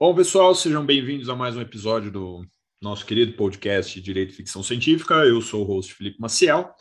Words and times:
Bom, 0.00 0.14
pessoal, 0.14 0.54
sejam 0.54 0.86
bem-vindos 0.86 1.28
a 1.28 1.34
mais 1.34 1.56
um 1.56 1.60
episódio 1.60 2.08
do 2.08 2.46
nosso 2.80 3.04
querido 3.04 3.32
podcast 3.32 4.00
Direito 4.00 4.30
e 4.30 4.36
Ficção 4.36 4.62
Científica. 4.62 5.14
Eu 5.24 5.42
sou 5.42 5.62
o 5.62 5.64
host 5.64 5.92
Felipe 5.92 6.20
Maciel. 6.20 6.72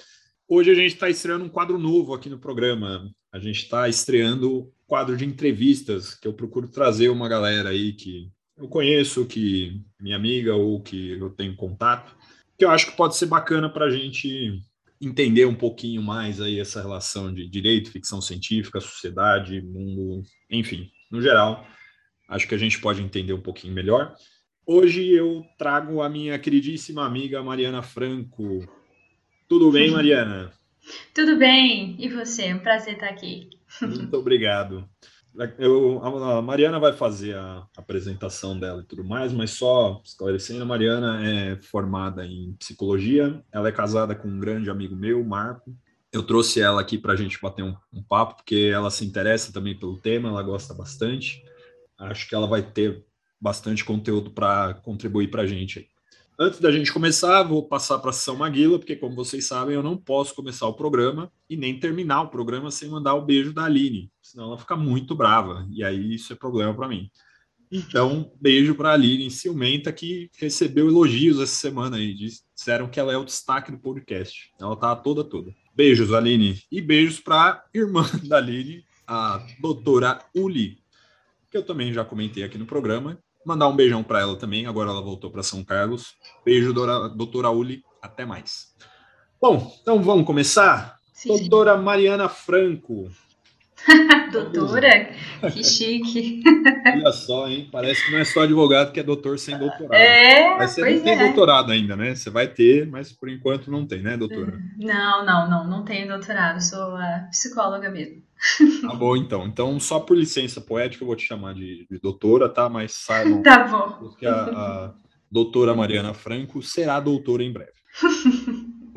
Hoje 0.48 0.70
a 0.70 0.76
gente 0.76 0.94
está 0.94 1.10
estreando 1.10 1.44
um 1.44 1.50
quadro 1.50 1.80
novo 1.80 2.14
aqui 2.14 2.30
no 2.30 2.38
programa. 2.38 3.10
A 3.34 3.40
gente 3.40 3.64
está 3.64 3.90
estreando 3.90 4.60
um 4.66 4.72
quadro 4.86 5.18
de 5.18 5.26
entrevistas 5.26 6.14
que 6.14 6.28
eu 6.28 6.34
procuro 6.34 6.68
trazer 6.68 7.10
uma 7.10 7.28
galera 7.28 7.70
aí 7.70 7.94
que 7.94 8.30
eu 8.56 8.68
conheço, 8.68 9.26
que 9.26 9.82
minha 10.00 10.16
amiga 10.16 10.54
ou 10.54 10.80
que 10.80 11.14
eu 11.14 11.32
tenho 11.32 11.56
contato, 11.56 12.16
que 12.56 12.64
eu 12.64 12.70
acho 12.70 12.86
que 12.86 12.96
pode 12.96 13.18
ser 13.18 13.26
bacana 13.26 13.68
para 13.68 13.86
a 13.86 13.90
gente 13.90 14.62
entender 15.02 15.46
um 15.46 15.56
pouquinho 15.56 16.04
mais 16.04 16.40
aí 16.40 16.60
essa 16.60 16.84
relação 16.84 17.34
de 17.34 17.50
direito, 17.50 17.90
ficção 17.90 18.22
científica, 18.22 18.80
sociedade, 18.80 19.60
mundo, 19.60 20.22
enfim, 20.52 20.92
no 21.10 21.20
geral 21.20 21.66
acho 22.28 22.48
que 22.48 22.56
a 22.56 22.58
gente 22.58 22.80
pode 22.80 23.02
entender 23.02 23.34
um 23.34 23.42
pouquinho 23.42 23.74
melhor. 23.74 24.16
Hoje 24.66 25.10
eu 25.10 25.46
trago 25.58 26.02
a 26.02 26.10
minha 26.10 26.38
queridíssima 26.38 27.06
amiga 27.06 27.42
Mariana 27.42 27.82
Franco. 27.82 28.68
Tudo 29.48 29.72
bem, 29.72 29.90
Mariana? 29.92 30.52
Tudo 31.14 31.38
bem. 31.38 31.96
E 31.98 32.10
você? 32.10 32.48
É 32.48 32.56
um 32.56 32.60
prazer 32.60 32.96
estar 32.96 33.08
aqui. 33.08 33.50
Muito 33.82 34.18
obrigado. 34.18 34.88
Eu, 35.60 36.02
a 36.04 36.42
Mariana 36.42 36.80
vai 36.80 36.94
fazer 36.94 37.36
a 37.36 37.66
apresentação 37.78 38.60
dela 38.60 38.82
e 38.82 38.86
tudo 38.86 39.04
mais, 39.04 39.32
mas 39.32 39.52
só 39.52 40.02
esclarecendo, 40.04 40.64
a 40.64 40.66
Mariana 40.66 41.24
é 41.24 41.56
formada 41.58 42.26
em 42.26 42.54
psicologia, 42.54 43.40
ela 43.52 43.70
é 43.70 43.72
casada 43.72 44.16
com 44.16 44.28
um 44.28 44.40
grande 44.40 44.70
amigo 44.70 44.96
meu, 44.96 45.24
Marco. 45.24 45.78
Eu 46.12 46.24
trouxe 46.24 46.60
ela 46.60 46.82
aqui 46.82 46.98
para 46.98 47.14
a 47.14 47.16
gente 47.16 47.40
bater 47.40 47.64
um, 47.64 47.76
um 47.94 48.02
papo, 48.02 48.38
porque 48.38 48.72
ela 48.74 48.90
se 48.90 49.06
interessa 49.06 49.54
também 49.54 49.78
pelo 49.78 50.00
tema, 50.00 50.30
ela 50.30 50.42
gosta 50.42 50.74
bastante 50.74 51.44
acho 51.98 52.28
que 52.28 52.36
ela 52.36 52.48
vai 52.48 52.62
ter 52.62 53.06
bastante 53.40 53.86
conteúdo 53.86 54.32
para 54.32 54.74
contribuir 54.76 55.30
para 55.30 55.44
a 55.44 55.48
gente. 55.48 55.90
Antes 56.40 56.60
da 56.60 56.72
gente 56.72 56.94
começar, 56.94 57.42
vou 57.42 57.68
passar 57.68 57.98
para 57.98 58.12
a 58.12 58.14
São 58.14 58.36
Maguila, 58.36 58.78
porque, 58.78 58.96
como 58.96 59.16
vocês 59.16 59.46
sabem, 59.46 59.74
eu 59.74 59.82
não 59.82 59.98
posso 59.98 60.36
começar 60.36 60.68
o 60.68 60.74
programa 60.74 61.32
e 61.50 61.58
nem 61.58 61.80
terminar 61.80 62.22
o 62.22 62.30
programa 62.30 62.70
sem 62.70 62.90
mandar 62.90 63.16
o 63.16 63.26
beijo 63.26 63.52
da 63.52 63.64
Aline, 63.64 64.12
senão 64.22 64.46
ela 64.46 64.58
fica 64.58 64.76
muito 64.76 65.16
brava, 65.16 65.68
e 65.72 65.84
aí 65.84 66.14
isso 66.14 66.32
é 66.32 66.36
problema 66.36 66.76
para 66.76 66.88
mim. 66.88 67.10
Então, 67.72 68.32
beijo 68.40 68.76
para 68.76 68.90
a 68.90 68.94
Aline 68.94 69.32
ciumenta, 69.32 69.92
que 69.92 70.30
recebeu 70.38 70.88
elogios 70.88 71.40
essa 71.40 71.56
semana 71.56 71.98
aí, 71.98 72.14
disseram 72.14 72.88
que 72.88 73.00
ela 73.00 73.12
é 73.12 73.18
o 73.18 73.26
destaque 73.26 73.72
do 73.72 73.80
podcast. 73.80 74.52
Ela 74.60 74.76
tá 74.76 74.96
toda, 74.96 75.24
toda. 75.24 75.54
Beijos, 75.76 76.14
Aline. 76.14 76.62
E 76.72 76.82
beijos 76.82 77.20
para 77.20 77.52
a 77.52 77.64
irmã 77.74 78.06
da 78.28 78.38
Aline, 78.38 78.86
a 79.08 79.46
doutora 79.60 80.20
Uli, 80.36 80.78
que 81.50 81.58
eu 81.58 81.64
também 81.64 81.94
já 81.94 82.04
comentei 82.04 82.44
aqui 82.44 82.58
no 82.58 82.66
programa. 82.66 83.18
Mandar 83.46 83.68
um 83.68 83.76
beijão 83.76 84.04
para 84.04 84.20
ela 84.20 84.36
também, 84.36 84.66
agora 84.66 84.90
ela 84.90 85.02
voltou 85.02 85.32
para 85.32 85.44
São 85.44 85.64
Carlos. 85.64 86.16
Beijo, 86.44 86.74
doutora 86.74 87.50
Uli, 87.50 87.82
até 88.02 88.26
mais. 88.26 88.76
Bom, 89.40 89.74
então 89.82 90.02
vamos 90.02 90.26
começar? 90.26 90.98
Sim, 91.14 91.30
doutora. 91.30 91.78
Mariana 91.78 92.28
Franco. 92.28 93.10
doutora? 94.32 95.10
que 95.54 95.64
chique. 95.64 96.44
Olha 96.86 97.12
só, 97.12 97.48
hein? 97.48 97.68
Parece 97.72 98.06
que 98.06 98.12
não 98.12 98.20
é 98.20 98.26
só 98.26 98.42
advogado 98.42 98.92
que 98.92 99.00
é 99.00 99.04
doutor 99.04 99.38
sem 99.40 99.58
doutorado. 99.58 99.94
É, 99.94 100.58
mas 100.58 100.72
você 100.72 100.82
não 100.82 101.04
tem 101.04 101.14
é. 101.14 101.26
doutorado 101.26 101.72
ainda, 101.72 101.96
né? 101.96 102.16
Você 102.16 102.30
vai 102.30 102.48
ter, 102.48 102.88
mas 102.88 103.12
por 103.12 103.30
enquanto 103.30 103.72
não 103.72 103.86
tem, 103.86 104.02
né, 104.02 104.18
doutora? 104.18 104.60
Não, 104.78 105.26
não, 105.26 105.50
não, 105.50 105.68
não 105.68 105.86
tenho 105.86 106.08
doutorado. 106.08 106.62
Sou 106.62 106.98
psicóloga 107.30 107.90
mesmo. 107.90 108.22
Tá 108.82 108.96
bom, 108.96 109.16
então. 109.16 109.46
Então, 109.48 109.80
só 109.80 110.00
por 110.00 110.18
licença 110.18 110.62
poética, 110.62 111.04
eu 111.04 111.08
vou 111.08 111.16
te 111.16 111.26
chamar 111.26 111.54
de, 111.54 111.88
de 111.90 112.00
doutora, 112.00 112.48
tá? 112.50 112.70
Mas 112.70 112.94
saibam 112.94 113.42
tá 113.44 113.64
bom. 113.68 114.10
que 114.18 114.26
a, 114.26 114.34
a 114.34 114.94
doutora 115.32 115.76
Mariana 115.76 116.14
Franco 116.14 116.62
será 116.62 117.00
doutora 117.00 117.44
em 117.44 117.52
breve. 117.52 117.72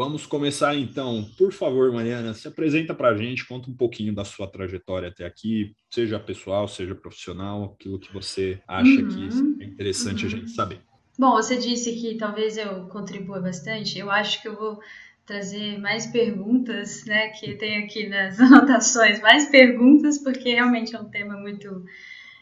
Vamos 0.01 0.25
começar 0.25 0.75
então. 0.75 1.27
Por 1.37 1.53
favor, 1.53 1.93
Mariana, 1.93 2.33
se 2.33 2.49
apresenta 2.49 2.95
para 2.95 3.11
a 3.11 3.15
gente, 3.15 3.47
conta 3.47 3.71
um 3.71 3.75
pouquinho 3.75 4.15
da 4.15 4.25
sua 4.25 4.47
trajetória 4.47 5.11
até 5.11 5.27
aqui, 5.27 5.75
seja 5.91 6.19
pessoal, 6.19 6.67
seja 6.67 6.95
profissional, 6.95 7.77
aquilo 7.79 7.99
que 7.99 8.11
você 8.11 8.59
acha 8.67 8.89
uhum. 8.89 9.57
que 9.59 9.63
é 9.63 9.67
interessante 9.67 10.23
uhum. 10.23 10.27
a 10.27 10.31
gente 10.31 10.51
saber. 10.53 10.81
Bom, 11.19 11.33
você 11.33 11.59
disse 11.59 11.95
que 12.01 12.17
talvez 12.17 12.57
eu 12.57 12.87
contribua 12.87 13.41
bastante. 13.41 13.99
Eu 13.99 14.11
acho 14.11 14.41
que 14.41 14.49
eu 14.49 14.57
vou 14.57 14.81
trazer 15.27 15.79
mais 15.79 16.07
perguntas, 16.07 17.05
né, 17.05 17.29
que 17.29 17.57
tem 17.57 17.85
aqui 17.85 18.09
nas 18.09 18.41
anotações, 18.41 19.21
mais 19.21 19.51
perguntas, 19.51 20.17
porque 20.17 20.55
realmente 20.55 20.97
é 20.97 20.99
um 20.99 21.11
tema 21.11 21.37
muito 21.37 21.85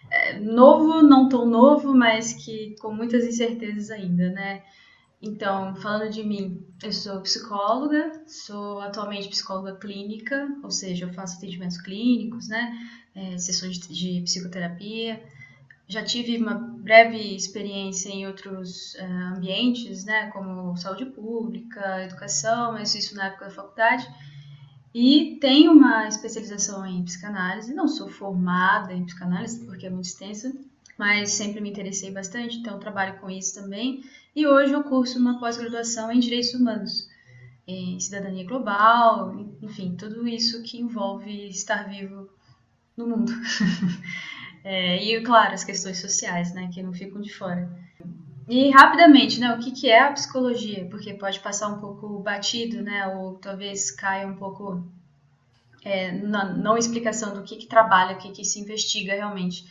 é, 0.09 0.39
novo, 0.39 1.03
não 1.03 1.29
tão 1.29 1.45
novo, 1.45 1.93
mas 1.93 2.35
que 2.35 2.77
com 2.79 2.95
muitas 2.95 3.27
incertezas 3.27 3.91
ainda, 3.91 4.31
né. 4.31 4.63
Então, 5.21 5.75
falando 5.77 6.11
de 6.11 6.23
mim, 6.23 6.65
eu 6.83 6.93
sou 6.93 7.21
psicóloga, 7.21 8.23
sou 8.27 8.81
atualmente 8.81 9.29
psicóloga 9.29 9.75
clínica, 9.77 10.49
ou 10.63 10.71
seja, 10.71 11.07
eu 11.07 11.13
faço 11.13 11.39
atendimentos 11.39 11.79
clínicos, 11.79 12.49
né, 12.49 12.73
é, 13.15 13.37
sessões 13.37 13.79
de, 13.79 13.89
de 13.93 14.21
psicoterapia, 14.23 15.21
já 15.89 16.05
tive 16.05 16.37
uma 16.37 16.55
breve 16.55 17.17
experiência 17.35 18.11
em 18.11 18.27
outros 18.27 18.95
uh, 18.97 19.37
ambientes, 19.37 20.05
né, 20.05 20.27
como 20.31 20.77
saúde 20.77 21.07
pública, 21.07 22.05
educação, 22.05 22.73
mas 22.73 22.95
isso 22.95 23.17
na 23.17 23.29
época 23.29 23.47
da 23.47 23.51
faculdade. 23.51 24.07
E 24.95 25.39
tenho 25.41 25.73
uma 25.73 26.07
especialização 26.07 26.87
em 26.87 27.03
psicanálise, 27.05 27.75
não 27.75 27.89
sou 27.89 28.09
formada 28.09 28.93
em 28.93 29.05
psicanálise 29.05 29.65
porque 29.65 29.87
é 29.87 29.91
muito 29.91 30.07
extensa, 30.07 30.53
mas 30.99 31.31
sempre 31.33 31.61
me 31.61 31.71
interessei 31.71 32.11
bastante, 32.11 32.59
então 32.59 32.79
trabalho 32.79 33.19
com 33.19 33.31
isso 33.31 33.55
também. 33.55 34.03
E 34.39 34.47
hoje 34.47 34.73
eu 34.73 34.85
curso 34.85 35.19
uma 35.19 35.41
pós-graduação 35.41 36.13
em 36.13 36.21
Direitos 36.21 36.55
Humanos, 36.55 37.09
em 37.67 37.99
Cidadania 37.99 38.47
Global, 38.47 39.35
enfim, 39.61 39.97
tudo 39.97 40.29
isso 40.29 40.63
que 40.63 40.79
envolve 40.79 41.49
estar 41.49 41.89
vivo 41.89 42.31
no 42.97 43.09
mundo. 43.09 43.33
É, 44.65 45.03
e, 45.03 45.23
claro, 45.23 45.55
as 45.55 45.65
questões 45.65 45.99
sociais, 45.99 46.53
né, 46.53 46.69
que 46.75 46.83
não 46.83 46.93
ficam 46.93 47.21
de 47.23 47.33
fora. 47.33 47.71
E 48.49 48.71
rapidamente, 48.71 49.41
né, 49.41 49.55
o 49.55 49.59
que, 49.59 49.71
que 49.71 49.89
é 49.89 50.03
a 50.03 50.13
psicologia? 50.13 50.85
Porque 50.91 51.15
pode 51.15 51.41
passar 51.41 51.69
um 51.69 51.79
pouco 51.79 52.19
batido, 52.19 52.83
né, 52.83 53.07
ou 53.07 53.37
talvez 53.37 53.91
caia 53.93 54.27
um 54.27 54.35
pouco 54.35 54.85
é, 55.83 56.11
na 56.13 56.53
não 56.53 56.77
explicação 56.77 57.33
do 57.33 57.45
que, 57.45 57.57
que 57.57 57.67
trabalha, 57.67 58.17
o 58.17 58.19
que, 58.19 58.33
que 58.33 58.45
se 58.45 58.61
investiga 58.61 59.15
realmente 59.15 59.65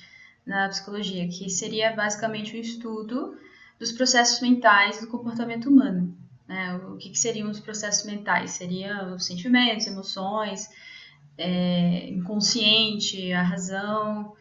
na 0.45 0.69
psicologia, 0.69 1.27
que 1.27 1.49
seria 1.49 1.93
basicamente 1.93 2.55
um 2.55 2.59
estudo 2.59 3.37
dos 3.79 3.91
processos 3.91 4.41
mentais 4.41 4.99
do 4.99 5.07
comportamento 5.07 5.69
humano. 5.69 6.15
Né? 6.47 6.75
O 6.75 6.97
que, 6.97 7.09
que 7.09 7.19
seriam 7.19 7.49
os 7.49 7.59
processos 7.59 8.05
mentais? 8.05 8.51
Seriam 8.51 9.15
os 9.15 9.25
sentimentos, 9.25 9.85
emoções, 9.87 10.69
é, 11.37 12.09
inconsciente, 12.09 13.31
a 13.33 13.43
razão, 13.43 14.33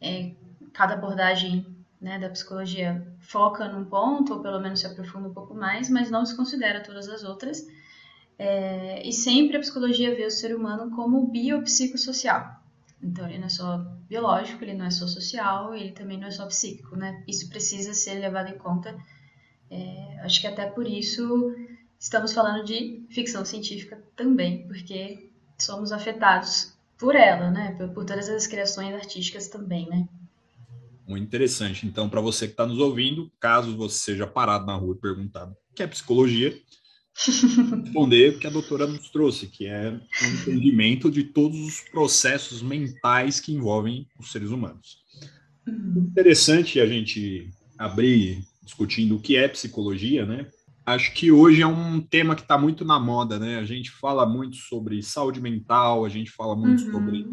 é, 0.00 0.32
cada 0.72 0.94
abordagem 0.94 1.66
né, 2.00 2.18
da 2.18 2.30
psicologia 2.30 3.06
foca 3.20 3.68
num 3.68 3.84
ponto, 3.84 4.34
ou 4.34 4.40
pelo 4.40 4.58
menos 4.58 4.80
se 4.80 4.86
aprofunda 4.86 5.28
um 5.28 5.34
pouco 5.34 5.54
mais, 5.54 5.88
mas 5.90 6.10
não 6.10 6.24
se 6.24 6.36
considera 6.36 6.82
todas 6.82 7.08
as 7.08 7.22
outras. 7.22 7.64
É, 8.38 9.06
e 9.06 9.12
sempre 9.12 9.58
a 9.58 9.60
psicologia 9.60 10.14
vê 10.14 10.24
o 10.24 10.30
ser 10.30 10.56
humano 10.56 10.90
como 10.96 11.28
biopsicossocial. 11.28 12.58
Então, 13.02 13.28
ele 13.28 13.38
não 13.38 13.46
é 13.46 13.50
só 13.50 13.86
biológico, 14.10 14.64
ele 14.64 14.74
não 14.74 14.86
é 14.86 14.90
só 14.90 15.06
social, 15.06 15.72
ele 15.72 15.92
também 15.92 16.18
não 16.18 16.26
é 16.26 16.30
só 16.32 16.44
psíquico, 16.46 16.96
né? 16.96 17.22
Isso 17.28 17.48
precisa 17.48 17.94
ser 17.94 18.14
levado 18.14 18.50
em 18.50 18.58
conta. 18.58 18.98
É, 19.70 20.20
acho 20.24 20.40
que 20.40 20.48
até 20.48 20.66
por 20.66 20.84
isso 20.84 21.54
estamos 21.98 22.32
falando 22.32 22.64
de 22.64 23.04
ficção 23.08 23.44
científica 23.44 24.02
também, 24.16 24.66
porque 24.66 25.30
somos 25.56 25.92
afetados 25.92 26.74
por 26.98 27.14
ela, 27.14 27.52
né? 27.52 27.72
Por, 27.78 27.88
por 27.90 28.04
todas 28.04 28.28
as 28.28 28.48
criações 28.48 28.92
artísticas 28.92 29.46
também, 29.46 29.88
né? 29.88 30.08
Muito 31.06 31.24
interessante. 31.24 31.86
Então, 31.86 32.08
para 32.08 32.20
você 32.20 32.46
que 32.46 32.52
está 32.52 32.66
nos 32.66 32.78
ouvindo, 32.78 33.30
caso 33.38 33.76
você 33.76 33.96
seja 33.96 34.26
parado 34.26 34.66
na 34.66 34.74
rua 34.74 34.96
e 34.96 35.00
perguntar 35.00 35.46
o 35.46 35.56
que 35.74 35.84
é 35.84 35.86
psicologia, 35.86 36.60
responder 37.14 38.30
o 38.30 38.38
que 38.38 38.46
a 38.46 38.50
doutora 38.50 38.86
nos 38.86 39.10
trouxe, 39.10 39.46
que 39.46 39.66
é 39.66 39.90
o 39.90 40.24
um 40.24 40.28
entendimento 40.32 41.10
de 41.10 41.24
todos 41.24 41.58
os 41.58 41.80
processos 41.80 42.62
mentais 42.62 43.40
que 43.40 43.52
envolvem 43.52 44.06
os 44.18 44.32
seres 44.32 44.50
humanos. 44.50 44.98
Uhum. 45.66 46.08
Interessante 46.10 46.80
a 46.80 46.86
gente 46.86 47.50
abrir 47.78 48.44
discutindo 48.62 49.16
o 49.16 49.20
que 49.20 49.36
é 49.36 49.48
psicologia, 49.48 50.24
né? 50.24 50.46
Acho 50.86 51.12
que 51.12 51.30
hoje 51.30 51.62
é 51.62 51.66
um 51.66 52.00
tema 52.00 52.34
que 52.34 52.42
está 52.42 52.56
muito 52.56 52.84
na 52.84 52.98
moda, 52.98 53.38
né? 53.38 53.58
A 53.58 53.64
gente 53.64 53.90
fala 53.90 54.26
muito 54.26 54.56
sobre 54.56 55.02
saúde 55.02 55.40
mental, 55.40 56.04
a 56.04 56.08
gente 56.08 56.30
fala 56.30 56.56
muito 56.56 56.84
uhum. 56.84 56.92
sobre 56.92 57.26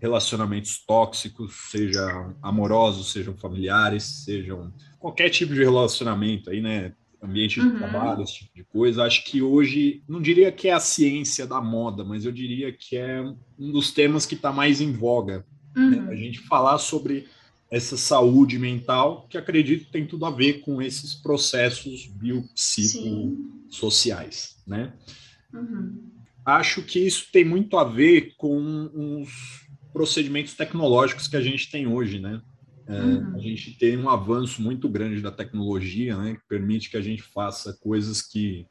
relacionamentos 0.00 0.84
tóxicos, 0.84 1.54
sejam 1.70 2.34
amorosos, 2.42 3.12
sejam 3.12 3.36
familiares, 3.36 4.24
sejam 4.24 4.72
qualquer 4.98 5.28
tipo 5.28 5.52
de 5.52 5.60
relacionamento 5.60 6.50
aí, 6.50 6.60
né? 6.60 6.92
Ambiente 7.22 7.60
de 7.60 7.66
uhum. 7.66 7.76
trabalho, 7.76 8.22
esse 8.22 8.38
tipo 8.38 8.54
de 8.54 8.64
coisa. 8.64 9.04
Acho 9.04 9.22
que 9.24 9.42
hoje, 9.42 10.02
não 10.08 10.22
diria 10.22 10.50
que 10.50 10.68
é 10.68 10.72
a 10.72 10.80
ciência 10.80 11.46
da 11.46 11.60
moda, 11.60 12.02
mas 12.02 12.24
eu 12.24 12.32
diria 12.32 12.72
que 12.72 12.96
é 12.96 13.22
um 13.58 13.72
dos 13.72 13.92
temas 13.92 14.24
que 14.24 14.34
está 14.34 14.50
mais 14.50 14.80
em 14.80 14.92
voga. 14.92 15.44
Né? 15.76 15.82
Uhum. 15.82 15.90
Né? 15.90 16.12
A 16.12 16.16
gente 16.16 16.38
falar 16.40 16.78
sobre 16.78 17.28
essa 17.70 17.96
saúde 17.96 18.58
mental, 18.58 19.28
que 19.30 19.38
acredito 19.38 19.92
tem 19.92 20.04
tudo 20.04 20.26
a 20.26 20.30
ver 20.30 20.60
com 20.60 20.82
esses 20.82 21.14
processos 21.14 22.06
biopsicossociais, 22.06 24.60
né? 24.66 24.92
Uhum. 25.54 26.10
Acho 26.44 26.82
que 26.82 26.98
isso 26.98 27.28
tem 27.30 27.44
muito 27.44 27.76
a 27.76 27.84
ver 27.84 28.34
com 28.36 29.20
os 29.20 29.68
procedimentos 29.92 30.54
tecnológicos 30.54 31.28
que 31.28 31.36
a 31.36 31.40
gente 31.40 31.70
tem 31.70 31.86
hoje, 31.86 32.18
né? 32.18 32.42
É, 32.90 33.00
uhum. 33.00 33.36
A 33.36 33.38
gente 33.38 33.78
tem 33.78 33.96
um 33.96 34.08
avanço 34.08 34.60
muito 34.60 34.88
grande 34.88 35.20
da 35.20 35.30
tecnologia, 35.30 36.16
né? 36.16 36.34
Que 36.34 36.48
permite 36.48 36.90
que 36.90 36.96
a 36.96 37.02
gente 37.02 37.22
faça 37.22 37.72
coisas 37.80 38.20
que 38.20 38.66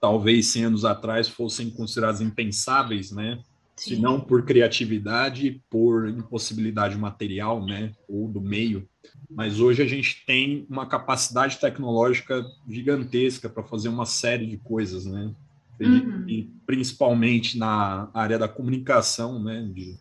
talvez 0.00 0.46
100 0.46 0.64
anos 0.64 0.84
atrás 0.84 1.28
fossem 1.28 1.70
consideradas 1.70 2.20
impensáveis, 2.20 3.12
né? 3.12 3.38
se 3.76 3.96
não 3.96 4.20
por 4.20 4.44
criatividade, 4.44 5.60
por 5.68 6.08
impossibilidade 6.08 6.96
material, 6.96 7.64
né, 7.64 7.92
ou 8.08 8.28
do 8.28 8.40
meio. 8.40 8.88
Mas 9.28 9.58
hoje 9.58 9.82
a 9.82 9.86
gente 9.86 10.24
tem 10.26 10.66
uma 10.68 10.86
capacidade 10.86 11.58
tecnológica 11.58 12.44
gigantesca 12.68 13.48
para 13.48 13.64
fazer 13.64 13.88
uma 13.88 14.06
série 14.06 14.46
de 14.46 14.56
coisas, 14.58 15.04
né? 15.04 15.34
Uhum. 15.80 16.28
E 16.28 16.48
principalmente 16.64 17.58
na 17.58 18.08
área 18.14 18.38
da 18.38 18.46
comunicação, 18.46 19.42
né, 19.42 19.68
de 19.74 19.98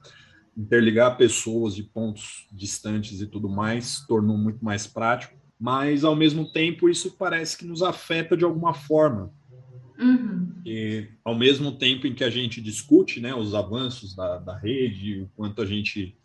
interligar 0.57 1.17
pessoas 1.17 1.75
de 1.75 1.83
pontos 1.83 2.47
distantes 2.51 3.21
e 3.21 3.27
tudo 3.27 3.49
mais, 3.49 4.05
tornou 4.07 4.37
muito 4.37 4.63
mais 4.63 4.85
prático. 4.87 5.35
Mas 5.59 6.03
ao 6.03 6.15
mesmo 6.15 6.51
tempo 6.51 6.89
isso 6.89 7.11
parece 7.17 7.57
que 7.57 7.65
nos 7.65 7.83
afeta 7.83 8.35
de 8.35 8.43
alguma 8.43 8.73
forma, 8.73 9.31
Uhum. 10.01 10.51
E 10.65 11.07
ao 11.23 11.37
mesmo 11.37 11.73
tempo 11.73 12.07
em 12.07 12.13
que 12.15 12.23
a 12.23 12.29
gente 12.29 12.59
discute 12.59 13.21
né, 13.21 13.35
os 13.35 13.53
avanços 13.53 14.15
da, 14.15 14.39
da 14.39 14.57
rede, 14.57 15.21
o 15.21 15.29
quanto 15.35 15.61
a 15.61 15.65
gente 15.65 16.17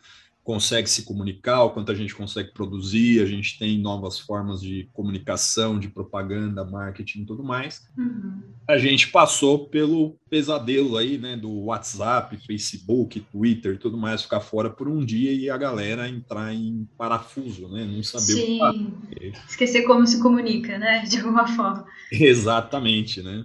consegue 0.47 0.89
se 0.89 1.03
comunicar, 1.03 1.65
o 1.65 1.71
quanto 1.71 1.91
a 1.91 1.95
gente 1.95 2.15
consegue 2.15 2.53
produzir, 2.53 3.21
a 3.21 3.27
gente 3.27 3.59
tem 3.59 3.77
novas 3.81 4.17
formas 4.17 4.61
de 4.61 4.89
comunicação, 4.93 5.77
de 5.77 5.89
propaganda, 5.89 6.65
marketing 6.65 7.23
e 7.23 7.27
tudo 7.27 7.43
mais. 7.43 7.83
Uhum. 7.99 8.43
A 8.69 8.79
gente 8.79 9.09
passou 9.09 9.69
pelo 9.69 10.17
pesadelo 10.31 10.97
aí, 10.97 11.19
né, 11.19 11.37
do 11.37 11.51
WhatsApp, 11.65 12.37
Facebook, 12.47 13.19
Twitter 13.33 13.75
e 13.75 13.79
tudo 13.79 13.99
mais 13.99 14.23
ficar 14.23 14.39
fora 14.39 14.71
por 14.71 14.87
um 14.87 15.05
dia 15.05 15.33
e 15.33 15.51
a 15.51 15.57
galera 15.57 16.09
entrar 16.09 16.55
em 16.55 16.89
parafuso, 16.97 17.67
né, 17.69 17.85
não 17.85 18.01
saber 18.05 18.41
Sim. 18.41 18.63
o 18.63 19.09
que. 19.09 19.33
Esquecer 19.49 19.83
como 19.83 20.07
se 20.07 20.23
comunica, 20.23 20.79
né, 20.79 21.03
de 21.11 21.17
alguma 21.19 21.49
forma. 21.49 21.85
Exatamente, 22.13 23.21
né. 23.21 23.45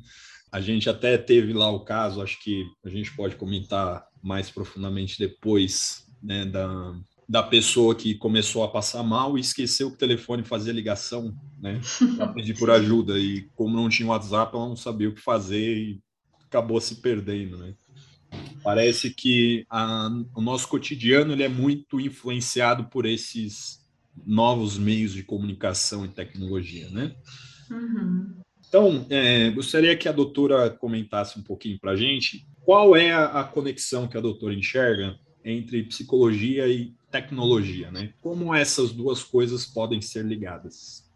A 0.51 0.61
gente 0.61 0.87
até 0.87 1.17
teve 1.17 1.51
lá 1.51 1.71
o 1.71 1.79
caso, 1.79 2.21
acho 2.21 2.39
que 2.43 2.63
a 2.85 2.89
gente 2.89 3.11
pode 3.15 3.37
comentar 3.37 4.05
mais 4.21 4.51
profundamente 4.51 5.17
depois, 5.17 6.05
né, 6.21 6.45
da, 6.45 6.95
da 7.27 7.43
pessoa 7.43 7.95
que 7.95 8.15
começou 8.15 8.63
a 8.63 8.67
passar 8.67 9.03
mal 9.03 9.37
e 9.37 9.41
esqueceu 9.41 9.89
que 9.89 9.95
o 9.95 9.99
telefone 9.99 10.43
fazia 10.43 10.73
ligação, 10.73 11.35
né, 11.59 11.79
para 12.17 12.27
pedir 12.27 12.57
por 12.57 12.69
ajuda 12.69 13.17
e 13.17 13.49
como 13.55 13.75
não 13.75 13.89
tinha 13.89 14.09
WhatsApp, 14.09 14.55
ela 14.55 14.67
não 14.67 14.75
sabia 14.75 15.09
o 15.09 15.13
que 15.13 15.21
fazer 15.21 15.77
e 15.77 15.99
acabou 16.45 16.79
se 16.81 16.95
perdendo, 17.01 17.57
né. 17.57 17.73
Parece 18.63 19.09
que 19.13 19.65
a, 19.69 20.09
o 20.35 20.41
nosso 20.41 20.67
cotidiano 20.67 21.33
ele 21.33 21.43
é 21.43 21.49
muito 21.49 21.99
influenciado 21.99 22.85
por 22.85 23.05
esses 23.05 23.81
novos 24.25 24.77
meios 24.77 25.13
de 25.13 25.23
comunicação 25.23 26.05
e 26.05 26.09
tecnologia, 26.09 26.89
né? 26.89 27.15
Uhum. 27.69 28.35
Então, 28.67 29.05
é, 29.09 29.49
gostaria 29.51 29.97
que 29.97 30.07
a 30.07 30.13
doutora 30.13 30.69
comentasse 30.69 31.37
um 31.37 31.43
pouquinho 31.43 31.79
para 31.79 31.91
a 31.91 31.95
gente 31.95 32.45
qual 32.61 32.95
é 32.95 33.11
a, 33.11 33.41
a 33.41 33.43
conexão 33.43 34.07
que 34.07 34.17
a 34.17 34.21
doutora 34.21 34.53
enxerga 34.53 35.17
entre 35.43 35.83
psicologia 35.83 36.67
e 36.67 36.93
tecnologia, 37.09 37.91
né? 37.91 38.13
Como 38.21 38.53
essas 38.53 38.91
duas 38.91 39.23
coisas 39.23 39.65
podem 39.65 40.01
ser 40.01 40.23
ligadas? 40.23 41.09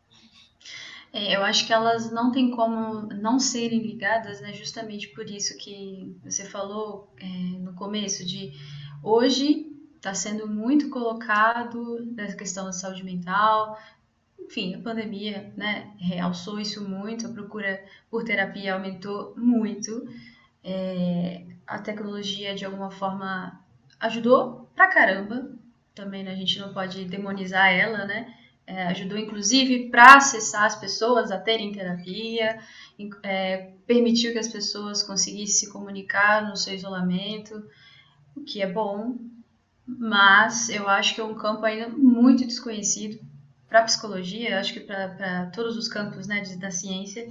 É, 1.13 1.35
eu 1.35 1.43
acho 1.43 1.65
que 1.65 1.71
elas 1.71 2.11
não 2.11 2.31
têm 2.31 2.51
como 2.51 3.07
não 3.13 3.39
serem 3.39 3.81
ligadas, 3.81 4.41
né? 4.41 4.51
Justamente 4.51 5.07
por 5.09 5.29
isso 5.29 5.57
que 5.57 6.13
você 6.23 6.43
falou 6.43 7.09
é, 7.17 7.25
no 7.59 7.73
começo 7.73 8.25
de 8.25 8.51
hoje 9.01 9.71
está 9.95 10.13
sendo 10.13 10.47
muito 10.47 10.89
colocado 10.89 12.05
nessa 12.15 12.35
questão 12.35 12.65
da 12.65 12.73
saúde 12.73 13.03
mental. 13.03 13.79
Enfim, 14.39 14.75
a 14.75 14.79
pandemia, 14.79 15.51
né, 15.57 15.91
realçou 15.97 16.59
isso 16.59 16.87
muito, 16.87 17.25
a 17.25 17.29
procura 17.29 17.83
por 18.11 18.23
terapia 18.23 18.75
aumentou 18.75 19.33
muito. 19.35 20.07
É, 20.63 21.43
a 21.65 21.79
tecnologia, 21.79 22.53
de 22.53 22.65
alguma 22.65 22.91
forma, 22.91 23.59
ajudou 23.99 24.69
pra 24.75 24.87
caramba. 24.87 25.51
Também 25.93 26.23
né, 26.23 26.31
a 26.31 26.35
gente 26.35 26.59
não 26.59 26.73
pode 26.73 27.05
demonizar 27.05 27.71
ela, 27.71 28.05
né? 28.05 28.33
É, 28.67 28.87
ajudou 28.87 29.17
inclusive 29.17 29.89
para 29.89 30.15
acessar 30.15 30.63
as 30.63 30.75
pessoas 30.75 31.29
a 31.29 31.37
terem 31.37 31.71
terapia, 31.71 32.59
é, 33.21 33.73
permitiu 33.85 34.31
que 34.31 34.39
as 34.39 34.47
pessoas 34.47 35.03
conseguissem 35.03 35.67
se 35.67 35.71
comunicar 35.71 36.47
no 36.47 36.55
seu 36.55 36.73
isolamento, 36.73 37.63
o 38.35 38.41
que 38.41 38.63
é 38.63 38.71
bom, 38.71 39.17
mas 39.85 40.69
eu 40.69 40.89
acho 40.89 41.13
que 41.13 41.21
é 41.21 41.23
um 41.23 41.35
campo 41.35 41.63
ainda 41.63 41.89
muito 41.89 42.45
desconhecido 42.45 43.19
para 43.69 43.81
a 43.81 43.83
psicologia, 43.83 44.59
acho 44.59 44.73
que 44.73 44.79
para 44.79 45.51
todos 45.53 45.77
os 45.77 45.87
campos 45.87 46.27
né, 46.27 46.41
da 46.59 46.71
ciência, 46.71 47.27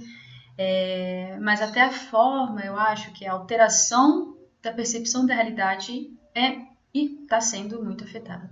é, 0.57 1.37
mas 1.41 1.61
até 1.61 1.81
a 1.81 1.91
forma, 1.91 2.61
eu 2.61 2.77
acho 2.77 3.11
que 3.11 3.25
a 3.25 3.33
alteração 3.33 4.37
da 4.61 4.71
percepção 4.71 5.25
da 5.25 5.35
realidade 5.35 6.09
é 6.35 6.65
e 6.93 7.23
está 7.23 7.41
sendo 7.41 7.83
muito 7.83 8.03
afetada. 8.03 8.49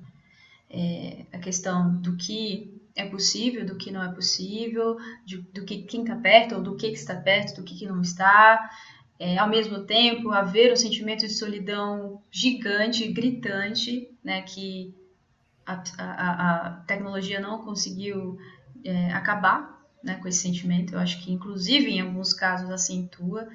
É, 0.70 1.26
a 1.32 1.38
questão 1.38 1.96
do 2.02 2.18
que 2.18 2.82
é 2.96 3.06
possível, 3.06 3.66
do 3.66 3.78
que 3.78 3.92
não 3.92 4.04
é 4.04 4.14
possível, 4.14 4.98
de, 5.26 5.38
do 5.38 5.66
que 5.66 5.84
quem 5.84 6.02
está 6.02 6.16
perto 6.16 6.56
ou 6.56 6.62
do 6.62 6.76
que, 6.76 6.90
que 6.90 6.98
está 6.98 7.16
perto, 7.16 7.56
do 7.56 7.64
que, 7.64 7.78
que 7.78 7.86
não 7.86 8.02
está. 8.02 8.70
É, 9.20 9.38
ao 9.38 9.48
mesmo 9.48 9.84
tempo, 9.86 10.32
haver 10.32 10.74
um 10.74 10.76
sentimento 10.76 11.22
de 11.22 11.34
solidão 11.34 12.22
gigante, 12.32 13.08
gritante, 13.12 14.10
né, 14.24 14.42
que 14.42 14.94
a, 15.66 15.82
a, 15.98 16.68
a 16.68 16.72
tecnologia 16.88 17.40
não 17.40 17.64
conseguiu 17.64 18.38
é, 18.84 19.12
acabar 19.14 19.82
né, 20.04 20.16
com 20.16 20.28
esse 20.28 20.40
sentimento. 20.40 20.94
Eu 20.94 21.00
acho 21.00 21.24
que, 21.24 21.32
inclusive, 21.32 21.90
em 21.90 22.02
alguns 22.02 22.34
casos, 22.34 22.70
acentua 22.70 23.48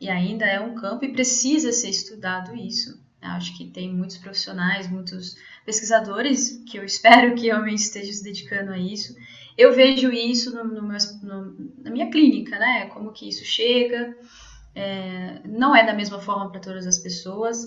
e 0.00 0.08
ainda 0.08 0.44
é 0.44 0.60
um 0.60 0.74
campo 0.74 1.04
e 1.04 1.12
precisa 1.12 1.72
ser 1.72 1.90
estudado 1.90 2.54
isso. 2.54 3.04
Acho 3.20 3.56
que 3.56 3.66
tem 3.66 3.92
muitos 3.92 4.18
profissionais, 4.18 4.90
muitos 4.90 5.36
pesquisadores 5.64 6.62
que 6.66 6.78
eu 6.78 6.84
espero 6.86 7.34
que 7.34 7.46
realmente 7.46 7.80
estejam 7.80 8.12
se 8.12 8.22
dedicando 8.22 8.72
a 8.72 8.78
isso. 8.78 9.16
Eu 9.56 9.74
vejo 9.74 10.12
isso 10.12 10.54
no, 10.54 10.64
no 10.64 10.82
meu, 10.82 10.98
no, 11.22 11.72
na 11.82 11.90
minha 11.90 12.10
clínica, 12.10 12.58
né? 12.58 12.86
Como 12.86 13.12
que 13.12 13.28
isso 13.28 13.44
chega. 13.44 14.16
É, 14.74 15.40
não 15.46 15.74
é 15.74 15.84
da 15.84 15.94
mesma 15.94 16.20
forma 16.20 16.50
para 16.50 16.60
todas 16.60 16.86
as 16.86 16.98
pessoas, 16.98 17.64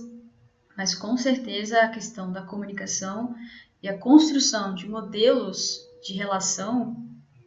mas 0.77 0.93
com 0.93 1.17
certeza 1.17 1.81
a 1.81 1.89
questão 1.89 2.31
da 2.31 2.43
comunicação 2.43 3.35
e 3.81 3.89
a 3.89 3.97
construção 3.97 4.75
de 4.75 4.87
modelos 4.87 5.79
de 6.03 6.13
relação 6.13 6.95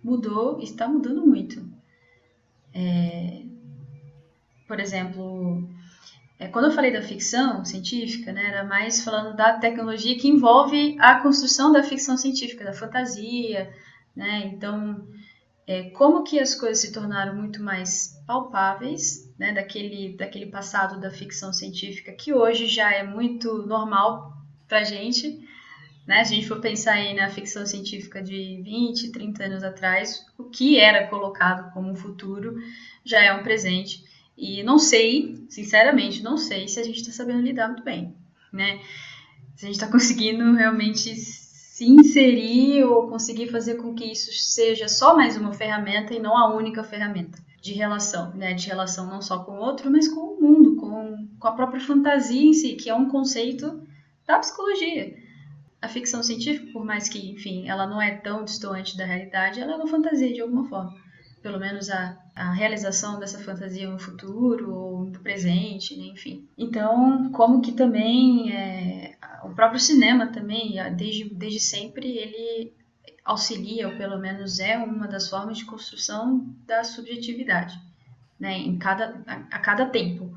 mudou 0.03 0.59
e 0.61 0.65
está 0.65 0.89
mudando 0.89 1.25
muito. 1.25 1.65
É, 2.75 3.43
por 4.67 4.81
exemplo, 4.81 5.69
é, 6.43 6.49
quando 6.49 6.65
eu 6.65 6.73
falei 6.73 6.93
da 6.93 7.03
ficção 7.03 7.65
científica, 7.65 8.33
né, 8.33 8.49
era 8.49 8.65
mais 8.65 9.05
falando 9.05 9.37
da 9.37 9.59
tecnologia 9.59 10.19
que 10.19 10.27
envolve 10.27 10.97
a 10.99 11.21
construção 11.21 11.71
da 11.71 11.85
ficção 11.85 12.17
científica, 12.17 12.65
da 12.65 12.73
fantasia, 12.73 13.73
né? 14.15 14.51
Então, 14.53 15.07
é, 15.69 15.91
como 15.91 16.25
que 16.25 16.41
as 16.41 16.57
coisas 16.57 16.81
se 16.81 16.93
tornaram 16.93 17.37
muito 17.37 17.63
mais 17.63 18.21
palpáveis, 18.27 19.33
né, 19.39 19.53
daquele, 19.53 20.17
daquele 20.17 20.47
passado 20.47 21.01
da 21.01 21.13
ficção 21.13 21.53
científica 21.53 22.13
que 22.13 22.35
hoje 22.35 22.67
já 22.67 22.93
é 22.93 23.05
muito 23.05 23.65
normal 23.65 24.33
para 24.67 24.83
gente, 24.83 25.49
né? 26.05 26.25
Se 26.25 26.33
a 26.33 26.37
gente 26.37 26.49
for 26.49 26.61
pensar 26.61 26.95
aí 26.95 27.15
na 27.15 27.31
ficção 27.31 27.65
científica 27.65 28.21
de 28.21 28.61
20, 28.65 29.13
30 29.13 29.45
anos 29.45 29.63
atrás, 29.63 30.27
o 30.37 30.45
que 30.45 30.77
era 30.77 31.07
colocado 31.07 31.73
como 31.73 31.95
futuro 31.95 32.57
já 33.05 33.23
é 33.23 33.33
um 33.33 33.45
presente. 33.45 34.11
E 34.43 34.61
não 34.65 34.77
sei, 34.77 35.47
sinceramente, 35.49 36.21
não 36.21 36.37
sei 36.37 36.67
se 36.67 36.81
a 36.81 36.83
gente 36.83 37.01
está 37.01 37.13
sabendo 37.13 37.43
lidar 37.43 37.69
muito 37.69 37.85
bem, 37.85 38.13
né? 38.53 38.81
Se 39.55 39.65
a 39.65 39.69
gente 39.69 39.77
está 39.77 39.87
conseguindo 39.87 40.53
realmente 40.55 41.15
se 41.15 41.85
inserir 41.85 42.83
ou 42.83 43.07
conseguir 43.07 43.47
fazer 43.53 43.77
com 43.77 43.95
que 43.95 44.05
isso 44.05 44.33
seja 44.33 44.89
só 44.89 45.15
mais 45.15 45.37
uma 45.37 45.53
ferramenta 45.53 46.13
e 46.13 46.19
não 46.19 46.37
a 46.37 46.53
única 46.57 46.83
ferramenta 46.83 47.39
de 47.61 47.73
relação, 47.73 48.35
né? 48.35 48.53
De 48.53 48.67
relação 48.67 49.07
não 49.07 49.23
só 49.23 49.45
com 49.45 49.53
o 49.53 49.61
outro, 49.61 49.89
mas 49.93 50.09
com 50.09 50.21
o 50.21 50.43
mundo, 50.43 50.75
com, 50.75 51.29
com 51.39 51.47
a 51.47 51.53
própria 51.53 51.81
fantasia 51.81 52.43
em 52.43 52.53
si, 52.53 52.75
que 52.75 52.91
é 52.91 52.95
um 52.97 53.09
conceito 53.09 53.81
da 54.27 54.41
psicologia. 54.41 55.17
A 55.81 55.87
ficção 55.87 56.21
científica, 56.21 56.73
por 56.73 56.85
mais 56.85 57.09
que, 57.09 57.31
enfim, 57.31 57.69
ela 57.69 57.87
não 57.87 58.03
é 58.03 58.17
tão 58.17 58.45
distante 58.45 58.97
da 58.97 59.05
realidade, 59.05 59.61
ela 59.61 59.75
é 59.75 59.77
uma 59.77 59.87
fantasia 59.87 60.33
de 60.33 60.41
alguma 60.41 60.69
forma. 60.69 61.01
Pelo 61.43 61.59
menos 61.59 61.91
a, 61.91 62.17
a 62.35 62.53
realização 62.53 63.19
dessa 63.19 63.39
fantasia 63.39 63.91
no 63.91 63.99
futuro 63.99 64.73
ou 64.73 65.05
no 65.07 65.19
presente, 65.19 65.97
né? 65.97 66.05
enfim. 66.07 66.49
Então, 66.57 67.31
como 67.33 67.61
que 67.61 67.73
também 67.73 68.53
é, 68.53 69.17
o 69.43 69.51
próprio 69.51 69.81
cinema 69.81 70.29
também, 70.29 70.77
desde, 70.97 71.35
desde 71.35 71.61
sempre, 71.61 72.17
ele 72.17 72.73
auxilia, 73.25 73.89
ou 73.89 73.97
pelo 73.97 74.19
menos 74.19 74.59
é 74.61 74.79
uma 74.79 75.07
das 75.07 75.29
formas 75.29 75.59
de 75.59 75.65
construção 75.65 76.47
da 76.67 76.85
subjetividade, 76.85 77.79
né? 78.39 78.59
Em 78.59 78.79
cada, 78.79 79.23
a, 79.27 79.35
a 79.35 79.59
cada 79.59 79.87
tempo. 79.87 80.33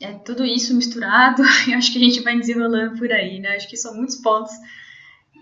É 0.00 0.12
tudo 0.14 0.44
isso 0.44 0.74
misturado, 0.74 1.42
eu 1.68 1.78
acho 1.78 1.92
que 1.92 1.98
a 1.98 2.02
gente 2.02 2.20
vai 2.20 2.38
desenrolando 2.38 2.98
por 2.98 3.10
aí, 3.10 3.40
né? 3.40 3.56
Acho 3.56 3.68
que 3.68 3.76
são 3.76 3.94
muitos 3.94 4.16
pontos 4.16 4.52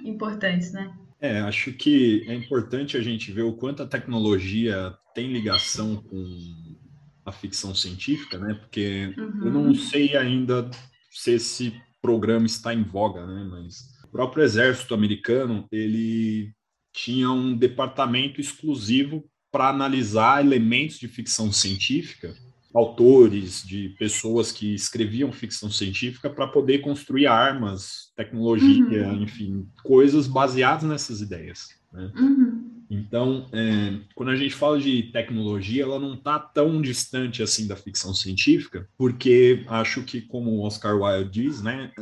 importantes, 0.04 0.72
né? 0.72 0.92
É, 1.20 1.40
acho 1.40 1.72
que 1.72 2.24
é 2.26 2.34
importante 2.34 2.96
a 2.96 3.02
gente 3.02 3.30
ver 3.30 3.42
o 3.42 3.52
quanto 3.52 3.82
a 3.82 3.86
tecnologia 3.86 4.94
tem 5.14 5.32
ligação 5.32 5.96
com 5.96 6.76
a 7.24 7.32
ficção 7.32 7.74
científica, 7.74 8.38
né? 8.38 8.54
Porque 8.54 9.14
uhum. 9.18 9.44
eu 9.44 9.52
não 9.52 9.74
sei 9.74 10.16
ainda 10.16 10.70
se 11.10 11.32
esse 11.32 11.74
programa 12.00 12.46
está 12.46 12.72
em 12.72 12.82
voga, 12.82 13.26
né? 13.26 13.46
Mas 13.50 13.98
o 14.04 14.08
próprio 14.08 14.42
exército 14.42 14.94
americano, 14.94 15.68
ele 15.70 16.52
tinha 16.92 17.30
um 17.30 17.54
departamento 17.54 18.40
exclusivo 18.40 19.24
para 19.52 19.68
analisar 19.68 20.44
elementos 20.44 20.98
de 20.98 21.08
ficção 21.08 21.52
científica, 21.52 22.34
autores, 22.72 23.62
de 23.66 23.90
pessoas 23.98 24.52
que 24.52 24.74
escreviam 24.74 25.32
ficção 25.32 25.70
científica 25.70 26.30
para 26.30 26.46
poder 26.46 26.78
construir 26.78 27.26
armas, 27.26 28.12
tecnologia, 28.16 29.08
uhum. 29.08 29.22
enfim, 29.22 29.68
coisas 29.82 30.26
baseadas 30.26 30.84
nessas 30.84 31.20
ideias. 31.20 31.68
Né? 31.92 32.12
Uhum. 32.16 32.70
Então, 32.90 33.48
é, 33.52 33.98
quando 34.16 34.30
a 34.30 34.36
gente 34.36 34.52
fala 34.52 34.78
de 34.80 35.04
tecnologia, 35.12 35.84
ela 35.84 35.98
não 36.00 36.14
está 36.14 36.40
tão 36.40 36.82
distante 36.82 37.40
assim 37.40 37.68
da 37.68 37.76
ficção 37.76 38.12
científica, 38.12 38.88
porque 38.98 39.64
acho 39.68 40.02
que, 40.02 40.20
como 40.20 40.50
o 40.50 40.62
Oscar 40.62 40.96
Wilde 41.00 41.30
diz, 41.30 41.62
né, 41.62 41.92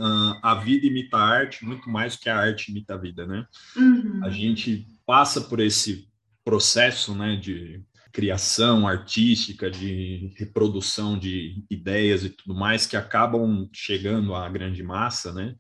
a 0.43 0.55
vida 0.55 0.87
imita 0.87 1.19
a 1.19 1.27
arte 1.27 1.65
muito 1.65 1.91
mais 1.91 2.17
do 2.17 2.21
que 2.21 2.31
a 2.31 2.39
arte 2.39 2.71
imita 2.71 2.95
a 2.95 2.97
vida, 2.97 3.27
né? 3.27 3.47
Uhum. 3.77 4.21
A 4.25 4.31
gente 4.31 4.87
passa 5.05 5.43
por 5.43 5.61
esse 5.61 6.09
processo, 6.43 7.15
né, 7.15 7.37
de 7.37 7.83
criação 8.13 8.87
artística, 8.87 9.71
de 9.71 10.33
reprodução 10.37 11.19
de 11.19 11.65
ideias 11.71 12.25
e 12.25 12.31
tudo 12.31 12.55
mais 12.55 12.87
que 12.87 12.97
acabam 12.97 13.69
chegando 13.73 14.35
à 14.35 14.49
grande 14.49 14.83
massa, 14.83 15.33
né? 15.33 15.55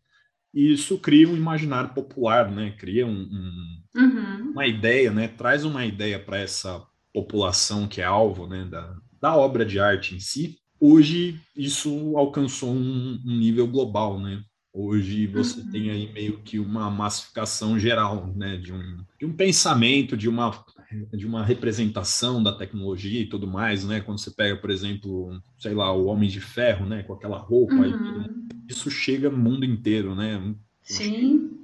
E 0.53 0.73
isso 0.73 0.99
cria 0.99 1.29
um 1.29 1.37
imaginário 1.37 1.91
popular, 1.91 2.51
né? 2.51 2.75
Cria 2.79 3.07
um, 3.07 3.11
um, 3.11 3.83
uhum. 3.97 4.51
uma 4.53 4.67
ideia, 4.67 5.11
né? 5.13 5.29
Traz 5.29 5.65
uma 5.65 5.85
ideia 5.85 6.19
para 6.19 6.39
essa 6.39 6.83
população 7.13 7.87
que 7.87 8.01
é 8.01 8.05
alvo, 8.05 8.47
né? 8.47 8.65
Da, 8.65 8.97
da 9.21 9.37
obra 9.37 9.65
de 9.65 9.79
arte 9.79 10.15
em 10.15 10.21
si. 10.21 10.59
Hoje 10.81 11.41
isso 11.57 12.17
alcançou 12.17 12.73
um, 12.73 13.21
um 13.25 13.37
nível 13.37 13.67
global, 13.67 14.19
né? 14.19 14.43
Hoje 14.73 15.27
você 15.27 15.61
uhum. 15.61 15.71
tem 15.71 15.91
aí 15.91 16.13
meio 16.13 16.39
que 16.39 16.59
uma 16.59 16.91
massificação 16.91 17.79
geral, 17.79 18.33
né? 18.35 18.57
De 18.57 18.73
um, 18.73 19.05
de 19.19 19.27
um 19.27 19.33
pensamento, 19.33 20.17
de 20.17 20.29
uma 20.29 20.65
de 21.13 21.27
uma 21.27 21.45
representação 21.45 22.43
da 22.43 22.53
tecnologia 22.53 23.21
e 23.21 23.29
tudo 23.29 23.47
mais, 23.47 23.85
né? 23.85 24.01
Quando 24.01 24.19
você 24.19 24.31
pega, 24.31 24.57
por 24.57 24.71
exemplo, 24.71 25.41
sei 25.59 25.75
lá, 25.75 25.93
o 25.93 26.07
Homem 26.07 26.29
de 26.29 26.41
Ferro, 26.41 26.87
né? 26.87 27.03
Com 27.03 27.13
aquela 27.13 27.39
roupa, 27.39 27.75
uhum. 27.75 28.49
isso 28.69 28.91
chega 28.91 29.29
no 29.29 29.37
mundo 29.37 29.65
inteiro, 29.65 30.15
né? 30.15 30.55
Sim. 30.83 31.59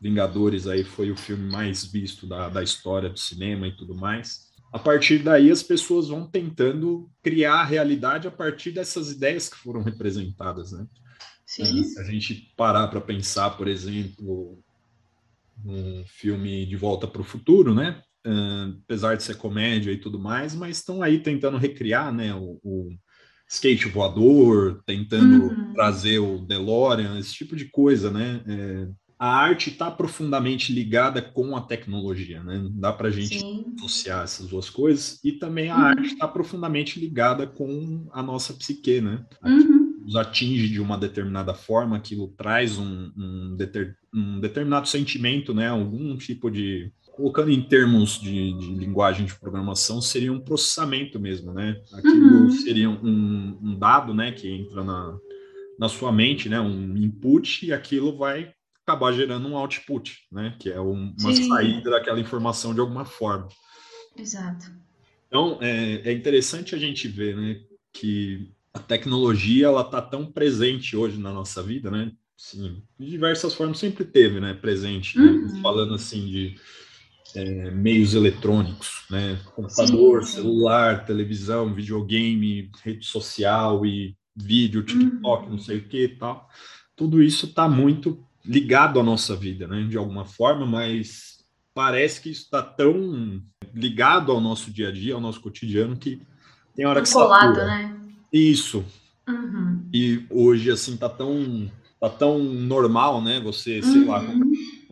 Vingadores 0.00 0.66
aí 0.66 0.84
foi 0.84 1.10
o 1.10 1.16
filme 1.16 1.50
mais 1.50 1.84
visto 1.84 2.26
da, 2.26 2.48
da 2.48 2.62
história 2.62 3.10
do 3.10 3.18
cinema 3.18 3.66
e 3.66 3.76
tudo 3.76 3.94
mais. 3.94 4.48
A 4.72 4.78
partir 4.78 5.18
daí, 5.18 5.50
as 5.50 5.64
pessoas 5.64 6.08
vão 6.08 6.24
tentando 6.24 7.10
criar 7.22 7.54
a 7.54 7.64
realidade 7.64 8.28
a 8.28 8.30
partir 8.30 8.70
dessas 8.70 9.10
ideias 9.10 9.48
que 9.48 9.56
foram 9.56 9.82
representadas, 9.82 10.70
né? 10.70 10.86
Sim. 11.44 11.80
É, 11.80 11.82
se 11.82 12.00
a 12.00 12.04
gente 12.04 12.52
parar 12.56 12.86
para 12.86 13.00
pensar, 13.00 13.50
por 13.56 13.66
exemplo, 13.66 14.62
um 15.64 16.04
filme 16.06 16.64
De 16.66 16.76
Volta 16.76 17.08
para 17.08 17.20
o 17.20 17.24
Futuro, 17.24 17.74
né? 17.74 18.00
Uh, 18.26 18.78
apesar 18.84 19.16
de 19.16 19.22
ser 19.22 19.36
comédia 19.36 19.92
e 19.92 19.96
tudo 19.96 20.18
mais, 20.18 20.54
mas 20.54 20.78
estão 20.78 21.02
aí 21.02 21.20
tentando 21.20 21.56
recriar, 21.56 22.12
né, 22.12 22.34
o, 22.34 22.60
o 22.62 22.90
skate 23.48 23.88
voador, 23.88 24.80
tentando 24.86 25.46
uhum. 25.46 25.72
trazer 25.74 26.20
o 26.20 26.38
DeLorean, 26.38 27.18
esse 27.18 27.34
tipo 27.34 27.56
de 27.56 27.64
coisa, 27.64 28.10
né? 28.10 28.42
É, 28.46 28.88
a 29.18 29.36
arte 29.36 29.68
está 29.68 29.90
profundamente 29.90 30.72
ligada 30.72 31.20
com 31.20 31.54
a 31.54 31.60
tecnologia, 31.60 32.42
né? 32.42 32.58
Não 32.58 32.70
dá 32.70 32.92
para 32.92 33.08
a 33.08 33.10
gente 33.10 33.40
Sim. 33.40 33.66
associar 33.76 34.22
essas 34.24 34.46
duas 34.46 34.70
coisas. 34.70 35.18
E 35.22 35.32
também 35.32 35.68
a 35.68 35.76
uhum. 35.76 35.82
arte 35.82 36.06
está 36.06 36.26
profundamente 36.26 36.98
ligada 36.98 37.46
com 37.46 38.08
a 38.12 38.22
nossa 38.22 38.54
psique, 38.54 39.00
né? 39.00 39.22
Uhum. 39.44 39.98
Nos 40.04 40.16
atinge 40.16 40.68
de 40.68 40.80
uma 40.80 40.96
determinada 40.96 41.52
forma, 41.52 41.96
aquilo 41.96 42.28
traz 42.28 42.78
um, 42.78 43.12
um, 43.14 43.56
deter, 43.56 43.94
um 44.14 44.40
determinado 44.40 44.88
sentimento, 44.88 45.52
né? 45.52 45.68
Algum 45.68 46.16
tipo 46.16 46.50
de 46.50 46.90
colocando 47.20 47.50
em 47.50 47.60
termos 47.60 48.18
de, 48.18 48.54
de, 48.54 48.74
linguagem 48.74 49.26
de 49.26 49.34
programação, 49.34 50.00
seria 50.00 50.32
um 50.32 50.40
processamento 50.40 51.20
mesmo, 51.20 51.52
né? 51.52 51.78
Aquilo 51.92 52.44
uhum. 52.44 52.50
seria 52.50 52.88
um, 52.88 53.58
um, 53.62 53.78
dado, 53.78 54.14
né, 54.14 54.32
que 54.32 54.48
entra 54.48 54.82
na, 54.82 55.18
na 55.78 55.88
sua 55.88 56.10
mente, 56.10 56.48
né, 56.48 56.58
um 56.58 56.96
input, 56.96 57.66
e 57.66 57.72
aquilo 57.74 58.16
vai 58.16 58.54
acabar 58.82 59.12
gerando 59.12 59.46
um 59.46 59.56
output, 59.56 60.26
né, 60.32 60.56
que 60.58 60.70
é 60.70 60.80
um, 60.80 61.14
uma 61.20 61.34
Sim. 61.34 61.48
saída 61.48 61.90
daquela 61.90 62.18
informação 62.18 62.72
de 62.72 62.80
alguma 62.80 63.04
forma. 63.04 63.48
Exato. 64.16 64.70
Então, 65.28 65.58
é, 65.60 66.08
é 66.08 66.12
interessante 66.12 66.74
a 66.74 66.78
gente 66.78 67.06
ver, 67.06 67.36
né, 67.36 67.60
que 67.92 68.50
a 68.72 68.78
tecnologia, 68.78 69.66
ela 69.66 69.82
está 69.82 70.00
tão 70.00 70.24
presente 70.24 70.96
hoje 70.96 71.20
na 71.20 71.32
nossa 71.32 71.62
vida, 71.62 71.90
né, 71.90 72.12
Sim, 72.34 72.82
de 72.98 73.10
diversas 73.10 73.52
formas 73.52 73.78
sempre 73.78 74.02
teve, 74.02 74.40
né, 74.40 74.54
presente, 74.54 75.18
né? 75.18 75.26
uhum. 75.26 75.60
falando 75.60 75.92
assim 75.92 76.24
de 76.24 76.56
é, 77.34 77.70
meios 77.70 78.14
eletrônicos, 78.14 79.04
né? 79.10 79.38
Computador, 79.54 80.24
sim, 80.24 80.34
celular, 80.34 81.04
televisão, 81.04 81.72
videogame, 81.72 82.70
rede 82.82 83.06
social 83.06 83.84
e 83.84 84.16
vídeo, 84.34 84.82
TikTok, 84.82 85.44
uhum. 85.44 85.50
não 85.52 85.58
sei 85.58 85.78
o 85.78 85.84
que 85.84 86.04
e 86.04 86.08
tal. 86.08 86.48
Tudo 86.96 87.22
isso 87.22 87.46
está 87.46 87.68
muito 87.68 88.22
ligado 88.44 88.98
à 88.98 89.02
nossa 89.02 89.36
vida, 89.36 89.66
né? 89.66 89.86
De 89.88 89.96
alguma 89.96 90.24
forma, 90.24 90.66
mas 90.66 91.44
parece 91.74 92.20
que 92.20 92.30
isso 92.30 92.44
está 92.44 92.62
tão 92.62 93.42
ligado 93.74 94.32
ao 94.32 94.40
nosso 94.40 94.70
dia 94.70 94.88
a 94.88 94.92
dia, 94.92 95.14
ao 95.14 95.20
nosso 95.20 95.40
cotidiano, 95.40 95.96
que 95.96 96.20
tem 96.74 96.86
hora 96.86 97.02
que 97.02 97.12
colado, 97.12 97.54
satura. 97.54 97.66
né? 97.66 97.96
Isso. 98.32 98.84
Uhum. 99.28 99.82
E 99.92 100.24
hoje, 100.30 100.70
assim, 100.70 100.96
tá 100.96 101.08
tão, 101.08 101.70
tá 102.00 102.08
tão 102.08 102.38
normal, 102.38 103.22
né? 103.22 103.40
Você, 103.40 103.82
sei 103.82 104.02
uhum. 104.02 104.08
lá, 104.08 104.22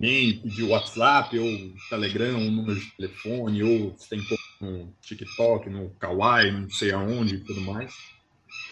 de 0.00 0.62
WhatsApp 0.62 1.38
ou 1.38 1.72
Telegram, 1.90 2.38
um 2.38 2.50
número 2.50 2.78
de 2.78 2.90
telefone, 2.96 3.62
ou 3.62 3.96
você 3.96 4.08
tem 4.10 4.24
no 4.60 4.92
TikTok, 5.00 5.68
no 5.68 5.90
Kawaii, 5.98 6.52
não 6.52 6.70
sei 6.70 6.92
aonde 6.92 7.36
e 7.36 7.40
tudo 7.40 7.60
mais. 7.62 7.92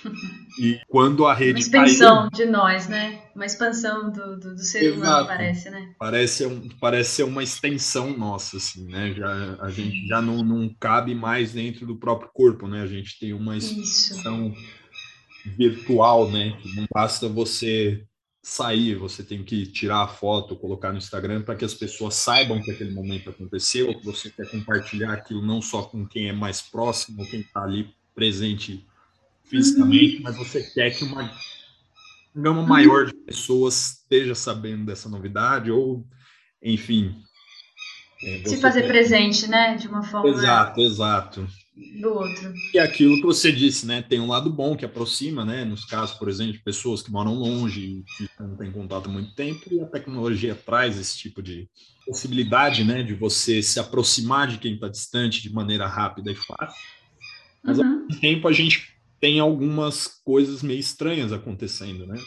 E 0.59 0.81
quando 0.89 1.27
a 1.27 1.35
rede. 1.35 1.53
Uma 1.53 1.59
expansão 1.59 2.17
caiu, 2.17 2.31
de 2.31 2.47
nós, 2.47 2.89
né? 2.89 3.23
Uma 3.35 3.45
expansão 3.45 4.11
do, 4.11 4.39
do, 4.39 4.55
do 4.55 4.59
ser 4.59 4.85
exato, 4.85 5.01
humano, 5.01 5.27
parece, 5.27 5.71
né? 5.71 5.95
Parece, 5.99 6.47
um, 6.47 6.69
parece 6.81 7.11
ser 7.11 7.23
uma 7.25 7.43
extensão 7.43 8.17
nossa, 8.17 8.57
assim, 8.57 8.87
né? 8.87 9.13
Já, 9.13 9.57
a 9.61 9.71
gente 9.71 10.07
já 10.07 10.23
não, 10.23 10.43
não 10.43 10.75
cabe 10.81 11.15
mais 11.15 11.53
dentro 11.53 11.87
do 11.87 11.99
próprio 11.99 12.31
corpo, 12.33 12.67
né? 12.67 12.81
A 12.81 12.87
gente 12.87 13.19
tem 13.19 13.35
uma 13.35 13.57
expansão 13.57 14.49
Isso. 14.49 15.57
virtual, 15.59 16.31
né? 16.31 16.57
Não 16.75 16.87
basta 16.91 17.29
você 17.29 18.03
sair, 18.47 18.95
você 18.95 19.25
tem 19.25 19.43
que 19.43 19.67
tirar 19.67 20.05
a 20.05 20.07
foto, 20.07 20.55
colocar 20.55 20.93
no 20.93 20.99
Instagram 20.99 21.43
para 21.43 21.57
que 21.57 21.65
as 21.65 21.75
pessoas 21.75 22.15
saibam 22.15 22.63
que 22.63 22.71
aquele 22.71 22.93
momento 22.93 23.29
aconteceu, 23.29 23.89
que 23.99 24.05
você 24.05 24.31
quer 24.31 24.49
compartilhar 24.49 25.15
aquilo 25.15 25.45
não 25.45 25.61
só 25.61 25.83
com 25.83 26.07
quem 26.07 26.29
é 26.29 26.33
mais 26.33 26.63
próximo, 26.63 27.27
quem 27.29 27.41
está 27.41 27.65
ali 27.65 27.93
presente 28.15 28.87
fisicamente, 29.43 30.19
uhum. 30.19 30.23
mas 30.23 30.37
você 30.37 30.63
quer 30.63 30.97
que 30.97 31.03
uma 31.03 31.29
gama 32.33 32.63
maior 32.63 33.07
de 33.07 33.15
pessoas 33.15 33.99
esteja 34.03 34.37
sabendo 34.37 34.87
dessa 34.87 35.09
novidade 35.09 35.73
ou, 35.73 36.07
enfim. 36.63 37.21
É, 38.23 38.49
Se 38.49 38.59
fazer 38.59 38.83
quer... 38.83 38.89
presente, 38.89 39.49
né? 39.49 39.75
De 39.75 39.89
uma 39.89 40.05
forma. 40.05 40.29
Exato, 40.29 40.81
exato 40.81 41.49
do 42.01 42.09
outro. 42.09 42.55
E 42.73 42.79
aquilo 42.79 43.17
que 43.17 43.23
você 43.23 43.53
disse, 43.53 43.87
né? 43.87 44.03
Tem 44.03 44.19
um 44.19 44.29
lado 44.29 44.51
bom 44.51 44.77
que 44.77 44.85
aproxima, 44.85 45.45
né? 45.45 45.65
Nos 45.65 45.85
casos, 45.85 46.17
por 46.17 46.29
exemplo, 46.29 46.55
de 46.55 46.61
pessoas 46.61 47.03
que 47.03 47.11
moram 47.11 47.35
longe, 47.35 48.03
que 48.17 48.29
não 48.41 48.57
têm 48.57 48.73
contato 48.73 49.09
há 49.09 49.13
muito 49.13 49.35
tempo, 49.35 49.63
e 49.71 49.81
a 49.81 49.87
tecnologia 49.87 50.55
traz 50.55 50.99
esse 50.99 51.19
tipo 51.19 51.43
de 51.43 51.69
possibilidade, 52.07 52.83
né? 52.83 53.03
De 53.03 53.15
você 53.15 53.63
se 53.63 53.79
aproximar 53.79 54.49
de 54.49 54.59
quem 54.59 54.75
está 54.75 54.89
distante 54.89 55.43
de 55.43 55.53
maneira 55.53 55.87
rápida 55.87 56.33
e 56.33 56.35
fácil. 56.35 56.81
Mas 57.63 57.79
uhum. 57.79 57.85
ao 57.85 57.91
mesmo 58.07 58.21
tempo 58.21 58.49
a 58.49 58.53
gente 58.53 58.97
tem 59.21 59.39
algumas 59.41 60.07
coisas 60.07 60.63
meio 60.63 60.81
estranhas 60.81 61.33
acontecendo, 61.33 62.07
né? 62.07 62.19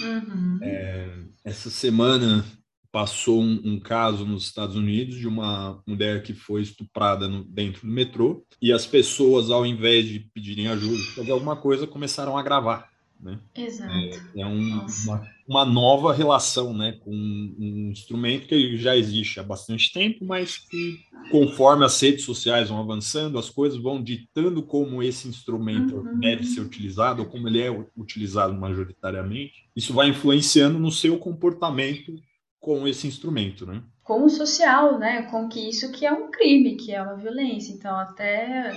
Uhum. 0.00 0.58
É, 0.62 1.18
essa 1.44 1.70
semana 1.70 2.44
passou 2.90 3.40
um, 3.42 3.60
um, 3.64 3.80
caso 3.80 4.24
nos 4.24 4.44
Estados 4.44 4.76
Unidos 4.76 5.16
de 5.16 5.28
uma 5.28 5.82
mulher 5.86 6.22
que 6.22 6.32
foi 6.32 6.62
estuprada 6.62 7.28
no, 7.28 7.44
dentro 7.44 7.86
do 7.86 7.92
metrô 7.92 8.44
e 8.60 8.72
as 8.72 8.86
pessoas, 8.86 9.50
ao 9.50 9.66
invés 9.66 10.06
de 10.06 10.20
pedirem 10.20 10.68
ajuda, 10.68 11.02
fazer 11.14 11.32
alguma 11.32 11.56
coisa, 11.56 11.86
começaram 11.86 12.36
a 12.36 12.42
gravar. 12.42 12.88
Né? 13.20 13.38
Exato. 13.56 13.92
É, 13.92 14.40
é 14.42 14.46
um, 14.46 14.86
uma, 15.04 15.28
uma, 15.48 15.64
nova 15.64 16.12
relação 16.12 16.72
né, 16.72 16.92
com 17.00 17.10
um, 17.10 17.56
um, 17.58 17.90
instrumento 17.90 18.46
que 18.46 18.76
já 18.76 18.96
existe 18.96 19.40
há 19.40 19.42
bastante 19.42 19.92
tempo, 19.92 20.24
mas 20.24 20.56
que, 20.56 21.00
conforme 21.28 21.84
as 21.84 22.00
redes 22.00 22.24
sociais 22.24 22.68
vão 22.68 22.78
avançando, 22.78 23.36
as 23.36 23.50
coisas 23.50 23.76
vão 23.82 24.00
ditando 24.00 24.62
como 24.62 25.02
esse 25.02 25.26
instrumento 25.26 25.96
uhum. 25.96 26.20
deve 26.20 26.44
ser 26.44 26.60
utilizado, 26.60 27.22
ou 27.22 27.28
como 27.28 27.48
ele 27.48 27.60
é 27.60 27.84
utilizado 27.96 28.54
majoritariamente. 28.54 29.68
Isso 29.74 29.92
vai 29.92 30.08
influenciando 30.08 30.78
no 30.78 30.92
seu 30.92 31.18
comportamento 31.18 32.14
com 32.60 32.86
esse 32.86 33.06
instrumento, 33.06 33.66
né? 33.66 33.82
Com 34.02 34.24
o 34.24 34.30
social, 34.30 34.98
né? 34.98 35.22
Com 35.22 35.48
que 35.48 35.68
isso 35.68 35.92
que 35.92 36.06
é 36.06 36.12
um 36.12 36.30
crime, 36.30 36.76
que 36.76 36.92
é 36.92 37.02
uma 37.02 37.16
violência. 37.16 37.72
Então, 37.72 37.96
até 37.96 38.72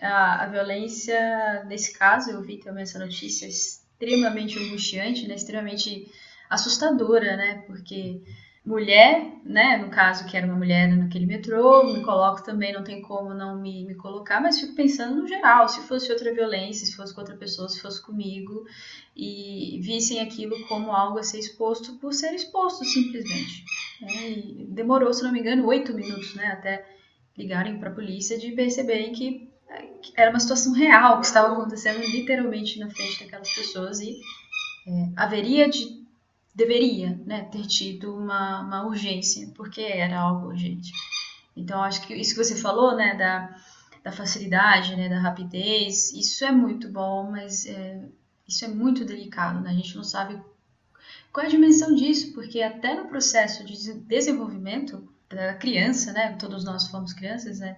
a, 0.00 0.44
a 0.44 0.46
violência, 0.46 1.64
nesse 1.64 1.96
caso, 1.96 2.30
eu 2.30 2.42
vi 2.42 2.58
também 2.58 2.82
essa 2.82 2.98
notícia 2.98 3.46
extremamente 3.46 4.58
angustiante, 4.58 5.26
né? 5.26 5.34
Extremamente 5.34 6.10
assustadora, 6.50 7.36
né? 7.36 7.64
Porque 7.66 8.20
mulher, 8.64 9.30
né, 9.44 9.76
no 9.76 9.90
caso 9.90 10.24
que 10.26 10.36
era 10.36 10.46
uma 10.46 10.56
mulher 10.56 10.88
naquele 10.88 11.26
metrô, 11.26 11.84
me 11.84 12.02
coloco 12.02 12.42
também, 12.42 12.72
não 12.72 12.82
tem 12.82 13.02
como 13.02 13.34
não 13.34 13.60
me, 13.60 13.84
me 13.84 13.94
colocar, 13.94 14.40
mas 14.40 14.58
fico 14.58 14.74
pensando 14.74 15.20
no 15.20 15.28
geral, 15.28 15.68
se 15.68 15.82
fosse 15.82 16.10
outra 16.10 16.32
violência, 16.32 16.86
se 16.86 16.96
fosse 16.96 17.14
com 17.14 17.20
outra 17.20 17.36
pessoa, 17.36 17.68
se 17.68 17.80
fosse 17.80 18.00
comigo, 18.00 18.64
e 19.14 19.78
vissem 19.82 20.20
aquilo 20.20 20.66
como 20.66 20.92
algo 20.92 21.18
a 21.18 21.22
ser 21.22 21.38
exposto 21.38 21.96
por 21.98 22.14
ser 22.14 22.32
exposto, 22.34 22.84
simplesmente. 22.86 23.64
É, 24.02 24.64
demorou, 24.68 25.12
se 25.12 25.22
não 25.22 25.30
me 25.30 25.40
engano, 25.40 25.66
oito 25.66 25.92
minutos, 25.92 26.34
né, 26.34 26.46
até 26.46 26.86
ligarem 27.36 27.78
para 27.78 27.90
a 27.90 27.94
polícia 27.94 28.38
de 28.38 28.50
perceberem 28.52 29.12
que, 29.12 29.46
é, 29.68 29.82
que, 30.00 30.12
era 30.16 30.30
uma 30.30 30.40
situação 30.40 30.72
real, 30.72 31.20
que 31.20 31.26
estava 31.26 31.52
acontecendo 31.52 32.00
literalmente 32.00 32.78
na 32.78 32.88
frente 32.88 33.24
daquelas 33.24 33.52
pessoas 33.54 34.00
e 34.00 34.18
é, 34.86 35.10
haveria 35.16 35.68
de 35.68 36.03
deveria 36.54 37.20
né, 37.26 37.44
ter 37.44 37.66
tido 37.66 38.14
uma, 38.14 38.60
uma 38.60 38.86
urgência, 38.86 39.50
porque 39.56 39.80
era 39.80 40.20
algo 40.20 40.48
urgente. 40.48 40.92
Então, 41.56 41.82
acho 41.82 42.06
que 42.06 42.14
isso 42.14 42.34
que 42.34 42.44
você 42.44 42.54
falou, 42.54 42.96
né, 42.96 43.14
da, 43.14 43.56
da 44.02 44.12
facilidade, 44.12 44.94
né, 44.94 45.08
da 45.08 45.18
rapidez, 45.18 46.12
isso 46.12 46.44
é 46.44 46.52
muito 46.52 46.88
bom, 46.88 47.30
mas 47.30 47.66
é, 47.66 48.04
isso 48.46 48.64
é 48.64 48.68
muito 48.68 49.04
delicado, 49.04 49.60
né? 49.60 49.70
A 49.70 49.74
gente 49.74 49.96
não 49.96 50.04
sabe 50.04 50.40
qual 51.32 51.44
é 51.44 51.48
a 51.48 51.50
dimensão 51.50 51.94
disso, 51.94 52.32
porque 52.32 52.62
até 52.62 52.94
no 52.94 53.08
processo 53.08 53.64
de 53.64 53.94
desenvolvimento 54.00 55.08
da 55.28 55.54
criança, 55.54 56.12
né, 56.12 56.36
todos 56.36 56.64
nós 56.64 56.86
fomos 56.88 57.12
crianças, 57.12 57.58
né, 57.58 57.76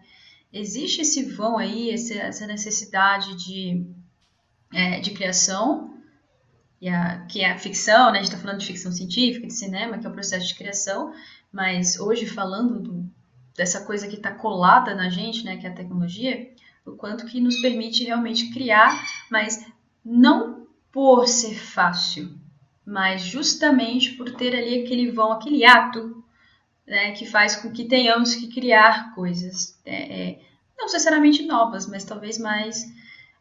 existe 0.52 1.00
esse 1.00 1.22
vão 1.22 1.56
aí, 1.56 1.90
essa 1.90 2.46
necessidade 2.46 3.34
de, 3.36 3.86
é, 4.72 5.00
de 5.00 5.12
criação, 5.12 5.95
e 6.80 6.88
a, 6.88 7.24
que 7.26 7.40
é 7.40 7.52
a 7.52 7.58
ficção, 7.58 8.12
né? 8.12 8.18
A 8.18 8.22
gente 8.22 8.32
está 8.32 8.38
falando 8.38 8.60
de 8.60 8.66
ficção 8.66 8.92
científica, 8.92 9.46
de 9.46 9.54
cinema, 9.54 9.98
que 9.98 10.06
é 10.06 10.10
o 10.10 10.12
processo 10.12 10.46
de 10.46 10.54
criação, 10.54 11.12
mas 11.50 11.98
hoje 11.98 12.26
falando 12.26 12.80
do, 12.80 13.10
dessa 13.56 13.84
coisa 13.84 14.06
que 14.06 14.16
está 14.16 14.32
colada 14.32 14.94
na 14.94 15.08
gente, 15.08 15.44
né? 15.44 15.56
Que 15.56 15.66
é 15.66 15.70
a 15.70 15.74
tecnologia, 15.74 16.50
o 16.84 16.92
quanto 16.92 17.26
que 17.26 17.40
nos 17.40 17.60
permite 17.60 18.04
realmente 18.04 18.52
criar, 18.52 19.02
mas 19.30 19.66
não 20.04 20.66
por 20.92 21.26
ser 21.26 21.54
fácil, 21.54 22.38
mas 22.84 23.22
justamente 23.22 24.12
por 24.12 24.30
ter 24.30 24.54
ali 24.54 24.82
aquele 24.82 25.10
vão, 25.10 25.32
aquele 25.32 25.64
ato, 25.64 26.22
né? 26.86 27.12
Que 27.12 27.24
faz 27.24 27.56
com 27.56 27.72
que 27.72 27.84
tenhamos 27.86 28.34
que 28.34 28.48
criar 28.48 29.14
coisas, 29.14 29.80
é, 29.84 30.30
é, 30.30 30.40
não 30.76 30.84
necessariamente 30.84 31.42
novas, 31.42 31.86
mas 31.88 32.04
talvez 32.04 32.38
mais 32.38 32.84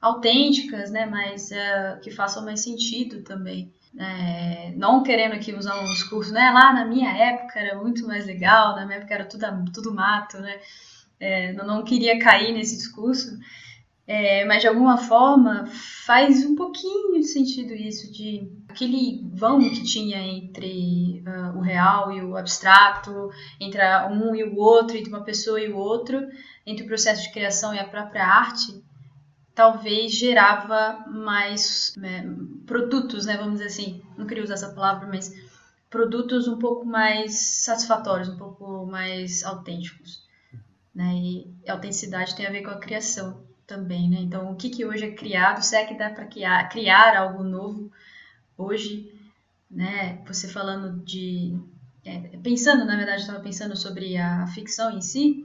autênticas, 0.05 0.91
né, 0.91 1.05
mas 1.05 1.49
uh, 1.51 1.99
que 2.01 2.11
façam 2.11 2.45
mais 2.45 2.61
sentido 2.61 3.23
também. 3.23 3.73
É, 3.97 4.73
não 4.75 5.03
querendo 5.03 5.33
aqui 5.33 5.53
usar 5.53 5.79
um 5.79 5.85
discurso, 5.85 6.33
né, 6.33 6.51
lá 6.51 6.73
na 6.73 6.85
minha 6.85 7.09
época 7.11 7.59
era 7.59 7.77
muito 7.77 8.05
mais 8.05 8.25
legal, 8.25 8.75
na 8.75 8.85
minha 8.85 8.97
época 8.97 9.13
era 9.13 9.25
tudo, 9.25 9.45
tudo 9.73 9.93
mato, 9.93 10.37
né, 10.37 10.59
é, 11.19 11.53
não, 11.53 11.65
não 11.65 11.83
queria 11.83 12.19
cair 12.19 12.53
nesse 12.53 12.75
discurso, 12.75 13.39
é, 14.05 14.45
mas 14.45 14.61
de 14.61 14.67
alguma 14.67 14.97
forma 14.97 15.65
faz 16.05 16.45
um 16.45 16.55
pouquinho 16.55 17.13
de 17.13 17.23
sentido 17.23 17.73
isso, 17.73 18.11
de 18.11 18.51
aquele 18.67 19.27
vão 19.33 19.59
que 19.59 19.83
tinha 19.83 20.19
entre 20.19 21.23
uh, 21.25 21.57
o 21.57 21.61
real 21.61 22.11
e 22.11 22.21
o 22.21 22.35
abstrato, 22.35 23.31
entre 23.59 23.81
um 24.09 24.35
e 24.35 24.43
o 24.43 24.57
outro, 24.57 24.97
entre 24.97 25.09
uma 25.09 25.23
pessoa 25.23 25.59
e 25.59 25.69
o 25.69 25.77
outro, 25.77 26.21
entre 26.67 26.83
o 26.83 26.87
processo 26.87 27.23
de 27.23 27.31
criação 27.31 27.73
e 27.73 27.79
a 27.79 27.87
própria 27.87 28.27
arte, 28.27 28.83
talvez 29.55 30.11
gerava 30.11 31.05
mais 31.07 31.95
né, 31.97 32.29
produtos, 32.67 33.25
né, 33.25 33.37
vamos 33.37 33.53
dizer 33.53 33.67
assim, 33.67 34.03
não 34.17 34.27
queria 34.27 34.43
usar 34.43 34.55
essa 34.55 34.73
palavra, 34.73 35.07
mas 35.07 35.33
produtos 35.89 36.47
um 36.47 36.59
pouco 36.59 36.85
mais 36.85 37.39
satisfatórios, 37.63 38.27
um 38.27 38.37
pouco 38.37 38.85
mais 38.85 39.43
autênticos. 39.45 40.25
Né? 40.93 41.13
E 41.15 41.69
autenticidade 41.69 42.35
tem 42.35 42.45
a 42.45 42.51
ver 42.51 42.63
com 42.63 42.69
a 42.69 42.79
criação 42.79 43.43
também, 43.65 44.09
né? 44.09 44.17
Então, 44.19 44.51
o 44.51 44.55
que, 44.55 44.69
que 44.69 44.85
hoje 44.85 45.05
é 45.05 45.11
criado, 45.11 45.61
se 45.61 45.75
é 45.75 45.85
que 45.85 45.97
dá 45.97 46.09
para 46.09 46.25
criar, 46.25 46.69
criar 46.69 47.17
algo 47.17 47.43
novo 47.43 47.91
hoje, 48.57 49.11
né? 49.69 50.21
Você 50.27 50.47
falando 50.47 51.03
de... 51.03 51.57
É, 52.05 52.37
pensando, 52.37 52.85
na 52.85 52.95
verdade, 52.95 53.21
estava 53.21 53.39
pensando 53.39 53.75
sobre 53.75 54.15
a 54.15 54.45
ficção 54.47 54.95
em 54.95 55.01
si, 55.01 55.43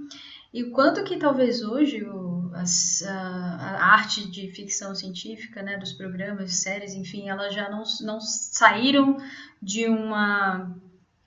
e 0.52 0.62
o 0.64 0.72
quanto 0.72 1.02
que 1.04 1.16
talvez 1.16 1.62
hoje 1.62 2.04
o, 2.04 2.29
as, 2.54 3.02
a, 3.02 3.12
a, 3.12 3.92
arte 3.92 4.30
de 4.30 4.50
ficção 4.50 4.94
científica, 4.94 5.62
né, 5.62 5.76
dos 5.76 5.92
programas, 5.92 6.54
séries, 6.54 6.94
enfim, 6.94 7.28
elas 7.28 7.54
já 7.54 7.70
não, 7.70 7.82
não 8.02 8.20
saíram 8.20 9.16
de 9.60 9.86
uma, 9.86 10.74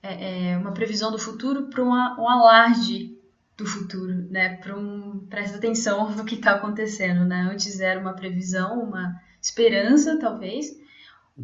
é, 0.02 0.52
é 0.52 0.58
uma 0.58 0.72
previsão 0.72 1.10
do 1.10 1.18
futuro 1.18 1.68
para 1.68 1.82
um 1.82 2.28
alarde 2.28 3.14
do 3.56 3.64
futuro, 3.64 4.12
né, 4.30 4.56
para 4.56 4.76
um 4.76 5.26
presta 5.28 5.56
atenção 5.56 6.10
no 6.14 6.24
que 6.24 6.34
está 6.34 6.52
acontecendo, 6.52 7.24
né? 7.24 7.48
Antes 7.52 7.80
era 7.80 8.00
uma 8.00 8.14
previsão, 8.14 8.82
uma 8.82 9.20
esperança, 9.40 10.18
talvez. 10.18 10.76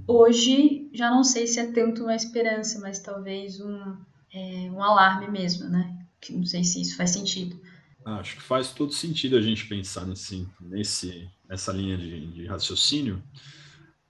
Hoje 0.07 0.89
já 0.93 1.11
não 1.11 1.25
sei 1.25 1.47
se 1.47 1.61
é 1.61 1.71
tanto 1.73 2.05
uma 2.05 2.15
esperança, 2.15 2.79
mas 2.81 2.99
talvez 2.99 3.61
um, 3.61 3.97
é, 4.33 4.71
um 4.71 4.83
alarme 4.83 5.29
mesmo, 5.29 5.69
né? 5.69 5.97
Que 6.21 6.33
não 6.33 6.45
sei 6.45 6.65
se 6.65 6.81
isso 6.81 6.97
faz 6.97 7.11
sentido. 7.11 7.61
Acho 8.05 8.37
que 8.37 8.43
faz 8.43 8.73
todo 8.73 8.93
sentido 8.93 9.37
a 9.37 9.43
gente 9.43 9.67
pensar 9.67 10.07
nesse, 10.07 10.47
nesse, 10.61 11.29
nessa 11.49 11.73
linha 11.73 11.97
de, 11.99 12.27
de 12.29 12.47
raciocínio, 12.47 13.23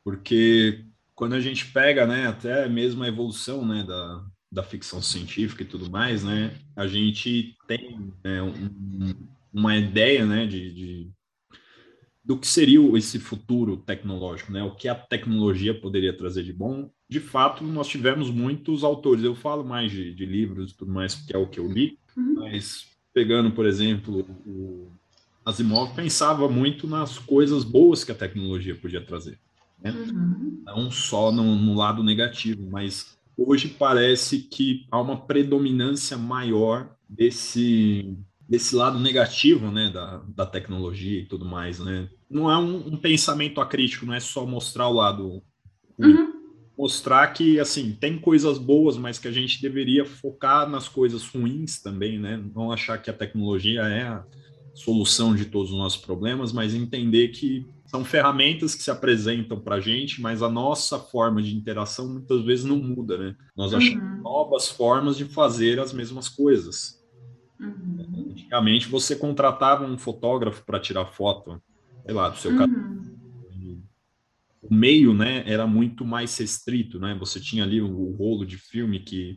porque 0.04 0.84
quando 1.14 1.34
a 1.34 1.40
gente 1.40 1.66
pega, 1.66 2.06
né, 2.06 2.26
até 2.26 2.68
mesmo 2.68 3.02
a 3.02 3.08
evolução, 3.08 3.66
né, 3.66 3.84
da, 3.84 4.24
da 4.50 4.62
ficção 4.62 5.02
científica 5.02 5.62
e 5.62 5.66
tudo 5.66 5.90
mais, 5.90 6.24
né, 6.24 6.56
a 6.74 6.86
gente 6.86 7.56
tem 7.66 8.12
né, 8.24 8.42
um, 8.42 9.14
uma 9.52 9.76
ideia, 9.76 10.24
né, 10.24 10.46
de, 10.46 10.72
de, 10.72 11.10
do 12.24 12.38
que 12.38 12.46
seria 12.46 12.80
esse 12.96 13.18
futuro 13.18 13.76
tecnológico, 13.76 14.52
né, 14.52 14.62
o 14.62 14.74
que 14.74 14.88
a 14.88 14.94
tecnologia 14.94 15.78
poderia 15.78 16.16
trazer 16.16 16.42
de 16.42 16.52
bom. 16.52 16.90
De 17.08 17.20
fato, 17.20 17.64
nós 17.64 17.88
tivemos 17.88 18.30
muitos 18.30 18.84
autores. 18.84 19.24
Eu 19.24 19.34
falo 19.34 19.64
mais 19.64 19.90
de, 19.90 20.14
de 20.14 20.24
livros 20.24 20.70
e 20.70 20.76
tudo 20.76 20.92
mais, 20.92 21.14
que 21.16 21.34
é 21.34 21.38
o 21.38 21.48
que 21.48 21.58
eu 21.58 21.70
li, 21.70 21.98
uhum. 22.16 22.34
mas 22.36 22.88
pegando, 23.12 23.50
por 23.50 23.66
exemplo, 23.66 24.26
o 24.46 24.88
Asimov 25.44 25.94
pensava 25.94 26.48
muito 26.48 26.86
nas 26.86 27.18
coisas 27.18 27.64
boas 27.64 28.04
que 28.04 28.12
a 28.12 28.14
tecnologia 28.14 28.74
podia 28.74 29.00
trazer. 29.00 29.38
Né? 29.82 29.90
Uhum. 29.90 30.62
Não 30.64 30.90
só 30.90 31.32
no, 31.32 31.56
no, 31.56 31.74
lado 31.74 32.02
negativo, 32.02 32.68
mas 32.70 33.16
hoje 33.36 33.68
parece 33.68 34.38
que 34.38 34.86
há 34.90 35.00
uma 35.00 35.16
predominância 35.16 36.16
maior 36.16 36.90
desse, 37.08 38.16
desse 38.48 38.76
lado 38.76 38.98
negativo 38.98 39.70
né, 39.70 39.90
da, 39.90 40.22
da 40.28 40.46
tecnologia 40.46 41.20
e 41.20 41.26
tudo 41.26 41.44
mais. 41.44 41.80
Né? 41.80 42.08
Não 42.28 42.50
é 42.50 42.58
um, 42.58 42.94
um 42.94 42.96
pensamento 42.96 43.60
acrítico, 43.60 44.06
não 44.06 44.14
é 44.14 44.20
só 44.20 44.46
mostrar 44.46 44.88
o 44.88 44.94
lado 44.94 45.42
ruim. 45.98 46.14
Uhum 46.14 46.29
mostrar 46.80 47.26
que 47.34 47.60
assim 47.60 47.92
tem 47.92 48.18
coisas 48.18 48.56
boas, 48.56 48.96
mas 48.96 49.18
que 49.18 49.28
a 49.28 49.32
gente 49.32 49.60
deveria 49.60 50.06
focar 50.06 50.66
nas 50.66 50.88
coisas 50.88 51.26
ruins 51.26 51.78
também, 51.78 52.18
né? 52.18 52.42
Não 52.54 52.72
achar 52.72 52.96
que 52.96 53.10
a 53.10 53.12
tecnologia 53.12 53.82
é 53.82 54.04
a 54.04 54.24
solução 54.72 55.34
de 55.34 55.44
todos 55.44 55.72
os 55.72 55.76
nossos 55.76 56.00
problemas, 56.00 56.54
mas 56.54 56.74
entender 56.74 57.28
que 57.28 57.66
são 57.84 58.02
ferramentas 58.02 58.74
que 58.74 58.82
se 58.82 58.90
apresentam 58.90 59.60
para 59.60 59.74
a 59.76 59.80
gente, 59.80 60.22
mas 60.22 60.42
a 60.42 60.48
nossa 60.48 60.98
forma 60.98 61.42
de 61.42 61.54
interação 61.54 62.08
muitas 62.08 62.42
vezes 62.44 62.64
não 62.64 62.76
muda, 62.76 63.18
né? 63.18 63.36
Nós 63.54 63.74
achamos 63.74 64.02
uhum. 64.02 64.22
novas 64.22 64.68
formas 64.68 65.18
de 65.18 65.26
fazer 65.26 65.78
as 65.80 65.92
mesmas 65.92 66.30
coisas. 66.30 66.98
Uhum. 67.60 68.30
Antigamente 68.30 68.88
você 68.88 69.14
contratava 69.14 69.84
um 69.84 69.98
fotógrafo 69.98 70.64
para 70.64 70.80
tirar 70.80 71.04
foto, 71.04 71.60
sei 72.06 72.14
lá, 72.14 72.30
do 72.30 72.38
seu 72.38 72.52
uhum 72.52 72.99
o 74.70 74.74
meio, 74.74 75.12
né, 75.12 75.42
era 75.46 75.66
muito 75.66 76.04
mais 76.04 76.36
restrito, 76.38 77.00
né? 77.00 77.16
Você 77.18 77.40
tinha 77.40 77.64
ali 77.64 77.82
o, 77.82 78.12
rolo 78.12 78.46
de 78.46 78.56
filme 78.56 79.00
que 79.00 79.36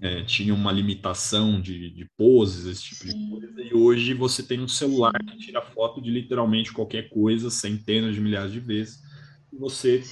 é, 0.00 0.24
tinha 0.24 0.52
uma 0.52 0.72
limitação 0.72 1.60
de, 1.60 1.90
de 1.90 2.04
poses, 2.16 2.66
esse 2.66 2.82
tipo 2.82 3.04
Sim. 3.04 3.24
de 3.24 3.30
coisa, 3.30 3.62
e 3.62 3.72
hoje 3.72 4.12
você 4.12 4.42
tem 4.42 4.60
um 4.60 4.68
celular 4.68 5.12
Sim. 5.20 5.26
que 5.26 5.38
tira 5.38 5.62
foto 5.62 6.02
de 6.02 6.10
literalmente 6.10 6.72
qualquer 6.72 7.08
coisa, 7.08 7.48
centenas 7.48 8.14
de 8.16 8.20
milhares 8.20 8.52
de 8.52 8.58
vezes, 8.58 9.00
e 9.52 9.56
você, 9.56 10.02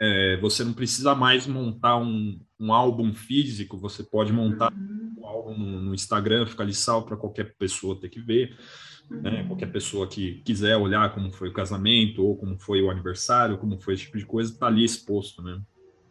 é, 0.00 0.36
você 0.36 0.62
não 0.62 0.72
precisa 0.72 1.14
mais 1.14 1.46
montar 1.46 1.98
um, 1.98 2.38
um 2.60 2.72
álbum 2.72 3.12
físico, 3.12 3.76
você 3.76 4.04
pode 4.04 4.32
montar 4.32 4.72
uhum. 4.72 5.14
um 5.18 5.26
álbum 5.26 5.58
no, 5.58 5.82
no 5.82 5.94
Instagram, 5.94 6.46
fica 6.46 6.62
ali 6.62 6.72
salvo 6.72 7.08
para 7.08 7.16
qualquer 7.16 7.56
pessoa 7.58 8.00
ter 8.00 8.08
que 8.08 8.20
ver, 8.20 8.56
né? 9.10 9.40
uhum. 9.42 9.48
qualquer 9.48 9.70
pessoa 9.70 10.06
que 10.06 10.42
quiser 10.44 10.76
olhar 10.76 11.14
como 11.14 11.30
foi 11.30 11.48
o 11.48 11.52
casamento, 11.52 12.24
ou 12.24 12.36
como 12.36 12.58
foi 12.58 12.82
o 12.82 12.90
aniversário, 12.90 13.58
como 13.58 13.78
foi 13.78 13.94
esse 13.94 14.04
tipo 14.04 14.18
de 14.18 14.26
coisa, 14.26 14.52
está 14.52 14.66
ali 14.66 14.84
exposto, 14.84 15.42
né? 15.42 15.60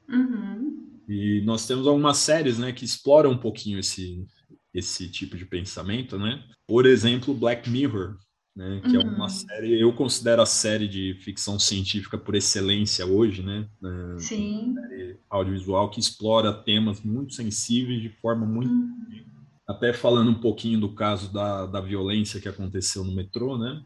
Uhum. 0.10 0.86
E 1.08 1.41
nós 1.45 1.67
temos 1.67 1.86
algumas 1.88 2.17
séries, 2.17 2.58
né, 2.58 2.71
que 2.71 2.86
exploram 2.86 3.31
um 3.31 3.38
pouquinho 3.38 3.79
esse 3.79 4.25
esse 4.73 5.08
tipo 5.08 5.38
de 5.38 5.45
pensamento, 5.45 6.19
né? 6.19 6.43
Por 6.67 6.86
exemplo, 6.86 7.34
Black 7.34 7.69
Mirror, 7.69 8.17
né, 8.53 8.81
que 8.84 8.97
uhum. 8.97 9.03
é 9.03 9.05
uma 9.05 9.23
uhum. 9.23 9.29
série, 9.29 9.79
eu 9.79 9.93
considero 9.93 10.41
a 10.41 10.45
série 10.45 10.86
de 10.86 11.17
ficção 11.21 11.58
científica 11.58 12.17
por 12.17 12.36
excelência 12.36 13.05
hoje, 13.05 13.41
né? 13.41 13.69
É, 13.81 14.19
Sim. 14.19 14.75
Série 14.75 15.17
audiovisual 15.29 15.89
que 15.89 15.99
explora 16.01 16.51
temas 16.51 17.01
muito 17.01 17.34
sensíveis 17.34 18.01
de 18.01 18.10
forma 18.10 18.45
muito 18.45 18.69
uhum. 18.69 19.25
Até 19.67 19.93
falando 19.93 20.30
um 20.30 20.39
pouquinho 20.39 20.80
do 20.80 20.93
caso 20.93 21.32
da, 21.34 21.65
da 21.65 21.82
violência 21.82 22.39
que 22.39 22.47
aconteceu 22.47 23.04
no 23.04 23.15
metrô, 23.15 23.58
né? 23.58 23.82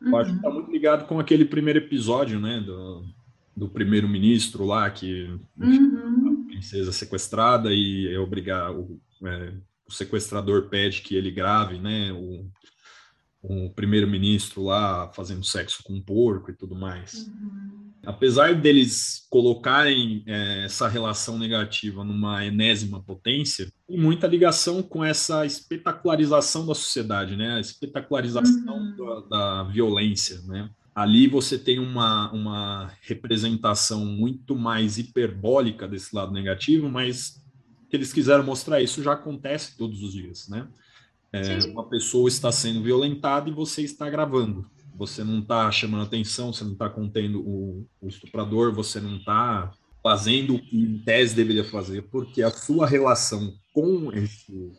Eu 0.00 0.16
acho 0.16 0.30
que 0.30 0.36
está 0.36 0.48
uhum. 0.48 0.54
muito 0.54 0.70
ligado 0.70 1.06
com 1.06 1.18
aquele 1.18 1.44
primeiro 1.44 1.78
episódio, 1.80 2.38
né? 2.38 2.60
Do, 2.60 3.04
do 3.56 3.68
primeiro-ministro 3.68 4.66
lá, 4.66 4.90
que 4.90 5.30
uhum. 5.56 6.44
a 6.44 6.48
princesa 6.48 6.92
sequestrada 6.92 7.72
e 7.72 8.12
é 8.12 8.18
obrigar 8.18 8.70
o, 8.70 9.00
é, 9.24 9.54
o, 9.88 9.92
sequestrador 9.92 10.68
pede 10.68 11.00
que 11.00 11.16
ele 11.16 11.30
grave, 11.30 11.78
né, 11.78 12.12
o, 12.12 12.46
o 13.42 13.70
primeiro-ministro 13.70 14.62
lá 14.62 15.10
fazendo 15.14 15.42
sexo 15.42 15.82
com 15.82 15.94
um 15.94 16.02
porco 16.02 16.50
e 16.50 16.54
tudo 16.54 16.74
mais. 16.76 17.26
Uhum. 17.26 17.85
Apesar 18.06 18.54
deles 18.54 19.26
colocarem 19.28 20.22
é, 20.26 20.64
essa 20.64 20.86
relação 20.86 21.38
negativa 21.38 22.04
numa 22.04 22.44
enésima 22.44 23.02
potência, 23.02 23.70
tem 23.86 23.98
muita 23.98 24.26
ligação 24.26 24.82
com 24.82 25.04
essa 25.04 25.44
espetacularização 25.44 26.64
da 26.66 26.74
sociedade, 26.74 27.36
né? 27.36 27.56
A 27.56 27.60
espetacularização 27.60 28.78
uhum. 28.78 28.96
da, 29.28 29.62
da 29.62 29.62
violência, 29.64 30.40
né? 30.46 30.70
ali 30.96 31.26
você 31.26 31.58
tem 31.58 31.78
uma, 31.78 32.32
uma 32.32 32.90
representação 33.02 34.02
muito 34.06 34.56
mais 34.56 34.96
hiperbólica 34.96 35.86
desse 35.86 36.16
lado 36.16 36.32
negativo, 36.32 36.88
mas 36.88 37.44
que 37.90 37.96
eles 37.96 38.14
quiseram 38.14 38.42
mostrar 38.42 38.80
isso 38.80 39.02
já 39.02 39.12
acontece 39.12 39.76
todos 39.76 40.02
os 40.02 40.14
dias, 40.14 40.48
né? 40.48 40.66
É, 41.30 41.58
uma 41.66 41.86
pessoa 41.86 42.28
está 42.28 42.50
sendo 42.50 42.82
violentada 42.82 43.50
e 43.50 43.52
você 43.52 43.82
está 43.82 44.08
gravando. 44.08 44.70
Você 44.96 45.22
não 45.22 45.40
está 45.40 45.70
chamando 45.70 46.04
atenção, 46.04 46.52
você 46.52 46.64
não 46.64 46.72
está 46.72 46.88
contendo 46.88 47.40
o, 47.40 47.86
o, 48.00 48.08
estuprador, 48.08 48.72
você 48.72 49.00
não 49.00 49.16
está 49.16 49.70
fazendo 50.02 50.54
o 50.54 50.58
que 50.58 50.76
em 50.76 50.98
tese 50.98 51.34
deveria 51.34 51.64
fazer, 51.64 52.02
porque 52.02 52.42
a 52.42 52.50
sua 52.50 52.86
relação 52.86 53.52
com 53.72 54.10
esse, 54.12 54.72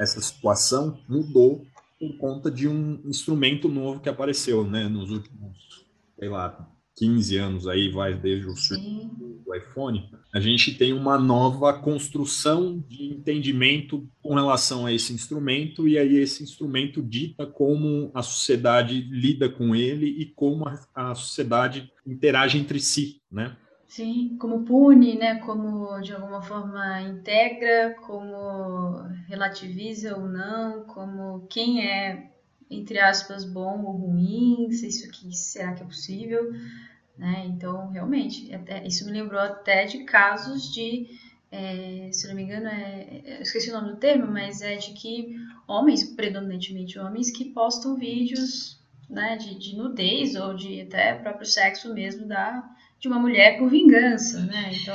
essa 0.00 0.20
situação 0.20 0.98
mudou 1.08 1.64
por 1.98 2.16
conta 2.18 2.50
de 2.50 2.68
um 2.68 3.00
instrumento 3.06 3.68
novo 3.68 4.00
que 4.00 4.08
apareceu, 4.08 4.64
né, 4.64 4.88
nos 4.88 5.10
últimos, 5.10 5.86
sei 6.18 6.28
lá, 6.28 6.68
15 6.96 7.36
anos 7.36 7.68
aí, 7.68 7.90
vai 7.90 8.14
desde 8.14 8.46
o 8.46 8.56
surgimento 8.56 9.42
do 9.44 9.54
iPhone, 9.54 10.10
a 10.34 10.40
gente 10.40 10.74
tem 10.74 10.92
uma 10.92 11.18
nova 11.18 11.72
construção 11.74 12.82
de 12.88 13.04
entendimento 13.04 14.08
com 14.22 14.34
relação 14.34 14.86
a 14.86 14.92
esse 14.92 15.12
instrumento, 15.12 15.86
e 15.86 15.98
aí 15.98 16.16
esse 16.16 16.42
instrumento 16.42 17.02
dita 17.02 17.46
como 17.46 18.10
a 18.14 18.22
sociedade 18.22 19.00
lida 19.10 19.48
com 19.48 19.74
ele 19.74 20.06
e 20.06 20.26
como 20.26 20.66
a, 20.66 20.78
a 20.94 21.14
sociedade 21.14 21.92
interage 22.06 22.58
entre 22.58 22.80
si, 22.80 23.20
né? 23.30 23.56
Sim, 23.86 24.36
como 24.40 24.64
pune, 24.64 25.16
né? 25.16 25.36
Como 25.36 26.00
de 26.00 26.12
alguma 26.12 26.42
forma 26.42 27.02
integra, 27.02 27.94
como 28.04 28.98
relativiza 29.28 30.16
ou 30.16 30.28
não, 30.28 30.84
como 30.84 31.46
quem 31.46 31.86
é, 31.86 32.32
entre 32.70 32.98
aspas, 32.98 33.44
bom 33.44 33.84
ou 33.84 33.92
ruim, 33.92 34.70
se 34.70 34.88
isso 34.88 35.06
aqui 35.06 35.34
será 35.34 35.74
que 35.74 35.82
é 35.82 35.86
possível, 35.86 36.52
né? 37.16 37.44
Então, 37.46 37.90
realmente, 37.90 38.52
até, 38.54 38.86
isso 38.86 39.04
me 39.06 39.12
lembrou 39.12 39.40
até 39.40 39.84
de 39.84 40.04
casos 40.04 40.72
de, 40.72 41.08
é, 41.50 42.10
se 42.12 42.26
não 42.28 42.34
me 42.34 42.42
engano, 42.42 42.66
é, 42.66 43.22
eu 43.24 43.42
esqueci 43.42 43.70
o 43.70 43.74
nome 43.74 43.92
do 43.92 43.96
termo, 43.96 44.26
mas 44.26 44.60
é 44.62 44.76
de 44.76 44.92
que 44.92 45.36
homens, 45.66 46.04
predominantemente 46.04 46.98
homens, 46.98 47.30
que 47.30 47.46
postam 47.46 47.96
vídeos 47.96 48.78
né, 49.08 49.36
de, 49.36 49.58
de 49.58 49.76
nudez 49.76 50.34
ou 50.34 50.54
de 50.54 50.82
até 50.82 51.14
próprio 51.14 51.46
sexo 51.46 51.94
mesmo 51.94 52.26
da 52.26 52.76
de 52.98 53.08
uma 53.08 53.18
mulher 53.18 53.58
por 53.58 53.70
vingança, 53.70 54.40
né? 54.40 54.72
Então, 54.72 54.94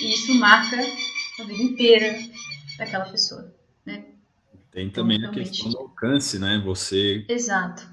isso 0.00 0.34
marca 0.36 0.76
a 0.76 1.44
vida 1.44 1.62
inteira 1.62 2.18
daquela 2.78 3.06
pessoa? 3.06 3.53
Tem 4.74 4.88
então, 4.88 5.04
também 5.04 5.18
então, 5.18 5.30
a 5.30 5.32
questão 5.32 5.70
do 5.70 5.78
alcance, 5.78 6.36
né? 6.38 6.60
Você. 6.66 7.24
Exato. 7.28 7.86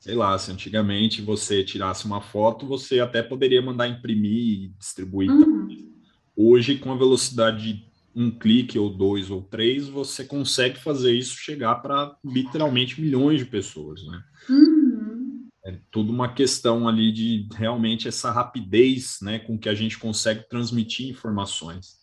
Sei 0.00 0.16
lá, 0.16 0.36
se 0.36 0.50
antigamente 0.50 1.22
você 1.22 1.62
tirasse 1.62 2.04
uma 2.04 2.20
foto, 2.20 2.66
você 2.66 2.98
até 2.98 3.22
poderia 3.22 3.62
mandar 3.62 3.88
imprimir 3.88 4.32
e 4.32 4.68
distribuir. 4.76 5.30
Uhum. 5.30 5.94
Hoje, 6.36 6.76
com 6.76 6.92
a 6.92 6.96
velocidade 6.96 7.72
de 7.72 7.94
um 8.14 8.30
clique 8.30 8.78
ou 8.78 8.90
dois 8.90 9.30
ou 9.30 9.42
três, 9.42 9.88
você 9.88 10.24
consegue 10.24 10.78
fazer 10.78 11.14
isso 11.14 11.36
chegar 11.36 11.76
para 11.76 12.16
literalmente 12.24 13.00
milhões 13.00 13.38
de 13.38 13.46
pessoas, 13.46 14.04
né? 14.04 14.22
Uhum. 14.50 15.48
É 15.64 15.78
tudo 15.90 16.12
uma 16.12 16.34
questão 16.34 16.86
ali 16.86 17.10
de 17.12 17.48
realmente 17.54 18.08
essa 18.08 18.30
rapidez 18.30 19.18
né, 19.22 19.38
com 19.38 19.56
que 19.56 19.68
a 19.68 19.74
gente 19.74 19.98
consegue 19.98 20.46
transmitir 20.48 21.08
informações. 21.08 21.94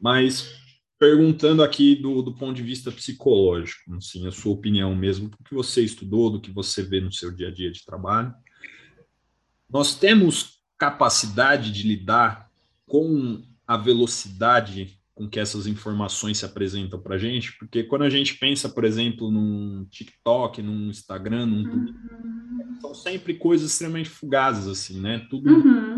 Mas 0.00 0.61
perguntando 1.02 1.64
aqui 1.64 1.96
do, 1.96 2.22
do 2.22 2.32
ponto 2.32 2.54
de 2.54 2.62
vista 2.62 2.92
psicológico, 2.92 3.92
assim, 3.96 4.24
a 4.24 4.30
sua 4.30 4.52
opinião 4.52 4.94
mesmo, 4.94 5.28
do 5.28 5.36
que 5.38 5.52
você 5.52 5.82
estudou, 5.82 6.30
do 6.30 6.40
que 6.40 6.52
você 6.52 6.80
vê 6.80 7.00
no 7.00 7.10
seu 7.10 7.32
dia 7.32 7.48
a 7.48 7.50
dia 7.50 7.72
de 7.72 7.84
trabalho, 7.84 8.32
nós 9.68 9.96
temos 9.96 10.60
capacidade 10.78 11.72
de 11.72 11.82
lidar 11.82 12.48
com 12.86 13.42
a 13.66 13.76
velocidade 13.76 14.96
com 15.12 15.28
que 15.28 15.40
essas 15.40 15.66
informações 15.66 16.38
se 16.38 16.44
apresentam 16.44 17.00
para 17.00 17.16
a 17.16 17.18
gente, 17.18 17.58
porque 17.58 17.82
quando 17.82 18.02
a 18.02 18.10
gente 18.10 18.34
pensa, 18.34 18.68
por 18.68 18.84
exemplo, 18.84 19.28
num 19.28 19.84
TikTok, 19.90 20.62
num 20.62 20.88
Instagram, 20.88 21.46
num 21.46 21.64
uhum. 21.68 22.80
são 22.80 22.94
sempre 22.94 23.34
coisas 23.34 23.72
extremamente 23.72 24.08
fugazes, 24.08 24.68
assim, 24.68 25.00
né? 25.00 25.26
Tudo 25.28 25.50
uhum. 25.50 25.91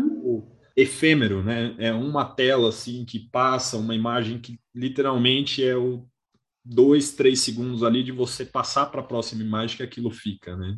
Efêmero, 0.75 1.43
né? 1.43 1.73
É 1.77 1.93
uma 1.93 2.25
tela, 2.25 2.69
assim, 2.69 3.05
que 3.05 3.19
passa, 3.19 3.77
uma 3.77 3.95
imagem 3.95 4.39
que 4.39 4.59
literalmente 4.73 5.63
é 5.63 5.75
o 5.75 6.05
dois, 6.63 7.11
três 7.13 7.41
segundos 7.41 7.83
ali 7.83 8.03
de 8.03 8.11
você 8.11 8.43
passar 8.43 8.87
para 8.87 9.01
a 9.01 9.05
próxima 9.05 9.43
imagem 9.43 9.77
que 9.77 9.83
aquilo 9.83 10.09
fica, 10.09 10.57
né? 10.57 10.77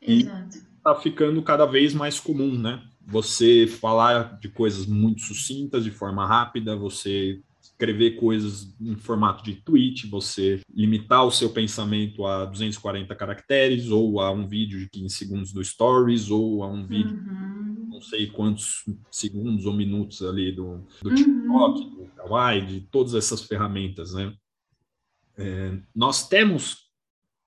Exato. 0.00 0.58
E 0.58 0.82
tá 0.82 0.94
ficando 0.94 1.42
cada 1.42 1.64
vez 1.64 1.94
mais 1.94 2.20
comum, 2.20 2.56
né? 2.56 2.82
Você 3.06 3.66
falar 3.66 4.38
de 4.38 4.48
coisas 4.48 4.86
muito 4.86 5.22
sucintas, 5.22 5.84
de 5.84 5.90
forma 5.90 6.26
rápida, 6.26 6.76
você 6.76 7.40
escrever 7.60 8.12
coisas 8.12 8.76
em 8.80 8.94
formato 8.94 9.42
de 9.42 9.54
tweet, 9.54 10.06
você 10.06 10.60
limitar 10.72 11.24
o 11.24 11.32
seu 11.32 11.50
pensamento 11.50 12.24
a 12.26 12.44
240 12.44 13.14
caracteres, 13.14 13.88
ou 13.88 14.20
a 14.20 14.30
um 14.30 14.46
vídeo 14.46 14.78
de 14.78 14.88
15 14.88 15.14
segundos 15.14 15.52
do 15.52 15.64
Stories, 15.64 16.30
ou 16.30 16.62
a 16.62 16.68
um 16.68 16.86
vídeo 16.86 17.16
uhum. 17.16 17.51
Sei 18.02 18.26
quantos 18.26 18.84
segundos 19.10 19.64
ou 19.64 19.72
minutos 19.72 20.22
ali 20.22 20.52
do, 20.52 20.86
do 21.00 21.10
uhum. 21.10 21.14
TikTok, 21.14 21.90
do 21.90 22.04
Kawaii, 22.16 22.66
de 22.66 22.80
todas 22.80 23.14
essas 23.14 23.42
ferramentas, 23.42 24.12
né? 24.12 24.34
É, 25.36 25.78
nós 25.94 26.28
temos 26.28 26.90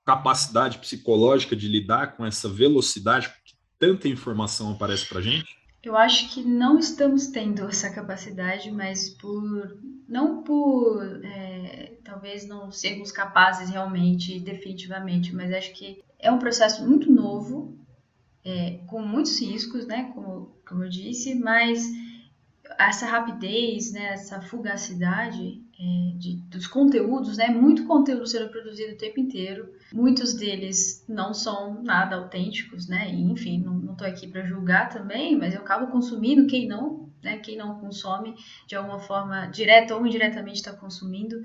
capacidade 0.04 0.78
psicológica 0.80 1.56
de 1.56 1.68
lidar 1.68 2.16
com 2.16 2.26
essa 2.26 2.48
velocidade 2.48 3.30
que 3.44 3.56
tanta 3.80 4.08
informação 4.08 4.72
aparece 4.72 5.08
para 5.08 5.22
gente? 5.22 5.56
Eu 5.84 5.96
acho 5.96 6.34
que 6.34 6.42
não 6.42 6.80
estamos 6.80 7.28
tendo 7.28 7.64
essa 7.66 7.92
capacidade, 7.92 8.72
mas 8.72 9.10
por 9.10 9.78
não 10.08 10.42
por 10.42 11.04
é, 11.24 11.98
talvez 12.04 12.48
não 12.48 12.72
sermos 12.72 13.12
capazes 13.12 13.70
realmente, 13.70 14.40
definitivamente, 14.40 15.36
mas 15.36 15.54
acho 15.54 15.74
que 15.74 16.04
é 16.20 16.32
um 16.32 16.40
processo 16.40 16.88
muito 16.88 17.12
novo, 17.12 17.78
é, 18.46 18.80
com 18.88 19.02
muitos 19.02 19.40
riscos, 19.42 19.88
né? 19.88 20.12
Como, 20.14 20.56
como 20.66 20.84
eu 20.84 20.90
disse, 20.90 21.36
mas 21.36 21.84
essa 22.80 23.06
rapidez, 23.06 23.92
né, 23.92 24.14
essa 24.14 24.42
fugacidade 24.42 25.62
é, 25.80 26.18
de, 26.18 26.38
dos 26.50 26.68
conteúdos, 26.68 27.38
né, 27.38 27.48
muito 27.48 27.86
conteúdo 27.86 28.26
sendo 28.26 28.50
produzido 28.50 28.94
o 28.94 28.98
tempo 28.98 29.20
inteiro. 29.20 29.74
Muitos 29.94 30.34
deles 30.34 31.06
não 31.08 31.34
são 31.34 31.84
nada 31.84 32.16
autênticos, 32.16 32.88
né, 32.88 33.12
e, 33.12 33.22
enfim, 33.24 33.62
não 33.62 33.92
estou 33.92 34.08
aqui 34.08 34.28
para 34.28 34.46
julgar 34.46 34.90
também, 34.90 35.38
mas 35.38 35.54
eu 35.54 35.62
acabo 35.62 35.92
consumindo 35.92 36.48
quem 36.48 36.68
não, 36.68 37.10
né? 37.26 37.38
Quem 37.40 37.58
não 37.58 37.80
consome, 37.80 38.36
de 38.68 38.76
alguma 38.76 39.00
forma, 39.00 39.48
direta 39.48 39.96
ou 39.96 40.06
indiretamente 40.06 40.58
está 40.58 40.72
consumindo. 40.72 41.42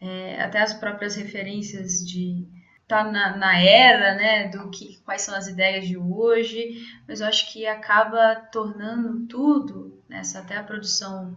É, 0.00 0.40
até 0.42 0.62
as 0.62 0.72
próprias 0.72 1.14
referências 1.14 2.04
de 2.04 2.48
tá 2.90 3.04
na, 3.04 3.36
na, 3.36 3.56
era, 3.56 4.14
né, 4.16 4.48
do 4.48 4.68
que 4.68 4.98
quais 5.04 5.22
são 5.22 5.34
as 5.34 5.46
ideias 5.46 5.86
de 5.86 5.96
hoje, 5.96 6.84
mas 7.06 7.20
eu 7.20 7.26
acho 7.28 7.52
que 7.52 7.64
acaba 7.64 8.34
tornando 8.52 9.26
tudo, 9.26 10.02
nessa 10.08 10.40
até 10.40 10.56
a 10.56 10.64
produção 10.64 11.36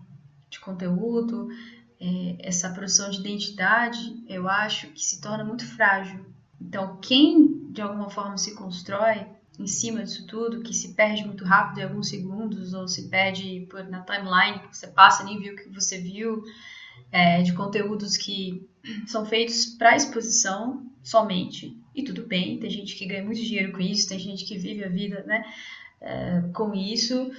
de 0.50 0.60
conteúdo, 0.60 1.48
é, 2.02 2.38
essa 2.40 2.72
produção 2.72 3.10
de 3.12 3.20
identidade, 3.20 4.24
eu 4.28 4.50
acho 4.50 4.88
que 4.88 5.06
se 5.06 5.22
torna 5.22 5.44
muito 5.44 5.66
frágil. 5.66 6.26
Então, 6.60 6.98
quem 6.98 7.70
de 7.72 7.82
alguma 7.82 8.10
forma 8.10 8.38
se 8.38 8.56
constrói 8.56 9.28
em 9.60 9.68
cima 9.68 10.04
disso 10.04 10.26
tudo, 10.26 10.64
que 10.64 10.74
se 10.74 10.96
perde 10.96 11.24
muito 11.24 11.46
rápido 11.46 11.80
em 11.80 11.84
alguns 11.84 12.10
segundos, 12.10 12.74
ou 12.74 12.88
se 12.88 13.10
perde 13.10 13.68
por, 13.70 13.84
na 13.84 14.02
timeline, 14.02 14.62
você 14.72 14.88
passa 14.88 15.24
nem 15.24 15.40
viu 15.40 15.54
o 15.54 15.56
que 15.56 15.70
você 15.70 16.00
viu, 16.00 16.44
é, 17.12 17.44
de 17.44 17.54
conteúdos 17.54 18.18
que 18.18 18.68
são 19.06 19.24
feitos 19.24 19.66
para 19.66 19.96
exposição 19.96 20.92
somente, 21.04 21.78
e 21.94 22.04
tudo 22.04 22.26
bem, 22.26 22.58
tem 22.58 22.70
gente 22.70 22.96
que 22.96 23.06
ganha 23.06 23.24
muito 23.24 23.42
dinheiro 23.42 23.72
com 23.72 23.80
isso, 23.80 24.10
tem 24.10 24.18
gente 24.18 24.46
que 24.46 24.58
vive 24.58 24.84
a 24.84 24.90
vida 24.90 25.24
né, 25.28 25.44
é, 26.02 26.44
com 26.54 26.74
isso, 26.74 27.32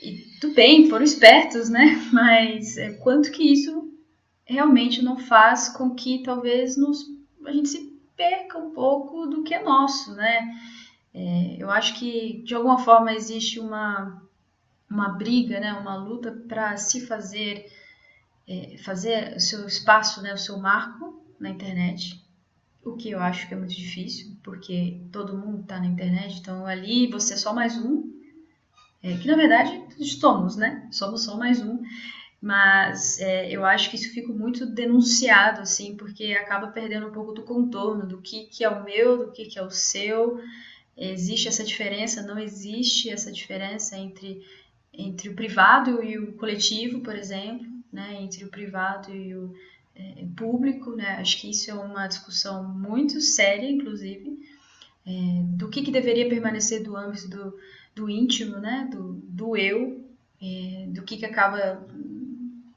e 0.00 0.18
tudo 0.40 0.54
bem, 0.54 0.88
foram 0.88 1.04
espertos, 1.04 1.68
né? 1.68 2.00
Mas 2.12 2.76
é, 2.76 2.92
quanto 2.92 3.30
que 3.32 3.42
isso 3.42 3.92
realmente 4.44 5.02
não 5.02 5.18
faz 5.18 5.68
com 5.68 5.94
que 5.94 6.22
talvez 6.22 6.76
nos, 6.76 7.04
a 7.44 7.52
gente 7.52 7.68
se 7.68 7.96
perca 8.16 8.58
um 8.58 8.72
pouco 8.72 9.26
do 9.26 9.42
que 9.42 9.54
é 9.54 9.62
nosso, 9.62 10.14
né? 10.14 10.54
É, 11.14 11.56
eu 11.58 11.70
acho 11.70 11.98
que 11.98 12.42
de 12.44 12.54
alguma 12.54 12.78
forma 12.78 13.12
existe 13.12 13.58
uma, 13.58 14.22
uma 14.88 15.08
briga, 15.08 15.58
né? 15.58 15.72
Uma 15.72 15.96
luta 15.96 16.30
para 16.46 16.76
se 16.76 17.06
fazer 17.06 17.66
é, 18.46 18.76
fazer 18.78 19.34
o 19.36 19.40
seu 19.40 19.66
espaço, 19.66 20.22
né? 20.22 20.34
O 20.34 20.38
seu 20.38 20.58
marco 20.58 21.24
na 21.40 21.50
internet, 21.50 22.22
o 22.86 22.96
que 22.96 23.10
eu 23.10 23.20
acho 23.20 23.48
que 23.48 23.54
é 23.54 23.56
muito 23.56 23.74
difícil, 23.74 24.36
porque 24.42 25.00
todo 25.10 25.36
mundo 25.36 25.62
está 25.62 25.80
na 25.80 25.86
internet, 25.86 26.38
então 26.38 26.66
ali 26.66 27.08
você 27.08 27.34
é 27.34 27.36
só 27.36 27.52
mais 27.52 27.76
um, 27.76 28.12
é, 29.02 29.16
que 29.16 29.26
na 29.26 29.36
verdade 29.36 29.82
somos, 30.04 30.56
né? 30.56 30.88
Somos 30.90 31.24
só 31.24 31.36
mais 31.36 31.60
um. 31.60 31.82
Mas 32.40 33.18
é, 33.20 33.50
eu 33.50 33.64
acho 33.64 33.90
que 33.90 33.96
isso 33.96 34.12
fica 34.12 34.32
muito 34.32 34.66
denunciado, 34.66 35.62
assim, 35.62 35.96
porque 35.96 36.32
acaba 36.32 36.68
perdendo 36.68 37.08
um 37.08 37.12
pouco 37.12 37.32
do 37.32 37.42
contorno 37.42 38.06
do 38.06 38.20
que, 38.20 38.44
que 38.44 38.62
é 38.62 38.68
o 38.68 38.84
meu, 38.84 39.26
do 39.26 39.32
que, 39.32 39.46
que 39.46 39.58
é 39.58 39.62
o 39.62 39.70
seu. 39.70 40.40
Existe 40.96 41.48
essa 41.48 41.64
diferença? 41.64 42.22
Não 42.22 42.38
existe 42.38 43.10
essa 43.10 43.32
diferença 43.32 43.96
entre, 43.96 44.44
entre 44.92 45.28
o 45.28 45.34
privado 45.34 46.02
e 46.02 46.18
o 46.18 46.32
coletivo, 46.34 47.00
por 47.00 47.16
exemplo, 47.16 47.66
né? 47.92 48.18
entre 48.20 48.44
o 48.44 48.48
privado 48.48 49.14
e 49.14 49.34
o 49.34 49.54
é, 49.96 50.26
público. 50.36 50.94
Né? 50.94 51.16
Acho 51.18 51.40
que 51.40 51.50
isso 51.50 51.70
é 51.70 51.74
uma 51.74 52.06
discussão 52.06 52.62
muito 52.68 53.20
séria, 53.20 53.70
inclusive, 53.70 54.38
é, 55.06 55.42
do 55.56 55.68
que, 55.68 55.82
que 55.82 55.90
deveria 55.90 56.28
permanecer 56.28 56.82
do 56.82 56.96
âmbito 56.96 57.28
do, 57.28 57.58
do 57.94 58.10
íntimo, 58.10 58.58
né? 58.58 58.88
do, 58.92 59.14
do 59.14 59.56
eu, 59.56 60.04
é, 60.40 60.86
do 60.88 61.02
que, 61.02 61.16
que 61.16 61.26
acaba 61.26 61.86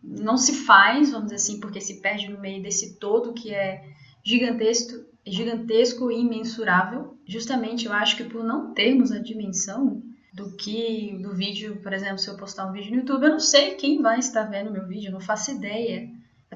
não 0.02 0.38
se 0.38 0.54
faz, 0.66 1.12
vamos 1.12 1.26
dizer 1.26 1.36
assim, 1.36 1.60
porque 1.60 1.80
se 1.80 2.02
perde 2.02 2.30
no 2.30 2.40
meio 2.40 2.64
desse 2.64 2.96
todo 2.96 3.34
que 3.34 3.54
é 3.54 3.84
gigantesco, 4.24 5.06
gigantesco 5.26 6.12
e 6.12 6.22
imensurável. 6.22 7.18
Justamente 7.26 7.86
eu 7.86 7.94
acho 7.94 8.18
que 8.18 8.24
por 8.24 8.44
não 8.44 8.74
termos 8.74 9.12
a 9.12 9.20
dimensão 9.20 10.02
do 10.34 10.52
que 10.52 11.18
do 11.22 11.34
vídeo, 11.36 11.78
por 11.82 11.94
exemplo, 11.94 12.18
se 12.18 12.30
eu 12.30 12.38
postar 12.38 12.68
um 12.68 12.72
vídeo 12.72 12.92
no 12.92 12.98
YouTube, 12.98 13.24
eu 13.24 13.32
não 13.32 13.40
sei 13.40 13.76
quem 13.76 14.02
vai 14.02 14.20
estar 14.20 14.44
vendo 14.44 14.72
meu 14.72 14.88
vídeo, 14.88 15.10
eu 15.10 15.14
não 15.14 15.20
faço 15.20 15.52
ideia 15.52 16.10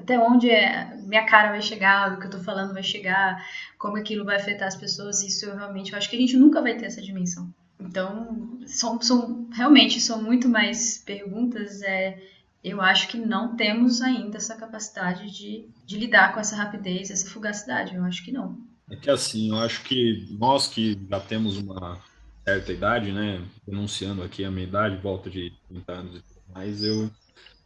até 0.04 0.18
onde 0.18 0.50
é, 0.50 0.94
minha 1.02 1.24
cara 1.24 1.50
vai 1.50 1.62
chegar, 1.62 2.12
o 2.12 2.20
que 2.20 2.26
eu 2.26 2.30
tô 2.30 2.38
falando 2.38 2.74
vai 2.74 2.82
chegar, 2.82 3.44
como 3.78 3.96
aquilo 3.96 4.24
vai 4.24 4.36
afetar 4.36 4.68
as 4.68 4.76
pessoas, 4.76 5.22
isso 5.22 5.46
eu 5.46 5.56
realmente 5.56 5.92
eu 5.92 5.98
acho 5.98 6.08
que 6.08 6.16
a 6.16 6.18
gente 6.18 6.36
nunca 6.36 6.60
vai 6.60 6.76
ter 6.76 6.84
essa 6.84 7.02
dimensão. 7.02 7.52
Então, 7.80 8.60
são, 8.66 9.00
são 9.00 9.48
realmente 9.50 10.00
são 10.00 10.22
muito 10.22 10.48
mais 10.48 10.98
perguntas. 10.98 11.82
É, 11.82 12.22
eu 12.62 12.80
acho 12.80 13.08
que 13.08 13.16
não 13.16 13.56
temos 13.56 14.00
ainda 14.00 14.36
essa 14.36 14.54
capacidade 14.54 15.30
de, 15.30 15.66
de 15.84 15.98
lidar 15.98 16.32
com 16.32 16.40
essa 16.40 16.54
rapidez, 16.54 17.10
essa 17.10 17.28
fugacidade. 17.28 17.94
Eu 17.94 18.04
acho 18.04 18.24
que 18.24 18.30
não. 18.30 18.58
É 18.90 18.96
que 18.96 19.10
assim, 19.10 19.50
eu 19.50 19.58
acho 19.58 19.82
que 19.82 20.28
nós 20.38 20.68
que 20.68 20.98
já 21.10 21.18
temos 21.18 21.56
uma 21.56 21.98
certa 22.44 22.72
idade, 22.72 23.10
né, 23.10 23.42
denunciando 23.66 24.22
aqui 24.22 24.44
a 24.44 24.50
minha 24.50 24.66
idade, 24.66 24.96
volta 24.96 25.30
de 25.30 25.50
30 25.68 25.92
anos 25.92 26.16
e 26.16 26.20
tudo 26.20 26.42
mais, 26.54 26.84
eu 26.84 27.10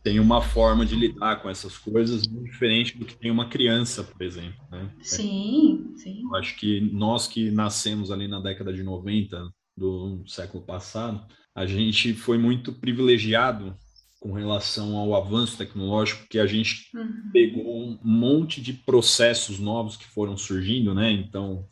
tenho 0.02 0.22
uma 0.22 0.40
forma 0.40 0.86
de 0.86 0.94
lidar 0.94 1.42
com 1.42 1.50
essas 1.50 1.76
coisas 1.76 2.26
muito 2.26 2.50
diferente 2.50 2.96
do 2.96 3.04
que 3.04 3.16
tem 3.16 3.30
uma 3.30 3.48
criança, 3.48 4.02
por 4.04 4.22
exemplo, 4.22 4.60
né? 4.70 4.90
Sim, 5.02 5.92
sim. 5.96 6.22
Eu 6.22 6.34
acho 6.36 6.56
que 6.56 6.80
nós 6.80 7.26
que 7.26 7.50
nascemos 7.50 8.10
ali 8.10 8.28
na 8.28 8.40
década 8.40 8.72
de 8.72 8.82
90, 8.82 9.50
do 9.76 10.24
século 10.26 10.64
passado, 10.64 11.24
a 11.54 11.64
gente 11.64 12.12
foi 12.12 12.36
muito 12.36 12.72
privilegiado 12.72 13.76
com 14.20 14.32
relação 14.32 14.96
ao 14.96 15.14
avanço 15.14 15.56
tecnológico, 15.56 16.26
que 16.28 16.38
a 16.38 16.46
gente 16.46 16.90
uhum. 16.94 17.30
pegou 17.32 17.64
um 17.64 17.98
monte 18.02 18.60
de 18.60 18.72
processos 18.72 19.60
novos 19.60 19.96
que 19.96 20.06
foram 20.06 20.36
surgindo, 20.36 20.92
né? 20.92 21.12
Então, 21.12 21.64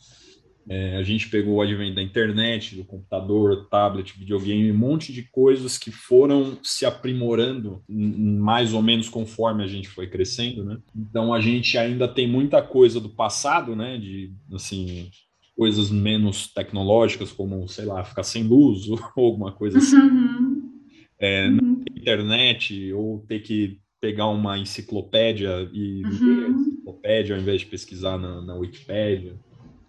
é, 0.69 0.97
a 0.97 1.03
gente 1.03 1.29
pegou 1.29 1.55
o 1.55 1.61
advento 1.61 1.95
da 1.95 2.03
internet, 2.03 2.75
do 2.75 2.85
computador, 2.85 3.69
tablet, 3.69 4.19
videogame, 4.19 4.73
um 4.73 4.77
monte 4.77 5.13
de 5.13 5.23
coisas 5.23 5.79
que 5.79 5.93
foram 5.93 6.59
se 6.63 6.85
aprimorando 6.85 7.83
mais 7.89 8.75
ou 8.75 8.83
menos 8.83 9.09
conforme 9.09 9.63
a 9.63 9.67
gente 9.69 9.89
foi 9.89 10.09
crescendo, 10.09 10.65
né? 10.65 10.79
Então, 10.95 11.33
a 11.33 11.41
gente 11.41 11.79
ainda 11.79 12.09
tem 12.09 12.29
muita 12.29 12.61
coisa 12.63 13.01
do 13.01 13.09
passado, 13.09 13.77
né? 13.77 13.97
De, 13.97 14.33
assim, 14.53 15.09
coisas 15.57 15.91
menos 15.91 16.53
tecnológicas, 16.53 17.31
como, 17.31 17.69
sei 17.69 17.85
lá, 17.85 18.03
ficar 18.03 18.25
sem 18.25 18.43
luz 18.43 18.89
ou 18.91 18.99
alguma 19.17 19.53
coisa 19.53 19.79
assim. 19.79 19.97
Uhum. 19.97 20.73
É, 21.19 21.49
uhum. 21.49 21.83
internet, 21.97 22.93
ou 22.93 23.21
ter 23.21 23.39
que 23.41 23.79
pegar 24.01 24.27
uma 24.27 24.59
enciclopédia 24.59 25.69
e 25.73 26.03
uhum. 26.05 26.37
ler 26.37 26.45
a 26.45 26.49
enciclopédia 26.51 27.35
ao 27.35 27.41
invés 27.41 27.61
de 27.61 27.67
pesquisar 27.69 28.19
na, 28.19 28.43
na 28.43 28.55
Wikipédia. 28.57 29.35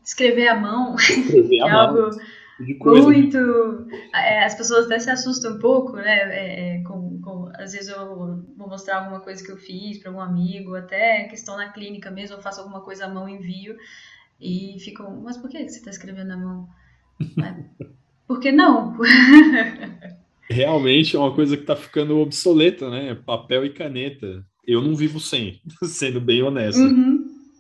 Escrever 0.08 0.48
à 0.48 0.56
mão, 0.56 0.96
Escrever 0.96 1.60
à 1.64 1.68
é 1.68 1.72
algo 1.72 2.10
muito. 3.04 3.38
É, 4.16 4.46
as 4.46 4.56
pessoas 4.56 4.86
até 4.86 4.98
se 5.00 5.10
assustam 5.10 5.56
um 5.56 5.60
pouco, 5.60 5.98
né? 5.98 6.20
É, 6.34 6.78
é, 6.78 6.84
com, 6.84 7.20
com, 7.22 7.52
às 7.56 7.74
vezes 7.74 7.90
eu 7.90 8.16
vou 8.58 8.70
mostrar 8.70 9.00
alguma 9.00 9.20
coisa 9.20 9.44
que 9.44 9.52
eu 9.52 9.58
fiz 9.58 9.98
para 9.98 10.10
algum 10.10 10.22
amigo, 10.22 10.76
até 10.76 11.26
questão 11.26 11.58
na 11.58 11.74
clínica 11.74 12.10
mesmo, 12.10 12.38
eu 12.38 12.42
faço 12.42 12.62
alguma 12.62 12.80
coisa 12.80 13.06
à 13.06 13.10
mão 13.10 13.28
e 13.28 13.34
envio. 13.34 13.76
E 14.40 14.78
ficam, 14.80 15.22
mas 15.22 15.36
por 15.36 15.50
que 15.50 15.58
você 15.58 15.78
está 15.78 15.90
escrevendo 15.90 16.30
na 16.30 16.38
mão? 16.38 16.70
por 18.26 18.40
que 18.40 18.50
não? 18.50 18.98
Realmente 20.50 21.18
é 21.18 21.20
uma 21.20 21.36
coisa 21.36 21.58
que 21.58 21.64
está 21.64 21.76
ficando 21.76 22.18
obsoleta, 22.20 22.90
né? 22.90 23.14
Papel 23.14 23.66
e 23.66 23.74
caneta. 23.74 24.46
Eu 24.66 24.82
não 24.82 24.96
vivo 24.96 25.20
sem, 25.20 25.62
sendo 25.84 26.22
bem 26.22 26.42
honesto. 26.42 26.80
Uhum. 26.80 27.17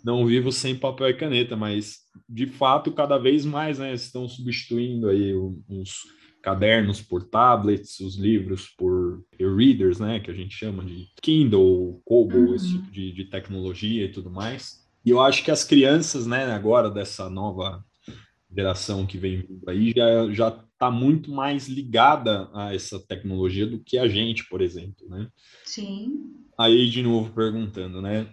Não 0.08 0.26
vivo 0.26 0.54
sem 0.54 0.74
papel 0.74 1.10
e 1.10 1.14
caneta, 1.14 1.58
mas 1.58 1.98
de 2.30 2.48
fato, 2.48 2.94
cada 2.94 3.18
vez 3.18 3.44
mais 3.44 3.78
né, 3.78 3.94
estão 3.94 4.26
substituindo 4.30 5.10
aí 5.10 5.34
os 5.34 6.06
cadernos 6.42 7.02
por 7.02 7.26
tablets, 7.26 8.00
os 8.00 8.16
livros 8.16 8.70
por 8.78 9.22
e-readers, 9.38 10.00
né? 10.00 10.22
Que 10.22 10.32
a 10.32 10.34
gente 10.34 10.56
chama 10.56 10.86
de 10.86 11.10
Kindle, 11.22 12.02
Kobo, 12.06 12.38
uhum. 12.38 12.56
esse 12.56 12.70
tipo 12.72 12.90
de, 12.90 13.12
de 13.12 13.26
tecnologia 13.26 14.06
e 14.06 14.10
tudo 14.10 14.32
mais. 14.32 14.88
E 15.04 15.10
eu 15.10 15.20
acho 15.20 15.44
que 15.44 15.52
as 15.52 15.66
crianças, 15.66 16.26
né, 16.26 16.46
agora 16.54 16.90
dessa 16.90 17.30
nova 17.30 17.84
geração 18.50 19.06
que 19.06 19.18
vem 19.18 19.46
aí, 19.68 19.92
já, 19.94 20.32
já 20.32 20.52
tá 20.80 20.90
muito 20.90 21.30
mais 21.34 21.68
ligada 21.68 22.50
a 22.54 22.74
essa 22.74 22.98
tecnologia 22.98 23.68
do 23.68 23.84
que 23.84 23.98
a 23.98 24.08
gente, 24.08 24.48
por 24.48 24.62
exemplo, 24.62 25.06
né? 25.10 25.28
Sim. 25.66 26.34
Aí, 26.58 26.90
de 26.90 27.04
novo, 27.04 27.34
perguntando, 27.34 28.02
né? 28.02 28.30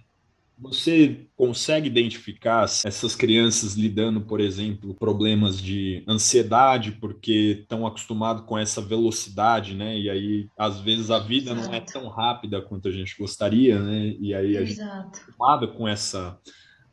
Você 0.58 1.26
consegue 1.36 1.88
identificar 1.88 2.64
essas 2.64 3.16
crianças 3.16 3.74
lidando, 3.74 4.20
por 4.20 4.40
exemplo, 4.40 4.94
problemas 4.94 5.60
de 5.60 6.04
ansiedade 6.08 6.92
porque 6.92 7.58
estão 7.60 7.86
acostumados 7.86 8.44
com 8.44 8.56
essa 8.56 8.80
velocidade, 8.80 9.74
né? 9.74 9.98
E 9.98 10.08
aí, 10.08 10.48
às 10.56 10.80
vezes, 10.80 11.10
a 11.10 11.18
vida 11.18 11.52
Exato. 11.52 11.68
não 11.68 11.74
é 11.74 11.80
tão 11.80 12.08
rápida 12.08 12.62
quanto 12.62 12.88
a 12.88 12.92
gente 12.92 13.16
gostaria, 13.18 13.80
né? 13.80 14.14
E 14.20 14.32
aí 14.32 14.56
a 14.56 14.62
Exato. 14.62 14.66
gente 14.66 14.80
está 14.80 15.00
acostumado 15.00 15.68
com 15.72 15.88
essa 15.88 16.38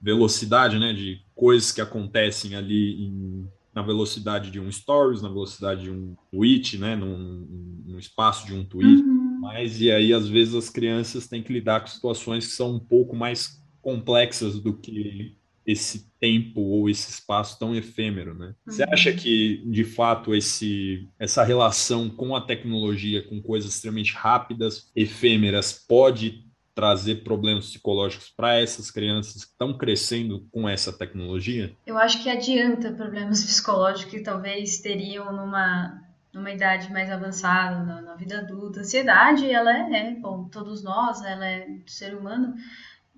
velocidade, 0.01 0.79
né, 0.79 0.93
de 0.93 1.21
coisas 1.35 1.71
que 1.71 1.79
acontecem 1.79 2.55
ali 2.55 3.05
em, 3.05 3.47
na 3.73 3.83
velocidade 3.83 4.49
de 4.49 4.59
um 4.59 4.71
stories, 4.71 5.21
na 5.21 5.29
velocidade 5.29 5.83
de 5.83 5.91
um 5.91 6.15
tweet, 6.31 6.77
né, 6.77 6.95
num, 6.95 7.83
num 7.85 7.99
espaço 7.99 8.47
de 8.47 8.53
um 8.53 8.65
tweet. 8.65 9.01
Uhum. 9.01 9.20
Mas 9.41 9.81
e 9.81 9.91
aí 9.91 10.13
às 10.13 10.29
vezes 10.29 10.53
as 10.53 10.69
crianças 10.69 11.27
têm 11.27 11.41
que 11.41 11.51
lidar 11.51 11.81
com 11.81 11.87
situações 11.87 12.45
que 12.45 12.53
são 12.53 12.75
um 12.75 12.79
pouco 12.79 13.15
mais 13.15 13.59
complexas 13.81 14.59
do 14.59 14.77
que 14.77 15.35
esse 15.65 16.11
tempo 16.19 16.61
ou 16.61 16.87
esse 16.87 17.09
espaço 17.09 17.57
tão 17.57 17.75
efêmero, 17.75 18.35
né? 18.35 18.47
Uhum. 18.47 18.73
Você 18.73 18.83
acha 18.83 19.11
que, 19.13 19.63
de 19.65 19.83
fato, 19.83 20.35
esse, 20.35 21.07
essa 21.19 21.43
relação 21.43 22.09
com 22.09 22.35
a 22.35 22.41
tecnologia, 22.41 23.23
com 23.27 23.41
coisas 23.41 23.73
extremamente 23.73 24.13
rápidas, 24.13 24.91
efêmeras, 24.95 25.73
pode 25.87 26.45
trazer 26.75 27.23
problemas 27.23 27.67
psicológicos 27.67 28.29
para 28.29 28.59
essas 28.59 28.89
crianças 28.89 29.43
que 29.43 29.51
estão 29.51 29.77
crescendo 29.77 30.47
com 30.51 30.67
essa 30.69 30.93
tecnologia? 30.93 31.75
Eu 31.85 31.97
acho 31.97 32.21
que 32.21 32.29
adianta 32.29 32.91
problemas 32.91 33.43
psicológicos 33.43 34.11
que 34.11 34.21
talvez 34.21 34.79
teriam 34.79 35.31
numa 35.35 36.10
numa 36.33 36.51
idade 36.51 36.91
mais 36.91 37.11
avançada, 37.11 37.83
na, 37.83 38.01
na 38.01 38.15
vida 38.15 38.39
adulta. 38.39 38.79
A 38.79 38.83
ansiedade, 38.83 39.49
ela 39.49 39.71
é, 39.75 39.93
é, 39.93 40.15
bom, 40.15 40.45
todos 40.45 40.83
nós, 40.83 41.23
ela 41.23 41.45
é 41.45 41.67
do 41.67 41.91
ser 41.91 42.15
humano, 42.15 42.55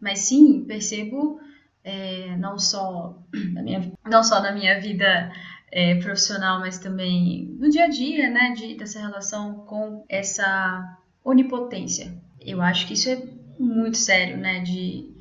mas 0.01 0.19
sim, 0.19 0.63
percebo 0.65 1.39
é, 1.83 2.35
não 2.37 2.57
só 2.57 3.17
na 3.53 3.61
minha, 3.61 3.91
não 4.05 4.23
só 4.23 4.41
na 4.41 4.51
minha 4.51 4.79
vida 4.79 5.31
é, 5.71 5.95
profissional, 5.95 6.59
mas 6.59 6.79
também 6.79 7.45
no 7.59 7.69
dia 7.69 7.85
a 7.85 7.89
dia, 7.89 8.29
né, 8.29 8.51
de, 8.51 8.75
dessa 8.75 8.99
relação 8.99 9.65
com 9.65 10.05
essa 10.09 10.97
onipotência. 11.23 12.13
Eu 12.39 12.61
acho 12.61 12.87
que 12.87 12.93
isso 12.93 13.09
é 13.09 13.21
muito 13.59 13.97
sério, 13.97 14.37
né, 14.37 14.59
de 14.59 15.12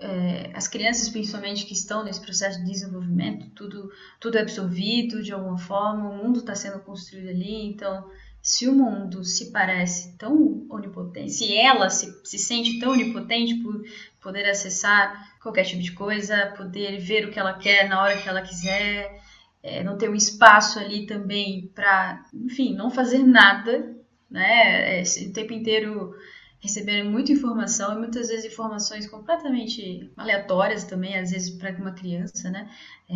é, 0.00 0.50
as 0.54 0.66
crianças 0.66 1.08
principalmente 1.08 1.66
que 1.66 1.74
estão 1.74 2.02
nesse 2.02 2.20
processo 2.20 2.58
de 2.58 2.70
desenvolvimento, 2.70 3.50
tudo 3.50 3.90
tudo 4.18 4.38
é 4.38 4.40
absorvido 4.40 5.22
de 5.22 5.32
alguma 5.32 5.58
forma, 5.58 6.08
o 6.08 6.16
mundo 6.16 6.40
está 6.40 6.54
sendo 6.54 6.80
construído 6.80 7.28
ali, 7.28 7.66
então 7.66 8.08
se 8.42 8.66
o 8.66 8.74
mundo 8.74 9.22
se 9.22 9.50
parece 9.50 10.16
tão 10.16 10.66
onipotente, 10.70 11.30
se 11.30 11.54
ela 11.54 11.90
se, 11.90 12.10
se 12.24 12.38
sente 12.38 12.78
tão 12.78 12.92
onipotente 12.92 13.54
por 13.56 13.84
poder 14.20 14.48
acessar 14.48 15.38
qualquer 15.42 15.64
tipo 15.64 15.82
de 15.82 15.92
coisa, 15.92 16.54
poder 16.56 16.98
ver 16.98 17.26
o 17.26 17.30
que 17.30 17.38
ela 17.38 17.54
quer 17.54 17.88
na 17.88 18.02
hora 18.02 18.16
que 18.16 18.28
ela 18.28 18.40
quiser, 18.40 19.20
é, 19.62 19.84
não 19.84 19.98
ter 19.98 20.08
um 20.08 20.14
espaço 20.14 20.78
ali 20.78 21.06
também 21.06 21.70
para, 21.74 22.24
enfim, 22.32 22.74
não 22.74 22.90
fazer 22.90 23.18
nada, 23.18 23.94
né? 24.30 25.00
É, 25.00 25.02
o 25.02 25.32
tempo 25.32 25.52
inteiro 25.52 26.14
receber 26.60 27.02
muita 27.02 27.32
informação 27.32 27.94
e 27.94 27.98
muitas 27.98 28.28
vezes 28.28 28.52
informações 28.52 29.08
completamente 29.08 30.10
aleatórias 30.16 30.84
também, 30.84 31.16
às 31.18 31.30
vezes 31.30 31.50
para 31.50 31.72
uma 31.76 31.92
criança, 31.92 32.50
né? 32.50 32.70
É, 33.08 33.14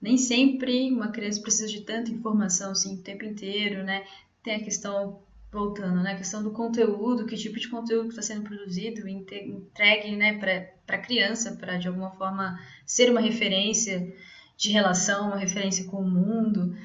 nem 0.00 0.16
sempre 0.16 0.90
uma 0.92 1.08
criança 1.08 1.40
precisa 1.40 1.66
de 1.68 1.80
tanta 1.80 2.10
informação 2.10 2.70
assim 2.70 2.94
o 2.94 3.02
tempo 3.02 3.24
inteiro, 3.24 3.82
né? 3.82 4.04
tem 4.48 4.56
a 4.56 4.64
questão, 4.64 5.20
voltando, 5.52 6.02
né, 6.02 6.12
a 6.12 6.16
questão 6.16 6.42
do 6.42 6.50
conteúdo, 6.50 7.26
que 7.26 7.36
tipo 7.36 7.58
de 7.58 7.68
conteúdo 7.68 8.08
está 8.08 8.22
sendo 8.22 8.42
produzido, 8.42 9.06
entregue 9.08 10.16
né, 10.16 10.38
para 10.38 10.96
a 10.96 11.00
criança, 11.00 11.56
para 11.56 11.76
de 11.76 11.88
alguma 11.88 12.10
forma 12.12 12.58
ser 12.86 13.10
uma 13.10 13.20
referência 13.20 14.14
de 14.56 14.70
relação, 14.70 15.28
uma 15.28 15.36
referência 15.36 15.84
com 15.86 15.98
o 15.98 16.10
mundo. 16.10 16.76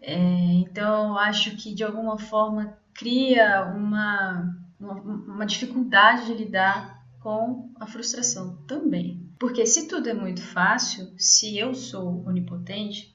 É, 0.00 0.16
então, 0.16 1.18
acho 1.18 1.56
que 1.56 1.74
de 1.74 1.82
alguma 1.82 2.18
forma 2.18 2.78
cria 2.94 3.64
uma, 3.76 4.56
uma, 4.78 4.94
uma 4.94 5.46
dificuldade 5.46 6.26
de 6.26 6.34
lidar 6.34 7.04
com 7.20 7.70
a 7.78 7.86
frustração 7.86 8.56
também. 8.66 9.28
Porque 9.38 9.66
se 9.66 9.86
tudo 9.86 10.08
é 10.08 10.14
muito 10.14 10.42
fácil, 10.42 11.12
se 11.16 11.56
eu 11.56 11.74
sou 11.74 12.24
onipotente, 12.26 13.14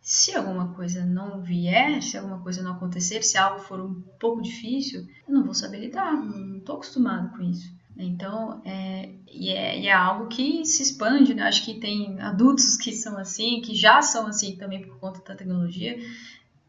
se 0.00 0.34
alguma 0.34 0.74
coisa 0.74 1.06
não 1.06 1.40
vier, 1.40 2.02
se 2.02 2.18
alguma 2.18 2.40
coisa 2.40 2.62
não 2.62 2.72
acontecer, 2.72 3.22
se 3.22 3.38
algo 3.38 3.60
for 3.60 3.80
um 3.80 4.02
pouco 4.18 4.42
difícil, 4.42 5.06
eu 5.28 5.34
não 5.34 5.44
vou 5.44 5.54
saber 5.54 5.78
lidar, 5.78 6.12
não 6.12 6.58
estou 6.58 6.74
acostumado 6.74 7.36
com 7.36 7.42
isso. 7.42 7.72
Então, 7.96 8.60
é, 8.64 9.10
e 9.30 9.50
é, 9.50 9.78
e 9.78 9.86
é, 9.86 9.92
algo 9.92 10.26
que 10.26 10.64
se 10.64 10.82
expande, 10.82 11.34
né? 11.34 11.42
Acho 11.42 11.64
que 11.64 11.78
tem 11.78 12.20
adultos 12.20 12.76
que 12.76 12.92
são 12.92 13.16
assim, 13.16 13.60
que 13.60 13.74
já 13.74 14.02
são 14.02 14.26
assim 14.26 14.56
também 14.56 14.82
por 14.82 14.98
conta 14.98 15.20
da 15.20 15.36
tecnologia, 15.36 15.96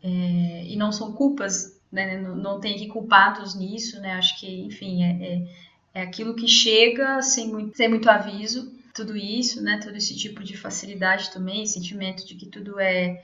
é, 0.03 0.67
e 0.67 0.75
não 0.75 0.91
são 0.91 1.13
culpas, 1.13 1.72
né? 1.93 2.19
Não, 2.19 2.35
não 2.35 2.59
tem 2.59 2.75
que 2.75 2.87
culpados 2.87 3.55
nisso, 3.55 4.01
né? 4.01 4.13
Acho 4.13 4.39
que, 4.39 4.61
enfim, 4.61 5.03
é, 5.03 5.45
é, 5.93 6.01
é 6.01 6.01
aquilo 6.01 6.35
que 6.35 6.47
chega 6.47 7.21
sem 7.21 7.47
muito, 7.47 7.77
sem 7.77 7.87
muito 7.87 8.09
aviso, 8.09 8.73
tudo 8.93 9.15
isso, 9.15 9.61
né? 9.61 9.79
Todo 9.81 9.95
esse 9.95 10.17
tipo 10.17 10.43
de 10.43 10.57
facilidade 10.57 11.31
também, 11.31 11.65
sentimento 11.67 12.25
de 12.25 12.35
que 12.35 12.47
tudo 12.47 12.79
é 12.79 13.23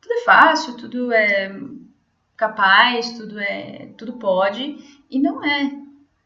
tudo 0.00 0.12
é 0.12 0.24
fácil, 0.24 0.76
tudo 0.76 1.12
é 1.12 1.60
capaz, 2.36 3.12
tudo 3.12 3.38
é 3.40 3.88
tudo 3.98 4.14
pode 4.14 4.78
e 5.10 5.18
não 5.18 5.44
é. 5.44 5.72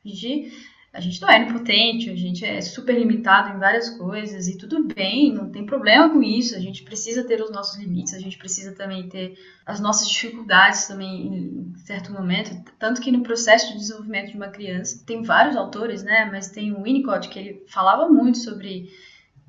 Gente, 0.05 0.53
a 0.93 1.01
gente 1.01 1.21
não 1.21 1.29
é 1.29 1.39
impotente, 1.39 2.09
a 2.09 2.17
gente 2.17 2.45
é 2.45 2.61
super 2.63 2.99
limitado 2.99 3.55
em 3.55 3.59
várias 3.59 3.91
coisas 3.91 4.49
e 4.49 4.57
tudo 4.57 4.85
bem, 4.85 5.33
não 5.33 5.51
tem 5.51 5.67
problema 5.67 6.09
com 6.09 6.23
isso. 6.23 6.57
A 6.57 6.59
gente 6.59 6.83
precisa 6.83 7.25
ter 7.25 7.43
os 7.43 7.51
nossos 7.51 7.79
limites, 7.79 8.15
a 8.15 8.19
gente 8.19 8.39
precisa 8.39 8.73
também 8.73 9.07
ter 9.09 9.39
as 9.67 9.81
nossas 9.81 10.09
dificuldades 10.09 10.87
também 10.87 11.27
em 11.27 11.75
certo 11.85 12.11
momento. 12.11 12.51
Tanto 12.79 13.03
que 13.03 13.13
no 13.13 13.23
processo 13.23 13.73
de 13.73 13.79
desenvolvimento 13.79 14.31
de 14.31 14.37
uma 14.37 14.49
criança, 14.49 15.03
tem 15.05 15.23
vários 15.23 15.57
autores, 15.57 16.03
né? 16.03 16.29
Mas 16.33 16.49
tem 16.49 16.73
o 16.73 16.83
Winnicott 16.83 17.29
que 17.29 17.39
ele 17.39 17.65
falava 17.69 18.09
muito 18.09 18.39
sobre 18.39 18.89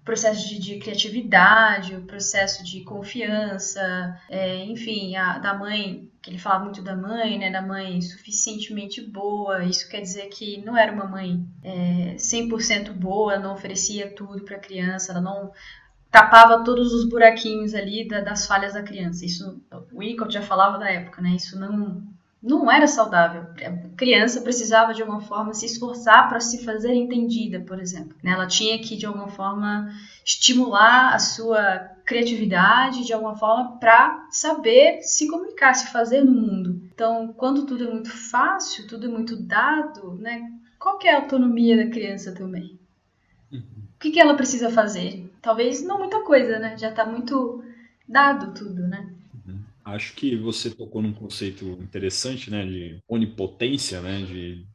processo 0.09 0.47
de, 0.47 0.57
de, 0.57 0.79
criatividade, 0.79 1.95
o 1.95 2.01
processo 2.01 2.63
de 2.63 2.81
confiança, 2.81 4.19
é, 4.27 4.65
enfim, 4.65 5.15
a, 5.15 5.37
da 5.37 5.53
mãe, 5.53 6.09
que 6.19 6.31
ele 6.31 6.39
falava 6.39 6.63
muito 6.63 6.81
da 6.81 6.95
mãe, 6.95 7.37
né, 7.37 7.51
da 7.51 7.61
mãe 7.61 8.01
suficientemente 8.01 9.01
boa, 9.01 9.63
isso 9.63 9.87
quer 9.87 10.01
dizer 10.01 10.25
que 10.29 10.65
não 10.65 10.75
era 10.75 10.91
uma 10.91 11.05
mãe 11.05 11.45
é, 11.63 12.15
100% 12.15 12.91
boa, 12.93 13.37
não 13.37 13.53
oferecia 13.53 14.09
tudo 14.15 14.43
para 14.43 14.55
a 14.57 14.59
criança, 14.59 15.11
ela 15.11 15.21
não 15.21 15.51
tapava 16.09 16.63
todos 16.63 16.91
os 16.91 17.07
buraquinhos 17.07 17.75
ali 17.75 18.07
da, 18.07 18.19
das 18.19 18.47
falhas 18.47 18.73
da 18.73 18.81
criança. 18.81 19.23
Isso, 19.23 19.61
o 19.91 19.99
Winnicott 19.99 20.33
já 20.33 20.41
falava 20.41 20.79
da 20.79 20.89
época, 20.89 21.21
né, 21.21 21.35
isso 21.35 21.59
não 21.59 22.01
não 22.41 22.71
era 22.71 22.87
saudável. 22.87 23.41
A 23.41 23.95
criança 23.97 24.41
precisava 24.41 24.93
de 24.93 25.01
alguma 25.01 25.19
forma 25.19 25.53
se 25.53 25.65
esforçar 25.65 26.29
para 26.29 26.39
se 26.39 26.63
fazer 26.63 26.93
entendida, 26.93 27.59
por 27.59 27.79
exemplo. 27.79 28.15
Né? 28.23 28.31
Ela 28.31 28.47
tinha 28.47 28.79
que 28.79 28.95
de 28.95 29.05
alguma 29.05 29.27
forma 29.27 29.93
estimular 30.25 31.13
a 31.13 31.19
sua 31.19 31.79
criatividade 32.05 33.05
de 33.05 33.13
alguma 33.13 33.35
forma 33.35 33.77
para 33.77 34.27
saber 34.31 35.01
se 35.03 35.27
comunicar, 35.27 35.73
se 35.73 35.91
fazer 35.91 36.23
no 36.23 36.31
mundo. 36.31 36.81
Então, 36.93 37.33
quando 37.35 37.65
tudo 37.65 37.83
é 37.83 37.91
muito 37.91 38.09
fácil, 38.09 38.87
tudo 38.87 39.07
é 39.07 39.09
muito 39.09 39.35
dado, 39.35 40.15
né? 40.15 40.51
Qual 40.79 40.97
é 41.03 41.13
a 41.13 41.17
autonomia 41.17 41.75
da 41.75 41.91
criança 41.91 42.31
também? 42.31 42.79
Uhum. 43.51 43.59
O 43.59 43.99
que, 43.99 44.11
que 44.11 44.19
ela 44.19 44.33
precisa 44.33 44.69
fazer? 44.69 45.29
Talvez 45.41 45.83
não 45.83 45.99
muita 45.99 46.21
coisa, 46.21 46.57
né? 46.57 46.77
Já 46.77 46.89
está 46.89 47.05
muito 47.05 47.63
dado 48.07 48.53
tudo, 48.53 48.87
né? 48.87 49.08
Acho 49.93 50.13
que 50.13 50.35
você 50.35 50.69
tocou 50.69 51.01
num 51.01 51.13
conceito 51.13 51.65
interessante, 51.81 52.49
né, 52.49 52.65
de 52.65 52.99
onipotência, 53.07 54.01
né, 54.01 54.21
de 54.21 54.65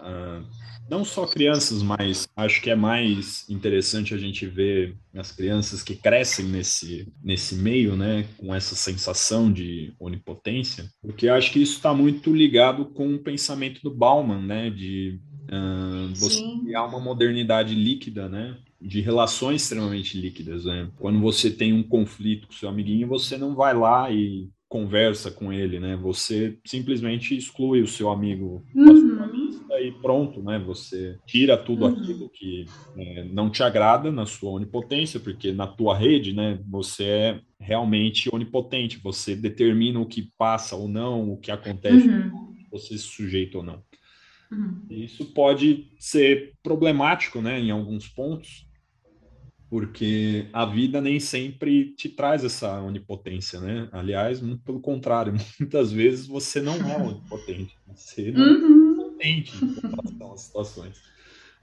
uh, 0.00 0.46
não 0.90 1.04
só 1.04 1.26
crianças, 1.26 1.82
mas 1.82 2.28
acho 2.36 2.60
que 2.60 2.70
é 2.70 2.74
mais 2.74 3.48
interessante 3.48 4.14
a 4.14 4.18
gente 4.18 4.46
ver 4.46 4.96
as 5.14 5.32
crianças 5.32 5.82
que 5.82 5.94
crescem 5.94 6.46
nesse, 6.46 7.10
nesse 7.22 7.54
meio, 7.54 7.96
né, 7.96 8.26
com 8.36 8.54
essa 8.54 8.74
sensação 8.74 9.52
de 9.52 9.94
onipotência, 9.98 10.88
porque 11.00 11.28
acho 11.28 11.52
que 11.52 11.62
isso 11.62 11.76
está 11.76 11.94
muito 11.94 12.34
ligado 12.34 12.86
com 12.86 13.14
o 13.14 13.18
pensamento 13.18 13.80
do 13.82 13.94
Bauman, 13.94 14.42
né, 14.42 14.70
de 14.70 15.20
uh, 15.44 16.14
você 16.14 16.36
Sim. 16.36 16.64
criar 16.64 16.84
uma 16.84 17.00
modernidade 17.00 17.74
líquida, 17.74 18.28
né, 18.28 18.56
de 18.82 19.00
relações 19.00 19.62
extremamente 19.62 20.20
líquidas, 20.20 20.64
né? 20.64 20.90
Quando 20.98 21.20
você 21.20 21.48
tem 21.48 21.72
um 21.72 21.84
conflito 21.84 22.48
com 22.48 22.52
seu 22.52 22.68
amiguinho, 22.68 23.06
você 23.06 23.38
não 23.38 23.54
vai 23.54 23.72
lá 23.72 24.10
e 24.10 24.50
conversa 24.72 25.30
com 25.30 25.52
ele, 25.52 25.78
né? 25.78 25.96
Você 25.96 26.58
simplesmente 26.64 27.36
exclui 27.36 27.82
o 27.82 27.86
seu 27.86 28.08
amigo 28.08 28.64
uhum. 28.74 29.60
e 29.78 29.92
pronto, 30.00 30.42
né? 30.42 30.58
Você 30.60 31.18
tira 31.26 31.58
tudo 31.58 31.84
uhum. 31.84 31.92
aquilo 31.92 32.30
que 32.30 32.64
é, 32.96 33.24
não 33.24 33.50
te 33.50 33.62
agrada 33.62 34.10
na 34.10 34.24
sua 34.24 34.52
onipotência, 34.52 35.20
porque 35.20 35.52
na 35.52 35.66
tua 35.66 35.94
rede, 35.94 36.32
né? 36.32 36.58
Você 36.70 37.04
é 37.04 37.40
realmente 37.60 38.30
onipotente. 38.32 38.98
Você 39.02 39.36
determina 39.36 40.00
o 40.00 40.06
que 40.06 40.30
passa 40.38 40.74
ou 40.74 40.88
não, 40.88 41.30
o 41.30 41.36
que 41.36 41.50
acontece, 41.50 42.08
uhum. 42.08 42.54
você 42.70 42.96
se 42.96 43.04
sujeita 43.04 43.58
ou 43.58 43.64
não. 43.64 43.82
Uhum. 44.50 44.86
Isso 44.88 45.26
pode 45.34 45.92
ser 45.98 46.54
problemático, 46.62 47.42
né? 47.42 47.60
Em 47.60 47.70
alguns 47.70 48.08
pontos, 48.08 48.66
porque 49.72 50.48
a 50.52 50.66
vida 50.66 51.00
nem 51.00 51.18
sempre 51.18 51.94
te 51.94 52.10
traz 52.10 52.44
essa 52.44 52.78
onipotência, 52.82 53.58
né? 53.58 53.88
Aliás, 53.90 54.38
muito 54.38 54.62
pelo 54.62 54.78
contrário, 54.78 55.32
muitas 55.58 55.90
vezes 55.90 56.26
você 56.26 56.60
não 56.60 56.74
é 56.74 56.98
onipotente, 56.98 57.74
você 57.86 58.30
não 58.32 58.44
é 58.44 58.50
uhum. 58.50 58.92
é 58.92 59.04
potente 59.04 59.64
em 59.64 59.80
relação 59.80 60.32
às 60.34 60.40
situações. 60.42 61.00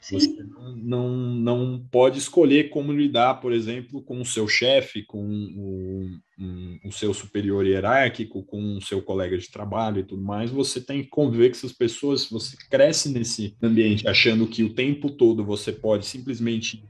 Sim. 0.01 0.20
Você 0.20 0.43
não, 0.76 1.07
não 1.36 1.86
pode 1.91 2.18
escolher 2.18 2.72
como 2.72 2.91
lidar, 2.91 3.36
por 3.36 3.53
exemplo, 3.53 4.01
com 4.01 4.20
o 4.20 4.26
seu 4.26 4.47
chefe, 4.47 5.03
com 5.03 5.24
o, 5.24 6.10
um, 6.39 6.80
o 6.86 6.91
seu 6.91 7.14
superior 7.14 7.64
hierárquico, 7.64 8.41
com 8.41 8.78
o 8.78 8.82
seu 8.82 9.03
colega 9.03 9.38
de 9.38 9.51
trabalho 9.51 9.99
e 9.99 10.03
tudo 10.03 10.24
mais. 10.24 10.49
Você 10.49 10.82
tem 10.82 11.03
que 11.03 11.10
conviver 11.10 11.49
com 11.49 11.57
essas 11.57 11.74
pessoas. 11.74 12.28
Você 12.32 12.57
cresce 12.72 13.10
nesse 13.10 13.55
ambiente 13.62 14.07
achando 14.07 14.47
que 14.47 14.64
o 14.64 14.74
tempo 14.74 15.12
todo 15.12 15.45
você 15.45 15.72
pode 15.72 16.07
simplesmente 16.07 16.84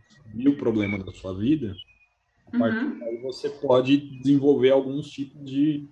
o 0.48 0.56
problema 0.56 0.98
da 0.98 1.12
sua 1.12 1.34
vida, 1.34 1.76
A 2.52 2.58
partir 2.58 2.86
uhum. 2.86 3.00
daí 3.00 3.18
você 3.22 3.50
pode 3.50 3.98
desenvolver 3.98 4.72
alguns 4.72 5.10
tipos 5.10 5.50
de 5.50 5.88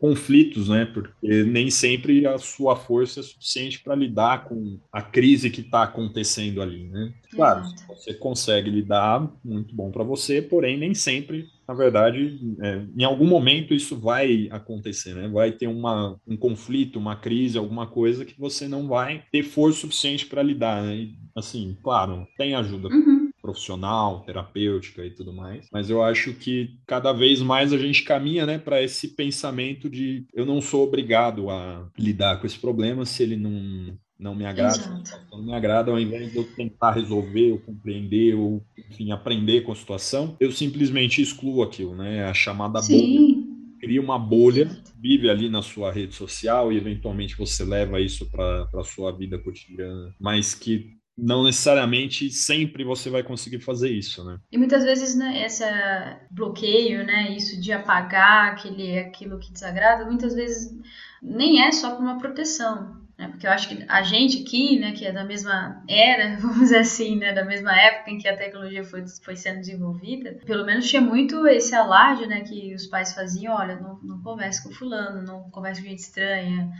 conflitos, 0.00 0.70
né? 0.70 0.86
Porque 0.86 1.44
nem 1.44 1.70
sempre 1.70 2.26
a 2.26 2.38
sua 2.38 2.74
força 2.74 3.20
é 3.20 3.22
suficiente 3.22 3.80
para 3.80 3.94
lidar 3.94 4.44
com 4.44 4.78
a 4.90 5.02
crise 5.02 5.50
que 5.50 5.60
está 5.60 5.82
acontecendo 5.82 6.62
ali, 6.62 6.88
né? 6.88 7.12
Claro, 7.30 7.62
você 7.86 8.14
consegue 8.14 8.70
lidar, 8.70 9.30
muito 9.44 9.74
bom 9.74 9.90
para 9.90 10.02
você, 10.02 10.40
porém 10.40 10.78
nem 10.78 10.94
sempre, 10.94 11.46
na 11.68 11.74
verdade, 11.74 12.40
é, 12.62 12.82
em 12.96 13.04
algum 13.04 13.26
momento 13.26 13.74
isso 13.74 13.94
vai 13.94 14.48
acontecer, 14.50 15.14
né? 15.14 15.28
Vai 15.28 15.52
ter 15.52 15.66
uma, 15.66 16.18
um 16.26 16.36
conflito, 16.36 16.98
uma 16.98 17.14
crise, 17.14 17.58
alguma 17.58 17.86
coisa 17.86 18.24
que 18.24 18.40
você 18.40 18.66
não 18.66 18.88
vai 18.88 19.22
ter 19.30 19.42
força 19.42 19.80
suficiente 19.80 20.24
para 20.24 20.42
lidar, 20.42 20.82
né? 20.82 20.96
E, 20.96 21.14
assim, 21.36 21.76
claro, 21.82 22.26
tem 22.38 22.54
ajuda. 22.54 22.88
Uhum 22.88 23.19
profissional, 23.40 24.20
terapêutica 24.20 25.04
e 25.04 25.10
tudo 25.10 25.32
mais. 25.32 25.66
Mas 25.72 25.90
eu 25.90 26.02
acho 26.02 26.32
que 26.34 26.78
cada 26.86 27.12
vez 27.12 27.40
mais 27.40 27.72
a 27.72 27.78
gente 27.78 28.02
caminha, 28.02 28.46
né, 28.46 28.58
para 28.58 28.82
esse 28.82 29.08
pensamento 29.08 29.88
de 29.88 30.26
eu 30.32 30.44
não 30.44 30.60
sou 30.60 30.84
obrigado 30.84 31.50
a 31.50 31.88
lidar 31.98 32.40
com 32.40 32.46
esse 32.46 32.58
problema 32.58 33.04
se 33.04 33.22
ele 33.22 33.36
não 33.36 33.98
não 34.18 34.34
me 34.34 34.44
agrada, 34.44 35.02
não 35.32 35.42
me 35.42 35.54
agrada, 35.54 35.90
ao 35.90 35.98
invés 35.98 36.30
de 36.30 36.36
eu 36.36 36.44
tentar 36.44 36.90
resolver, 36.90 37.52
ou 37.52 37.58
compreender, 37.58 38.34
ou 38.34 38.62
enfim, 38.90 39.10
aprender 39.12 39.62
com 39.62 39.72
a 39.72 39.74
situação, 39.74 40.36
eu 40.38 40.52
simplesmente 40.52 41.22
excluo 41.22 41.62
aquilo, 41.62 41.96
né? 41.96 42.24
A 42.24 42.34
chamada 42.34 42.82
Sim. 42.82 42.98
bolha 42.98 43.50
cria 43.80 44.00
uma 44.00 44.18
bolha, 44.18 44.70
vive 45.00 45.30
ali 45.30 45.48
na 45.48 45.62
sua 45.62 45.90
rede 45.90 46.14
social 46.14 46.70
e 46.70 46.76
eventualmente 46.76 47.36
você 47.36 47.64
leva 47.64 47.98
isso 47.98 48.30
para 48.30 48.68
a 48.74 48.84
sua 48.84 49.10
vida 49.10 49.38
cotidiana, 49.38 50.14
mas 50.20 50.54
que 50.54 50.99
não 51.20 51.44
necessariamente 51.44 52.30
sempre 52.30 52.82
você 52.82 53.10
vai 53.10 53.22
conseguir 53.22 53.60
fazer 53.60 53.90
isso, 53.90 54.24
né? 54.24 54.38
E 54.50 54.56
muitas 54.56 54.82
vezes, 54.84 55.14
né, 55.14 55.44
esse 55.44 55.64
bloqueio, 56.30 57.04
né, 57.04 57.30
isso 57.36 57.60
de 57.60 57.72
apagar 57.72 58.52
aquele, 58.52 58.98
aquilo 58.98 59.38
que 59.38 59.52
desagrada, 59.52 60.06
muitas 60.06 60.34
vezes 60.34 60.74
nem 61.22 61.62
é 61.62 61.70
só 61.70 61.94
por 61.94 62.02
uma 62.02 62.18
proteção, 62.18 62.96
né? 63.18 63.28
Porque 63.28 63.46
eu 63.46 63.50
acho 63.50 63.68
que 63.68 63.84
a 63.86 64.02
gente 64.02 64.42
aqui, 64.42 64.78
né, 64.78 64.92
que 64.92 65.04
é 65.04 65.12
da 65.12 65.24
mesma 65.24 65.84
era, 65.86 66.36
vamos 66.40 66.60
dizer 66.60 66.78
assim, 66.78 67.16
né, 67.16 67.34
da 67.34 67.44
mesma 67.44 67.78
época 67.78 68.10
em 68.10 68.18
que 68.18 68.26
a 68.26 68.36
tecnologia 68.36 68.82
foi, 68.82 69.04
foi 69.22 69.36
sendo 69.36 69.60
desenvolvida, 69.60 70.38
pelo 70.46 70.64
menos 70.64 70.88
tinha 70.88 71.02
muito 71.02 71.46
esse 71.46 71.74
alarde, 71.74 72.26
né, 72.26 72.40
que 72.40 72.74
os 72.74 72.86
pais 72.86 73.12
faziam, 73.12 73.54
olha, 73.54 73.76
não, 73.76 74.00
não 74.02 74.22
converse 74.22 74.62
com 74.62 74.72
fulano, 74.72 75.22
não 75.22 75.50
converse 75.50 75.82
com 75.82 75.88
gente 75.88 75.98
estranha, 75.98 76.72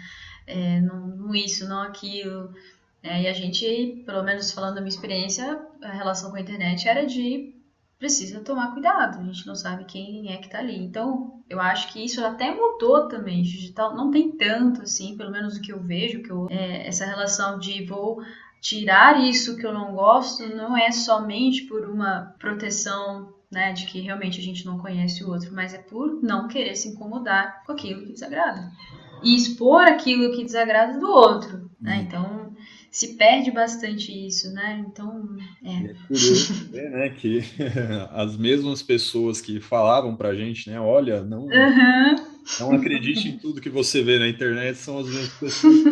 é, 0.47 0.81
não, 0.81 1.07
não 1.09 1.35
isso, 1.35 1.69
não 1.69 1.83
aquilo, 1.83 2.53
é, 3.03 3.23
e 3.23 3.29
a 3.29 3.33
gente, 3.33 4.03
pelo 4.05 4.23
menos 4.23 4.53
falando 4.53 4.75
da 4.75 4.81
minha 4.81 4.95
experiência, 4.95 5.61
a 5.83 5.93
relação 5.93 6.31
com 6.31 6.37
a 6.37 6.41
internet 6.41 6.87
era 6.87 7.07
de 7.07 7.55
precisa 7.99 8.41
tomar 8.41 8.73
cuidado, 8.73 9.21
a 9.21 9.25
gente 9.25 9.47
não 9.47 9.55
sabe 9.55 9.85
quem 9.85 10.33
é 10.33 10.39
que 10.39 10.49
tá 10.49 10.59
ali. 10.59 10.79
Então, 10.79 11.43
eu 11.49 11.61
acho 11.61 11.93
que 11.93 12.03
isso 12.03 12.25
até 12.25 12.55
mudou 12.55 13.09
também. 13.09 13.43
Digital 13.43 13.95
não 13.95 14.11
tem 14.11 14.33
tanto 14.33 14.83
assim, 14.83 15.19
pelo 15.19 15.31
menos 15.31 15.57
o 15.57 15.61
que 15.61 15.71
eu 15.71 15.81
vejo, 15.81 16.23
que 16.23 16.31
eu, 16.31 16.47
é, 16.51 16.87
essa 16.89 17.05
relação 17.05 17.59
de 17.59 17.85
vou 17.85 18.23
tirar 18.61 19.21
isso 19.21 19.57
que 19.57 19.67
eu 19.67 19.73
não 19.73 19.95
gosto 19.95 20.47
não 20.55 20.77
é 20.77 20.91
somente 20.91 21.65
por 21.65 21.89
uma 21.89 22.35
proteção 22.39 23.35
né, 23.51 23.73
de 23.73 23.85
que 23.87 24.01
realmente 24.01 24.41
a 24.41 24.43
gente 24.43 24.65
não 24.65 24.79
conhece 24.79 25.25
o 25.25 25.29
outro, 25.29 25.53
mas 25.53 25.75
é 25.75 25.79
por 25.79 26.23
não 26.23 26.49
querer 26.49 26.77
se 26.77 26.89
incomodar 26.89 27.63
com 27.65 27.73
aquilo 27.73 28.07
que 28.07 28.13
desagrada 28.13 28.71
e 29.23 29.35
expor 29.35 29.83
aquilo 29.83 30.35
que 30.35 30.45
desagrada 30.45 30.99
do 30.99 31.11
outro, 31.11 31.71
né? 31.81 31.97
Uhum. 31.97 32.03
Então 32.03 32.53
se 32.91 33.15
perde 33.15 33.51
bastante 33.51 34.11
isso, 34.27 34.53
né? 34.53 34.85
Então, 34.87 35.37
é. 35.65 35.91
é 35.91 35.95
curioso 36.09 36.55
ver, 36.71 36.91
né, 36.91 37.09
que 37.11 37.41
as 38.11 38.37
mesmas 38.37 38.83
pessoas 38.83 39.41
que 39.41 39.61
falavam 39.61 40.17
pra 40.17 40.35
gente, 40.35 40.69
né, 40.69 40.81
olha, 40.81 41.23
não, 41.23 41.45
uhum. 41.45 42.17
não 42.59 42.73
acredite 42.73 43.29
em 43.29 43.39
tudo 43.39 43.61
que 43.61 43.71
você 43.71 44.03
vê 44.03 44.19
na 44.19 44.29
internet, 44.29 44.77
são 44.77 44.99
as 44.99 45.07
mesmas 45.07 45.35
pessoas 45.35 45.85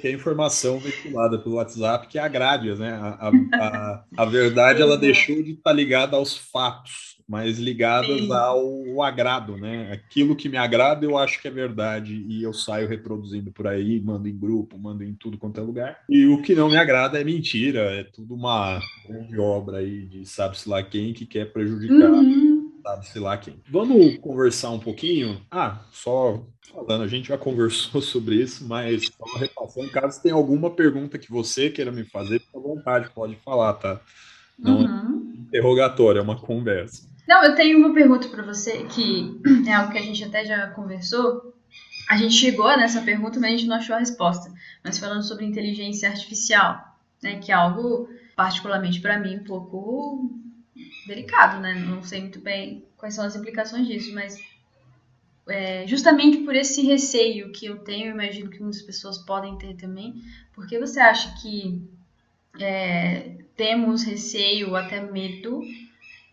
qualquer 0.00 0.12
informação 0.12 0.78
veiculada 0.78 1.38
pelo 1.38 1.56
WhatsApp 1.56 2.08
que 2.08 2.18
agrade, 2.18 2.74
né? 2.74 2.92
A, 2.92 3.30
a, 3.52 4.04
a, 4.16 4.24
verdade, 4.24 4.80
ela 4.80 4.96
deixou 4.98 5.42
de 5.42 5.50
estar 5.50 5.70
tá 5.70 5.72
ligada 5.72 6.16
aos 6.16 6.36
fatos 6.36 7.20
mas 7.30 7.60
ligadas 7.60 8.22
Sim. 8.22 8.32
ao 8.32 9.02
agrado, 9.04 9.56
né? 9.56 9.92
Aquilo 9.92 10.34
que 10.34 10.48
me 10.48 10.56
agrada 10.56 11.06
eu 11.06 11.16
acho 11.16 11.40
que 11.40 11.46
é 11.46 11.50
verdade 11.50 12.26
e 12.28 12.42
eu 12.42 12.52
saio 12.52 12.88
reproduzindo 12.88 13.52
por 13.52 13.68
aí, 13.68 14.00
mando 14.00 14.26
em 14.26 14.36
grupo, 14.36 14.76
mando 14.76 15.04
em 15.04 15.14
tudo 15.14 15.38
quanto 15.38 15.60
é 15.60 15.62
lugar. 15.62 16.00
E 16.08 16.26
o 16.26 16.42
que 16.42 16.56
não 16.56 16.68
me 16.68 16.76
agrada 16.76 17.20
é 17.20 17.22
mentira, 17.22 17.82
é 17.82 18.02
tudo 18.02 18.34
uma 18.34 18.80
grande 19.06 19.38
obra 19.38 19.78
aí 19.78 20.06
de 20.06 20.26
sabe-se 20.26 20.68
lá 20.68 20.82
quem 20.82 21.12
que 21.12 21.24
quer 21.24 21.52
prejudicar. 21.52 22.10
Uhum. 22.10 22.59
Sabe-se 22.82 23.18
lá 23.18 23.36
quem. 23.36 23.60
Vamos 23.68 24.18
conversar 24.18 24.70
um 24.70 24.78
pouquinho? 24.78 25.40
Ah, 25.50 25.80
só 25.90 26.42
falando, 26.72 27.02
a 27.02 27.08
gente 27.08 27.28
já 27.28 27.36
conversou 27.38 28.00
sobre 28.00 28.36
isso, 28.36 28.66
mas 28.66 29.06
só 29.06 29.38
repassando, 29.38 29.90
caso 29.90 30.22
tenha 30.22 30.34
alguma 30.34 30.70
pergunta 30.70 31.18
que 31.18 31.30
você 31.30 31.70
queira 31.70 31.92
me 31.92 32.04
fazer, 32.04 32.40
fica 32.40 32.58
à 32.58 32.62
vontade, 32.62 33.10
pode 33.10 33.36
falar, 33.36 33.74
tá? 33.74 34.00
Não 34.58 34.80
é 34.80 34.84
uhum. 34.84 35.32
é 35.36 35.40
interrogatório, 35.40 36.18
é 36.18 36.22
uma 36.22 36.38
conversa. 36.38 37.08
Não, 37.26 37.44
eu 37.44 37.54
tenho 37.54 37.78
uma 37.78 37.94
pergunta 37.94 38.28
para 38.28 38.42
você 38.42 38.84
que 38.84 39.40
é 39.66 39.72
algo 39.72 39.92
que 39.92 39.98
a 39.98 40.02
gente 40.02 40.24
até 40.24 40.44
já 40.44 40.68
conversou. 40.68 41.54
A 42.08 42.16
gente 42.16 42.34
chegou 42.34 42.76
nessa 42.76 43.02
pergunta, 43.02 43.38
mas 43.38 43.50
a 43.50 43.56
gente 43.56 43.68
não 43.68 43.76
achou 43.76 43.94
a 43.94 44.00
resposta. 44.00 44.52
Mas 44.82 44.98
falando 44.98 45.22
sobre 45.22 45.44
inteligência 45.44 46.08
artificial, 46.08 46.96
né, 47.22 47.38
que 47.38 47.52
é 47.52 47.54
algo 47.54 48.08
particularmente 48.34 49.00
para 49.00 49.18
mim 49.18 49.36
um 49.36 49.44
pouco 49.44 50.39
delicado, 51.06 51.60
né? 51.60 51.74
Não 51.74 52.02
sei 52.02 52.20
muito 52.20 52.40
bem 52.40 52.84
quais 52.96 53.14
são 53.14 53.24
as 53.24 53.36
implicações 53.36 53.86
disso, 53.86 54.14
mas 54.14 54.38
é, 55.48 55.86
justamente 55.86 56.38
por 56.38 56.54
esse 56.54 56.82
receio 56.82 57.50
que 57.52 57.66
eu 57.66 57.78
tenho, 57.78 58.12
imagino 58.12 58.50
que 58.50 58.62
muitas 58.62 58.82
pessoas 58.82 59.18
podem 59.18 59.56
ter 59.58 59.74
também. 59.76 60.14
Por 60.54 60.66
que 60.66 60.78
você 60.78 61.00
acha 61.00 61.34
que 61.40 61.82
é, 62.60 63.38
temos 63.56 64.04
receio, 64.04 64.76
até 64.76 65.00
medo 65.00 65.62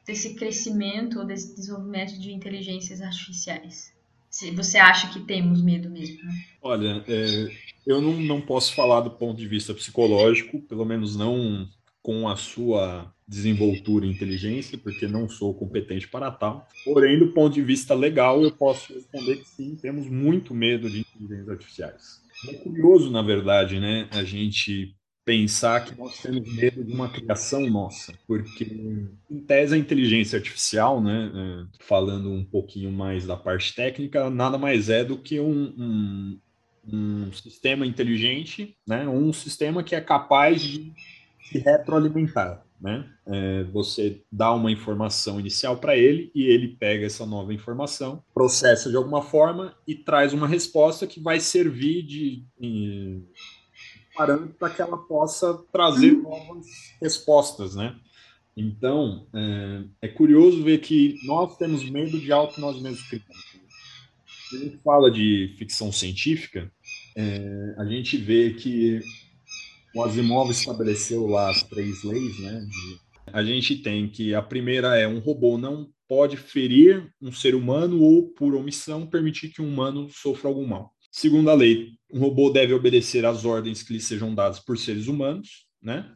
desse 0.06 0.36
crescimento 0.36 1.20
ou 1.20 1.26
desse 1.26 1.56
desenvolvimento 1.56 2.20
de 2.20 2.32
inteligências 2.32 3.02
artificiais? 3.02 3.94
Se 4.30 4.52
você 4.52 4.78
acha 4.78 5.12
que 5.12 5.22
temos 5.22 5.62
medo 5.62 5.90
mesmo? 5.90 6.24
Né? 6.24 6.46
Olha, 6.62 7.04
é, 7.08 7.52
eu 7.86 8.02
não, 8.02 8.14
não 8.14 8.42
posso 8.42 8.76
falar 8.76 9.02
do 9.02 9.10
ponto 9.10 9.38
de 9.38 9.48
vista 9.48 9.74
psicológico, 9.74 10.62
pelo 10.62 10.86
menos 10.86 11.16
não 11.16 11.68
com 12.04 12.28
a 12.30 12.36
sua 12.36 13.12
desenvoltura 13.28 14.06
e 14.06 14.10
inteligência, 14.10 14.78
porque 14.78 15.08
não 15.08 15.28
sou 15.28 15.54
competente 15.54 16.08
para 16.08 16.32
tal. 16.32 16.68
Porém, 16.86 17.20
do 17.20 17.34
ponto 17.34 17.54
de 17.54 17.62
vista 17.62 17.94
legal, 17.94 18.42
eu 18.42 18.52
posso 18.52 18.94
responder 18.94 19.38
que 19.38 19.48
sim, 19.48 19.76
temos 19.76 20.08
muito 20.10 20.54
medo 20.54 20.90
de 20.90 21.02
inteligências 21.02 21.50
artificiais. 21.50 22.22
É 22.48 22.54
curioso, 22.54 23.12
na 23.12 23.22
verdade, 23.22 23.80
né, 23.80 24.08
a 24.12 24.24
gente 24.24 24.96
pensar 25.26 25.84
que 25.84 26.00
nós 26.00 26.22
temos 26.22 26.56
medo 26.56 26.86
de 26.86 26.94
uma 26.94 27.10
criação 27.10 27.70
nossa, 27.70 28.14
porque 28.26 28.64
em 29.30 29.40
tese 29.42 29.76
a 29.76 29.78
inteligência 29.78 30.38
artificial, 30.38 31.02
né, 31.02 31.30
é, 31.36 31.84
falando 31.84 32.32
um 32.32 32.46
pouquinho 32.46 32.94
mais 32.94 33.28
da 33.28 33.36
parte 33.36 33.76
técnica, 33.76 34.30
nada 34.30 34.58
mais 34.58 34.90
é 34.90 35.04
do 35.04 35.18
que 35.18 35.38
um, 35.38 35.74
um, 35.78 36.40
um 36.88 37.34
sistema 37.34 37.86
inteligente, 37.86 38.78
né, 38.88 39.06
um 39.06 39.34
sistema 39.34 39.84
que 39.84 39.96
é 39.96 40.00
capaz 40.00 40.62
de 40.62 40.94
se 41.44 41.60
retroalimentar. 41.60 42.67
Né? 42.80 43.10
É, 43.26 43.64
você 43.66 44.22
dá 44.32 44.54
uma 44.54 44.72
informação 44.72 45.40
inicial 45.40 45.78
para 45.78 45.98
ele 45.98 46.32
e 46.36 46.46
ele 46.46 46.68
pega 46.68 47.08
essa 47.08 47.26
nova 47.26 47.52
informação, 47.52 48.24
processa 48.34 48.90
de 48.90 48.96
alguma 48.96 49.22
forma 49.24 49.76
e 49.88 49.96
traz 49.96 50.32
uma 50.32 50.48
resposta 50.48 51.08
que 51.08 51.20
vai 51.20 51.40
servir 51.40 52.04
de, 52.04 52.44
parâmetro 54.18 54.56
para 54.60 54.70
que 54.70 54.82
ela 54.82 54.98
possa 54.98 55.54
trazer 55.72 56.14
uhum. 56.14 56.24
novas 56.24 56.66
respostas, 57.02 57.76
né? 57.76 57.96
Então, 58.56 59.28
é, 59.34 59.84
é, 60.02 60.08
curioso 60.08 60.64
ver 60.64 60.80
que 60.80 61.20
nós 61.26 61.56
temos 61.58 61.88
medo 61.88 62.20
de 62.20 62.32
algo 62.32 62.52
que 62.52 62.60
nós 62.60 62.82
mesmos 62.82 63.08
criamos. 63.08 63.46
Quando 64.50 64.62
a 64.62 64.66
gente 64.66 64.78
fala 64.84 65.12
de 65.12 65.54
ficção 65.58 65.92
científica, 65.92 66.72
é, 67.16 67.76
a 67.78 67.86
gente 67.86 68.18
vê 68.18 68.54
que 68.54 69.00
o 69.96 70.04
Asimov 70.04 70.52
estabeleceu 70.52 71.28
lá 71.28 71.50
as 71.50 71.64
três 71.64 72.04
leis, 72.04 72.40
né? 72.40 72.62
De, 72.62 73.08
a 73.34 73.44
gente 73.44 73.76
tem 73.78 74.10
que 74.10 74.34
a 74.34 74.42
primeira 74.42 74.98
é 74.98 75.08
um 75.08 75.20
robô 75.20 75.58
não 75.58 75.90
pode 76.08 76.38
ferir 76.38 77.12
um 77.22 77.32
ser 77.32 77.54
humano 77.54 78.02
ou, 78.02 78.30
por 78.30 78.56
omissão, 78.56 79.06
permitir 79.06 79.50
que 79.50 79.62
um 79.62 79.68
humano 79.68 80.08
sofra 80.10 80.48
algum 80.48 80.66
mal. 80.66 80.94
Segunda 81.12 81.54
lei, 81.54 81.90
um 82.12 82.20
robô 82.20 82.50
deve 82.50 82.74
obedecer 82.74 83.26
às 83.26 83.44
ordens 83.44 83.84
que 83.84 83.94
lhe 83.94 84.00
sejam 84.00 84.34
dadas 84.34 84.60
por 84.60 84.78
seres 84.78 85.08
humanos, 85.08 85.66
né? 85.82 86.10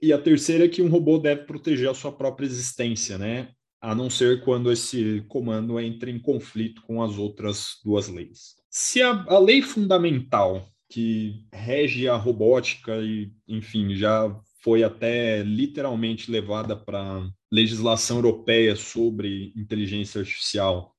E 0.00 0.12
a 0.12 0.18
terceira 0.18 0.64
é 0.64 0.68
que 0.68 0.82
um 0.82 0.88
robô 0.88 1.18
deve 1.18 1.44
proteger 1.44 1.88
a 1.88 1.94
sua 1.94 2.12
própria 2.12 2.46
existência, 2.46 3.18
né? 3.18 3.50
A 3.80 3.94
não 3.94 4.08
ser 4.08 4.42
quando 4.44 4.70
esse 4.70 5.24
comando 5.28 5.78
entra 5.80 6.10
em 6.10 6.20
conflito 6.20 6.82
com 6.82 7.02
as 7.02 7.18
outras 7.18 7.78
duas 7.84 8.08
leis. 8.08 8.56
Se 8.70 9.02
a, 9.02 9.10
a 9.28 9.38
lei 9.38 9.60
fundamental 9.60 10.71
que 10.92 11.46
rege 11.50 12.06
a 12.06 12.16
robótica 12.16 12.98
e, 12.98 13.32
enfim, 13.48 13.94
já 13.94 14.30
foi 14.62 14.84
até 14.84 15.42
literalmente 15.42 16.30
levada 16.30 16.76
para 16.76 17.26
legislação 17.50 18.18
europeia 18.18 18.76
sobre 18.76 19.54
inteligência 19.56 20.20
artificial, 20.20 20.94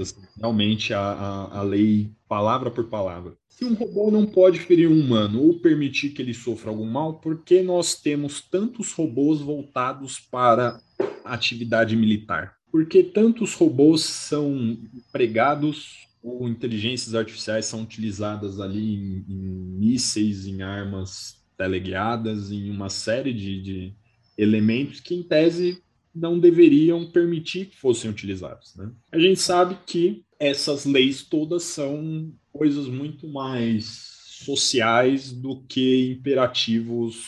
assim, 0.00 0.20
realmente 0.38 0.94
a, 0.94 1.00
a, 1.00 1.58
a 1.58 1.62
lei 1.62 2.12
palavra 2.28 2.70
por 2.70 2.88
palavra. 2.88 3.36
Se 3.48 3.64
um 3.64 3.74
robô 3.74 4.08
não 4.08 4.24
pode 4.24 4.60
ferir 4.60 4.88
um 4.88 5.00
humano 5.00 5.42
ou 5.42 5.58
permitir 5.58 6.10
que 6.10 6.22
ele 6.22 6.32
sofra 6.32 6.70
algum 6.70 6.86
mal, 6.86 7.18
por 7.18 7.42
que 7.42 7.60
nós 7.60 8.00
temos 8.00 8.40
tantos 8.40 8.92
robôs 8.92 9.40
voltados 9.40 10.20
para 10.20 10.80
atividade 11.24 11.96
militar? 11.96 12.54
Por 12.70 12.86
que 12.86 13.02
tantos 13.02 13.54
robôs 13.54 14.02
são 14.02 14.78
empregados 14.94 16.08
ou 16.22 16.48
inteligências 16.48 17.14
artificiais 17.14 17.66
são 17.66 17.82
utilizadas 17.82 18.60
ali 18.60 18.94
em, 18.94 19.24
em 19.28 19.78
mísseis, 19.78 20.46
em 20.46 20.62
armas 20.62 21.42
teleguiadas, 21.56 22.52
em 22.52 22.70
uma 22.70 22.88
série 22.88 23.32
de, 23.32 23.60
de 23.60 23.94
elementos 24.38 25.00
que, 25.00 25.14
em 25.14 25.22
tese, 25.22 25.82
não 26.14 26.38
deveriam 26.38 27.10
permitir 27.10 27.66
que 27.66 27.76
fossem 27.76 28.10
utilizados. 28.10 28.74
Né? 28.76 28.90
A 29.10 29.18
gente 29.18 29.40
sabe 29.40 29.78
que 29.86 30.24
essas 30.38 30.84
leis 30.84 31.22
todas 31.22 31.64
são 31.64 32.32
coisas 32.52 32.86
muito 32.86 33.26
mais 33.28 34.12
sociais 34.44 35.32
do 35.32 35.62
que 35.62 36.12
imperativos, 36.12 37.24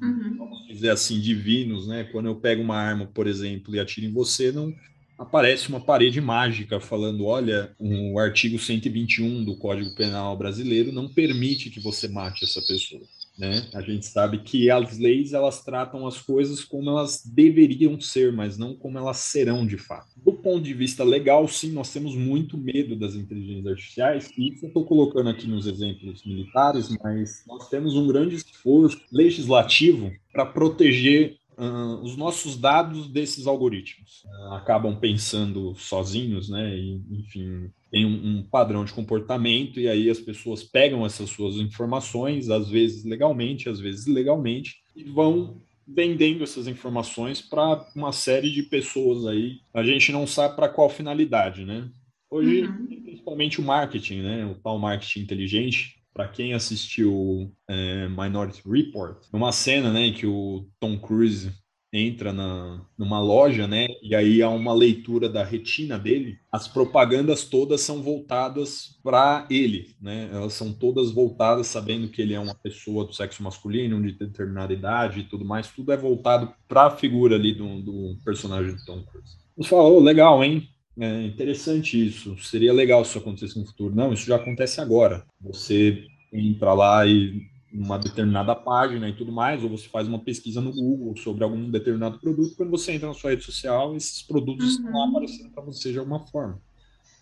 uhum. 0.00 0.36
vamos 0.36 0.66
dizer 0.66 0.90
assim, 0.90 1.20
divinos, 1.20 1.86
né? 1.86 2.04
Quando 2.04 2.26
eu 2.26 2.36
pego 2.36 2.62
uma 2.62 2.76
arma, 2.76 3.06
por 3.06 3.26
exemplo, 3.26 3.74
e 3.74 3.78
atiro 3.78 4.06
em 4.06 4.12
você, 4.12 4.50
não 4.50 4.74
aparece 5.18 5.68
uma 5.68 5.80
parede 5.80 6.20
mágica 6.20 6.80
falando: 6.80 7.26
olha, 7.26 7.74
o 7.78 8.18
artigo 8.18 8.58
121 8.58 9.44
do 9.44 9.56
Código 9.56 9.94
Penal 9.94 10.36
brasileiro 10.36 10.92
não 10.92 11.08
permite 11.08 11.70
que 11.70 11.80
você 11.80 12.06
mate 12.06 12.44
essa 12.44 12.62
pessoa. 12.62 13.02
Né? 13.38 13.68
A 13.72 13.80
gente 13.80 14.04
sabe 14.04 14.38
que 14.38 14.68
as 14.68 14.98
leis 14.98 15.32
elas 15.32 15.62
tratam 15.62 16.08
as 16.08 16.20
coisas 16.20 16.64
como 16.64 16.90
elas 16.90 17.22
deveriam 17.24 18.00
ser, 18.00 18.32
mas 18.32 18.58
não 18.58 18.74
como 18.74 18.98
elas 18.98 19.18
serão 19.18 19.64
de 19.64 19.78
fato. 19.78 20.08
Do 20.16 20.32
ponto 20.32 20.60
de 20.60 20.74
vista 20.74 21.04
legal, 21.04 21.46
sim, 21.46 21.70
nós 21.70 21.92
temos 21.92 22.16
muito 22.16 22.58
medo 22.58 22.96
das 22.96 23.14
inteligências 23.14 23.66
artificiais, 23.68 24.30
e 24.36 24.48
isso 24.48 24.64
eu 24.64 24.68
estou 24.68 24.84
colocando 24.84 25.30
aqui 25.30 25.46
nos 25.46 25.68
exemplos 25.68 26.24
militares, 26.24 26.88
mas 27.00 27.44
nós 27.46 27.68
temos 27.68 27.94
um 27.94 28.08
grande 28.08 28.34
esforço 28.34 29.00
legislativo 29.12 30.10
para 30.32 30.44
proteger 30.44 31.38
uh, 31.58 32.00
os 32.02 32.16
nossos 32.16 32.56
dados 32.56 33.08
desses 33.08 33.46
algoritmos. 33.46 34.24
Uh, 34.24 34.54
acabam 34.54 34.98
pensando 34.98 35.74
sozinhos, 35.74 36.48
né? 36.48 36.76
E, 36.76 37.02
enfim, 37.10 37.70
tem 37.90 38.06
um, 38.06 38.38
um, 38.38 38.42
padrão 38.42 38.84
de 38.84 38.92
comportamento, 38.92 39.80
e 39.80 39.88
aí 39.88 40.08
as 40.08 40.20
pessoas 40.20 40.62
pegam 40.62 41.04
essas 41.04 41.30
suas 41.30 41.56
informações, 41.56 42.48
às 42.48 42.68
vezes 42.68 43.04
legalmente, 43.04 43.68
às 43.68 43.80
vezes 43.80 44.06
ilegalmente, 44.06 44.76
e 44.94 45.02
vão 45.04 45.60
vendendo 45.86 46.44
essas 46.44 46.68
informações 46.68 47.40
para 47.40 47.86
uma 47.96 48.12
série 48.12 48.50
de 48.50 48.62
pessoas 48.62 49.26
aí. 49.26 49.58
A 49.72 49.82
gente 49.82 50.12
não 50.12 50.26
sabe 50.26 50.54
para 50.54 50.68
qual 50.68 50.88
finalidade, 50.88 51.64
né? 51.64 51.90
Hoje, 52.30 52.64
uhum. 52.64 53.02
principalmente 53.02 53.58
o 53.58 53.64
marketing, 53.64 54.20
né? 54.20 54.46
O 54.46 54.54
tal 54.54 54.78
marketing 54.78 55.20
inteligente, 55.20 55.97
para 56.18 56.26
quem 56.26 56.52
assistiu 56.52 57.54
é, 57.68 58.08
Minority 58.08 58.60
Report, 58.68 59.22
uma 59.32 59.52
cena, 59.52 59.92
né, 59.92 60.10
que 60.10 60.26
o 60.26 60.66
Tom 60.80 60.98
Cruise 60.98 61.52
entra 61.92 62.32
na, 62.32 62.84
numa 62.98 63.20
loja, 63.20 63.68
né, 63.68 63.86
e 64.02 64.16
aí 64.16 64.42
há 64.42 64.50
uma 64.50 64.74
leitura 64.74 65.28
da 65.28 65.44
retina 65.44 65.96
dele. 65.96 66.36
As 66.50 66.66
propagandas 66.66 67.44
todas 67.44 67.82
são 67.82 68.02
voltadas 68.02 68.98
para 69.00 69.46
ele, 69.48 69.94
né? 70.02 70.28
Elas 70.32 70.54
são 70.54 70.72
todas 70.72 71.12
voltadas 71.12 71.68
sabendo 71.68 72.08
que 72.08 72.20
ele 72.20 72.34
é 72.34 72.40
uma 72.40 72.54
pessoa 72.54 73.04
do 73.04 73.12
sexo 73.12 73.40
masculino, 73.42 74.02
de 74.02 74.10
determinada 74.10 74.72
idade 74.72 75.20
e 75.20 75.24
tudo 75.24 75.44
mais. 75.44 75.68
Tudo 75.68 75.92
é 75.92 75.96
voltado 75.96 76.52
para 76.66 76.86
a 76.86 76.90
figura 76.90 77.36
ali 77.36 77.54
do, 77.54 77.80
do 77.80 78.18
personagem 78.24 78.74
do 78.74 78.84
Tom 78.84 79.04
Cruise. 79.04 79.36
Você 79.56 79.68
fala, 79.68 79.84
oh, 79.84 80.00
legal, 80.00 80.42
hein? 80.42 80.68
É 80.98 81.22
interessante 81.22 82.06
isso. 82.06 82.36
Seria 82.38 82.72
legal 82.72 83.04
se 83.04 83.10
isso 83.10 83.18
acontecesse 83.18 83.58
no 83.58 83.66
futuro. 83.66 83.94
Não, 83.94 84.12
isso 84.12 84.26
já 84.26 84.36
acontece 84.36 84.80
agora. 84.80 85.24
Você 85.40 86.04
entra 86.32 86.74
lá 86.74 87.06
e 87.06 87.46
uma 87.72 87.98
determinada 87.98 88.54
página 88.54 89.08
e 89.08 89.12
tudo 89.12 89.30
mais, 89.30 89.62
ou 89.62 89.70
você 89.70 89.88
faz 89.88 90.08
uma 90.08 90.18
pesquisa 90.18 90.60
no 90.60 90.72
Google 90.72 91.16
sobre 91.16 91.44
algum 91.44 91.70
determinado 91.70 92.18
produto, 92.18 92.56
quando 92.56 92.70
você 92.70 92.92
entra 92.92 93.08
na 93.08 93.14
sua 93.14 93.30
rede 93.30 93.44
social, 93.44 93.94
esses 93.94 94.22
produtos 94.22 94.64
uhum. 94.64 94.86
estão 94.86 94.92
lá 94.92 95.08
aparecendo 95.08 95.50
para 95.50 95.62
você 95.62 95.92
de 95.92 95.98
alguma 95.98 96.26
forma. 96.26 96.60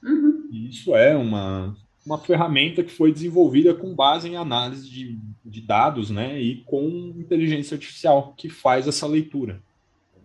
Uhum. 0.03 0.49
E 0.53 0.69
isso 0.69 0.95
é 0.95 1.17
uma, 1.17 1.77
uma 2.05 2.19
ferramenta 2.19 2.85
que 2.85 2.93
foi 2.93 3.13
desenvolvida 3.13 3.75
com 3.75 3.95
base 3.95 4.29
em 4.29 4.37
análise 4.37 4.89
de, 4.89 5.19
de 5.45 5.61
dados, 5.61 6.11
né, 6.11 6.41
e 6.41 6.63
com 6.65 7.13
inteligência 7.17 7.75
artificial 7.75 8.33
que 8.37 8.49
faz 8.49 8.87
essa 8.87 9.07
leitura. 9.07 9.61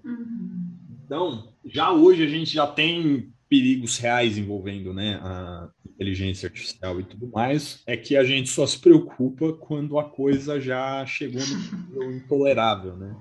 Uhum. 0.06 0.70
Então, 1.04 1.50
já 1.66 1.92
hoje 1.92 2.24
a 2.24 2.28
gente 2.28 2.54
já 2.54 2.68
tem 2.68 3.34
perigos 3.52 3.98
reais 3.98 4.38
envolvendo 4.38 4.94
né, 4.94 5.20
a 5.22 5.68
inteligência 5.86 6.48
artificial 6.48 7.02
e 7.02 7.04
tudo 7.04 7.28
mais, 7.28 7.84
é 7.86 7.98
que 7.98 8.16
a 8.16 8.24
gente 8.24 8.50
só 8.50 8.66
se 8.66 8.80
preocupa 8.80 9.52
quando 9.52 10.00
a 10.00 10.06
coisa 10.06 10.58
já 10.58 11.06
chegou 11.06 11.42
no 11.46 11.58
nível 11.58 12.16
intolerável, 12.16 12.96
né? 12.96 13.14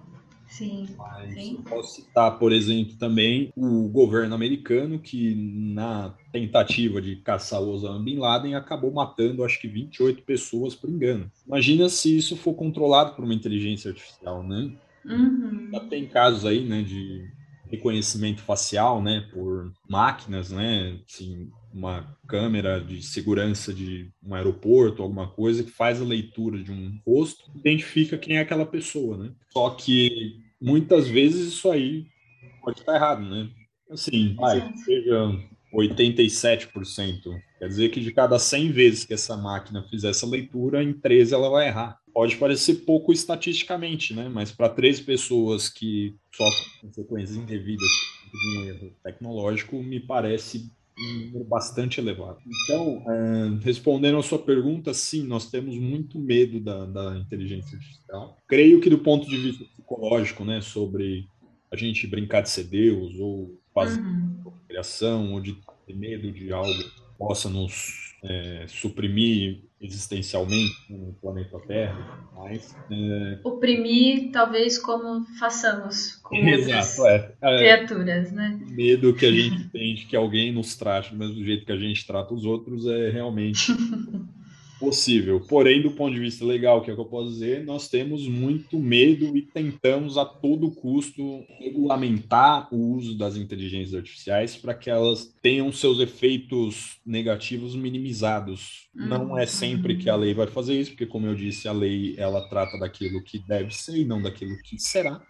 Sim, 0.47 0.87
Mas 0.97 1.35
sim. 1.35 1.63
posso 1.69 1.97
citar, 1.97 2.39
por 2.39 2.53
exemplo, 2.53 2.97
também 2.97 3.53
o 3.57 3.89
governo 3.89 4.35
americano, 4.35 4.99
que 4.99 5.35
na 5.35 6.15
tentativa 6.33 7.01
de 7.01 7.17
caçar 7.17 7.63
o 7.63 7.71
Osama 7.71 8.01
Bin 8.01 8.19
Laden 8.19 8.55
acabou 8.55 8.93
matando, 8.93 9.45
acho 9.45 9.61
que 9.61 9.69
28 9.69 10.23
pessoas 10.23 10.75
por 10.75 10.91
engano. 10.91 11.31
Imagina 11.47 11.89
se 11.89 12.17
isso 12.17 12.37
for 12.37 12.55
controlado 12.55 13.15
por 13.15 13.25
uma 13.25 13.35
inteligência 13.35 13.91
artificial, 13.91 14.43
né? 14.43 14.73
Uhum. 15.05 15.71
Já 15.73 15.81
tem 15.81 16.07
casos 16.07 16.45
aí, 16.45 16.65
né, 16.65 16.83
de 16.83 17.31
reconhecimento 17.71 18.43
facial, 18.43 19.03
né, 19.03 19.29
por 19.33 19.73
máquinas, 19.89 20.51
né, 20.51 20.99
assim, 21.09 21.51
uma 21.73 22.17
câmera 22.27 22.81
de 22.81 23.03
segurança 23.03 23.73
de 23.73 24.11
um 24.23 24.35
aeroporto, 24.35 25.03
alguma 25.03 25.29
coisa 25.29 25.63
que 25.63 25.71
faz 25.71 26.01
a 26.01 26.05
leitura 26.05 26.63
de 26.63 26.73
um 26.73 26.99
rosto, 27.07 27.51
identifica 27.55 28.19
quem 28.19 28.37
é 28.37 28.41
aquela 28.41 28.67
pessoa, 28.67 29.17
né? 29.17 29.31
Só 29.53 29.71
que 29.71 30.41
muitas 30.61 31.09
vezes 31.09 31.53
isso 31.53 31.71
aí 31.71 32.07
pode 32.61 32.81
estar 32.81 32.97
errado, 32.97 33.23
né? 33.23 33.49
Assim, 33.89 34.35
vai, 34.35 34.73
seja 34.85 35.39
87%. 35.73 37.41
Quer 37.59 37.69
dizer 37.69 37.89
que 37.91 38.01
de 38.01 38.13
cada 38.13 38.39
100 38.39 38.73
vezes 38.73 39.05
que 39.05 39.15
essa 39.15 39.37
máquina 39.37 39.83
fizer 39.89 40.11
essa 40.11 40.27
leitura, 40.27 40.83
em 40.83 40.93
13 40.93 41.35
ela 41.35 41.51
vai 41.51 41.69
errar. 41.69 42.00
Pode 42.13 42.37
parecer 42.37 42.77
pouco 42.87 43.13
estatisticamente, 43.13 44.15
né? 44.15 44.29
Mas 44.29 44.51
para 44.51 44.69
três 44.69 45.01
pessoas 45.01 45.69
que 45.69 46.15
sofrem 46.35 46.81
consequências 46.81 47.37
indevidas 47.37 47.89
de 48.33 48.59
um 48.59 48.65
erro 48.65 48.93
tecnológico, 49.03 49.83
me 49.83 50.01
parece 50.01 50.71
um 50.99 51.27
número 51.27 51.45
bastante 51.45 52.01
elevado. 52.01 52.39
Então, 52.47 53.05
é, 53.11 53.65
respondendo 53.65 54.19
a 54.19 54.23
sua 54.23 54.39
pergunta, 54.39 54.93
sim, 54.93 55.23
nós 55.25 55.51
temos 55.51 55.77
muito 55.77 56.19
medo 56.19 56.61
da, 56.61 56.85
da 56.85 57.17
inteligência 57.17 57.77
artificial. 57.77 58.37
Creio 58.47 58.81
que 58.81 58.91
do 58.91 58.99
ponto 58.99 59.29
de 59.29 59.37
vista 59.37 59.65
psicológico, 59.65 60.45
né, 60.45 60.61
sobre 60.61 61.27
a 61.71 61.77
gente 61.77 62.07
brincar 62.07 62.43
de 62.43 62.51
ser 62.51 62.65
Deus 62.65 63.15
ou 63.19 63.59
fazer 63.73 64.01
uhum. 64.01 64.53
criação 64.69 65.33
ou 65.33 65.41
de 65.41 65.57
ter 65.87 65.95
medo 65.95 66.31
de 66.31 66.53
algo 66.53 66.73
que 66.73 67.01
possa 67.17 67.49
nos 67.49 68.15
é, 68.23 68.67
suprimir 68.69 69.63
existencialmente 69.81 70.75
no 70.91 71.15
planeta 71.15 71.59
Terra, 71.61 72.29
mas 72.37 72.77
é... 72.91 73.39
oprimir 73.43 74.31
talvez 74.31 74.77
como 74.77 75.25
façamos 75.39 76.17
com 76.17 76.37
Exato, 76.47 77.07
é. 77.07 77.33
é. 77.41 77.57
criaturas, 77.57 78.31
né? 78.31 78.61
Medo 78.69 79.15
que 79.15 79.25
a 79.25 79.33
gente 79.33 79.69
tem 79.73 79.95
de 79.95 80.05
que 80.05 80.15
alguém 80.15 80.53
nos 80.53 80.77
trate 80.77 81.13
do 81.13 81.17
mesmo 81.17 81.43
jeito 81.43 81.65
que 81.65 81.73
a 81.73 81.79
gente 81.79 82.07
trata 82.07 82.35
os 82.35 82.45
outros 82.45 82.87
é 82.87 83.11
realmente 83.11 83.73
possível. 84.81 85.39
Porém, 85.41 85.83
do 85.83 85.91
ponto 85.91 86.15
de 86.15 86.21
vista 86.21 86.43
legal, 86.43 86.81
que 86.81 86.91
é 86.91 86.95
o 86.95 86.97
que 86.97 87.03
eu 87.03 87.07
posso 87.07 87.29
dizer, 87.29 87.65
nós 87.65 87.87
temos 87.87 88.27
muito 88.27 88.79
medo 88.79 89.37
e 89.37 89.43
tentamos 89.43 90.17
a 90.17 90.25
todo 90.25 90.71
custo 90.71 91.45
regulamentar 91.59 92.75
o 92.75 92.95
uso 92.97 93.17
das 93.17 93.37
inteligências 93.37 93.95
artificiais 93.95 94.57
para 94.57 94.75
que 94.75 94.89
elas 94.89 95.33
tenham 95.43 95.71
seus 95.71 96.01
efeitos 96.01 96.99
negativos 97.05 97.77
minimizados. 97.77 98.89
Uhum. 98.97 99.07
Não 99.07 99.39
é 99.39 99.45
sempre 99.45 99.97
que 99.97 100.09
a 100.09 100.17
lei 100.17 100.33
vai 100.33 100.47
fazer 100.47 100.81
isso, 100.81 100.93
porque 100.93 101.07
como 101.07 101.27
eu 101.27 101.35
disse, 101.35 101.69
a 101.69 101.73
lei 101.73 102.15
ela 102.17 102.49
trata 102.49 102.79
daquilo 102.79 103.23
que 103.23 103.39
deve 103.39 103.75
ser 103.75 103.99
e 103.99 104.05
não 104.05 104.23
daquilo 104.23 104.57
que 104.63 104.79
será. 104.79 105.21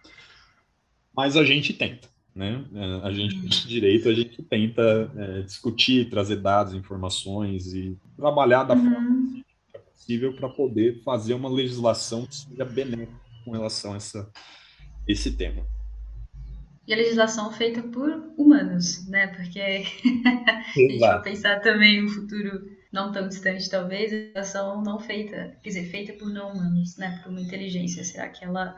Mas 1.13 1.35
a 1.35 1.43
gente 1.43 1.73
tenta. 1.73 2.09
Né? 2.33 2.63
É, 2.73 3.07
a 3.07 3.11
gente, 3.11 3.35
uhum. 3.35 3.67
direito, 3.67 4.07
a 4.07 4.13
gente 4.13 4.41
tenta 4.43 5.11
é, 5.17 5.41
discutir, 5.41 6.09
trazer 6.09 6.37
dados, 6.37 6.73
informações 6.73 7.73
e 7.73 7.97
trabalhar 8.15 8.63
da 8.63 8.73
uhum. 8.73 8.83
forma 8.89 9.40
possível 10.01 10.33
para 10.33 10.49
poder 10.49 11.01
fazer 11.03 11.33
uma 11.35 11.49
legislação 11.49 12.25
que 12.25 12.35
seja 12.35 12.65
benéfica 12.65 13.13
com 13.45 13.51
relação 13.51 13.93
a 13.93 13.97
essa, 13.97 14.31
esse 15.07 15.31
tema. 15.33 15.65
E 16.87 16.93
a 16.93 16.97
legislação 16.97 17.51
feita 17.51 17.81
por 17.83 18.09
humanos, 18.37 19.07
né? 19.07 19.27
Porque 19.27 19.59
a 19.61 20.73
gente 20.73 20.99
vai 20.99 21.21
pensar 21.21 21.59
também 21.61 22.03
um 22.03 22.09
futuro 22.09 22.69
não 22.91 23.11
tão 23.11 23.27
distante, 23.27 23.69
talvez, 23.69 24.11
a 24.11 24.15
legislação 24.15 24.83
não 24.83 24.99
feita, 24.99 25.55
quer 25.61 25.69
dizer, 25.69 25.85
feita 25.85 26.13
por 26.13 26.29
não 26.29 26.51
humanos, 26.51 26.97
né? 26.97 27.19
Por 27.23 27.31
uma 27.31 27.39
inteligência. 27.39 28.03
Será 28.03 28.27
que 28.27 28.43
ela 28.43 28.75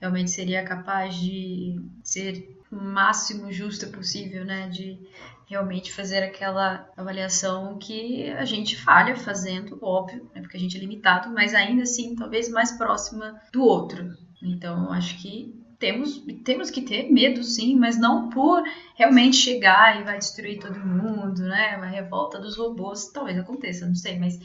realmente 0.00 0.30
seria 0.30 0.64
capaz 0.64 1.14
de 1.16 1.80
ser 2.02 2.56
o 2.70 2.76
máximo 2.76 3.52
justa 3.52 3.86
possível, 3.86 4.44
né? 4.44 4.68
De 4.68 4.98
realmente 5.46 5.92
fazer 5.92 6.22
aquela 6.22 6.88
avaliação 6.96 7.78
que 7.78 8.30
a 8.30 8.44
gente 8.44 8.76
falha 8.76 9.14
fazendo, 9.14 9.78
óbvio, 9.80 10.28
né? 10.34 10.40
porque 10.40 10.56
a 10.56 10.60
gente 10.60 10.76
é 10.76 10.80
limitado, 10.80 11.32
mas 11.32 11.54
ainda 11.54 11.84
assim 11.84 12.16
talvez 12.16 12.48
mais 12.48 12.72
próxima 12.72 13.40
do 13.52 13.62
outro. 13.62 14.12
Então, 14.42 14.92
acho 14.92 15.16
que 15.22 15.54
temos, 15.78 16.24
temos 16.44 16.70
que 16.70 16.82
ter 16.82 17.10
medo, 17.12 17.44
sim, 17.44 17.76
mas 17.76 17.98
não 17.98 18.28
por 18.30 18.62
realmente 18.96 19.36
chegar 19.36 20.00
e 20.00 20.04
vai 20.04 20.18
destruir 20.18 20.58
todo 20.58 20.78
mundo, 20.78 21.42
né? 21.42 21.76
Uma 21.76 21.86
revolta 21.86 22.38
dos 22.38 22.56
robôs, 22.56 23.10
talvez 23.12 23.38
aconteça, 23.38 23.86
não 23.86 23.94
sei, 23.94 24.18
mas 24.18 24.38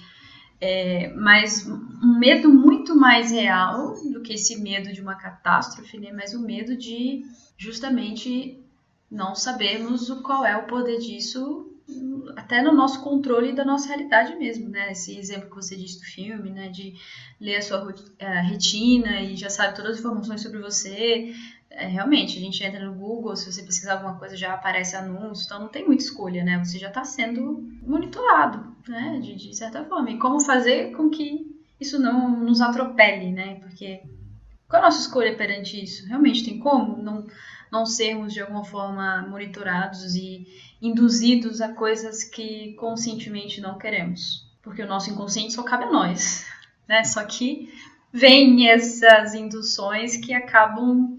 é, 0.62 1.12
mas 1.16 1.68
um 1.68 2.20
medo 2.20 2.48
muito 2.48 2.96
mais 2.96 3.32
real 3.32 3.96
do 4.12 4.22
que 4.22 4.34
esse 4.34 4.62
medo 4.62 4.94
de 4.94 5.02
uma 5.02 5.16
catástrofe, 5.16 5.98
né? 5.98 6.12
Mas 6.14 6.36
o 6.36 6.40
medo 6.40 6.78
de 6.78 7.24
justamente 7.58 8.60
não 9.10 9.34
sabermos 9.34 10.10
o, 10.12 10.22
qual 10.22 10.46
é 10.46 10.56
o 10.56 10.68
poder 10.68 11.00
disso 11.00 11.68
até 12.38 12.62
no 12.62 12.72
nosso 12.72 13.02
controle 13.02 13.54
da 13.54 13.66
nossa 13.66 13.88
realidade 13.88 14.36
mesmo, 14.36 14.70
né? 14.70 14.92
Esse 14.92 15.18
exemplo 15.18 15.50
que 15.50 15.56
você 15.56 15.76
disse 15.76 16.00
do 16.00 16.06
filme, 16.06 16.52
né? 16.52 16.70
De 16.70 16.94
ler 17.40 17.58
a 17.58 17.62
sua 17.62 17.94
retina 18.44 19.20
e 19.20 19.36
já 19.36 19.50
sabe 19.50 19.76
todas 19.76 19.94
as 19.94 20.00
informações 20.00 20.42
sobre 20.42 20.60
você. 20.60 21.34
É, 21.72 21.88
realmente, 21.88 22.38
a 22.38 22.42
gente 22.42 22.64
entra 22.64 22.86
no 22.86 22.94
Google, 22.94 23.36
se 23.36 23.52
você 23.52 23.64
pesquisar 23.64 23.94
alguma 23.94 24.20
coisa 24.20 24.36
já 24.38 24.54
aparece 24.54 24.96
anúncio, 24.96 25.46
então 25.46 25.60
não 25.60 25.70
tem 25.70 25.86
muita 25.86 26.04
escolha, 26.04 26.44
né? 26.44 26.60
Você 26.60 26.78
já 26.78 26.90
está 26.90 27.04
sendo 27.04 27.68
monitorado, 27.82 28.71
né? 28.88 29.20
De, 29.22 29.36
de 29.36 29.56
certa 29.56 29.84
forma. 29.86 30.12
E 30.12 30.18
como 30.18 30.40
fazer 30.40 30.92
com 30.96 31.10
que 31.10 31.60
isso 31.80 32.00
não 32.00 32.40
nos 32.40 32.62
atropele, 32.62 33.32
né? 33.32 33.56
Porque 33.56 34.02
qual 34.68 34.82
é 34.82 34.86
a 34.86 34.88
nossa 34.88 35.02
escolha 35.02 35.36
perante 35.36 35.84
isso? 35.84 36.08
Realmente 36.08 36.46
tem 36.46 36.60
como 36.60 37.02
não, 37.02 37.28
não 37.72 37.86
sermos 37.86 38.34
de 38.34 38.42
alguma 38.42 38.64
forma 38.64 39.28
monitorados 39.28 40.16
e 40.16 40.48
induzidos 40.82 41.60
a 41.60 41.74
coisas 41.74 42.24
que 42.24 42.74
conscientemente 42.74 43.60
não 43.60 43.78
queremos. 43.78 44.50
Porque 44.62 44.82
o 44.82 44.88
nosso 44.88 45.10
inconsciente 45.10 45.54
só 45.54 45.64
cabe 45.64 45.86
a 45.86 45.92
nós, 45.92 46.46
né? 46.88 47.04
Só 47.04 47.24
que 47.26 47.74
vem 48.14 48.70
essas 48.70 49.34
induções 49.34 50.18
que 50.18 50.34
acabam 50.34 51.18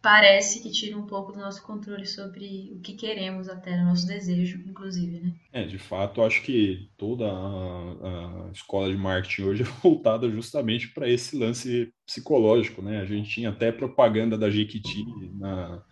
parece 0.00 0.62
que 0.62 0.70
tira 0.70 0.96
um 0.96 1.06
pouco 1.06 1.32
do 1.32 1.38
nosso 1.38 1.62
controle 1.62 2.06
sobre 2.06 2.72
o 2.72 2.80
que 2.80 2.94
queremos 2.94 3.48
até 3.48 3.76
no 3.76 3.86
nosso 3.86 4.06
desejo, 4.06 4.62
inclusive, 4.66 5.20
né? 5.20 5.32
É, 5.52 5.64
de 5.64 5.78
fato, 5.78 6.22
acho 6.22 6.42
que 6.42 6.88
toda 6.96 7.26
a, 7.26 8.48
a 8.48 8.50
escola 8.52 8.90
de 8.90 8.96
marketing 8.96 9.42
hoje 9.42 9.62
é 9.64 9.66
voltada 9.82 10.30
justamente 10.30 10.88
para 10.88 11.08
esse 11.08 11.36
lance 11.36 11.92
psicológico, 12.06 12.80
né? 12.80 13.00
A 13.00 13.04
gente 13.04 13.28
tinha 13.28 13.50
até 13.50 13.72
propaganda 13.72 14.38
da 14.38 14.50
Jequiti 14.50 15.04
na 15.34 15.82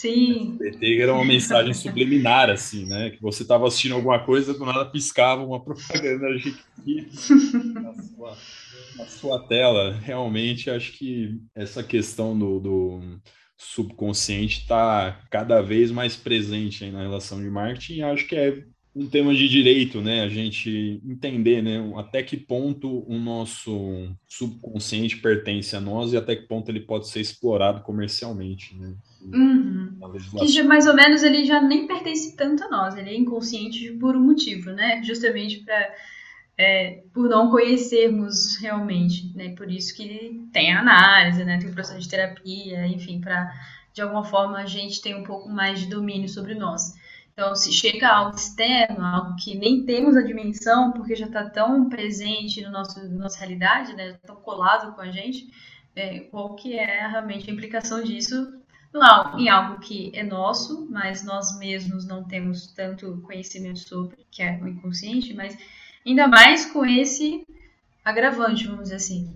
Sim. 0.00 0.56
PT 0.56 0.98
era 0.98 1.12
uma 1.12 1.26
mensagem 1.26 1.74
subliminar, 1.74 2.48
assim, 2.48 2.86
né? 2.86 3.10
Que 3.10 3.20
você 3.20 3.42
estava 3.42 3.68
assistindo 3.68 3.94
alguma 3.94 4.24
coisa, 4.24 4.54
do 4.54 4.64
nada 4.64 4.86
piscava 4.86 5.44
uma 5.44 5.62
propaganda 5.62 6.26
na 6.30 7.94
sua, 8.02 8.38
na 8.96 9.04
sua 9.06 9.46
tela. 9.46 9.92
Realmente, 9.92 10.70
acho 10.70 10.92
que 10.92 11.38
essa 11.54 11.82
questão 11.82 12.38
do, 12.38 12.58
do 12.58 13.20
subconsciente 13.60 14.60
está 14.60 15.20
cada 15.30 15.60
vez 15.60 15.90
mais 15.90 16.16
presente 16.16 16.86
na 16.90 17.02
relação 17.02 17.40
de 17.40 17.50
marketing. 17.50 18.00
Acho 18.00 18.26
que 18.26 18.34
é 18.34 18.64
um 18.96 19.06
tema 19.06 19.34
de 19.34 19.48
direito, 19.48 20.00
né? 20.00 20.22
A 20.22 20.28
gente 20.28 21.00
entender, 21.04 21.62
né? 21.62 21.78
Até 21.96 22.22
que 22.22 22.38
ponto 22.38 23.04
o 23.06 23.18
nosso 23.18 24.08
subconsciente 24.26 25.18
pertence 25.18 25.76
a 25.76 25.80
nós 25.80 26.12
e 26.12 26.16
até 26.16 26.34
que 26.34 26.48
ponto 26.48 26.70
ele 26.70 26.80
pode 26.80 27.08
ser 27.08 27.20
explorado 27.20 27.82
comercialmente, 27.82 28.74
né? 28.76 28.94
Uhum. 29.20 29.98
Que 30.38 30.48
já, 30.48 30.64
mais 30.64 30.86
ou 30.86 30.94
menos 30.94 31.22
ele 31.22 31.44
já 31.44 31.60
nem 31.60 31.86
pertence 31.86 32.34
tanto 32.34 32.64
a 32.64 32.70
nós, 32.70 32.96
ele 32.96 33.10
é 33.10 33.16
inconsciente 33.16 33.92
por 33.92 34.16
um 34.16 34.24
motivo, 34.24 34.70
né? 34.70 35.02
Justamente 35.04 35.58
para 35.58 35.94
é, 36.60 37.02
por 37.14 37.26
não 37.26 37.50
conhecermos 37.50 38.56
realmente, 38.56 39.34
né? 39.34 39.54
Por 39.54 39.70
isso 39.70 39.96
que 39.96 40.46
tem 40.52 40.70
análise, 40.70 41.42
né? 41.42 41.58
Tem 41.58 41.70
o 41.70 41.72
processo 41.72 42.00
de 42.00 42.08
terapia, 42.08 42.86
enfim, 42.86 43.18
para 43.18 43.50
de 43.94 44.02
alguma 44.02 44.22
forma 44.24 44.58
a 44.58 44.66
gente 44.66 45.00
ter 45.00 45.16
um 45.16 45.24
pouco 45.24 45.48
mais 45.48 45.80
de 45.80 45.86
domínio 45.86 46.28
sobre 46.28 46.54
nós. 46.54 46.94
Então, 47.32 47.54
se 47.54 47.72
chega 47.72 48.08
algo 48.08 48.36
externo, 48.36 49.02
algo 49.02 49.36
que 49.36 49.56
nem 49.56 49.86
temos 49.86 50.14
a 50.16 50.22
dimensão, 50.22 50.92
porque 50.92 51.16
já 51.16 51.26
está 51.26 51.48
tão 51.48 51.88
presente 51.88 52.60
no 52.60 52.70
nosso, 52.70 53.02
na 53.08 53.24
nossa 53.24 53.38
realidade, 53.38 53.94
né, 53.94 54.18
tão 54.26 54.36
colado 54.36 54.94
com 54.94 55.00
a 55.00 55.10
gente, 55.10 55.50
é, 55.96 56.20
qual 56.20 56.54
que 56.56 56.78
é 56.78 57.08
realmente 57.08 57.50
a 57.50 57.54
implicação 57.54 58.02
disso 58.02 58.60
não, 58.92 59.38
em 59.38 59.48
algo 59.48 59.80
que 59.80 60.12
é 60.14 60.22
nosso, 60.22 60.86
mas 60.90 61.24
nós 61.24 61.58
mesmos 61.58 62.06
não 62.06 62.22
temos 62.22 62.66
tanto 62.74 63.22
conhecimento 63.22 63.78
sobre, 63.78 64.18
que 64.30 64.42
é 64.42 64.60
o 64.62 64.68
inconsciente, 64.68 65.32
mas 65.32 65.56
ainda 66.06 66.28
mais 66.28 66.66
com 66.66 66.84
esse 66.84 67.46
agravante, 68.04 68.66
vamos 68.66 68.84
dizer 68.84 68.96
assim, 68.96 69.34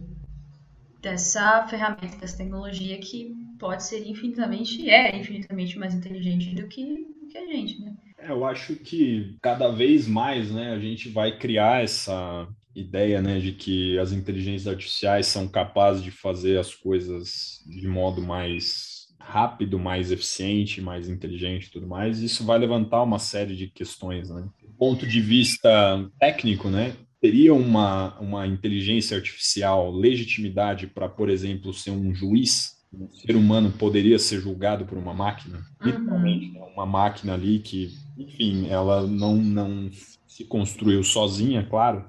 dessa 1.00 1.66
ferramenta, 1.68 2.16
dessa 2.16 2.38
tecnologia 2.38 2.98
que 2.98 3.34
pode 3.58 3.84
ser 3.84 4.06
infinitamente, 4.06 4.88
é 4.88 5.16
infinitamente 5.16 5.78
mais 5.78 5.94
inteligente 5.94 6.54
do 6.54 6.66
que 6.66 7.14
que 7.34 7.38
a 7.38 7.46
gente, 7.46 7.80
né? 7.80 7.92
É, 8.18 8.30
eu 8.30 8.44
acho 8.44 8.76
que 8.76 9.36
cada 9.42 9.68
vez 9.70 10.06
mais, 10.06 10.50
né, 10.52 10.72
a 10.72 10.78
gente 10.78 11.08
vai 11.08 11.36
criar 11.36 11.82
essa 11.82 12.46
ideia, 12.74 13.20
né, 13.20 13.40
de 13.40 13.52
que 13.52 13.98
as 13.98 14.12
inteligências 14.12 14.68
artificiais 14.68 15.26
são 15.26 15.48
capazes 15.48 16.02
de 16.02 16.10
fazer 16.10 16.58
as 16.58 16.74
coisas 16.74 17.62
de 17.66 17.86
modo 17.88 18.22
mais 18.22 18.93
rápido, 19.26 19.78
mais 19.78 20.12
eficiente, 20.12 20.80
mais 20.80 21.08
inteligente 21.08 21.66
e 21.66 21.70
tudo 21.70 21.86
mais. 21.86 22.20
Isso 22.20 22.44
vai 22.44 22.58
levantar 22.58 23.02
uma 23.02 23.18
série 23.18 23.56
de 23.56 23.68
questões, 23.68 24.30
né? 24.30 24.48
Do 24.62 24.72
ponto 24.78 25.06
de 25.06 25.20
vista 25.20 26.08
técnico, 26.18 26.68
né, 26.68 26.94
teria 27.20 27.54
uma, 27.54 28.18
uma 28.20 28.46
inteligência 28.46 29.16
artificial 29.16 29.90
legitimidade 29.90 30.86
para, 30.86 31.08
por 31.08 31.30
exemplo, 31.30 31.72
ser 31.72 31.90
um 31.90 32.14
juiz 32.14 32.74
um 33.00 33.10
ser 33.12 33.36
humano 33.36 33.72
poderia 33.72 34.18
ser 34.18 34.40
julgado 34.40 34.84
por 34.84 34.96
uma 34.96 35.12
máquina, 35.12 35.58
uhum. 35.58 35.86
literalmente, 35.86 36.50
né? 36.52 36.60
uma 36.74 36.86
máquina 36.86 37.34
ali 37.34 37.58
que, 37.58 37.90
enfim, 38.16 38.68
ela 38.68 39.06
não, 39.06 39.36
não 39.36 39.90
se 40.26 40.44
construiu 40.44 41.02
sozinha, 41.02 41.64
claro, 41.64 42.04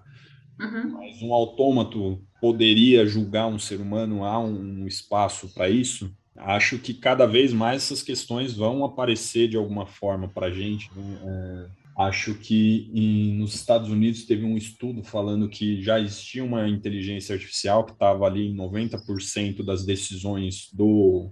uhum. 0.59 0.91
mas 0.91 1.22
um 1.22 1.34
autômato 1.34 2.22
poderia 2.39 3.05
julgar 3.05 3.47
um 3.47 3.59
ser 3.59 3.80
humano, 3.80 4.24
há 4.24 4.39
um 4.39 4.86
espaço 4.88 5.53
para 5.53 5.70
isso. 5.70 6.16
Acho 6.38 6.77
que 6.77 6.93
cada 6.93 7.25
vez 7.25 7.53
mais 7.53 7.83
essas 7.83 8.01
questões 8.01 8.53
vão 8.53 8.83
aparecer 8.83 9.47
de 9.47 9.57
alguma 9.57 9.86
forma 9.86 10.27
para 10.27 10.47
a 10.47 10.51
gente. 10.51 10.89
Né? 10.95 11.19
É 11.23 11.86
Acho 11.97 12.36
que 12.36 12.91
em, 12.93 13.36
nos 13.36 13.55
Estados 13.55 13.89
Unidos 13.89 14.25
teve 14.25 14.43
um 14.43 14.57
estudo 14.57 15.01
falando 15.01 15.47
que 15.47 15.81
já 15.81 15.97
existia 15.97 16.43
uma 16.43 16.67
inteligência 16.67 17.33
artificial 17.33 17.86
que 17.86 17.93
estava 17.93 18.25
ali 18.25 18.47
em 18.47 18.55
90% 18.55 19.63
das 19.63 19.86
decisões 19.86 20.67
do, 20.73 21.31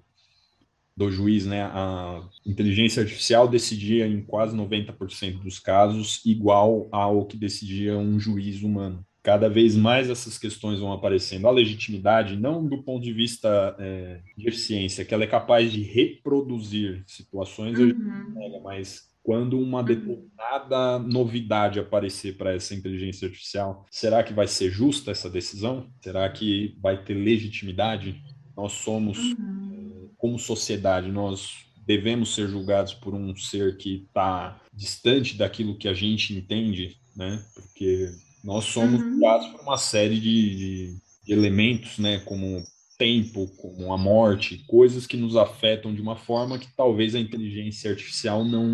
do 0.95 1.11
juiz, 1.11 1.45
né? 1.45 1.63
A 1.63 2.23
inteligência 2.45 3.03
artificial 3.03 3.45
decidia 3.45 4.07
em 4.07 4.23
quase 4.23 4.55
90% 4.55 5.41
dos 5.41 5.59
casos 5.59 6.21
igual 6.25 6.87
ao 6.93 7.25
que 7.25 7.35
decidia 7.35 7.97
um 7.97 8.17
juiz 8.17 8.63
humano. 8.63 9.05
Cada 9.23 9.47
vez 9.47 9.73
mais 9.75 10.09
essas 10.09 10.37
questões 10.37 10.79
vão 10.79 10.91
aparecendo. 10.91 11.47
A 11.47 11.51
legitimidade, 11.51 12.35
não 12.35 12.67
do 12.67 12.83
ponto 12.83 13.01
de 13.01 13.13
vista 13.13 13.73
é, 13.79 14.19
de 14.37 14.49
eficiência, 14.49 15.05
que 15.05 15.13
ela 15.13 15.23
é 15.23 15.27
capaz 15.27 15.71
de 15.71 15.81
reproduzir 15.81 17.03
situações, 17.07 17.79
uhum. 17.79 18.61
mas 18.61 19.07
quando 19.23 19.57
uma 19.57 19.79
uhum. 19.79 19.85
determinada 19.85 20.99
novidade 20.99 21.79
aparecer 21.79 22.35
para 22.35 22.53
essa 22.53 22.75
inteligência 22.75 23.27
artificial, 23.27 23.85
será 23.89 24.21
que 24.21 24.33
vai 24.33 24.45
ser 24.45 24.69
justa 24.69 25.11
essa 25.11 25.29
decisão? 25.29 25.87
Será 26.01 26.29
que 26.29 26.77
vai 26.81 27.01
ter 27.01 27.13
legitimidade? 27.13 28.21
Nós 28.55 28.73
somos, 28.73 29.17
uhum. 29.17 30.09
como 30.17 30.37
sociedade, 30.37 31.09
nós 31.09 31.63
devemos 31.85 32.35
ser 32.35 32.49
julgados 32.49 32.93
por 32.93 33.13
um 33.13 33.33
ser 33.35 33.77
que 33.77 34.03
está 34.05 34.61
distante 34.73 35.37
daquilo 35.37 35.77
que 35.77 35.87
a 35.87 35.93
gente 35.93 36.33
entende, 36.33 36.97
né? 37.15 37.41
Porque 37.55 38.09
nós 38.43 38.65
somos 38.65 39.01
uhum. 39.01 39.19
por 39.51 39.61
uma 39.61 39.77
série 39.77 40.19
de, 40.19 40.55
de, 40.55 40.97
de 41.25 41.33
elementos, 41.33 41.97
né? 41.97 42.19
Como 42.19 42.63
tempo, 42.97 43.47
como 43.57 43.91
a 43.91 43.97
morte, 43.97 44.63
coisas 44.67 45.07
que 45.07 45.17
nos 45.17 45.35
afetam 45.35 45.93
de 45.93 46.01
uma 46.01 46.15
forma 46.15 46.59
que 46.59 46.67
talvez 46.75 47.15
a 47.15 47.19
inteligência 47.19 47.91
artificial 47.91 48.45
não, 48.45 48.67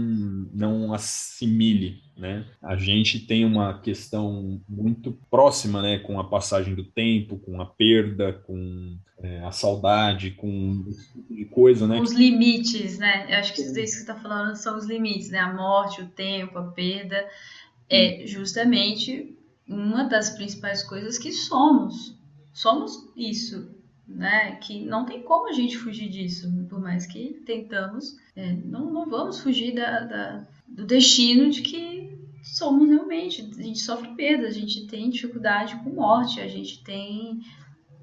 não 0.54 0.94
assimile, 0.94 2.02
né? 2.18 2.46
A 2.62 2.76
gente 2.76 3.20
tem 3.22 3.46
uma 3.46 3.80
questão 3.80 4.62
muito 4.68 5.18
próxima, 5.32 5.82
né, 5.82 6.00
com 6.00 6.20
a 6.20 6.24
passagem 6.24 6.76
do 6.76 6.84
tempo, 6.84 7.40
com 7.40 7.62
a 7.62 7.66
perda, 7.66 8.34
com 8.34 8.98
é, 9.22 9.40
a 9.40 9.52
saudade, 9.52 10.32
com 10.32 10.84
tipo 11.18 11.34
de 11.34 11.46
coisa, 11.46 11.88
né? 11.88 12.00
Os 12.00 12.12
limites, 12.12 13.00
né? 13.00 13.26
Eu 13.30 13.38
acho 13.38 13.54
que 13.54 13.62
isso 13.62 13.74
que 13.74 13.88
você 13.88 14.00
está 14.00 14.16
falando 14.16 14.56
são 14.56 14.78
os 14.78 14.86
limites, 14.86 15.30
né? 15.30 15.40
A 15.40 15.54
morte, 15.54 16.02
o 16.02 16.08
tempo, 16.08 16.58
a 16.58 16.64
perda, 16.64 17.26
é 17.90 18.28
justamente 18.28 19.39
uma 19.70 20.04
das 20.04 20.32
principais 20.32 20.84
coisas 20.84 21.18
que 21.20 21.32
somos. 21.32 22.18
Somos 22.52 23.08
isso, 23.16 23.70
né? 24.08 24.56
Que 24.56 24.84
não 24.84 25.06
tem 25.06 25.22
como 25.22 25.48
a 25.48 25.54
gente 25.54 25.78
fugir 25.78 26.10
disso, 26.10 26.52
por 26.68 26.82
mais 26.82 27.06
que 27.06 27.42
tentamos, 27.46 28.18
é, 28.36 28.54
não, 28.54 28.92
não 28.92 29.08
vamos 29.08 29.40
fugir 29.40 29.76
da, 29.76 30.00
da, 30.02 30.48
do 30.68 30.86
destino 30.86 31.50
de 31.52 31.62
que 31.62 32.18
somos 32.44 32.90
realmente, 32.90 33.42
a 33.42 33.62
gente 33.62 33.80
sofre 33.80 34.16
perda, 34.16 34.48
a 34.48 34.52
gente 34.52 34.88
tem 34.88 35.10
dificuldade 35.10 35.76
com 35.84 35.92
morte, 35.92 36.42
a 36.42 36.48
gente 36.48 36.84
tem 36.84 37.40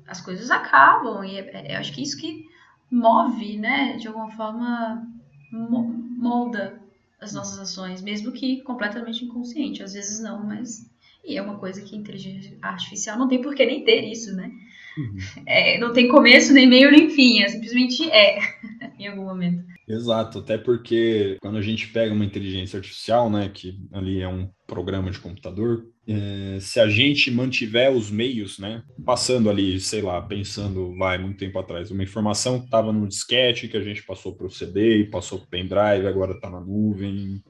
as 0.07 0.21
coisas 0.21 0.51
acabam 0.51 1.25
e 1.25 1.37
é, 1.37 1.73
é, 1.73 1.77
acho 1.77 1.93
que 1.93 2.03
isso 2.03 2.17
que 2.17 2.47
move, 2.91 3.57
né? 3.57 3.97
De 3.97 4.07
alguma 4.07 4.31
forma 4.31 5.05
molda 5.51 6.81
as 7.21 7.33
nossas 7.33 7.59
ações, 7.59 8.03
mesmo 8.03 8.31
que 8.31 8.63
completamente 8.63 9.25
inconsciente. 9.25 9.83
Às 9.83 9.95
vezes 9.95 10.21
não, 10.21 10.45
mas 10.45 10.89
e 11.27 11.37
é 11.37 11.43
uma 11.43 11.59
coisa 11.59 11.83
que 11.83 11.97
inteligência 11.97 12.57
artificial 12.63 13.19
não 13.19 13.29
tem 13.29 13.41
por 13.41 13.55
que 13.55 13.67
nem 13.67 13.85
ter 13.85 14.05
isso, 14.05 14.35
né? 14.35 14.51
Uhum. 14.97 15.17
É, 15.47 15.79
não 15.79 15.93
tem 15.93 16.09
começo, 16.09 16.55
nem 16.55 16.67
meio, 16.67 16.91
nem 16.91 17.11
fim, 17.11 17.41
é 17.41 17.49
simplesmente 17.49 18.09
é, 18.11 18.39
em 18.99 19.09
algum 19.09 19.25
momento. 19.25 19.65
Exato, 19.87 20.41
até 20.41 20.59
porque 20.59 21.37
quando 21.41 21.59
a 21.59 21.63
gente 21.63 21.89
pega 21.89 22.13
uma 22.13 22.25
inteligência 22.25 22.79
artificial, 22.79 23.31
né, 23.31 23.49
que 23.49 23.79
ali 23.93 24.21
é 24.21 24.29
um 24.29 24.49
programa 24.67 25.11
de 25.11 25.21
computador, 25.21 25.87
é, 26.09 26.59
se 26.61 26.81
a 26.81 26.89
gente 26.89 27.31
mantiver 27.31 27.93
os 27.93 28.11
meios, 28.11 28.59
né, 28.59 28.83
passando 29.05 29.49
ali, 29.49 29.79
sei 29.79 30.03
lá, 30.03 30.21
pensando, 30.23 30.97
vai, 30.97 31.19
muito 31.19 31.39
tempo 31.39 31.59
atrás, 31.59 31.91
uma 31.91 32.03
informação 32.03 32.59
que 32.59 32.65
estava 32.65 32.93
no 32.93 33.07
disquete, 33.07 33.69
que 33.69 33.77
a 33.77 33.83
gente 33.83 34.03
passou 34.03 34.35
para 34.35 34.47
o 34.47 34.51
CD, 34.51 35.05
passou 35.05 35.39
para 35.39 35.47
o 35.47 35.51
pendrive, 35.51 36.07
agora 36.07 36.33
está 36.33 36.51
na 36.51 36.61
nuvem, 36.61 37.41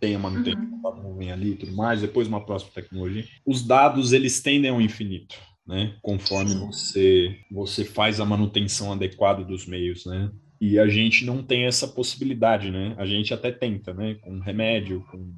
tem 0.00 0.14
a 0.14 0.18
manutenção 0.18 0.62
uhum. 0.62 0.82
da 0.82 1.02
nuvem 1.02 1.32
ali 1.32 1.50
e 1.50 1.56
tudo 1.56 1.72
mais, 1.74 2.00
depois 2.00 2.28
uma 2.28 2.44
próxima 2.44 2.72
tecnologia. 2.72 3.24
Os 3.44 3.66
dados, 3.66 4.12
eles 4.12 4.40
tendem 4.40 4.70
ao 4.70 4.80
infinito 4.80 5.36
né? 5.68 5.94
Conforme 6.00 6.54
você 6.54 7.38
você 7.50 7.84
faz 7.84 8.18
a 8.18 8.24
manutenção 8.24 8.90
adequada 8.90 9.44
dos 9.44 9.66
meios, 9.66 10.06
né? 10.06 10.32
E 10.58 10.78
a 10.78 10.88
gente 10.88 11.24
não 11.24 11.42
tem 11.42 11.66
essa 11.66 11.86
possibilidade, 11.86 12.70
né? 12.70 12.94
A 12.96 13.04
gente 13.04 13.34
até 13.34 13.52
tenta, 13.52 13.92
né? 13.92 14.14
Com 14.14 14.38
remédio, 14.40 15.04
com 15.10 15.30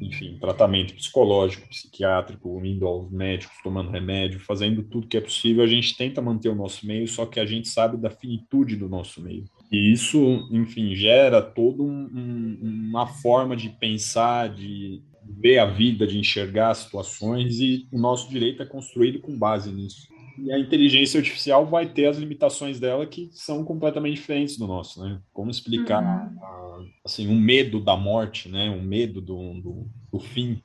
enfim, 0.00 0.38
tratamento 0.38 0.94
psicológico, 0.94 1.68
psiquiátrico, 1.68 2.64
indo 2.64 2.86
aos 2.86 3.10
médicos, 3.10 3.56
tomando 3.62 3.90
remédio, 3.90 4.38
fazendo 4.38 4.82
tudo 4.82 5.06
que 5.06 5.16
é 5.16 5.20
possível, 5.20 5.62
a 5.64 5.66
gente 5.66 5.96
tenta 5.96 6.20
manter 6.20 6.48
o 6.48 6.54
nosso 6.54 6.86
meio, 6.86 7.06
só 7.08 7.24
que 7.26 7.40
a 7.40 7.46
gente 7.46 7.68
sabe 7.68 7.96
da 7.96 8.10
finitude 8.10 8.76
do 8.76 8.88
nosso 8.88 9.22
meio. 9.22 9.44
E 9.74 9.92
isso, 9.92 10.46
enfim, 10.52 10.94
gera 10.94 11.42
toda 11.42 11.82
um, 11.82 12.08
um, 12.14 12.58
uma 12.62 13.08
forma 13.08 13.56
de 13.56 13.68
pensar, 13.68 14.48
de 14.48 15.02
ver 15.26 15.58
a 15.58 15.66
vida, 15.66 16.06
de 16.06 16.16
enxergar 16.16 16.70
as 16.70 16.78
situações, 16.78 17.58
e 17.58 17.88
o 17.90 17.98
nosso 17.98 18.30
direito 18.30 18.62
é 18.62 18.66
construído 18.66 19.18
com 19.18 19.36
base 19.36 19.72
nisso. 19.72 20.06
E 20.38 20.52
a 20.52 20.58
inteligência 20.60 21.18
artificial 21.18 21.66
vai 21.66 21.86
ter 21.86 22.06
as 22.06 22.18
limitações 22.18 22.78
dela 22.78 23.04
que 23.04 23.30
são 23.32 23.64
completamente 23.64 24.16
diferentes 24.16 24.56
do 24.56 24.66
nosso, 24.68 25.02
né? 25.02 25.20
Como 25.32 25.50
explicar 25.50 26.02
uhum. 26.02 26.40
a, 26.40 26.84
assim 27.04 27.26
um 27.26 27.38
medo 27.38 27.80
da 27.80 27.96
morte, 27.96 28.48
né? 28.48 28.70
Um 28.70 28.82
medo 28.82 29.20
do, 29.20 29.54
do, 29.60 29.90
do 30.12 30.20
fim 30.20 30.62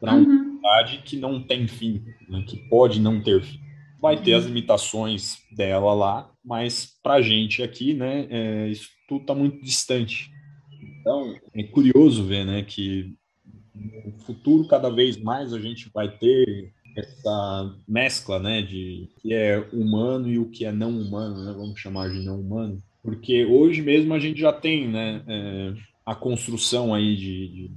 para 0.00 0.14
uma 0.14 0.20
uhum. 0.20 0.52
entidade 0.52 1.02
que 1.04 1.16
não 1.16 1.42
tem 1.42 1.66
fim, 1.66 2.04
né? 2.28 2.44
que 2.46 2.56
pode 2.68 3.00
não 3.00 3.20
ter 3.20 3.42
fim. 3.42 3.60
Vai 4.00 4.20
ter 4.20 4.34
as 4.34 4.44
uhum. 4.44 4.50
limitações 4.50 5.38
dela 5.50 5.94
lá, 5.94 6.30
mas 6.46 6.96
para 7.02 7.14
a 7.14 7.22
gente 7.22 7.62
aqui, 7.62 7.92
né? 7.92 8.26
É, 8.30 8.68
isso 8.68 8.88
tudo 9.08 9.22
está 9.22 9.34
muito 9.34 9.60
distante. 9.64 10.30
Então 11.00 11.34
é 11.54 11.64
curioso 11.64 12.24
ver, 12.24 12.46
né? 12.46 12.62
Que 12.62 13.14
no 13.74 14.18
futuro 14.20 14.66
cada 14.68 14.88
vez 14.88 15.16
mais 15.16 15.52
a 15.52 15.58
gente 15.58 15.90
vai 15.92 16.08
ter 16.08 16.72
essa 16.96 17.76
mescla, 17.86 18.38
né, 18.38 18.62
de 18.62 19.10
que 19.20 19.34
é 19.34 19.58
humano 19.70 20.28
e 20.28 20.38
o 20.38 20.48
que 20.48 20.64
é 20.64 20.72
não 20.72 20.98
humano, 20.98 21.44
né, 21.44 21.52
vamos 21.52 21.78
chamar 21.78 22.08
de 22.08 22.24
não 22.24 22.40
humano, 22.40 22.82
porque 23.02 23.44
hoje 23.44 23.82
mesmo 23.82 24.14
a 24.14 24.18
gente 24.18 24.40
já 24.40 24.50
tem, 24.50 24.88
né, 24.88 25.22
é, 25.28 25.74
a 26.06 26.14
construção 26.14 26.94
aí 26.94 27.14
de, 27.14 27.48
de, 27.48 27.70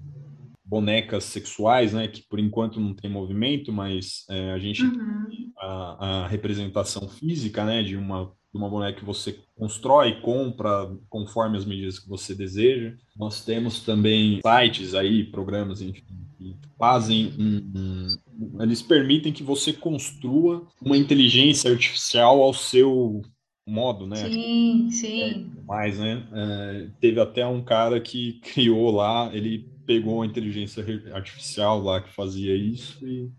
bonecas 0.64 1.24
sexuais, 1.24 1.94
né, 1.94 2.08
que 2.08 2.22
por 2.30 2.40
enquanto 2.40 2.80
não 2.80 2.94
tem 2.94 3.10
movimento, 3.10 3.74
mas 3.74 4.24
é, 4.30 4.52
a 4.52 4.60
gente 4.60 4.84
uhum. 4.84 5.26
tem 5.28 5.52
a, 5.58 6.24
a, 6.24 6.28
representação 6.28 7.10
física, 7.10 7.66
né, 7.66 7.84
de 7.84 7.98
uma 7.98 8.32
uma 8.54 8.70
boneca 8.70 9.00
que 9.00 9.06
você 9.06 9.38
constrói, 9.56 10.20
compra 10.22 10.90
conforme 11.10 11.58
as 11.58 11.66
medidas 11.66 12.00
que 12.00 12.10
você 12.10 12.34
deseja. 12.34 12.94
Nós 13.18 13.44
temos 13.46 13.82
também 13.82 14.42
sites 14.42 14.96
aí, 14.96 15.24
programas, 15.24 15.82
enfim, 15.82 16.04
que 16.38 16.56
fazem 16.78 17.34
um, 17.38 18.08
um, 18.40 18.62
eles 18.62 18.82
permitem 18.82 19.32
que 19.32 19.44
você 19.44 19.74
construa 19.74 20.68
uma 20.82 20.98
inteligência 20.98 21.70
artificial 21.70 22.42
ao 22.42 22.54
seu 22.54 23.22
modo, 23.68 24.08
né? 24.08 24.16
Sim, 24.16 24.90
sim. 24.92 25.22
É, 25.22 25.64
mais, 25.66 26.00
né? 26.00 26.28
É, 26.34 26.88
teve 27.00 27.20
até 27.20 27.46
um 27.46 27.62
cara 27.62 28.00
que 28.00 28.40
criou 28.54 28.92
lá, 28.92 29.30
ele 29.34 29.70
pegou 29.86 30.22
a 30.22 30.26
inteligência 30.26 30.84
artificial 31.14 31.82
lá 31.82 32.02
que 32.02 32.14
fazia 32.14 32.56
isso 32.56 33.06
e 33.08 33.30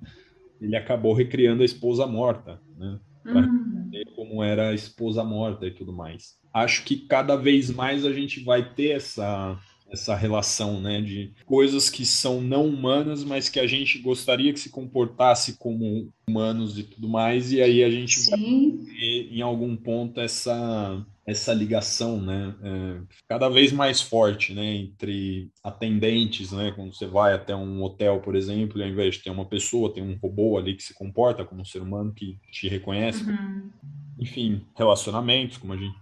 ele 0.60 0.76
acabou 0.76 1.14
recriando 1.14 1.62
a 1.62 1.64
esposa 1.64 2.06
morta, 2.06 2.60
né? 2.76 2.98
Uhum. 3.24 3.69
Como 4.20 4.44
era 4.44 4.68
a 4.68 4.74
esposa 4.74 5.24
morta 5.24 5.66
e 5.66 5.70
tudo 5.70 5.94
mais. 5.94 6.36
Acho 6.52 6.84
que 6.84 7.06
cada 7.06 7.36
vez 7.36 7.70
mais 7.70 8.04
a 8.04 8.12
gente 8.12 8.44
vai 8.44 8.74
ter 8.74 8.90
essa 8.90 9.58
essa 9.92 10.14
relação, 10.14 10.80
né, 10.80 11.00
de 11.00 11.32
coisas 11.44 11.90
que 11.90 12.06
são 12.06 12.40
não 12.40 12.64
humanas, 12.64 13.24
mas 13.24 13.48
que 13.48 13.58
a 13.58 13.66
gente 13.66 13.98
gostaria 13.98 14.52
que 14.52 14.60
se 14.60 14.70
comportasse 14.70 15.58
como 15.58 16.12
humanos 16.28 16.78
e 16.78 16.84
tudo 16.84 17.08
mais, 17.08 17.50
e 17.50 17.60
aí 17.60 17.82
a 17.82 17.90
gente 17.90 18.20
Sim. 18.20 18.76
vai 18.76 18.94
ter 18.94 19.32
em 19.32 19.42
algum 19.42 19.74
ponto 19.74 20.20
essa 20.20 21.04
essa 21.26 21.52
ligação, 21.52 22.20
né, 22.20 22.54
é, 22.62 23.00
cada 23.28 23.48
vez 23.48 23.72
mais 23.72 24.00
forte, 24.00 24.52
né, 24.52 24.74
entre 24.74 25.48
atendentes, 25.62 26.50
né, 26.50 26.72
quando 26.74 26.94
você 26.94 27.06
vai 27.06 27.34
até 27.34 27.54
um 27.54 27.82
hotel, 27.82 28.20
por 28.20 28.34
exemplo, 28.34 28.78
e 28.78 28.82
ao 28.82 28.88
invés 28.88 29.14
de 29.14 29.22
ter 29.22 29.30
uma 29.30 29.44
pessoa, 29.44 29.92
tem 29.92 30.02
um 30.02 30.18
robô 30.20 30.58
ali 30.58 30.74
que 30.74 30.82
se 30.82 30.92
comporta 30.92 31.44
como 31.44 31.62
um 31.62 31.64
ser 31.64 31.82
humano 31.82 32.12
que 32.12 32.36
te 32.50 32.68
reconhece, 32.68 33.22
uhum. 33.22 33.70
Enfim, 34.20 34.64
relacionamentos, 34.76 35.56
como 35.56 35.72
a 35.72 35.76
gente 35.76 35.98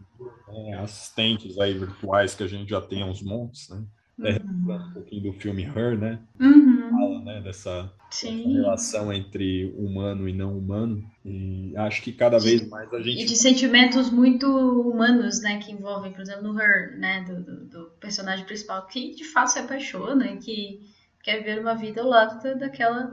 é, 0.50 0.74
assistentes 0.74 1.58
aí 1.58 1.74
virtuais 1.74 2.34
que 2.34 2.42
a 2.42 2.46
gente 2.46 2.68
já 2.68 2.80
tem 2.80 3.02
aos 3.02 3.22
montes, 3.22 3.68
né? 3.68 3.84
Uhum. 4.18 4.74
um 4.74 4.92
pouquinho 4.94 5.22
do 5.22 5.32
filme 5.32 5.62
Her, 5.62 5.96
né? 5.96 6.18
Uhum. 6.40 6.90
Fala, 6.90 7.20
né, 7.20 7.40
dessa, 7.40 7.92
dessa, 8.10 8.28
relação 8.28 9.12
entre 9.12 9.72
humano 9.76 10.28
e 10.28 10.32
não 10.32 10.58
humano. 10.58 11.08
E 11.24 11.72
acho 11.76 12.02
que 12.02 12.12
cada 12.12 12.36
vez 12.38 12.68
mais 12.68 12.92
a 12.92 13.00
gente. 13.00 13.22
E 13.22 13.24
de 13.24 13.36
sentimentos 13.36 14.10
muito 14.10 14.48
humanos, 14.48 15.40
né? 15.40 15.58
Que 15.58 15.70
envolvem, 15.70 16.12
por 16.12 16.22
exemplo, 16.22 16.52
no 16.52 16.60
Her, 16.60 16.98
né? 16.98 17.22
Do, 17.22 17.42
do, 17.42 17.64
do 17.66 17.84
personagem 18.00 18.44
principal, 18.44 18.84
que 18.88 19.14
de 19.14 19.24
fato 19.24 19.52
se 19.52 19.60
apaixona 19.60 20.26
e 20.26 20.38
que 20.38 20.80
quer 21.22 21.44
ver 21.44 21.60
uma 21.60 21.74
vida 21.74 22.00
ao 22.00 22.08
lado 22.08 22.58
daquela. 22.58 23.12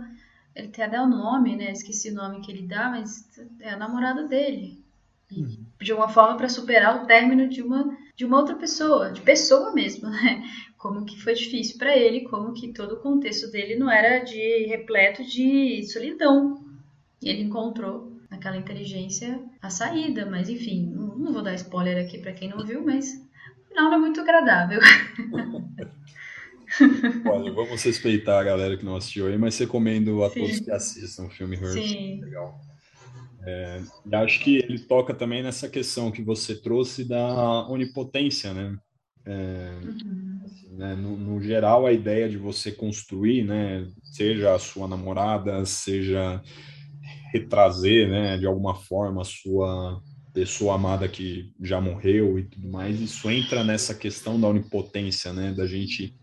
Ele 0.55 0.69
tem 0.69 0.85
até 0.85 0.99
o 0.99 1.05
nome, 1.05 1.55
né? 1.55 1.71
Esqueci 1.71 2.09
o 2.09 2.15
nome 2.15 2.41
que 2.41 2.51
ele 2.51 2.65
dá, 2.65 2.89
mas 2.89 3.29
é 3.59 3.71
a 3.71 3.77
namorada 3.77 4.27
dele. 4.27 4.84
Uhum. 5.35 5.65
De 5.81 5.93
uma 5.93 6.07
forma 6.07 6.37
para 6.37 6.49
superar 6.49 7.03
o 7.03 7.05
término 7.05 7.49
de 7.49 7.61
uma, 7.61 7.97
de 8.15 8.25
uma 8.25 8.39
outra 8.39 8.55
pessoa, 8.55 9.11
de 9.11 9.21
pessoa 9.21 9.73
mesmo, 9.73 10.09
né? 10.09 10.43
Como 10.77 11.05
que 11.05 11.21
foi 11.21 11.33
difícil 11.33 11.77
para 11.77 11.95
ele, 11.95 12.21
como 12.21 12.53
que 12.53 12.73
todo 12.73 12.93
o 12.93 12.99
contexto 12.99 13.51
dele 13.51 13.75
não 13.75 13.89
era 13.89 14.23
de 14.23 14.65
repleto 14.67 15.23
de 15.23 15.83
solidão. 15.91 16.63
Ele 17.21 17.43
encontrou 17.43 18.11
naquela 18.29 18.57
inteligência 18.57 19.41
a 19.61 19.69
saída, 19.69 20.25
mas 20.25 20.49
enfim, 20.49 20.91
não, 20.93 21.17
não 21.17 21.33
vou 21.33 21.41
dar 21.41 21.55
spoiler 21.55 22.03
aqui 22.03 22.19
para 22.19 22.33
quem 22.33 22.49
não 22.49 22.65
viu, 22.65 22.83
mas 22.85 23.13
o 23.65 23.69
final 23.69 23.85
não 23.85 23.95
é 23.95 23.99
muito 23.99 24.21
agradável. 24.21 24.79
Olha, 27.25 27.51
vamos 27.51 27.83
respeitar 27.83 28.39
a 28.39 28.43
galera 28.43 28.77
que 28.77 28.85
não 28.85 28.95
assistiu 28.95 29.27
aí, 29.27 29.37
mas 29.37 29.57
recomendo 29.57 30.23
a 30.23 30.29
Sim. 30.29 30.41
todos 30.41 30.59
que 30.59 30.71
assistam 30.71 31.25
o 31.25 31.29
filme 31.29 31.55
Her. 31.55 31.71
Sim. 31.71 32.21
Legal. 32.21 32.59
É, 33.45 33.81
e 34.05 34.15
acho 34.15 34.39
que 34.43 34.57
ele 34.57 34.79
toca 34.79 35.13
também 35.13 35.43
nessa 35.43 35.69
questão 35.69 36.11
que 36.11 36.23
você 36.23 36.55
trouxe 36.55 37.05
da 37.05 37.67
onipotência, 37.69 38.53
né? 38.53 38.75
É, 39.25 39.79
uhum. 39.83 40.39
assim, 40.43 40.75
né? 40.75 40.95
No, 40.95 41.17
no, 41.17 41.41
geral, 41.41 41.85
a 41.85 41.91
ideia 41.91 42.29
de 42.29 42.37
você 42.37 42.71
construir, 42.71 43.43
né, 43.43 43.87
seja 44.03 44.53
a 44.53 44.59
sua 44.59 44.87
namorada, 44.87 45.65
seja 45.65 46.41
retrazer, 47.33 48.07
né, 48.07 48.37
de 48.37 48.45
alguma 48.45 48.75
forma 48.75 49.21
a 49.21 49.25
sua 49.25 50.01
pessoa 50.33 50.75
amada 50.75 51.07
que 51.07 51.51
já 51.61 51.81
morreu 51.81 52.37
e 52.37 52.43
tudo 52.43 52.69
mais, 52.69 52.99
isso 52.99 53.29
entra 53.29 53.63
nessa 53.63 53.95
questão 53.95 54.39
da 54.39 54.47
onipotência, 54.47 55.33
né, 55.33 55.51
da 55.53 55.65
gente 55.65 56.13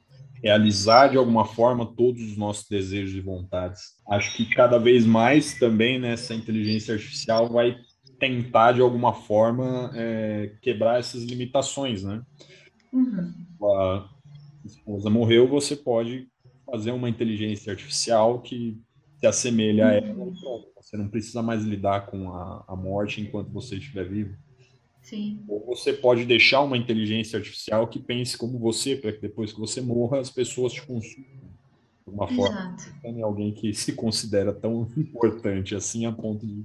realizar 0.43 1.09
de 1.09 1.17
alguma 1.17 1.45
forma 1.45 1.87
todos 1.87 2.21
os 2.23 2.37
nossos 2.37 2.69
desejos 2.69 3.15
e 3.15 3.21
vontades. 3.21 3.81
Acho 4.09 4.37
que 4.37 4.47
cada 4.55 4.79
vez 4.79 5.07
mais 5.07 5.59
também 5.59 6.01
nessa 6.01 6.35
inteligência 6.35 6.95
artificial 6.95 7.49
vai 7.49 7.77
tentar 8.19 8.73
de 8.73 8.81
alguma 8.81 9.13
forma 9.13 9.91
é, 9.95 10.53
quebrar 10.61 10.99
essas 10.99 11.23
limitações, 11.23 12.03
né? 12.03 12.23
Uhum. 12.93 13.33
A 13.63 14.09
esposa 14.65 15.09
morreu, 15.09 15.49
você 15.49 15.77
pode 15.77 16.29
fazer 16.67 16.91
uma 16.91 17.09
inteligência 17.09 17.73
artificial 17.73 18.41
que 18.41 18.81
se 19.19 19.27
assemelha 19.27 19.89
a 19.89 19.93
ela, 19.95 20.33
você 20.77 20.97
não 20.97 21.09
precisa 21.09 21.43
mais 21.43 21.63
lidar 21.63 22.07
com 22.07 22.33
a, 22.33 22.65
a 22.67 22.77
morte 22.77 23.21
enquanto 23.21 23.53
você 23.53 23.77
estiver 23.77 24.09
vivo. 24.09 24.37
Sim. 25.03 25.43
Ou 25.49 25.65
você 25.67 25.93
pode 25.93 26.25
deixar 26.25 26.61
uma 26.63 26.77
inteligência 26.77 27.39
artificial 27.39 27.89
que 27.89 27.99
pense 27.99 28.39
como 28.39 28.59
você, 28.59 28.97
para 28.97 29.13
que 29.13 29.21
depois 29.21 29.53
que 29.53 29.61
você 29.61 29.81
morra, 29.81 30.21
as 30.21 30.31
pessoas 30.31 30.73
te 30.73 30.83
consumam 30.87 31.43
de 32.07 32.11
uma 32.11 32.29
forma. 32.29 32.77
Alguém 33.23 33.53
que 33.53 33.75
se 33.75 33.93
considera 33.93 34.53
tão 34.53 34.89
importante 34.97 35.75
assim 35.75 36.07
a 36.07 36.13
ponto 36.13 36.47
de 36.47 36.65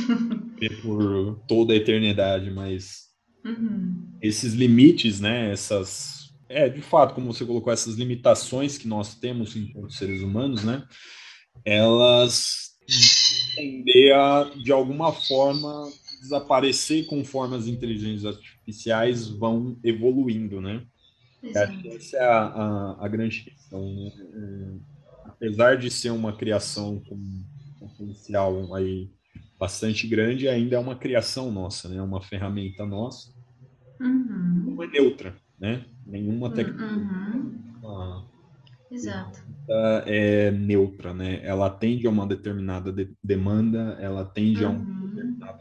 ter 0.60 0.82
por 0.82 1.40
toda 1.46 1.72
a 1.72 1.76
eternidade, 1.76 2.50
mas 2.50 3.08
uhum. 3.44 4.16
esses 4.20 4.54
limites, 4.54 5.20
né, 5.20 5.50
essas 5.50 6.18
é, 6.48 6.68
de 6.68 6.80
fato, 6.80 7.14
como 7.14 7.32
você 7.32 7.44
colocou, 7.44 7.72
essas 7.72 7.96
limitações 7.96 8.78
que 8.78 8.88
nós 8.88 9.14
temos 9.14 9.54
enquanto 9.54 9.92
seres 9.92 10.22
humanos, 10.22 10.64
né, 10.64 10.82
elas 11.64 12.70
tendem 13.54 14.12
a, 14.12 14.50
de 14.56 14.72
alguma 14.72 15.12
forma, 15.12 15.90
desaparecer 16.20 17.06
conforme 17.06 17.56
as 17.56 17.66
inteligências 17.66 18.24
artificiais 18.24 19.28
vão 19.28 19.78
evoluindo, 19.82 20.60
né? 20.60 20.84
Acho 21.54 21.80
que 21.80 21.88
essa 21.88 22.16
é 22.16 22.24
a, 22.24 22.46
a, 22.46 23.04
a 23.04 23.08
grande 23.08 23.42
questão. 23.42 23.80
Né? 23.80 24.12
É, 24.34 25.28
apesar 25.28 25.76
de 25.76 25.90
ser 25.90 26.10
uma 26.10 26.36
criação 26.36 27.00
com 27.08 27.44
potencial 27.78 28.74
aí 28.74 29.10
bastante 29.58 30.06
grande, 30.06 30.48
ainda 30.48 30.76
é 30.76 30.78
uma 30.78 30.96
criação 30.96 31.50
nossa, 31.50 31.88
né? 31.88 32.00
Uma 32.02 32.20
ferramenta 32.20 32.84
nossa. 32.84 33.32
Uhum. 34.00 34.74
Não 34.74 34.82
é 34.82 34.86
neutra, 34.86 35.36
né? 35.58 35.84
Nenhuma 36.06 36.50
tecnologia. 36.50 36.96
Uhum. 36.96 38.24
Exato. 38.90 39.40
É 40.06 40.50
neutra, 40.50 41.12
né? 41.12 41.40
Ela 41.44 41.66
atende 41.66 42.06
a 42.06 42.10
uma 42.10 42.26
determinada 42.26 42.92
de 42.92 43.10
demanda, 43.22 43.98
ela 44.00 44.22
atende 44.22 44.64
uhum. 44.64 44.70
a 44.70 44.72
um 44.72 44.97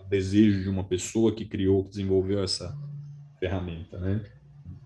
desejo 0.09 0.63
de 0.63 0.69
uma 0.69 0.83
pessoa 0.83 1.33
que 1.33 1.45
criou, 1.45 1.83
que 1.83 1.91
desenvolveu 1.91 2.43
essa 2.43 2.77
ferramenta, 3.39 3.97
né? 3.99 4.21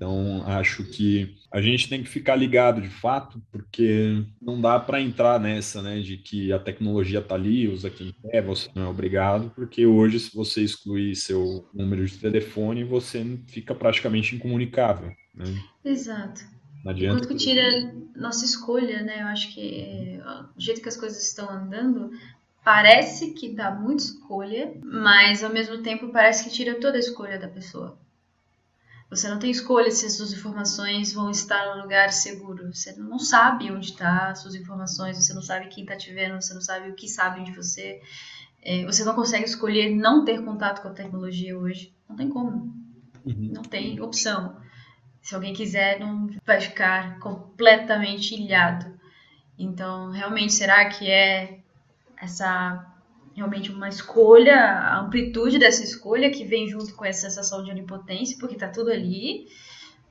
Então, 0.01 0.43
acho 0.47 0.83
que 0.83 1.35
a 1.51 1.61
gente 1.61 1.87
tem 1.87 2.01
que 2.01 2.09
ficar 2.09 2.35
ligado 2.35 2.81
de 2.81 2.89
fato, 2.89 3.39
porque 3.51 4.25
não 4.41 4.59
dá 4.59 4.79
para 4.79 4.99
entrar 4.99 5.39
nessa, 5.39 5.79
né, 5.79 5.99
de 5.99 6.17
que 6.17 6.51
a 6.51 6.57
tecnologia 6.57 7.19
está 7.19 7.35
ali, 7.35 7.67
usa 7.67 7.87
quem 7.87 8.11
quer, 8.11 8.41
você 8.41 8.67
não 8.73 8.85
é 8.85 8.87
obrigado, 8.87 9.51
porque 9.51 9.85
hoje, 9.85 10.19
se 10.19 10.35
você 10.35 10.63
excluir 10.63 11.15
seu 11.15 11.69
número 11.71 12.03
de 12.03 12.17
telefone, 12.17 12.83
você 12.83 13.23
fica 13.45 13.75
praticamente 13.75 14.35
incomunicável. 14.35 15.11
Né? 15.35 15.45
Exato. 15.85 16.41
Não 16.83 16.91
adianta. 16.91 17.27
Que 17.27 17.35
tira 17.35 17.93
nossa 18.15 18.43
escolha, 18.43 19.03
né? 19.03 19.21
Eu 19.21 19.27
acho 19.27 19.53
que 19.53 19.81
é, 19.81 20.21
do 20.55 20.61
jeito 20.61 20.81
que 20.81 20.89
as 20.89 20.97
coisas 20.97 21.23
estão 21.23 21.47
andando, 21.47 22.09
parece 22.63 23.31
que 23.31 23.53
dá 23.53 23.71
muita 23.71 24.03
escolha, 24.03 24.73
mas 24.83 25.43
ao 25.43 25.51
mesmo 25.51 25.81
tempo 25.81 26.11
parece 26.11 26.43
que 26.43 26.49
tira 26.49 26.79
toda 26.79 26.97
a 26.97 26.99
escolha 26.99 27.39
da 27.39 27.47
pessoa. 27.47 27.97
Você 29.09 29.27
não 29.27 29.39
tem 29.39 29.51
escolha 29.51 29.91
se 29.91 30.05
as 30.05 30.13
suas 30.13 30.31
informações 30.31 31.11
vão 31.11 31.29
estar 31.29 31.75
no 31.75 31.81
lugar 31.81 32.13
seguro. 32.13 32.73
Você 32.73 32.93
não 32.93 33.19
sabe 33.19 33.69
onde 33.69 33.87
está 33.91 34.29
as 34.29 34.39
suas 34.39 34.55
informações, 34.55 35.17
você 35.17 35.33
não 35.33 35.41
sabe 35.41 35.67
quem 35.67 35.83
está 35.83 35.97
te 35.97 36.13
vendo, 36.13 36.41
você 36.41 36.53
não 36.53 36.61
sabe 36.61 36.89
o 36.89 36.95
que 36.95 37.09
sabem 37.09 37.43
de 37.43 37.51
você. 37.51 38.01
É, 38.61 38.85
você 38.85 39.03
não 39.03 39.13
consegue 39.13 39.43
escolher 39.43 39.93
não 39.93 40.23
ter 40.23 40.41
contato 40.45 40.81
com 40.81 40.87
a 40.87 40.93
tecnologia 40.93 41.57
hoje. 41.57 41.93
Não 42.07 42.15
tem 42.15 42.29
como. 42.29 42.73
Uhum. 43.25 43.51
Não 43.53 43.63
tem 43.63 43.99
opção. 43.99 44.55
Se 45.21 45.35
alguém 45.35 45.53
quiser, 45.53 45.99
não 45.99 46.29
vai 46.45 46.61
ficar 46.61 47.19
completamente 47.19 48.33
ilhado. 48.33 48.97
Então, 49.59 50.09
realmente, 50.09 50.53
será 50.53 50.87
que 50.87 51.09
é 51.09 51.60
essa 52.21 52.87
realmente 53.33 53.71
uma 53.71 53.89
escolha, 53.89 54.55
a 54.55 54.99
amplitude 54.99 55.57
dessa 55.57 55.83
escolha 55.83 56.29
que 56.29 56.43
vem 56.43 56.67
junto 56.67 56.93
com 56.93 57.05
essa 57.05 57.29
sensação 57.29 57.63
de 57.63 57.71
onipotência, 57.71 58.37
porque 58.39 58.55
está 58.55 58.67
tudo 58.67 58.91
ali, 58.91 59.47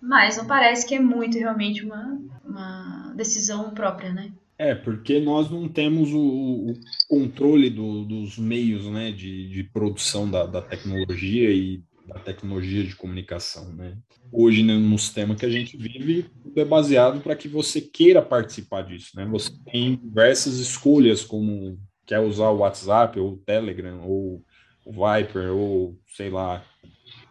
mas 0.00 0.36
não 0.36 0.46
parece 0.46 0.86
que 0.86 0.94
é 0.94 1.00
muito 1.00 1.38
realmente 1.38 1.84
uma, 1.84 2.18
uma 2.44 3.12
decisão 3.14 3.70
própria, 3.70 4.12
né? 4.12 4.32
É, 4.56 4.74
porque 4.74 5.18
nós 5.20 5.50
não 5.50 5.66
temos 5.68 6.12
o, 6.12 6.18
o 6.18 6.74
controle 7.08 7.70
do, 7.70 8.04
dos 8.04 8.36
meios 8.36 8.84
né, 8.86 9.10
de, 9.10 9.48
de 9.48 9.64
produção 9.64 10.30
da, 10.30 10.44
da, 10.44 10.60
tecnologia 10.60 11.50
e 11.50 11.82
da 12.06 12.18
tecnologia 12.18 12.84
de 12.84 12.94
comunicação. 12.94 13.72
Né? 13.72 13.96
Hoje, 14.30 14.62
né, 14.62 14.74
no 14.76 14.98
sistema 14.98 15.34
que 15.34 15.46
a 15.46 15.50
gente 15.50 15.78
vive, 15.78 16.26
tudo 16.42 16.60
é 16.60 16.64
baseado 16.66 17.22
para 17.22 17.34
que 17.34 17.48
você 17.48 17.80
queira 17.80 18.20
participar 18.20 18.82
disso. 18.82 19.12
Né? 19.16 19.24
Você 19.30 19.50
tem 19.64 19.96
diversas 19.96 20.58
escolhas 20.58 21.24
como 21.24 21.78
quer 22.10 22.18
usar 22.18 22.48
o 22.48 22.58
WhatsApp 22.58 23.20
ou 23.20 23.34
o 23.34 23.36
Telegram 23.36 24.02
ou 24.02 24.44
o 24.84 24.90
Viper 24.90 25.52
ou 25.52 25.96
sei 26.08 26.28
lá 26.28 26.60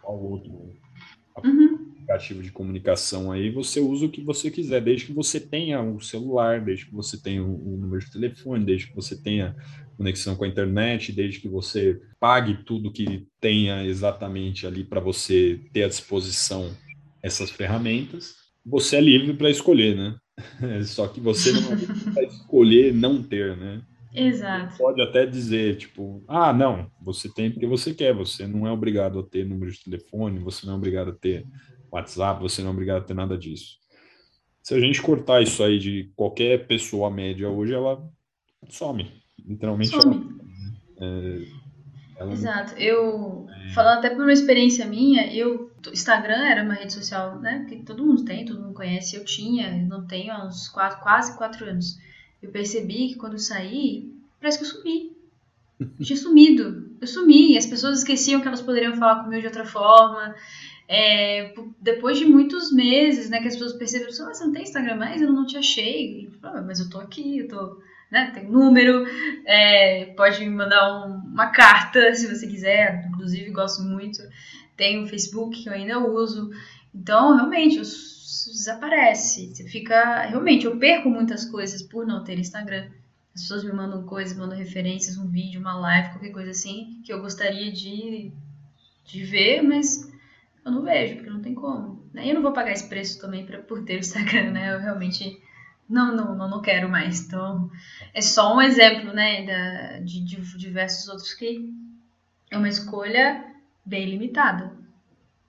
qual 0.00 0.18
outro 0.18 0.50
uhum. 1.44 1.92
aplicativo 1.92 2.42
de 2.42 2.50
comunicação 2.50 3.30
aí, 3.30 3.50
você 3.50 3.78
usa 3.78 4.06
o 4.06 4.10
que 4.10 4.22
você 4.22 4.50
quiser, 4.50 4.80
desde 4.80 5.04
que 5.04 5.12
você 5.12 5.38
tenha 5.38 5.82
o 5.82 5.96
um 5.96 6.00
celular, 6.00 6.62
desde 6.62 6.86
que 6.86 6.94
você 6.94 7.20
tenha 7.20 7.44
o 7.44 7.46
um, 7.46 7.74
um 7.74 7.76
número 7.76 8.02
de 8.02 8.10
telefone, 8.10 8.64
desde 8.64 8.86
que 8.86 8.96
você 8.96 9.22
tenha 9.22 9.54
conexão 9.98 10.34
com 10.34 10.44
a 10.44 10.48
internet, 10.48 11.12
desde 11.12 11.40
que 11.40 11.48
você 11.48 12.00
pague 12.18 12.64
tudo 12.64 12.90
que 12.90 13.26
tenha 13.38 13.84
exatamente 13.84 14.66
ali 14.66 14.82
para 14.82 14.98
você 14.98 15.60
ter 15.74 15.82
à 15.82 15.88
disposição 15.88 16.74
essas 17.22 17.50
ferramentas, 17.50 18.34
você 18.64 18.96
é 18.96 19.00
livre 19.02 19.34
para 19.34 19.50
escolher, 19.50 19.94
né? 19.94 20.16
Só 20.86 21.06
que 21.06 21.20
você 21.20 21.52
não 21.52 21.72
é 21.72 21.74
livre 21.74 22.12
para 22.14 22.22
escolher 22.22 22.94
não 22.94 23.22
ter, 23.22 23.54
né? 23.58 23.82
Exato. 24.14 24.76
Pode 24.76 25.00
até 25.00 25.24
dizer, 25.24 25.76
tipo, 25.76 26.22
ah, 26.26 26.52
não, 26.52 26.90
você 27.00 27.28
tem 27.32 27.50
porque 27.50 27.66
você 27.66 27.94
quer, 27.94 28.12
você 28.12 28.46
não 28.46 28.66
é 28.66 28.72
obrigado 28.72 29.20
a 29.20 29.22
ter 29.22 29.46
número 29.46 29.70
de 29.70 29.84
telefone, 29.84 30.38
você 30.38 30.66
não 30.66 30.74
é 30.74 30.76
obrigado 30.76 31.10
a 31.10 31.14
ter 31.14 31.46
WhatsApp, 31.92 32.42
você 32.42 32.60
não 32.62 32.70
é 32.70 32.72
obrigado 32.72 33.02
a 33.02 33.04
ter 33.04 33.14
nada 33.14 33.38
disso. 33.38 33.78
Se 34.62 34.74
a 34.74 34.80
gente 34.80 35.00
cortar 35.00 35.42
isso 35.42 35.62
aí 35.62 35.78
de 35.78 36.12
qualquer 36.16 36.66
pessoa 36.66 37.10
média 37.10 37.48
hoje, 37.48 37.72
ela 37.72 38.02
some. 38.68 39.10
Literalmente 39.38 39.90
some. 39.90 40.38
Ela, 41.00 41.08
é, 41.08 41.42
ela 42.18 42.32
Exato. 42.32 42.74
Eu, 42.76 43.46
é... 43.48 43.68
falando 43.70 43.98
até 43.98 44.10
por 44.10 44.22
uma 44.22 44.32
experiência 44.32 44.86
minha, 44.86 45.32
eu 45.32 45.70
Instagram 45.92 46.44
era 46.44 46.62
uma 46.62 46.74
rede 46.74 46.92
social, 46.92 47.40
né, 47.40 47.64
que 47.68 47.76
todo 47.84 48.04
mundo 48.04 48.24
tem, 48.24 48.44
todo 48.44 48.60
mundo 48.60 48.74
conhece, 48.74 49.16
eu 49.16 49.24
tinha, 49.24 49.70
não 49.86 50.06
tenho 50.06 50.32
há 50.32 50.46
uns 50.46 50.68
quatro, 50.68 51.00
quase 51.00 51.38
quatro 51.38 51.64
anos 51.64 51.96
eu 52.42 52.50
percebi 52.50 53.08
que 53.08 53.16
quando 53.16 53.38
saí, 53.38 54.12
parece 54.40 54.58
que 54.58 54.64
eu 54.64 54.68
sumi. 54.68 55.16
Eu 55.80 56.04
tinha 56.04 56.16
sumido. 56.16 56.90
Eu 57.00 57.06
sumi. 57.06 57.56
As 57.56 57.66
pessoas 57.66 57.98
esqueciam 57.98 58.40
que 58.40 58.48
elas 58.48 58.62
poderiam 58.62 58.94
falar 58.96 59.24
comigo 59.24 59.40
de 59.40 59.46
outra 59.46 59.64
forma. 59.64 60.34
É, 60.88 61.54
depois 61.80 62.18
de 62.18 62.24
muitos 62.24 62.72
meses, 62.72 63.30
né, 63.30 63.40
que 63.40 63.46
as 63.46 63.54
pessoas 63.54 63.74
perceberam, 63.74 64.10
ah, 64.10 64.34
você 64.34 64.44
não 64.44 64.52
tem 64.52 64.64
Instagram 64.64 64.96
mais? 64.96 65.22
Eu 65.22 65.32
não 65.32 65.46
te 65.46 65.56
achei. 65.56 66.26
Eu 66.26 66.32
falei, 66.32 66.60
ah, 66.60 66.64
mas 66.66 66.80
eu 66.80 66.90
tô 66.90 66.98
aqui, 66.98 67.38
eu 67.38 67.48
tô, 67.48 67.80
né, 68.10 68.32
tem 68.34 68.50
número, 68.50 69.06
é, 69.46 70.06
pode 70.16 70.40
me 70.40 70.50
mandar 70.50 71.06
um, 71.06 71.14
uma 71.32 71.46
carta 71.52 72.12
se 72.14 72.26
você 72.26 72.44
quiser, 72.46 73.06
inclusive 73.08 73.50
gosto 73.50 73.84
muito. 73.84 74.20
Tem 74.76 75.04
o 75.04 75.06
Facebook 75.06 75.62
que 75.62 75.68
eu 75.68 75.72
ainda 75.72 75.98
uso. 76.00 76.50
Então, 76.92 77.36
realmente, 77.36 77.78
eu 77.78 77.84
desaparece. 78.50 79.54
Você 79.54 79.64
fica. 79.64 80.22
Realmente, 80.22 80.66
eu 80.66 80.78
perco 80.78 81.10
muitas 81.10 81.44
coisas 81.44 81.82
por 81.82 82.06
não 82.06 82.24
ter 82.24 82.38
Instagram. 82.38 82.88
As 83.34 83.42
pessoas 83.42 83.64
me 83.64 83.72
mandam 83.72 84.04
coisas, 84.04 84.36
mandam 84.36 84.58
referências, 84.58 85.16
um 85.16 85.28
vídeo, 85.28 85.60
uma 85.60 85.78
live, 85.78 86.10
qualquer 86.10 86.30
coisa 86.30 86.50
assim, 86.50 87.00
que 87.04 87.12
eu 87.12 87.20
gostaria 87.20 87.70
de, 87.70 88.32
de 89.04 89.24
ver, 89.24 89.62
mas 89.62 90.10
eu 90.64 90.72
não 90.72 90.82
vejo, 90.82 91.16
porque 91.16 91.30
não 91.30 91.40
tem 91.40 91.54
como. 91.54 92.02
E 92.14 92.28
eu 92.28 92.34
não 92.34 92.42
vou 92.42 92.52
pagar 92.52 92.72
esse 92.72 92.88
preço 92.88 93.20
também 93.20 93.46
pra, 93.46 93.58
por 93.58 93.84
ter 93.84 93.96
o 93.96 94.00
Instagram, 94.00 94.50
né? 94.50 94.74
Eu 94.74 94.80
realmente 94.80 95.40
não, 95.88 96.14
não, 96.14 96.36
não, 96.36 96.48
não 96.48 96.62
quero 96.62 96.88
mais. 96.88 97.26
Então, 97.26 97.70
é 98.14 98.20
só 98.20 98.54
um 98.54 98.60
exemplo, 98.60 99.12
né, 99.12 99.44
da, 99.44 99.98
de, 100.00 100.24
de 100.24 100.58
diversos 100.58 101.08
outros 101.08 101.34
que 101.34 101.72
é 102.50 102.58
uma 102.58 102.68
escolha 102.68 103.44
bem 103.84 104.06
limitada. 104.06 104.72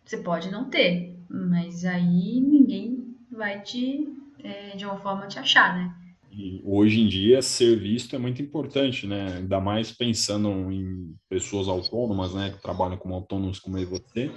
Você 0.03 0.17
pode 0.17 0.51
não 0.51 0.69
ter, 0.69 1.10
mas 1.31 1.85
aí 1.85 2.41
ninguém 2.41 3.15
vai 3.31 3.61
te, 3.61 4.07
é, 4.43 4.75
de 4.75 4.85
uma 4.85 4.97
forma, 4.97 5.27
te 5.27 5.39
achar, 5.39 5.77
né? 5.77 5.95
E 6.31 6.61
hoje 6.63 7.01
em 7.01 7.07
dia, 7.07 7.41
ser 7.41 7.77
visto 7.77 8.15
é 8.15 8.19
muito 8.19 8.41
importante, 8.41 9.05
né? 9.05 9.37
Ainda 9.37 9.59
mais 9.59 9.91
pensando 9.91 10.49
em 10.71 11.13
pessoas 11.29 11.67
autônomas, 11.67 12.33
né? 12.33 12.51
Que 12.51 12.61
trabalham 12.61 12.97
como 12.97 13.15
autônomos 13.15 13.59
como 13.59 13.77
eu 13.77 13.83
e 13.83 13.85
você. 13.85 14.31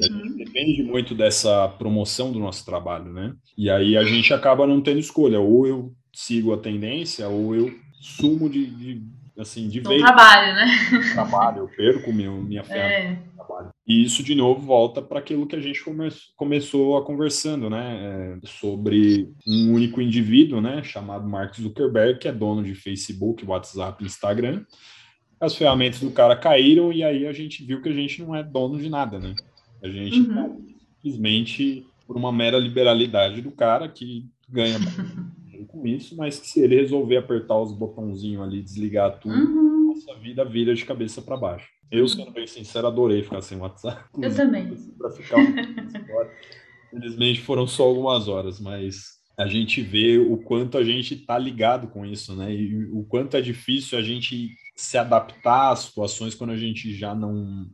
Uhum. 0.00 0.36
Depende 0.36 0.82
muito 0.82 1.14
dessa 1.14 1.68
promoção 1.68 2.30
do 2.30 2.38
nosso 2.38 2.64
trabalho, 2.64 3.12
né? 3.12 3.34
E 3.56 3.70
aí 3.70 3.96
a 3.96 4.04
gente 4.04 4.34
acaba 4.34 4.66
não 4.66 4.82
tendo 4.82 4.98
escolha. 4.98 5.40
Ou 5.40 5.66
eu 5.66 5.94
sigo 6.12 6.52
a 6.52 6.58
tendência, 6.58 7.26
ou 7.28 7.54
eu 7.54 7.74
sumo 8.00 8.50
de, 8.50 8.66
de 8.66 9.02
assim, 9.38 9.68
de 9.68 9.80
vez. 9.80 10.02
trabalho, 10.02 10.54
né? 10.54 10.66
Trabalho, 11.12 11.58
eu 11.60 11.68
perco 11.68 12.12
meu, 12.12 12.42
minha 12.42 12.62
ferramenta 12.62 13.20
é. 13.33 13.33
E 13.86 14.02
isso, 14.02 14.22
de 14.22 14.34
novo, 14.34 14.62
volta 14.62 15.02
para 15.02 15.18
aquilo 15.18 15.46
que 15.46 15.54
a 15.54 15.60
gente 15.60 15.84
come 15.84 16.08
começou 16.36 16.96
a 16.96 17.04
conversando, 17.04 17.68
né? 17.68 18.38
É, 18.42 18.46
sobre 18.46 19.30
um 19.46 19.74
único 19.74 20.00
indivíduo, 20.00 20.60
né? 20.60 20.82
Chamado 20.82 21.28
Mark 21.28 21.54
Zuckerberg, 21.54 22.18
que 22.18 22.26
é 22.26 22.32
dono 22.32 22.62
de 22.62 22.74
Facebook, 22.74 23.44
WhatsApp, 23.44 24.02
Instagram. 24.02 24.64
As 25.38 25.54
ferramentas 25.54 26.00
do 26.00 26.10
cara 26.10 26.34
caíram 26.34 26.90
e 26.92 27.04
aí 27.04 27.26
a 27.26 27.32
gente 27.32 27.62
viu 27.62 27.82
que 27.82 27.90
a 27.90 27.92
gente 27.92 28.22
não 28.22 28.34
é 28.34 28.42
dono 28.42 28.78
de 28.78 28.88
nada, 28.88 29.18
né? 29.18 29.34
A 29.82 29.88
gente 29.88 30.20
uhum. 30.20 30.34
tá 30.34 30.50
simplesmente 31.02 31.86
por 32.06 32.16
uma 32.16 32.32
mera 32.32 32.58
liberalidade 32.58 33.42
do 33.42 33.50
cara 33.50 33.86
que 33.86 34.26
ganha 34.48 34.78
com 35.68 35.86
isso, 35.86 36.16
mas 36.16 36.40
que 36.40 36.46
se 36.46 36.60
ele 36.60 36.76
resolver 36.76 37.18
apertar 37.18 37.60
os 37.60 37.72
botãozinhos 37.72 38.42
ali, 38.42 38.62
desligar 38.62 39.18
tudo, 39.18 39.34
uhum. 39.34 39.88
nossa 39.88 40.18
vida 40.18 40.42
vira 40.42 40.74
de 40.74 40.86
cabeça 40.86 41.20
para 41.20 41.36
baixo. 41.36 41.73
Eu, 41.90 42.08
sendo 42.08 42.30
bem 42.30 42.46
sincero, 42.46 42.86
adorei 42.86 43.22
ficar 43.22 43.40
sem 43.40 43.58
WhatsApp. 43.58 44.04
Eu 44.20 44.34
também. 44.34 44.74
Para 44.98 45.10
ficar 45.10 45.36
um 45.38 45.54
Infelizmente 46.92 47.40
foram 47.40 47.66
só 47.66 47.84
algumas 47.84 48.28
horas, 48.28 48.60
mas 48.60 49.14
a 49.36 49.46
gente 49.46 49.82
vê 49.82 50.16
o 50.18 50.36
quanto 50.36 50.78
a 50.78 50.84
gente 50.84 51.14
está 51.14 51.36
ligado 51.36 51.88
com 51.88 52.06
isso, 52.06 52.36
né? 52.36 52.54
E 52.54 52.84
o 52.92 53.04
quanto 53.04 53.36
é 53.36 53.40
difícil 53.40 53.98
a 53.98 54.02
gente 54.02 54.50
se 54.76 54.96
adaptar 54.96 55.72
às 55.72 55.80
situações 55.80 56.34
quando 56.34 56.50
a 56.50 56.56
gente 56.56 56.94
já 56.94 57.14
não 57.14 57.66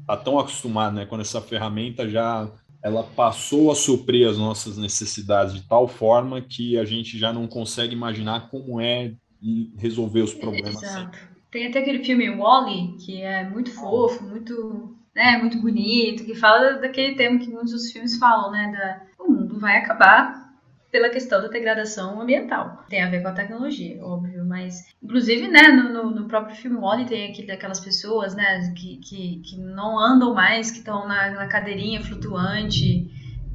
está 0.00 0.16
tão 0.16 0.38
acostumado, 0.38 0.96
né? 0.96 1.04
Quando 1.04 1.20
essa 1.20 1.40
ferramenta 1.40 2.08
já 2.08 2.50
ela 2.82 3.02
passou 3.02 3.70
a 3.70 3.74
suprir 3.74 4.28
as 4.28 4.38
nossas 4.38 4.78
necessidades 4.78 5.52
de 5.54 5.62
tal 5.66 5.88
forma 5.88 6.40
que 6.40 6.78
a 6.78 6.84
gente 6.84 7.18
já 7.18 7.32
não 7.32 7.46
consegue 7.46 7.92
imaginar 7.92 8.48
como 8.50 8.80
é 8.80 9.14
resolver 9.76 10.22
os 10.22 10.32
problemas. 10.32 10.82
Exato. 10.82 11.18
Tem 11.50 11.66
até 11.66 11.78
aquele 11.78 12.04
filme 12.04 12.28
Wally, 12.30 12.96
que 12.98 13.22
é 13.22 13.48
muito 13.48 13.70
fofo, 13.72 14.22
muito, 14.24 14.96
né, 15.14 15.38
muito 15.38 15.60
bonito, 15.60 16.24
que 16.24 16.34
fala 16.34 16.74
daquele 16.74 17.16
tema 17.16 17.38
que 17.38 17.48
muitos 17.48 17.72
dos 17.72 17.90
filmes 17.90 18.18
falam, 18.18 18.50
né, 18.50 18.72
da 18.72 19.08
o 19.18 19.30
mundo 19.30 19.58
vai 19.58 19.76
acabar 19.76 20.48
pela 20.90 21.10
questão 21.10 21.42
da 21.42 21.48
degradação 21.48 22.20
ambiental. 22.20 22.84
Tem 22.88 23.02
a 23.02 23.10
ver 23.10 23.22
com 23.22 23.28
a 23.28 23.32
tecnologia, 23.32 24.02
óbvio, 24.02 24.44
mas 24.44 24.86
inclusive, 25.02 25.48
né, 25.48 25.68
no, 25.68 25.92
no, 25.92 26.10
no 26.10 26.28
próprio 26.28 26.56
filme 26.56 26.78
Wally 26.78 27.06
tem 27.06 27.30
aquele 27.30 27.48
daquelas 27.48 27.80
pessoas, 27.80 28.34
né, 28.34 28.72
que, 28.74 28.96
que, 28.98 29.42
que 29.44 29.58
não 29.58 29.98
andam 29.98 30.34
mais, 30.34 30.70
que 30.70 30.78
estão 30.78 31.06
na, 31.06 31.30
na 31.30 31.46
cadeirinha 31.46 32.02
flutuante, 32.02 33.10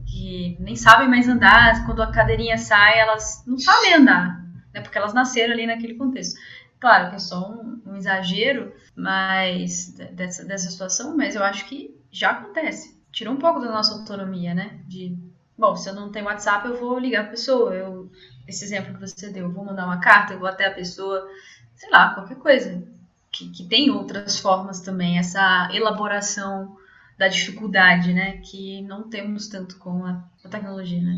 que 0.05 0.57
nem 0.59 0.75
sabem 0.75 1.09
mais 1.09 1.27
andar, 1.27 1.85
quando 1.85 2.03
a 2.03 2.11
cadeirinha 2.11 2.57
sai, 2.57 2.99
elas 2.99 3.43
não 3.47 3.57
sabem 3.57 3.95
andar, 3.95 4.43
né, 4.73 4.81
porque 4.81 4.97
elas 4.97 5.13
nasceram 5.13 5.53
ali 5.53 5.65
naquele 5.65 5.95
contexto. 5.95 6.39
Claro 6.79 7.09
que 7.09 7.15
é 7.15 7.19
só 7.19 7.49
um, 7.49 7.81
um 7.93 7.97
exagero 7.97 8.73
mas 8.95 9.95
dessa, 10.13 10.45
dessa 10.45 10.69
situação, 10.69 11.17
mas 11.17 11.35
eu 11.35 11.43
acho 11.43 11.65
que 11.67 11.95
já 12.11 12.31
acontece. 12.31 13.01
Tirou 13.11 13.33
um 13.33 13.39
pouco 13.39 13.59
da 13.59 13.71
nossa 13.71 13.93
autonomia, 13.93 14.53
né? 14.53 14.79
De, 14.87 15.17
bom, 15.57 15.75
se 15.75 15.89
eu 15.89 15.95
não 15.95 16.11
tenho 16.11 16.25
WhatsApp, 16.25 16.67
eu 16.67 16.79
vou 16.79 16.99
ligar 16.99 17.25
a 17.25 17.29
pessoa. 17.29 17.73
Eu, 17.73 18.11
esse 18.47 18.63
exemplo 18.63 18.93
que 18.93 19.01
você 19.01 19.29
deu, 19.29 19.45
eu 19.47 19.51
vou 19.51 19.65
mandar 19.65 19.85
uma 19.85 19.99
carta, 19.99 20.33
eu 20.33 20.39
vou 20.39 20.47
até 20.47 20.67
a 20.67 20.73
pessoa, 20.73 21.27
sei 21.75 21.89
lá, 21.89 22.13
qualquer 22.13 22.37
coisa. 22.37 22.83
Que, 23.31 23.49
que 23.49 23.65
tem 23.65 23.89
outras 23.89 24.39
formas 24.39 24.79
também, 24.79 25.17
essa 25.17 25.69
elaboração 25.73 26.77
da 27.17 27.27
dificuldade, 27.27 28.13
né? 28.13 28.37
Que 28.37 28.81
não 28.83 29.09
temos 29.09 29.47
tanto 29.47 29.77
com 29.77 30.05
a, 30.05 30.23
a 30.43 30.49
tecnologia, 30.49 31.01
né? 31.01 31.17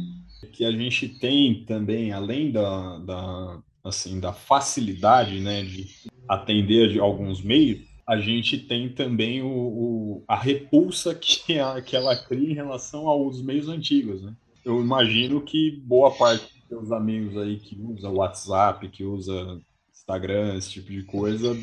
Que 0.53 0.63
a 0.63 0.71
gente 0.71 1.09
tem 1.09 1.65
também, 1.65 2.13
além 2.13 2.51
da, 2.51 2.99
da 2.99 3.59
assim, 3.83 4.19
da 4.19 4.33
facilidade, 4.33 5.39
né, 5.39 5.63
de 5.63 5.87
atender 6.27 6.89
de 6.89 6.99
alguns 6.99 7.41
meios, 7.41 7.81
a 8.07 8.17
gente 8.17 8.57
tem 8.57 8.89
também 8.89 9.41
o, 9.41 9.47
o, 9.47 10.23
a 10.27 10.35
repulsa 10.35 11.15
que, 11.15 11.57
a, 11.59 11.81
que 11.81 11.95
ela 11.95 12.15
cria 12.15 12.51
em 12.51 12.55
relação 12.55 13.07
aos 13.07 13.41
meios 13.41 13.67
antigos, 13.67 14.21
né? 14.21 14.33
Eu 14.63 14.81
imagino 14.81 15.41
que 15.41 15.79
boa 15.83 16.11
parte 16.11 16.43
dos 16.43 16.67
seus 16.67 16.91
amigos 16.91 17.37
aí 17.37 17.57
que 17.57 17.79
usa 17.79 18.09
WhatsApp, 18.09 18.87
que 18.89 19.03
usa 19.03 19.61
Instagram, 19.93 20.57
esse 20.57 20.71
tipo 20.71 20.91
de 20.91 21.03
coisa, 21.03 21.55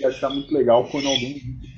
vai 0.00 0.10
achar 0.10 0.30
muito 0.30 0.52
legal 0.52 0.88
quando 0.88 1.06
alguém 1.06 1.40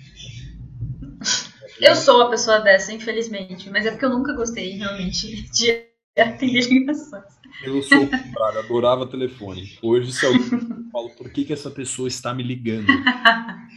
eu 1.80 1.94
sou 1.94 2.22
a 2.22 2.30
pessoa 2.30 2.60
dessa, 2.60 2.92
infelizmente, 2.92 3.70
mas 3.70 3.86
é 3.86 3.90
porque 3.90 4.04
eu 4.04 4.10
nunca 4.10 4.34
gostei 4.34 4.70
realmente 4.70 5.42
de 5.52 5.84
atender 6.16 6.68
ligações. 6.68 7.37
Eu 7.62 7.82
sou 7.82 8.04
o 8.04 8.08
contrário, 8.08 8.58
adorava 8.60 9.06
telefone. 9.06 9.76
Hoje, 9.82 10.12
se 10.12 10.24
alguém 10.24 10.48
falo, 10.92 11.10
por 11.10 11.30
que, 11.30 11.44
que 11.44 11.52
essa 11.52 11.70
pessoa 11.70 12.08
está 12.08 12.32
me 12.32 12.42
ligando? 12.42 12.86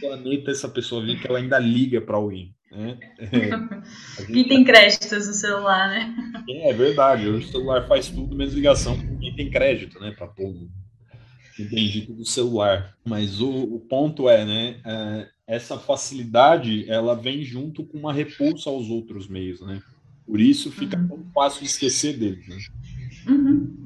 planeta 0.00 0.50
essa 0.50 0.68
pessoa 0.68 1.04
vir 1.04 1.20
que 1.20 1.26
ela 1.26 1.38
ainda 1.38 1.58
liga 1.58 2.00
para 2.00 2.16
alguém. 2.16 2.54
Né? 2.70 2.98
É, 3.18 4.24
Quem 4.26 4.48
tem 4.48 4.64
créditos 4.64 5.28
no 5.28 5.34
celular, 5.34 5.88
né? 5.88 6.14
É, 6.48 6.70
é, 6.70 6.72
verdade. 6.72 7.28
Hoje 7.28 7.46
o 7.46 7.52
celular 7.52 7.86
faz 7.86 8.08
tudo, 8.08 8.34
menos 8.34 8.54
ligação 8.54 8.96
com 8.96 9.18
quem 9.18 9.34
tem 9.34 9.50
crédito, 9.50 10.00
né? 10.00 10.10
Para 10.10 10.26
todo 10.26 10.70
bendito 11.58 12.12
do 12.14 12.24
celular. 12.24 12.96
Mas 13.04 13.40
o, 13.40 13.50
o 13.50 13.80
ponto 13.80 14.28
é, 14.28 14.44
né? 14.44 14.80
É, 14.84 15.28
essa 15.46 15.78
facilidade, 15.78 16.88
ela 16.88 17.14
vem 17.14 17.44
junto 17.44 17.84
com 17.84 17.98
uma 17.98 18.12
repulsa 18.12 18.70
aos 18.70 18.88
outros 18.88 19.28
meios, 19.28 19.60
né? 19.60 19.82
Por 20.26 20.40
isso 20.40 20.70
fica 20.70 20.96
uhum. 20.96 21.08
tão 21.08 21.24
fácil 21.34 21.60
de 21.60 21.66
esquecer 21.66 22.16
deles, 22.16 22.48
né? 22.48 22.56
Uhum. 23.26 23.82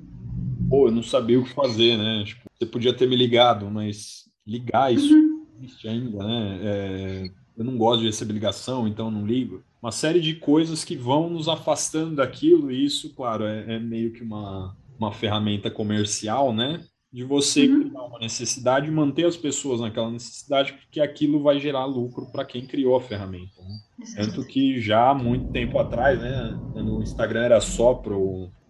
Pô, 0.69 0.89
eu 0.89 0.93
não 0.93 1.03
sabia 1.03 1.39
o 1.39 1.45
que 1.45 1.55
fazer, 1.55 1.97
né? 1.97 2.25
Tipo, 2.25 2.43
você 2.59 2.67
podia 2.67 2.93
ter 2.93 3.09
me 3.09 3.17
ligado, 3.17 3.71
mas 3.71 4.29
ligar 4.47 4.93
isso 4.93 5.15
uhum. 5.15 5.47
existe 5.59 5.89
ainda, 5.89 6.19
né? 6.19 6.59
É, 6.63 7.31
eu 7.57 7.65
não 7.65 7.77
gosto 7.77 8.01
de 8.01 8.07
receber 8.07 8.33
ligação, 8.35 8.87
então 8.87 9.11
não 9.11 9.27
ligo. 9.27 9.63
Uma 9.83 9.93
série 9.93 10.21
de 10.21 10.35
coisas 10.35 10.85
que 10.85 10.97
vão 10.97 11.31
nos 11.31 11.49
afastando 11.49 12.17
daquilo, 12.17 12.71
e 12.71 12.85
isso, 12.85 13.15
claro, 13.15 13.45
é, 13.45 13.77
é 13.77 13.79
meio 13.79 14.13
que 14.13 14.23
uma, 14.23 14.77
uma 14.99 15.13
ferramenta 15.13 15.71
comercial, 15.71 16.53
né? 16.53 16.83
De 17.13 17.25
você 17.25 17.67
uhum. 17.67 17.89
criar 17.89 18.03
uma 18.03 18.19
necessidade 18.19 18.89
e 18.89 18.91
manter 18.91 19.25
as 19.25 19.37
pessoas 19.37 19.81
naquela 19.81 20.11
necessidade, 20.11 20.73
porque 20.73 21.01
aquilo 21.01 21.43
vai 21.43 21.59
gerar 21.61 21.85
lucro 21.87 22.27
para 22.33 22.45
quem 22.45 22.67
criou 22.67 22.97
a 22.97 23.01
ferramenta. 23.01 23.63
Né? 23.63 24.07
Tanto 24.17 24.45
que 24.45 24.81
já 24.81 25.11
há 25.11 25.15
muito 25.15 25.51
tempo 25.53 25.79
atrás, 25.79 26.21
né? 26.21 26.59
No 26.75 27.03
Instagram 27.03 27.43
era 27.43 27.61
só 27.61 27.95
para 27.95 28.15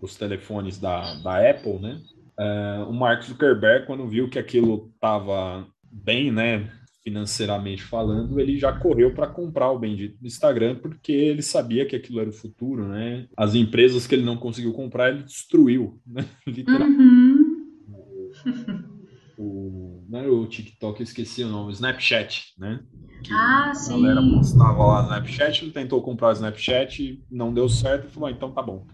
os 0.01 0.17
telefones 0.17 0.79
da, 0.79 1.15
da 1.23 1.51
Apple, 1.51 1.79
né? 1.79 2.01
Uh, 2.39 2.91
o 2.91 2.93
Mark 2.93 3.23
Zuckerberg, 3.23 3.87
quando 3.87 4.07
viu 4.07 4.29
que 4.29 4.39
aquilo 4.39 4.91
estava 4.95 5.67
bem, 5.91 6.31
né, 6.31 6.71
financeiramente 7.03 7.83
falando, 7.83 8.39
ele 8.39 8.59
já 8.59 8.73
correu 8.73 9.15
para 9.15 9.29
comprar 9.29 9.71
o 9.71 9.79
bendito 9.79 10.19
do 10.21 10.27
Instagram, 10.27 10.75
porque 10.75 11.13
ele 11.13 11.41
sabia 11.41 11.87
que 11.87 11.95
aquilo 11.97 12.21
era 12.21 12.29
o 12.29 12.33
futuro, 12.33 12.87
né? 12.89 13.27
As 13.37 13.55
empresas 13.55 14.07
que 14.07 14.15
ele 14.15 14.25
não 14.25 14.37
conseguiu 14.37 14.73
comprar, 14.73 15.11
ele 15.11 15.23
destruiu, 15.23 16.01
né? 16.05 16.27
Literalmente. 16.47 17.01
Uhum. 17.01 17.57
O, 19.39 19.43
o, 19.43 20.05
não 20.09 20.19
era 20.19 20.33
o 20.33 20.47
TikTok, 20.47 21.01
eu 21.01 21.05
esqueci 21.05 21.45
o 21.45 21.49
nome, 21.49 21.71
o 21.71 21.73
Snapchat, 21.73 22.55
né? 22.59 22.81
Que 23.23 23.33
ah, 23.33 23.73
sim. 23.73 23.95
A 23.95 23.97
galera 23.97 24.21
postava 24.23 24.85
lá 24.85 25.03
no 25.03 25.09
Snapchat, 25.09 25.65
ele 25.65 25.73
tentou 25.73 26.03
comprar 26.03 26.29
o 26.29 26.33
Snapchat, 26.33 27.23
não 27.31 27.55
deu 27.55 27.69
certo, 27.69 28.09
e 28.09 28.11
falou, 28.11 28.29
ah, 28.29 28.33
então 28.33 28.51
tá 28.51 28.61
bom. 28.63 28.85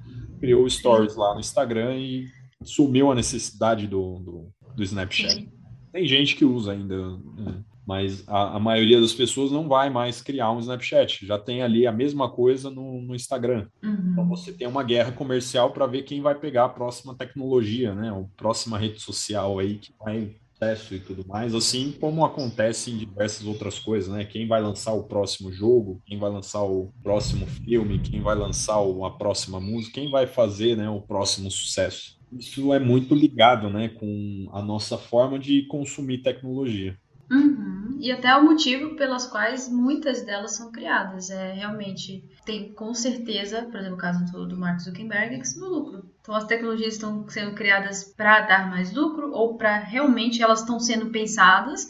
Criou 0.43 0.64
o 0.64 0.68
Stories 0.70 1.14
lá 1.14 1.34
no 1.34 1.40
Instagram 1.40 1.97
e 1.99 2.26
sumiu 2.64 3.12
a 3.12 3.14
necessidade 3.14 3.86
do, 3.86 4.18
do, 4.18 4.49
do 4.74 4.82
Snapchat. 4.82 5.34
Sim. 5.34 5.53
Tem 5.93 6.05
gente 6.05 6.34
que 6.34 6.45
usa 6.45 6.72
ainda, 6.72 7.16
né? 7.36 7.62
mas 7.86 8.26
a, 8.26 8.57
a, 8.57 8.59
maioria 8.59 9.01
das 9.01 9.12
pessoas 9.12 9.53
não 9.53 9.68
vai 9.68 9.88
mais 9.88 10.20
criar 10.20 10.51
um 10.51 10.59
Snapchat. 10.59 11.24
Já 11.24 11.38
tem 11.38 11.62
ali 11.62 11.86
a 11.86 11.93
mesma 11.93 12.28
coisa 12.28 12.68
no, 12.70 13.01
no 13.01 13.14
Instagram. 13.14 13.68
Uhum. 13.80 14.09
Então 14.11 14.28
você 14.28 14.53
tem 14.53 14.66
uma 14.66 14.82
guerra 14.82 15.12
comercial 15.12 15.70
para 15.70 15.86
ver 15.86 16.03
quem 16.03 16.20
vai 16.20 16.34
pegar 16.34 16.64
a 16.64 16.68
próxima 16.68 17.14
tecnologia, 17.14 17.95
né? 17.95 18.11
A 18.11 18.24
próxima 18.36 18.76
rede 18.76 18.99
social 18.99 19.61
aí 19.61 19.78
que 19.78 19.95
vai 19.97 20.34
sucesso 20.63 20.95
e 20.95 21.01
tudo 21.01 21.27
mais, 21.27 21.55
assim 21.55 21.93
como 22.01 22.25
acontece 22.25 22.91
em 22.91 22.97
diversas 22.97 23.47
outras 23.47 23.79
coisas, 23.79 24.13
né? 24.13 24.25
Quem 24.25 24.47
vai 24.47 24.63
lançar 24.63 24.93
o 24.93 25.05
próximo 25.05 25.53
jogo, 25.53 26.01
quem 26.07 26.19
vai 26.19 26.31
lançar 26.31 26.63
o 26.63 26.93
próximo 27.03 27.47
filme, 27.47 27.99
quem 27.99 28.21
vai 28.21 28.37
lançar 28.37 28.79
a 28.79 29.11
próxima 29.11 29.61
música, 29.61 29.95
quem 29.95 30.11
vai 30.11 30.27
fazer, 30.27 30.77
né, 30.77 30.89
o 30.89 31.01
próximo 31.01 31.51
sucesso. 31.51 32.21
Isso 32.33 32.73
é 32.73 32.79
muito 32.79 33.15
ligado, 33.15 33.69
né, 33.69 33.89
com 33.89 34.49
a 34.53 34.63
nossa 34.63 34.97
forma 34.97 35.39
de 35.39 35.67
consumir 35.67 36.23
tecnologia. 36.23 36.97
Uhum. 37.31 37.99
E 38.01 38.11
até 38.11 38.35
o 38.37 38.45
motivo 38.45 38.97
pelas 38.97 39.27
quais 39.27 39.69
muitas 39.71 40.25
delas 40.25 40.57
são 40.57 40.73
criadas. 40.73 41.31
É 41.31 41.53
realmente 41.53 42.25
tem 42.45 42.73
com 42.73 42.93
certeza, 42.95 43.63
por 43.63 43.79
exemplo, 43.79 43.97
o 43.97 44.01
caso 44.01 44.25
do, 44.33 44.49
do 44.49 44.57
Mark 44.57 44.81
Zuckerberg, 44.81 45.41
que 45.41 45.59
no 45.59 45.69
lucro. 45.69 46.12
Então 46.23 46.35
as 46.35 46.45
tecnologias 46.45 46.95
estão 46.95 47.29
sendo 47.29 47.53
criadas 47.53 48.05
para 48.05 48.41
dar 48.41 48.70
mais 48.70 48.93
lucro 48.93 49.33
ou 49.33 49.59
para 49.59 49.79
realmente 49.79 50.43
elas 50.43 50.61
estão 50.61 50.79
sendo 50.79 51.11
pensadas 51.11 51.87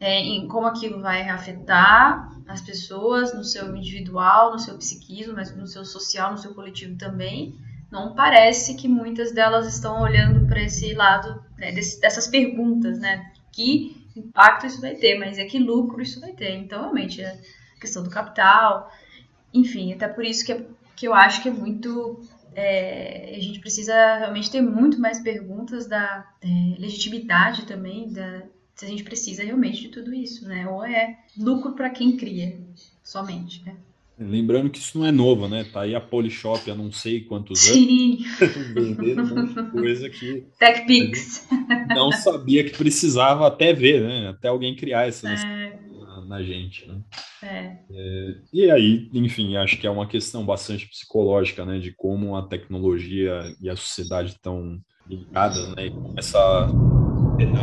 é, 0.00 0.20
em 0.20 0.46
como 0.48 0.66
aquilo 0.66 1.00
vai 1.00 1.28
afetar 1.28 2.30
as 2.46 2.60
pessoas 2.62 3.34
no 3.34 3.44
seu 3.44 3.76
individual, 3.76 4.52
no 4.52 4.58
seu 4.58 4.76
psiquismo, 4.78 5.34
mas 5.34 5.54
no 5.54 5.66
seu 5.66 5.84
social, 5.84 6.32
no 6.32 6.38
seu 6.38 6.54
coletivo 6.54 6.96
também. 6.96 7.54
Não 7.90 8.14
parece 8.14 8.74
que 8.74 8.88
muitas 8.88 9.32
delas 9.32 9.66
estão 9.66 10.02
olhando 10.02 10.46
para 10.46 10.62
esse 10.62 10.94
lado 10.94 11.42
né, 11.56 11.72
desse, 11.72 12.00
dessas 12.00 12.26
perguntas, 12.26 12.98
né? 12.98 13.32
Que 13.52 14.06
impacto 14.14 14.66
isso 14.66 14.80
vai 14.80 14.94
ter, 14.94 15.18
mas 15.18 15.38
é 15.38 15.44
que 15.44 15.58
lucro 15.58 16.00
isso 16.00 16.20
vai 16.20 16.32
ter. 16.32 16.54
Então, 16.56 16.80
realmente, 16.80 17.22
é, 17.22 17.38
questão 17.80 18.02
do 18.02 18.10
capital, 18.10 18.90
enfim, 19.52 19.92
até 19.92 20.06
por 20.06 20.24
isso 20.24 20.44
que, 20.44 20.52
é, 20.52 20.66
que 20.94 21.08
eu 21.08 21.14
acho 21.14 21.42
que 21.42 21.48
é 21.48 21.52
muito. 21.52 22.20
É, 22.54 23.34
a 23.36 23.40
gente 23.40 23.60
precisa 23.60 24.16
realmente 24.16 24.50
ter 24.50 24.60
muito 24.60 25.00
mais 25.00 25.20
perguntas 25.20 25.86
da 25.86 26.26
é, 26.42 26.80
legitimidade 26.80 27.66
também, 27.66 28.10
da, 28.12 28.42
se 28.74 28.84
a 28.84 28.88
gente 28.88 29.04
precisa 29.04 29.42
realmente 29.42 29.82
de 29.82 29.88
tudo 29.88 30.14
isso, 30.14 30.46
né? 30.46 30.68
Ou 30.68 30.84
é 30.84 31.18
lucro 31.36 31.72
para 31.72 31.90
quem 31.90 32.16
cria, 32.16 32.56
somente, 33.02 33.64
né? 33.64 33.74
Lembrando 34.20 34.68
que 34.68 34.78
isso 34.78 34.98
não 34.98 35.06
é 35.06 35.12
novo, 35.12 35.46
né? 35.46 35.64
Tá 35.72 35.82
aí 35.82 35.94
a 35.94 36.00
Polishop 36.00 36.68
há 36.68 36.74
não 36.74 36.90
sei 36.90 37.20
quantos 37.20 37.60
Sim. 37.60 38.24
anos 38.40 38.66
vendendo 38.74 39.22
um 39.22 39.26
monte 39.26 39.54
de 39.54 39.70
coisa 39.70 40.10
que 40.10 40.44
TechPix. 40.58 41.46
não 41.94 42.10
sabia 42.10 42.64
que 42.64 42.76
precisava 42.76 43.46
até 43.46 43.72
ver, 43.72 44.02
né? 44.02 44.28
Até 44.30 44.48
alguém 44.48 44.74
criar 44.74 45.06
essa 45.06 45.28
é. 45.28 45.67
Na, 46.28 46.42
gente, 46.42 46.86
né? 46.86 47.00
É. 47.42 47.78
É, 47.90 48.34
e 48.52 48.70
aí, 48.70 49.10
enfim, 49.12 49.56
acho 49.56 49.78
que 49.78 49.86
é 49.86 49.90
uma 49.90 50.06
questão 50.06 50.44
bastante 50.44 50.86
psicológica, 50.86 51.64
né? 51.64 51.78
De 51.78 51.92
como 51.92 52.36
a 52.36 52.42
tecnologia 52.42 53.40
e 53.60 53.68
a 53.68 53.76
sociedade 53.76 54.32
estão 54.32 54.78
ligadas, 55.08 55.74
né? 55.74 55.86
E 55.86 55.90
como 55.90 56.14
essa 56.18 56.68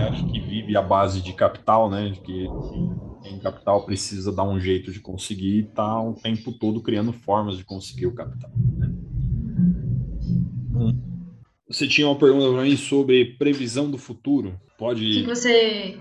acho 0.09 0.27
que 0.27 0.39
vive 0.39 0.75
à 0.75 0.81
base 0.81 1.21
de 1.21 1.33
capital, 1.33 1.89
né? 1.89 2.13
Que 2.23 2.47
em 3.25 3.39
capital 3.39 3.85
precisa 3.85 4.31
dar 4.31 4.43
um 4.43 4.59
jeito 4.59 4.91
de 4.91 4.99
conseguir 4.99 5.59
e 5.59 5.63
tá 5.63 6.01
o 6.01 6.13
tempo 6.13 6.51
todo 6.51 6.81
criando 6.81 7.11
formas 7.11 7.57
de 7.57 7.63
conseguir 7.63 8.07
o 8.07 8.13
capital. 8.13 8.51
Né? 8.77 8.93
Você 11.67 11.87
tinha 11.87 12.07
uma 12.07 12.17
pergunta 12.17 12.51
para 12.51 12.63
mim 12.63 12.77
sobre 12.77 13.35
previsão 13.37 13.89
do 13.89 13.97
futuro? 13.97 14.59
Pode. 14.77 15.03
O 15.03 15.23
que 15.23 15.23
você, 15.23 15.97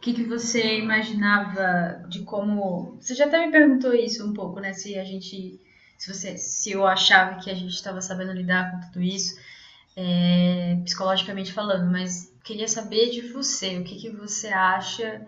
que, 0.00 0.14
que 0.14 0.24
você 0.24 0.78
imaginava 0.78 2.02
de 2.08 2.22
como? 2.22 2.96
Você 3.00 3.14
já 3.14 3.26
até 3.26 3.44
me 3.44 3.52
perguntou 3.52 3.94
isso 3.94 4.26
um 4.26 4.32
pouco, 4.32 4.58
né? 4.58 4.72
Se 4.72 4.98
a 4.98 5.04
gente, 5.04 5.60
se 5.98 6.12
você, 6.12 6.36
se 6.38 6.70
eu 6.72 6.86
achava 6.86 7.38
que 7.38 7.50
a 7.50 7.54
gente 7.54 7.74
estava 7.74 8.00
sabendo 8.00 8.32
lidar 8.32 8.70
com 8.70 8.80
tudo 8.80 9.02
isso, 9.02 9.38
é, 9.94 10.80
psicologicamente 10.84 11.52
falando, 11.52 11.90
mas 11.90 12.34
queria 12.42 12.66
saber 12.66 13.10
de 13.10 13.28
você, 13.32 13.78
o 13.78 13.84
que, 13.84 13.96
que 13.96 14.10
você 14.10 14.48
acha 14.48 15.26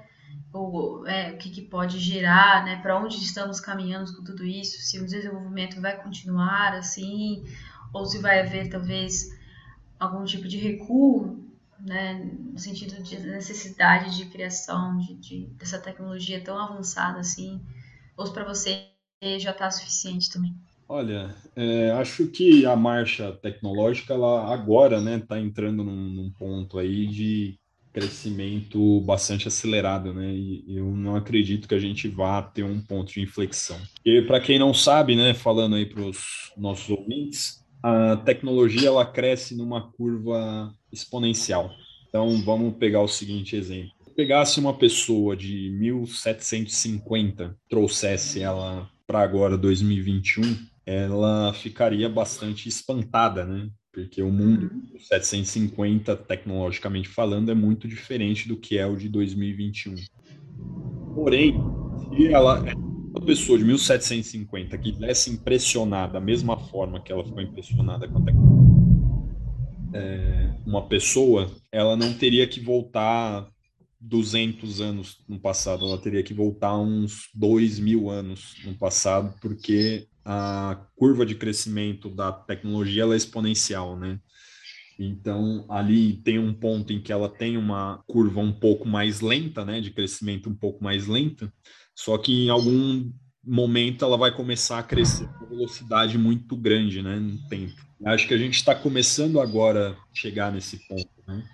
ou 0.53 1.07
é, 1.07 1.33
o 1.33 1.37
que, 1.37 1.51
que, 1.51 1.63
pode 1.63 1.99
gerar, 1.99 2.65
né? 2.65 2.77
Para 2.81 2.99
onde 2.99 3.17
estamos 3.17 3.61
caminhando 3.61 4.15
com 4.17 4.25
tudo 4.25 4.45
isso? 4.45 4.81
Se 4.81 4.99
o 4.99 5.05
desenvolvimento 5.05 5.81
vai 5.81 6.03
continuar 6.03 6.75
assim, 6.75 7.45
ou 7.93 8.07
se 8.07 8.19
vai 8.19 8.41
haver 8.41 8.71
talvez 8.71 9.29
algum 10.01 10.25
tipo 10.25 10.49
de 10.49 10.57
recuo, 10.57 11.42
né? 11.83 12.15
No 12.53 12.59
sentido 12.59 13.03
de 13.03 13.19
necessidade 13.19 14.17
de 14.17 14.27
criação 14.27 14.97
de, 14.99 15.15
de 15.15 15.47
dessa 15.59 15.79
tecnologia 15.79 16.43
tão 16.43 16.59
avançada 16.59 17.21
assim, 17.21 17.61
ou 18.17 18.31
para 18.33 18.45
você 18.45 18.87
já 19.39 19.51
está 19.51 19.71
suficiente 19.71 20.31
também? 20.31 20.55
Olha, 20.89 21.35
é, 21.57 21.91
acho 21.93 22.27
que 22.27 22.67
a 22.67 22.77
marcha 22.77 23.33
tecnológica 23.33 24.15
ela 24.15 24.53
agora, 24.53 25.01
né, 25.01 25.17
está 25.17 25.41
entrando 25.41 25.83
num, 25.83 26.11
num 26.11 26.31
ponto 26.31 26.79
aí 26.79 27.07
de 27.07 27.59
crescimento 27.93 29.01
bastante 29.03 29.47
acelerado, 29.47 30.15
né? 30.15 30.33
E 30.33 30.65
eu 30.77 30.87
não 30.91 31.15
acredito 31.15 31.69
que 31.69 31.75
a 31.75 31.79
gente 31.79 32.09
vá 32.09 32.43
ter 32.43 32.63
um 32.63 32.81
ponto 32.81 33.13
de 33.13 33.21
inflexão. 33.21 33.79
E 34.05 34.23
para 34.23 34.41
quem 34.41 34.59
não 34.59 34.73
sabe, 34.73 35.15
né, 35.15 35.35
falando 35.35 35.77
aí 35.77 35.85
para 35.85 36.03
os 36.03 36.53
nossos 36.57 36.89
ouvintes, 36.89 37.62
a 37.83 38.17
tecnologia 38.17 38.89
ela 38.89 39.05
cresce 39.05 39.57
numa 39.57 39.91
curva 39.93 40.73
exponencial. 40.93 41.71
Então 42.09 42.43
vamos 42.43 42.77
pegar 42.77 43.01
o 43.01 43.09
seguinte 43.09 43.57
exemplo: 43.57 43.91
Se 44.05 44.11
pegasse 44.15 44.61
uma 44.61 44.75
pessoa 44.75 45.37
de 45.37 45.71
1750, 45.79 47.57
trouxesse 47.69 48.41
ela 48.41 48.89
para 49.07 49.21
agora 49.21 49.59
2021, 49.59 50.43
ela 50.87 51.53
ficaria 51.53 52.09
bastante 52.09 52.69
espantada, 52.69 53.45
né? 53.45 53.69
porque 53.93 54.23
o 54.23 54.33
mundo 54.33 54.71
uhum. 54.73 54.99
750, 54.99 56.17
tecnologicamente 56.17 57.09
falando, 57.09 57.51
é 57.51 57.55
muito 57.55 57.87
diferente 57.87 58.49
do 58.49 58.57
que 58.57 58.79
é 58.79 58.87
o 58.87 58.97
de 58.97 59.09
2021. 59.09 59.97
Porém, 61.15 61.55
se 62.09 62.29
ela 62.29 62.65
pessoa 63.25 63.59
de 63.59 63.65
1750 63.65 64.77
que 64.79 64.93
tivesse 64.93 65.31
impressionada 65.31 66.15
da 66.15 66.21
mesma 66.21 66.59
forma 66.59 67.01
que 67.01 67.13
ela 67.13 67.25
ficou 67.25 67.41
impressionada 67.41 68.09
com 68.09 68.19
a 68.19 68.23
tecnologia, 68.23 68.73
é, 69.95 70.55
uma 70.67 70.87
pessoa, 70.89 71.51
ela 71.71 71.97
não 71.97 72.15
teria 72.15 72.47
que 72.47 72.61
voltar 72.61 73.49
200 74.01 74.81
anos 74.81 75.25
no 75.29 75.39
passado, 75.39 75.87
ela 75.87 75.99
teria 75.99 76.23
que 76.23 76.35
voltar 76.35 76.77
uns 76.77 77.29
2 77.35 77.79
mil 77.79 78.11
anos 78.11 78.57
no 78.65 78.75
passado, 78.75 79.35
porque 79.41 80.09
a 80.25 80.87
curva 80.97 81.25
de 81.25 81.35
crescimento 81.35 82.09
da 82.09 82.33
tecnologia 82.33 83.05
é 83.05 83.17
exponencial, 83.17 83.99
né? 83.99 84.19
Então, 84.99 85.65
ali 85.69 86.15
tem 86.19 86.39
um 86.39 86.53
ponto 86.53 86.93
em 86.93 87.01
que 87.01 87.13
ela 87.13 87.29
tem 87.29 87.57
uma 87.57 88.03
curva 88.07 88.41
um 88.41 88.53
pouco 88.53 88.87
mais 88.87 89.21
lenta, 89.21 89.65
né, 89.65 89.81
de 89.81 89.91
crescimento 89.91 90.49
um 90.49 90.55
pouco 90.55 90.83
mais 90.83 91.07
lenta, 91.07 91.53
só 91.95 92.19
que 92.19 92.47
em 92.47 92.49
algum 92.51 93.11
momento 93.45 94.05
ela 94.05 94.17
vai 94.17 94.35
começar 94.35 94.79
a 94.79 94.83
crescer 94.83 95.27
com 95.39 95.47
velocidade 95.47 96.17
muito 96.17 96.57
grande, 96.57 97.03
né, 97.03 97.17
no 97.17 97.39
tempo. 97.49 97.75
Acho 98.05 98.27
que 98.27 98.35
a 98.35 98.39
gente 98.39 98.55
está 98.55 98.75
começando 98.75 99.41
agora 99.41 99.93
a 99.93 100.15
chegar 100.15 100.53
nesse 100.53 100.77
ponto, 100.89 101.09
né? 101.27 101.45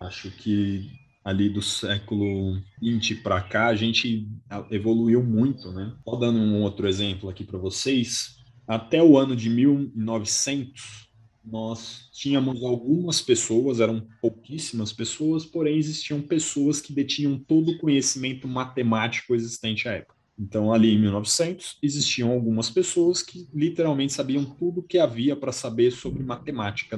Acho 0.00 0.30
que 0.30 0.90
ali 1.24 1.48
do 1.48 1.62
século 1.62 2.60
20 2.80 3.16
para 3.16 3.40
cá, 3.40 3.68
a 3.68 3.76
gente 3.76 4.28
evoluiu 4.70 5.22
muito, 5.22 5.72
né? 5.72 5.94
Só 6.04 6.16
dando 6.16 6.38
um 6.38 6.62
outro 6.62 6.86
exemplo 6.86 7.30
aqui 7.30 7.44
para 7.44 7.58
vocês, 7.58 8.36
até 8.66 9.02
o 9.02 9.16
ano 9.16 9.34
de 9.34 9.48
1900, 9.48 11.03
nós 11.44 12.08
tínhamos 12.12 12.62
algumas 12.62 13.20
pessoas, 13.20 13.80
eram 13.80 14.06
pouquíssimas 14.20 14.92
pessoas, 14.92 15.44
porém 15.44 15.76
existiam 15.76 16.20
pessoas 16.20 16.80
que 16.80 16.92
detinham 16.92 17.38
todo 17.38 17.72
o 17.72 17.78
conhecimento 17.78 18.48
matemático 18.48 19.34
existente 19.34 19.88
à 19.88 19.92
época. 19.92 20.14
Então, 20.38 20.72
ali 20.72 20.94
em 20.94 21.00
1900, 21.00 21.78
existiam 21.82 22.32
algumas 22.32 22.68
pessoas 22.68 23.22
que 23.22 23.46
literalmente 23.54 24.12
sabiam 24.12 24.44
tudo 24.44 24.82
que 24.82 24.98
havia 24.98 25.36
para 25.36 25.52
saber 25.52 25.92
sobre 25.92 26.22
matemática 26.22 26.96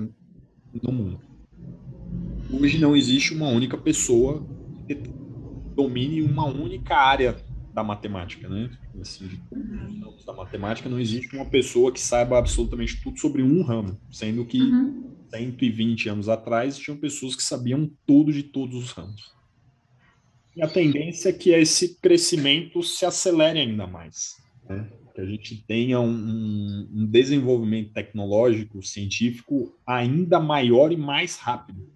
no 0.82 0.92
mundo 0.92 1.36
hoje 2.52 2.78
não 2.78 2.96
existe 2.96 3.34
uma 3.34 3.48
única 3.48 3.76
pessoa 3.76 4.46
que 4.86 4.94
domine 5.74 6.22
uma 6.22 6.46
única 6.46 6.96
área 6.96 7.36
da 7.76 7.84
matemática, 7.84 8.48
né? 8.48 8.70
Assim, 8.98 9.38
da 10.24 10.32
matemática 10.32 10.88
não 10.88 10.98
existe 10.98 11.36
uma 11.36 11.44
pessoa 11.44 11.92
que 11.92 12.00
saiba 12.00 12.38
absolutamente 12.38 13.02
tudo 13.02 13.20
sobre 13.20 13.42
um 13.42 13.62
ramo, 13.62 14.00
sendo 14.10 14.46
que 14.46 14.58
uhum. 14.58 15.14
120 15.28 16.08
anos 16.08 16.26
atrás 16.30 16.78
tinham 16.78 16.96
pessoas 16.96 17.36
que 17.36 17.42
sabiam 17.42 17.90
tudo 18.06 18.32
de 18.32 18.44
todos 18.44 18.82
os 18.82 18.92
ramos. 18.92 19.30
E 20.56 20.62
a 20.62 20.68
tendência 20.68 21.28
é 21.28 21.32
que 21.34 21.50
esse 21.50 22.00
crescimento 22.00 22.82
se 22.82 23.04
acelere 23.04 23.60
ainda 23.60 23.86
mais, 23.86 24.36
né? 24.66 24.90
que 25.14 25.20
a 25.20 25.26
gente 25.26 25.62
tenha 25.66 26.00
um, 26.00 26.88
um 26.94 27.06
desenvolvimento 27.06 27.92
tecnológico, 27.92 28.82
científico 28.82 29.78
ainda 29.86 30.40
maior 30.40 30.92
e 30.92 30.96
mais 30.96 31.36
rápido 31.36 31.95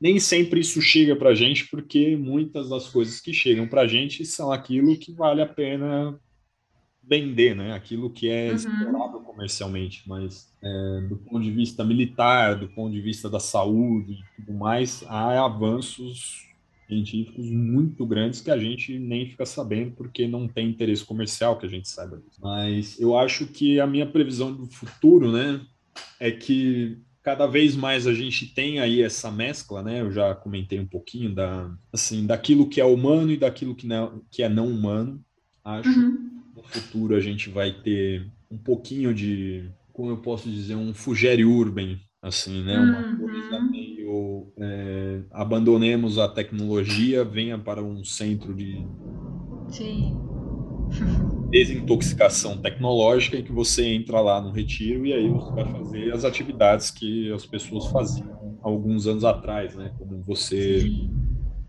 nem 0.00 0.18
sempre 0.18 0.60
isso 0.60 0.80
chega 0.80 1.14
para 1.14 1.30
a 1.30 1.34
gente, 1.34 1.68
porque 1.68 2.16
muitas 2.16 2.70
das 2.70 2.88
coisas 2.88 3.20
que 3.20 3.34
chegam 3.34 3.68
para 3.68 3.82
a 3.82 3.86
gente 3.86 4.24
são 4.24 4.50
aquilo 4.50 4.96
que 4.96 5.12
vale 5.12 5.42
a 5.42 5.46
pena 5.46 6.18
vender, 7.02 7.54
né? 7.54 7.74
Aquilo 7.74 8.08
que 8.08 8.28
é 8.28 8.52
uhum. 8.52 9.22
comercialmente, 9.24 10.02
mas 10.06 10.48
é, 10.62 11.00
do 11.08 11.16
ponto 11.16 11.42
de 11.42 11.50
vista 11.50 11.84
militar, 11.84 12.58
do 12.58 12.68
ponto 12.68 12.92
de 12.92 13.00
vista 13.00 13.28
da 13.28 13.40
saúde 13.40 14.12
e 14.12 14.36
tudo 14.36 14.56
mais, 14.56 15.04
há 15.08 15.44
avanços 15.44 16.48
científicos 16.86 17.48
muito 17.50 18.04
grandes 18.04 18.40
que 18.40 18.50
a 18.50 18.58
gente 18.58 18.98
nem 18.98 19.28
fica 19.28 19.46
sabendo 19.46 19.92
porque 19.92 20.26
não 20.26 20.48
tem 20.48 20.70
interesse 20.70 21.04
comercial 21.04 21.58
que 21.58 21.66
a 21.66 21.68
gente 21.68 21.88
saiba 21.88 22.16
disso. 22.16 22.40
Mas 22.40 22.98
eu 22.98 23.18
acho 23.18 23.46
que 23.46 23.78
a 23.78 23.86
minha 23.86 24.06
previsão 24.06 24.52
do 24.52 24.66
futuro, 24.66 25.30
né, 25.30 25.60
é 26.18 26.30
que 26.30 26.98
cada 27.22 27.46
vez 27.46 27.76
mais 27.76 28.06
a 28.06 28.14
gente 28.14 28.46
tem 28.46 28.78
aí 28.80 29.02
essa 29.02 29.30
mescla, 29.30 29.82
né? 29.82 30.00
Eu 30.00 30.10
já 30.10 30.34
comentei 30.34 30.80
um 30.80 30.86
pouquinho 30.86 31.34
da, 31.34 31.70
assim, 31.92 32.26
daquilo 32.26 32.68
que 32.68 32.80
é 32.80 32.84
humano 32.84 33.30
e 33.30 33.36
daquilo 33.36 33.74
que 33.74 33.86
não, 33.86 34.22
que 34.30 34.42
é 34.42 34.48
não 34.48 34.66
humano. 34.66 35.22
Acho 35.64 35.88
uhum. 35.88 36.16
que 36.54 36.56
no 36.56 36.62
futuro 36.62 37.14
a 37.14 37.20
gente 37.20 37.50
vai 37.50 37.72
ter 37.72 38.26
um 38.50 38.58
pouquinho 38.58 39.14
de, 39.14 39.70
como 39.92 40.10
eu 40.10 40.16
posso 40.18 40.50
dizer, 40.50 40.74
um 40.74 40.94
fugere 40.94 41.44
urban, 41.44 41.98
assim, 42.22 42.62
né? 42.62 42.78
Uma 42.78 43.06
uhum. 43.06 43.18
coisa 43.18 43.60
meio 43.60 44.52
é, 44.58 45.20
abandonemos 45.30 46.18
a 46.18 46.28
tecnologia, 46.28 47.24
venha 47.24 47.58
para 47.58 47.82
um 47.82 48.04
centro 48.04 48.54
de 48.54 48.84
Sim 49.68 50.18
desintoxicação 51.50 52.56
tecnológica 52.56 53.36
em 53.36 53.42
que 53.42 53.52
você 53.52 53.84
entra 53.86 54.20
lá 54.20 54.40
no 54.40 54.52
retiro 54.52 55.04
e 55.04 55.12
aí 55.12 55.28
você 55.28 55.52
vai 55.52 55.64
fazer 55.64 56.12
as 56.12 56.24
atividades 56.24 56.90
que 56.90 57.32
as 57.32 57.44
pessoas 57.44 57.86
faziam 57.86 58.58
alguns 58.62 59.06
anos 59.06 59.24
atrás, 59.24 59.74
né? 59.74 59.92
Como 59.98 60.22
você 60.22 60.88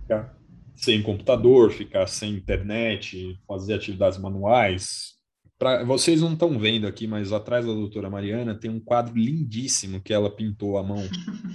ficar 0.02 0.38
sem 0.76 1.02
computador, 1.02 1.72
ficar 1.72 2.08
sem 2.08 2.34
internet, 2.34 3.40
fazer 3.48 3.74
atividades 3.74 4.18
manuais. 4.18 5.16
Pra, 5.58 5.84
vocês 5.84 6.22
não 6.22 6.34
estão 6.34 6.58
vendo 6.58 6.88
aqui, 6.88 7.08
mas 7.08 7.32
atrás 7.32 7.66
da 7.66 7.74
doutora 7.74 8.10
Mariana 8.10 8.56
tem 8.56 8.72
um 8.72 8.80
quadro 8.80 9.16
lindíssimo 9.16 10.02
que 10.02 10.14
ela 10.14 10.30
pintou 10.30 10.78
à 10.78 10.84
mão. 10.84 11.04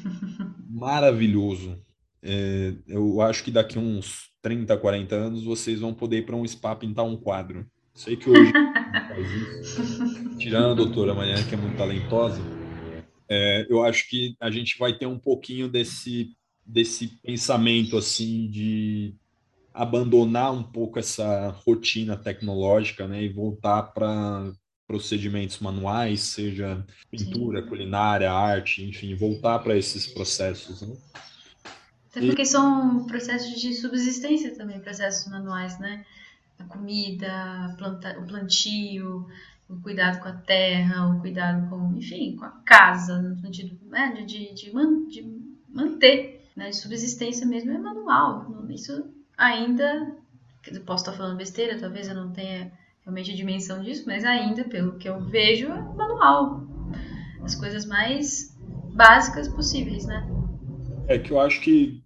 Maravilhoso. 0.70 1.76
É, 2.22 2.74
eu 2.86 3.20
acho 3.20 3.42
que 3.44 3.50
daqui 3.50 3.78
uns 3.78 4.30
30, 4.42 4.76
40 4.76 5.14
anos 5.14 5.44
vocês 5.44 5.80
vão 5.80 5.94
poder 5.94 6.18
ir 6.18 6.26
para 6.26 6.36
um 6.36 6.46
spa 6.46 6.74
pintar 6.74 7.04
um 7.04 7.16
quadro. 7.16 7.66
Sei 7.96 8.14
que 8.14 8.28
hoje 8.28 8.52
faz 9.08 9.32
isso. 9.32 10.36
Tirando 10.36 10.72
a 10.72 10.74
doutora 10.74 11.14
Mariana, 11.14 11.42
que 11.42 11.54
é 11.54 11.58
muito 11.58 11.78
talentosa, 11.78 12.40
é, 13.28 13.66
eu 13.70 13.82
acho 13.82 14.08
que 14.08 14.36
a 14.38 14.50
gente 14.50 14.78
vai 14.78 14.92
ter 14.92 15.06
um 15.06 15.18
pouquinho 15.18 15.66
desse, 15.66 16.36
desse 16.64 17.08
pensamento 17.22 17.96
assim 17.96 18.48
de 18.50 19.14
abandonar 19.72 20.52
um 20.52 20.62
pouco 20.62 20.98
essa 20.98 21.48
rotina 21.66 22.16
tecnológica 22.16 23.08
né, 23.08 23.22
e 23.22 23.28
voltar 23.30 23.82
para 23.82 24.52
procedimentos 24.86 25.58
manuais, 25.58 26.20
seja 26.20 26.84
pintura, 27.10 27.62
Sim. 27.62 27.68
culinária, 27.68 28.30
arte, 28.30 28.84
enfim, 28.84 29.14
voltar 29.14 29.58
para 29.58 29.76
esses 29.76 30.06
processos. 30.06 30.82
Né? 30.82 30.96
Até 32.10 32.20
porque 32.26 32.42
e... 32.42 32.46
são 32.46 33.04
processos 33.06 33.60
de 33.60 33.74
subsistência 33.74 34.54
também, 34.54 34.80
processos 34.80 35.30
manuais, 35.30 35.78
né? 35.80 36.04
A 36.58 36.64
comida, 36.64 37.74
planta, 37.78 38.18
o 38.18 38.26
plantio, 38.26 39.26
o 39.68 39.80
cuidado 39.80 40.20
com 40.20 40.28
a 40.28 40.32
terra, 40.32 41.08
o 41.08 41.20
cuidado 41.20 41.68
com, 41.68 41.94
enfim, 41.96 42.36
com 42.36 42.44
a 42.44 42.50
casa, 42.64 43.20
no 43.20 43.36
sentido 43.40 43.76
né, 43.88 44.24
de, 44.26 44.54
de, 44.54 44.72
man, 44.72 45.06
de 45.06 45.24
manter, 45.68 46.48
né, 46.56 46.70
de 46.70 46.76
subsistência 46.76 47.46
mesmo, 47.46 47.72
é 47.72 47.78
manual. 47.78 48.64
Isso 48.70 49.04
ainda, 49.36 50.16
posso 50.84 51.04
estar 51.04 51.16
falando 51.16 51.36
besteira, 51.36 51.78
talvez 51.78 52.08
eu 52.08 52.14
não 52.14 52.32
tenha 52.32 52.72
realmente 53.02 53.30
a 53.30 53.36
dimensão 53.36 53.82
disso, 53.82 54.04
mas 54.06 54.24
ainda, 54.24 54.64
pelo 54.64 54.98
que 54.98 55.08
eu 55.08 55.20
vejo, 55.20 55.66
é 55.66 55.80
manual. 55.94 56.64
As 57.42 57.54
coisas 57.54 57.86
mais 57.86 58.56
básicas 58.94 59.46
possíveis, 59.48 60.06
né? 60.06 60.26
É 61.06 61.18
que 61.18 61.30
eu 61.30 61.38
acho 61.38 61.60
que 61.60 62.02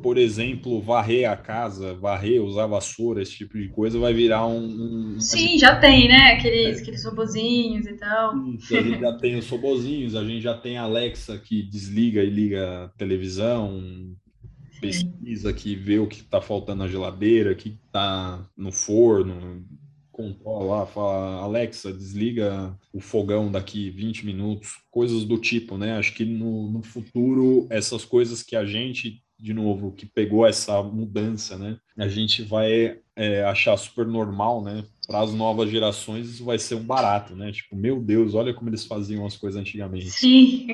por 0.00 0.18
exemplo, 0.18 0.80
varrer 0.80 1.30
a 1.30 1.36
casa, 1.36 1.94
varrer, 1.94 2.42
usar 2.42 2.66
vassoura, 2.66 3.22
esse 3.22 3.32
tipo 3.32 3.58
de 3.58 3.68
coisa, 3.68 3.98
vai 3.98 4.12
virar 4.12 4.46
um. 4.46 5.14
um... 5.16 5.20
Sim, 5.20 5.58
já 5.58 5.76
tem, 5.76 6.08
né? 6.08 6.32
Aqueles, 6.32 6.78
é. 6.78 6.82
aqueles 6.82 7.04
robozinhos 7.04 7.86
e 7.86 7.94
tal. 7.94 8.36
Isso, 8.48 8.76
a 8.76 8.82
gente 8.82 9.00
já 9.00 9.12
tem 9.18 9.36
os 9.36 9.48
robozinhos, 9.48 10.16
a 10.16 10.24
gente 10.24 10.40
já 10.40 10.54
tem 10.54 10.78
a 10.78 10.82
Alexa 10.82 11.38
que 11.38 11.62
desliga 11.62 12.22
e 12.22 12.30
liga 12.30 12.84
a 12.84 12.88
televisão, 12.90 13.80
Sim. 13.80 14.80
pesquisa 14.80 15.52
que 15.52 15.74
vê 15.74 15.98
o 15.98 16.06
que 16.06 16.20
está 16.20 16.40
faltando 16.40 16.82
na 16.82 16.88
geladeira, 16.88 17.52
o 17.52 17.56
que 17.56 17.78
está 17.86 18.44
no 18.56 18.72
forno, 18.72 19.64
controla 20.20 20.80
lá, 20.80 20.86
fala, 20.86 21.42
Alexa, 21.42 21.92
desliga 21.92 22.76
o 22.92 23.00
fogão 23.00 23.50
daqui 23.50 23.90
20 23.90 24.26
minutos, 24.26 24.78
coisas 24.90 25.24
do 25.24 25.38
tipo, 25.38 25.78
né? 25.78 25.96
Acho 25.96 26.14
que 26.14 26.24
no, 26.24 26.70
no 26.70 26.82
futuro, 26.82 27.66
essas 27.70 28.04
coisas 28.04 28.42
que 28.42 28.54
a 28.54 28.64
gente 28.64 29.22
de 29.40 29.54
novo, 29.54 29.92
que 29.92 30.06
pegou 30.06 30.46
essa 30.46 30.82
mudança, 30.82 31.56
né? 31.56 31.78
A 31.96 32.08
gente 32.08 32.42
vai 32.42 32.98
é, 33.16 33.44
achar 33.44 33.76
super 33.76 34.06
normal, 34.06 34.62
né? 34.62 34.84
Para 35.06 35.20
as 35.20 35.34
novas 35.34 35.70
gerações, 35.70 36.28
isso 36.28 36.44
vai 36.44 36.58
ser 36.58 36.74
um 36.74 36.84
barato, 36.84 37.34
né? 37.34 37.50
Tipo, 37.50 37.74
meu 37.76 38.00
Deus, 38.00 38.34
olha 38.34 38.54
como 38.54 38.70
eles 38.70 38.84
faziam 38.84 39.26
as 39.26 39.36
coisas 39.36 39.60
antigamente. 39.60 40.10
Sim. 40.10 40.68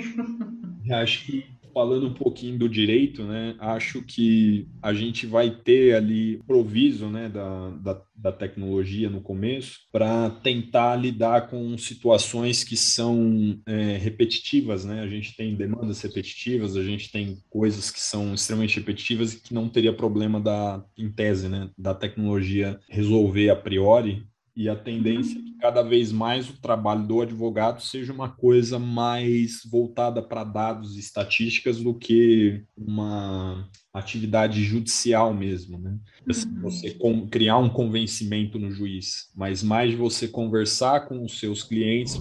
Acho 0.91 1.25
que 1.25 1.45
falando 1.77 2.07
um 2.07 2.15
pouquinho 2.15 2.59
do 2.59 2.71
direito, 2.71 3.23
né, 3.23 3.55
acho 3.59 4.01
que 4.01 4.67
a 4.81 4.95
gente 4.95 5.27
vai 5.27 5.51
ter 5.51 5.95
ali 5.95 6.41
proviso 6.47 7.11
né, 7.11 7.29
da, 7.29 7.69
da, 7.69 8.03
da 8.17 8.33
tecnologia 8.33 9.11
no 9.11 9.21
começo 9.21 9.81
para 9.93 10.31
tentar 10.31 10.97
lidar 10.97 11.51
com 11.51 11.77
situações 11.77 12.65
que 12.65 12.79
são 12.79 13.61
é, 13.67 13.99
repetitivas. 13.99 14.87
Né? 14.87 15.03
A 15.03 15.07
gente 15.07 15.37
tem 15.37 15.55
demandas 15.55 16.01
repetitivas, 16.01 16.79
a 16.79 16.83
gente 16.83 17.13
tem 17.13 17.37
coisas 17.51 17.91
que 17.91 18.01
são 18.01 18.33
extremamente 18.33 18.81
repetitivas 18.81 19.35
e 19.35 19.43
que 19.43 19.53
não 19.53 19.69
teria 19.69 19.93
problema 19.93 20.41
da, 20.41 20.83
em 20.97 21.13
tese, 21.13 21.47
né, 21.47 21.69
da 21.77 21.93
tecnologia 21.93 22.81
resolver 22.89 23.51
a 23.51 23.57
priori 23.57 24.27
e 24.57 24.71
a 24.71 24.75
tendência 24.75 25.39
é 25.39 25.43
que 25.43 25.59
cada 25.59 25.83
vez 25.83 26.11
mais 26.11 26.49
o 26.49 26.59
trabalho 26.59 27.07
do 27.07 27.21
advogado 27.21 27.83
seja 27.83 28.11
uma 28.11 28.31
coisa 28.31 28.79
mais 28.79 29.61
voltada 29.71 30.23
para 30.23 30.45
dados 30.45 30.97
e 30.97 31.01
estatísticas 31.01 31.83
do 31.83 31.93
que 31.93 32.65
uma 32.75 33.69
atividade 33.93 34.65
judicial 34.65 35.35
mesmo, 35.35 35.79
né? 35.79 35.99
Assim, 36.29 36.49
uhum. 36.49 36.63
Você 36.63 36.97
criar 37.31 37.59
um 37.59 37.69
convencimento 37.69 38.59
no 38.59 38.71
juiz, 38.71 39.31
mas 39.37 39.63
mais 39.63 39.95
você 39.95 40.27
conversar 40.27 41.07
com 41.07 41.23
os 41.23 41.39
seus 41.39 41.63
clientes, 41.63 42.19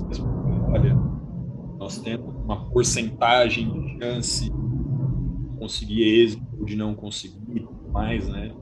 olha, 0.67 0.93
nós 1.77 1.99
temos 1.99 2.35
uma 2.43 2.69
porcentagem 2.69 3.71
de 3.71 4.03
chance 4.03 4.49
de 4.49 5.57
conseguir 5.57 6.03
êxito, 6.03 6.65
de 6.65 6.75
não 6.75 6.93
conseguir, 6.93 7.65
mais, 7.91 8.27
né? 8.27 8.53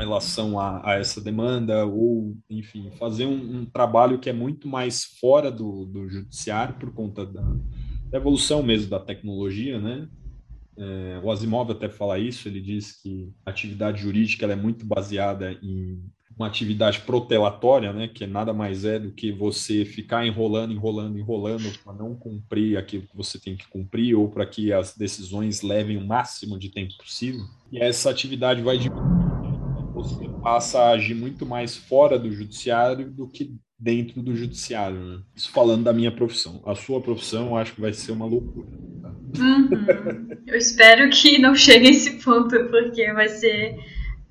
Relação 0.00 0.58
a, 0.58 0.80
a, 0.84 0.94
essa 0.98 1.20
demanda, 1.20 1.86
ou, 1.86 2.36
enfim, 2.48 2.90
fazer 2.98 3.26
um, 3.26 3.60
um, 3.60 3.64
trabalho 3.64 4.18
que 4.18 4.28
é 4.28 4.32
muito 4.32 4.66
mais 4.66 5.04
fora 5.04 5.50
do, 5.50 5.86
do 5.86 6.08
judiciário 6.08 6.74
por 6.74 6.92
conta 6.92 7.24
da, 7.24 7.42
da, 8.10 8.18
evolução 8.18 8.62
mesmo 8.62 8.90
da 8.90 8.98
tecnologia, 8.98 9.78
né? 9.78 10.08
É, 10.76 11.20
o 11.22 11.30
Asimov 11.30 11.70
até 11.70 11.88
fala 11.88 12.18
isso, 12.18 12.48
ele 12.48 12.60
diz 12.60 13.00
que 13.02 13.30
a 13.44 13.50
atividade 13.50 14.00
jurídica 14.00 14.46
é 14.46 14.56
muito 14.56 14.86
baseada 14.86 15.52
em 15.62 16.02
uma 16.40 16.46
atividade 16.46 17.00
protelatória, 17.00 17.92
né, 17.92 18.08
que 18.08 18.26
nada 18.26 18.54
mais 18.54 18.86
é 18.86 18.98
do 18.98 19.12
que 19.12 19.30
você 19.30 19.84
ficar 19.84 20.26
enrolando, 20.26 20.72
enrolando, 20.72 21.18
enrolando 21.18 21.70
para 21.84 21.92
não 21.92 22.14
cumprir 22.14 22.78
aquilo 22.78 23.06
que 23.06 23.14
você 23.14 23.38
tem 23.38 23.54
que 23.54 23.68
cumprir 23.68 24.14
ou 24.14 24.26
para 24.26 24.46
que 24.46 24.72
as 24.72 24.96
decisões 24.96 25.60
levem 25.60 25.98
o 25.98 26.06
máximo 26.06 26.58
de 26.58 26.70
tempo 26.70 26.96
possível. 26.96 27.42
E 27.70 27.78
essa 27.78 28.08
atividade 28.08 28.62
vai 28.62 28.78
diminuir 28.78 29.29
você 30.02 30.28
passa 30.42 30.80
a 30.80 30.90
agir 30.90 31.14
muito 31.14 31.44
mais 31.46 31.76
fora 31.76 32.18
do 32.18 32.30
judiciário 32.32 33.10
do 33.10 33.28
que 33.28 33.54
dentro 33.78 34.22
do 34.22 34.36
judiciário. 34.36 34.98
Né? 34.98 35.20
Isso 35.34 35.50
falando 35.50 35.84
da 35.84 35.92
minha 35.92 36.12
profissão. 36.12 36.62
A 36.66 36.74
sua 36.74 37.00
profissão, 37.00 37.46
eu 37.48 37.56
acho 37.56 37.74
que 37.74 37.80
vai 37.80 37.92
ser 37.92 38.12
uma 38.12 38.26
loucura. 38.26 38.68
Tá? 39.00 39.08
Uhum. 39.38 40.28
Eu 40.46 40.56
espero 40.56 41.08
que 41.10 41.38
não 41.38 41.54
chegue 41.54 41.86
a 41.86 41.90
esse 41.90 42.22
ponto, 42.22 42.50
porque 42.66 43.12
vai 43.12 43.28
ser. 43.28 43.76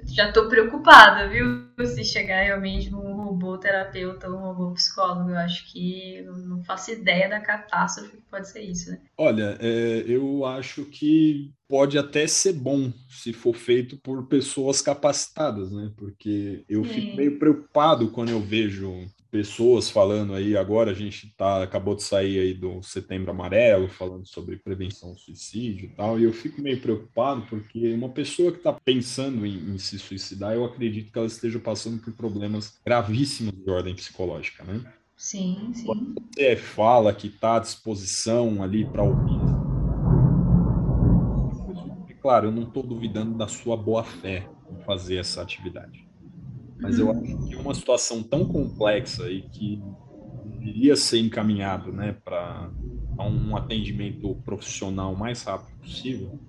Já 0.05 0.27
estou 0.27 0.47
preocupada, 0.47 1.27
viu? 1.27 1.67
Se 1.85 2.03
chegar 2.03 2.43
realmente 2.43 2.89
num 2.89 3.18
robô 3.29 3.57
terapeuta 3.57 4.29
ou 4.29 4.35
um 4.35 4.41
robô 4.41 4.71
psicólogo, 4.73 5.29
eu 5.29 5.37
acho 5.37 5.71
que 5.71 6.21
não 6.23 6.63
faço 6.63 6.91
ideia 6.91 7.29
da 7.29 7.39
catástrofe 7.39 8.17
que 8.17 8.23
pode 8.29 8.49
ser 8.49 8.61
isso, 8.61 8.91
né? 8.91 8.99
Olha, 9.17 9.57
é, 9.59 10.03
eu 10.07 10.45
acho 10.45 10.85
que 10.85 11.51
pode 11.67 11.97
até 11.97 12.25
ser 12.27 12.53
bom 12.53 12.91
se 13.09 13.31
for 13.31 13.55
feito 13.55 13.97
por 13.97 14.27
pessoas 14.27 14.81
capacitadas, 14.81 15.71
né? 15.71 15.91
Porque 15.95 16.63
eu 16.67 16.83
Sim. 16.83 16.91
fico 16.91 17.15
meio 17.15 17.37
preocupado 17.37 18.09
quando 18.11 18.29
eu 18.29 18.39
vejo 18.39 19.05
pessoas 19.31 19.89
falando 19.89 20.33
aí 20.33 20.57
agora 20.57 20.91
a 20.91 20.93
gente 20.93 21.33
tá 21.35 21.63
acabou 21.63 21.95
de 21.95 22.03
sair 22.03 22.39
aí 22.39 22.53
do 22.53 22.81
Setembro 22.81 23.31
Amarelo 23.31 23.87
falando 23.87 24.25
sobre 24.25 24.57
prevenção 24.57 25.09
ao 25.09 25.17
suicídio 25.17 25.85
e 25.85 25.95
tal 25.95 26.19
e 26.19 26.23
eu 26.23 26.33
fico 26.33 26.61
meio 26.61 26.81
preocupado 26.81 27.43
porque 27.49 27.93
uma 27.93 28.09
pessoa 28.09 28.51
que 28.51 28.57
está 28.57 28.73
pensando 28.73 29.45
em, 29.45 29.73
em, 29.73 29.77
se 29.77 29.99
suicidar 29.99 30.53
eu 30.53 30.65
acredito 30.65 31.11
que 31.11 31.17
ela 31.17 31.27
esteja 31.27 31.59
passando 31.59 32.01
por 32.01 32.13
problemas 32.13 32.79
gravíssimos 32.85 33.53
de 33.53 33.69
ordem 33.69 33.95
psicológica, 33.95 34.63
né? 34.63 34.81
Sim, 35.15 35.71
sim. 35.73 35.85
Quando 35.85 36.15
você 36.33 36.55
fala 36.55 37.13
que 37.13 37.27
está 37.27 37.57
à 37.57 37.59
disposição 37.59 38.63
ali 38.63 38.85
para 38.85 39.03
ouvir 39.03 39.39
claro, 42.21 42.47
eu 42.47 42.51
não 42.51 42.63
estou 42.63 42.83
duvidando 42.83 43.37
da 43.37 43.47
sua 43.47 43.75
boa 43.75 44.03
fé 44.03 44.47
em 44.71 44.83
fazer 44.83 45.17
essa 45.17 45.41
atividade. 45.41 46.08
Mas 46.79 46.97
eu 46.97 47.11
acho 47.11 47.47
que 47.47 47.55
uma 47.55 47.75
situação 47.75 48.23
tão 48.23 48.45
complexa 48.45 49.29
e 49.29 49.41
que 49.41 49.81
deveria 50.45 50.95
ser 50.95 51.19
encaminhado 51.19 51.91
né, 51.91 52.15
para 52.23 52.71
um 53.19 53.55
atendimento 53.55 54.33
profissional 54.45 55.13
o 55.13 55.17
mais 55.17 55.43
rápido 55.43 55.77
possível, 55.79 56.39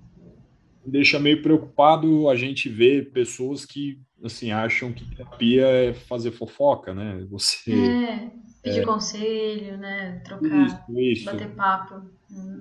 deixa 0.86 1.19
meio 1.19 1.43
preocupado 1.43 2.28
a 2.28 2.36
gente 2.36 2.69
ver 2.69 3.11
pessoas 3.12 3.65
que 3.65 4.01
assim 4.24 4.51
acham 4.51 4.93
que 4.93 5.09
terapia 5.16 5.66
é 5.66 5.94
fazer 5.94 6.31
fofoca, 6.31 6.94
né? 6.94 7.27
Você 7.31 7.73
é, 7.73 8.31
pedir 8.62 8.81
é, 8.81 8.85
conselho, 8.85 9.78
né? 9.78 10.20
Trocar, 10.24 10.66
isso, 10.66 10.99
isso. 10.99 11.24
bater 11.24 11.49
papo. 11.55 12.03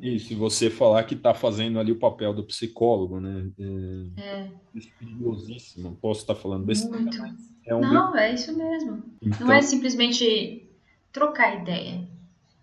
Isso, 0.01 0.33
e 0.33 0.35
você 0.35 0.69
falar 0.69 1.03
que 1.03 1.13
está 1.13 1.33
fazendo 1.33 1.79
ali 1.79 1.91
o 1.91 1.99
papel 1.99 2.33
do 2.33 2.43
psicólogo, 2.43 3.19
né? 3.19 3.49
É, 4.17 4.21
é. 4.21 4.51
perigosíssimo. 4.97 5.97
Posso 6.01 6.21
estar 6.21 6.35
falando 6.35 6.65
besteira, 6.65 6.99
Muito. 6.99 7.17
É 7.65 7.75
um 7.75 7.81
Não, 7.81 8.15
é 8.17 8.33
isso 8.33 8.55
mesmo. 8.57 9.03
Então... 9.21 9.47
Não 9.47 9.53
é 9.53 9.61
simplesmente 9.61 10.67
trocar 11.11 11.61
ideia. 11.61 12.07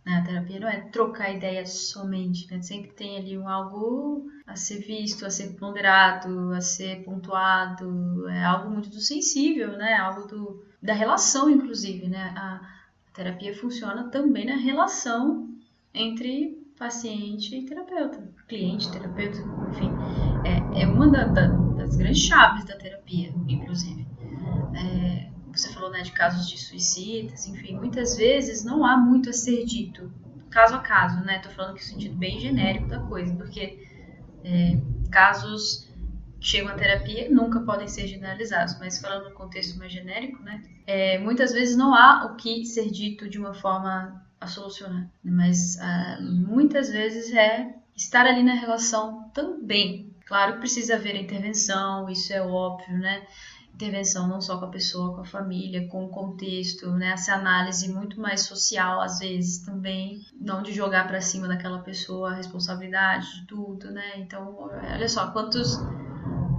Né? 0.05 0.15
A 0.15 0.23
terapia 0.23 0.61
não 0.61 0.69
é 0.69 0.81
trocar 0.81 1.33
ideias 1.33 1.71
somente, 1.71 2.51
né? 2.51 2.61
Sempre 2.61 2.91
tem 2.93 3.17
ali 3.19 3.39
um 3.39 3.49
algo 3.49 4.27
a 4.47 4.57
ser 4.57 4.81
visto, 4.81 5.25
a 5.25 5.31
ser 5.31 5.55
ponderado, 5.55 6.53
a 6.53 6.61
ser 6.61 7.05
pontuado, 7.05 8.29
é 8.29 8.45
algo 8.45 8.71
muito 8.71 8.89
do 8.89 9.01
sensível, 9.01 9.77
né? 9.77 9.95
Algo 9.95 10.27
do, 10.27 10.65
da 10.83 10.95
relação, 10.95 11.51
inclusive, 11.51 12.09
né? 12.09 12.35
A 12.37 12.76
terapia 13.17 13.55
funciona 13.55 14.11
também 14.11 14.45
na 14.45 14.57
relação 14.57 15.49
entre 15.95 16.63
paciente 16.79 17.57
e 17.57 17.65
terapeuta, 17.65 18.23
cliente, 18.47 18.93
terapeuta, 18.93 19.39
enfim. 19.71 19.91
É, 20.45 20.83
é 20.83 20.87
uma 20.87 21.09
da, 21.09 21.25
da, 21.25 21.47
das 21.47 21.97
grandes 21.97 22.21
chaves 22.21 22.67
da 22.67 22.77
terapia, 22.77 23.33
inclusive. 23.49 24.07
É, 24.75 25.31
você 25.51 25.73
falou 25.73 25.91
né, 25.91 26.03
de 26.03 26.13
casos 26.13 26.47
de 26.47 26.59
suicidas, 26.59 27.47
enfim, 27.47 27.77
muitas 27.77 28.15
vezes 28.15 28.63
não 28.63 28.85
há 28.85 28.99
muito 28.99 29.31
a 29.31 29.33
ser 29.33 29.65
dito, 29.65 30.13
caso 30.51 30.75
a 30.75 30.81
caso, 30.81 31.25
né? 31.25 31.39
Tô 31.39 31.49
falando 31.49 31.75
que 31.75 31.83
no 31.83 31.89
sentido 31.89 32.17
bem 32.17 32.39
genérico 32.39 32.87
da 32.89 33.01
coisa, 33.01 33.35
porque 33.35 33.89
é, 34.45 34.79
casos 35.11 35.86
chegam 36.47 36.71
à 36.71 36.75
terapia 36.75 37.29
nunca 37.29 37.59
podem 37.61 37.89
ser 37.89 38.07
generalizados, 38.07 38.79
mas 38.79 39.01
falando 39.01 39.31
no 39.31 39.35
contexto 39.35 39.77
mais 39.79 39.93
genérico, 39.93 40.41
né? 40.45 40.63
É, 40.87 41.19
muitas 41.19 41.53
vezes 41.53 41.77
não 41.77 41.93
há 41.93 42.25
o 42.27 42.37
que 42.37 42.65
ser 42.65 42.89
dito 42.89 43.29
de 43.29 43.37
uma 43.37 43.53
forma 43.53 44.25
a 44.41 44.47
solucionar, 44.47 45.11
mas 45.25 45.77
ah, 45.81 46.19
muitas 46.21 46.89
vezes 46.89 47.35
é 47.35 47.75
estar 47.97 48.27
ali 48.27 48.45
na 48.45 48.55
relação 48.55 49.29
também. 49.35 50.15
Claro 50.25 50.59
precisa 50.61 50.95
haver 50.95 51.17
intervenção, 51.17 52.09
isso 52.09 52.33
é 52.33 52.41
óbvio, 52.41 52.97
né? 52.97 53.27
intervenção 53.75 54.27
não 54.27 54.41
só 54.41 54.59
com 54.59 54.65
a 54.65 54.71
pessoa, 54.71 55.15
com 55.15 55.21
a 55.21 55.25
família, 55.27 55.87
com 55.89 56.07
o 56.07 56.09
contexto, 56.09 56.91
né? 56.93 57.09
Essa 57.09 57.35
análise 57.35 57.93
muito 57.93 58.19
mais 58.19 58.43
social 58.43 59.03
às 59.03 59.19
vezes 59.19 59.59
também, 59.59 60.25
não 60.41 60.63
de 60.63 60.73
jogar 60.73 61.07
para 61.07 61.21
cima 61.21 61.47
daquela 61.47 61.81
pessoa 61.81 62.31
a 62.31 62.35
responsabilidade 62.35 63.41
de 63.41 63.47
tudo, 63.47 63.91
né? 63.91 64.13
Então, 64.17 64.71
olha 64.83 65.09
só 65.09 65.31
quantos 65.31 65.79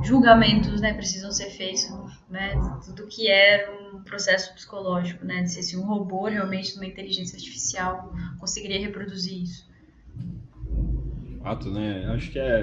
julgamentos, 0.04 0.82
né, 0.82 0.94
precisam 0.94 1.32
ser 1.32 1.50
feitos, 1.50 1.90
né? 2.30 2.54
Tudo 2.86 3.08
que 3.08 3.28
é 3.30 3.70
um 3.70 4.02
processo 4.04 4.54
psicológico, 4.54 5.26
né? 5.26 5.42
De 5.42 5.50
se 5.50 5.76
um 5.78 5.86
robô 5.86 6.28
realmente 6.28 6.76
uma 6.76 6.86
inteligência 6.86 7.36
artificial 7.36 8.14
conseguiria 8.40 8.80
reproduzir 8.80 9.44
isso 9.44 9.68
fato, 11.48 11.72
né? 11.72 12.06
Acho 12.14 12.32
que 12.32 12.40
é, 12.40 12.60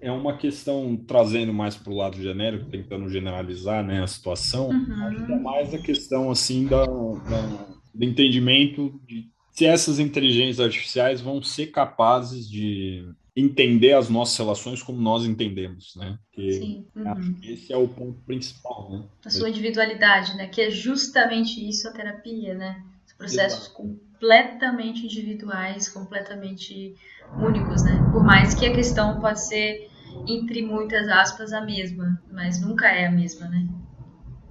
é, 0.00 0.08
é 0.08 0.12
uma 0.12 0.36
questão 0.36 0.96
trazendo 0.96 1.52
mais 1.52 1.76
para 1.76 1.92
o 1.92 1.96
lado 1.96 2.20
genérico, 2.20 2.66
tentando 2.66 3.08
generalizar 3.08 3.82
né, 3.82 4.02
a 4.02 4.06
situação. 4.06 4.68
Uhum. 4.68 5.04
Acho 5.06 5.26
que 5.26 5.32
é 5.32 5.38
mais 5.38 5.74
a 5.74 5.78
questão 5.78 6.30
assim 6.30 6.66
da, 6.66 6.84
da, 6.84 7.76
do 7.94 8.04
entendimento 8.04 9.00
de 9.06 9.30
se 9.50 9.64
essas 9.66 9.98
inteligências 9.98 10.60
artificiais 10.60 11.20
vão 11.20 11.42
ser 11.42 11.66
capazes 11.66 12.48
de 12.48 13.06
entender 13.34 13.94
as 13.94 14.08
nossas 14.08 14.36
relações 14.36 14.82
como 14.82 15.00
nós 15.00 15.24
entendemos, 15.24 15.94
né? 15.96 16.18
Que 16.32 16.52
Sim. 16.52 16.86
Uhum. 16.94 17.08
acho 17.08 17.34
que 17.34 17.52
esse 17.52 17.72
é 17.72 17.76
o 17.76 17.88
ponto 17.88 18.20
principal, 18.22 18.90
né? 18.90 19.04
A 19.24 19.30
sua 19.30 19.48
individualidade, 19.48 20.36
né? 20.36 20.46
Que 20.48 20.62
é 20.62 20.70
justamente 20.70 21.66
isso 21.66 21.88
a 21.88 21.92
terapia, 21.92 22.54
né? 22.54 22.82
Os 23.06 23.12
processos 23.14 23.66
Exato. 23.66 23.74
completamente 23.74 25.04
individuais, 25.04 25.88
completamente 25.88 26.94
únicos, 27.38 27.82
né? 27.82 27.98
Por 28.12 28.22
mais 28.22 28.54
que 28.54 28.66
a 28.66 28.74
questão 28.74 29.18
pode 29.18 29.40
ser, 29.40 29.88
entre 30.28 30.60
muitas 30.60 31.08
aspas, 31.08 31.54
a 31.54 31.62
mesma, 31.62 32.22
mas 32.30 32.60
nunca 32.60 32.88
é 32.88 33.06
a 33.06 33.10
mesma, 33.10 33.48
né? 33.48 33.66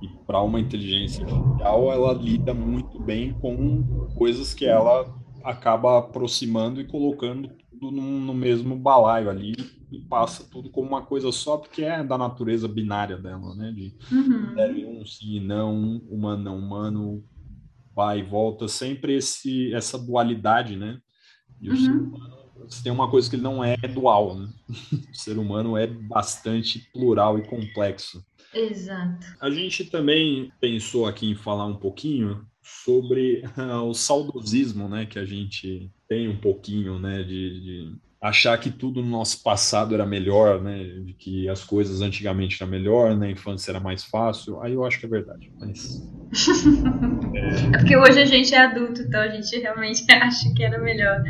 E 0.01 0.07
para 0.25 0.41
uma 0.41 0.59
inteligência 0.59 1.23
artificial, 1.23 1.91
ela 1.91 2.13
lida 2.13 2.55
muito 2.55 2.99
bem 2.99 3.33
com 3.33 3.83
coisas 4.15 4.55
que 4.55 4.65
ela 4.65 5.15
acaba 5.43 5.99
aproximando 5.99 6.81
e 6.81 6.87
colocando 6.87 7.60
tudo 7.81 7.99
no, 7.99 8.19
no 8.19 8.33
mesmo 8.35 8.77
balaio 8.77 9.27
ali 9.27 9.55
e 9.91 9.99
passa 9.99 10.43
tudo 10.43 10.69
como 10.69 10.87
uma 10.87 11.01
coisa 11.01 11.31
só, 11.31 11.57
porque 11.57 11.81
é 11.81 12.03
da 12.03 12.15
natureza 12.15 12.67
binária 12.67 13.17
dela, 13.17 13.55
né? 13.55 13.71
De 13.71 13.91
uhum. 14.11 15.01
um 15.01 15.05
sim 15.05 15.37
e 15.37 15.39
não, 15.39 15.97
humano 16.07 16.43
não 16.43 16.57
humano, 16.59 17.25
vai 17.95 18.19
e 18.19 18.23
volta, 18.23 18.67
sempre 18.67 19.15
esse, 19.15 19.73
essa 19.73 19.97
dualidade, 19.97 20.77
né? 20.77 21.01
E 21.59 21.69
o 21.69 21.73
uhum. 21.73 21.77
ser 21.77 21.91
humano 21.91 22.41
tem 22.83 22.91
uma 22.91 23.09
coisa 23.09 23.27
que 23.27 23.35
ele 23.35 23.43
não 23.43 23.63
é 23.63 23.75
dual, 23.75 24.37
né? 24.37 24.47
O 25.11 25.15
ser 25.15 25.39
humano 25.39 25.75
é 25.75 25.87
bastante 25.87 26.87
plural 26.93 27.39
e 27.39 27.47
complexo. 27.47 28.23
Exato. 28.53 29.25
A 29.41 29.49
gente 29.49 29.85
também 29.85 30.51
pensou 30.59 31.07
aqui 31.07 31.29
em 31.29 31.35
falar 31.35 31.65
um 31.65 31.75
pouquinho 31.75 32.45
sobre 32.61 33.43
uh, 33.57 33.83
o 33.89 33.93
saudosismo, 33.93 34.87
né, 34.87 35.05
que 35.05 35.19
a 35.19 35.25
gente 35.25 35.89
tem 36.07 36.29
um 36.29 36.37
pouquinho, 36.37 36.99
né, 36.99 37.23
de, 37.23 37.59
de, 37.61 37.95
achar 38.21 38.55
que 38.59 38.69
tudo 38.69 39.01
no 39.01 39.09
nosso 39.09 39.41
passado 39.41 39.95
era 39.95 40.05
melhor, 40.05 40.61
né, 40.61 40.83
de 40.83 41.13
que 41.13 41.49
as 41.49 41.63
coisas 41.63 42.01
antigamente 42.01 42.61
eram 42.61 42.71
melhor, 42.71 43.17
né, 43.17 43.27
a 43.27 43.31
infância 43.31 43.71
era 43.71 43.79
mais 43.79 44.03
fácil. 44.03 44.61
Aí 44.61 44.73
eu 44.73 44.85
acho 44.85 44.99
que 44.99 45.07
é 45.07 45.09
verdade, 45.09 45.51
mas 45.59 46.07
é... 47.33 47.75
é 47.75 47.77
porque 47.79 47.97
hoje 47.97 48.19
a 48.19 48.25
gente 48.25 48.53
é 48.53 48.59
adulto, 48.59 49.01
então 49.01 49.19
a 49.19 49.29
gente 49.29 49.57
realmente 49.57 50.05
acha 50.11 50.53
que 50.53 50.63
era 50.63 50.79
melhor. 50.79 51.23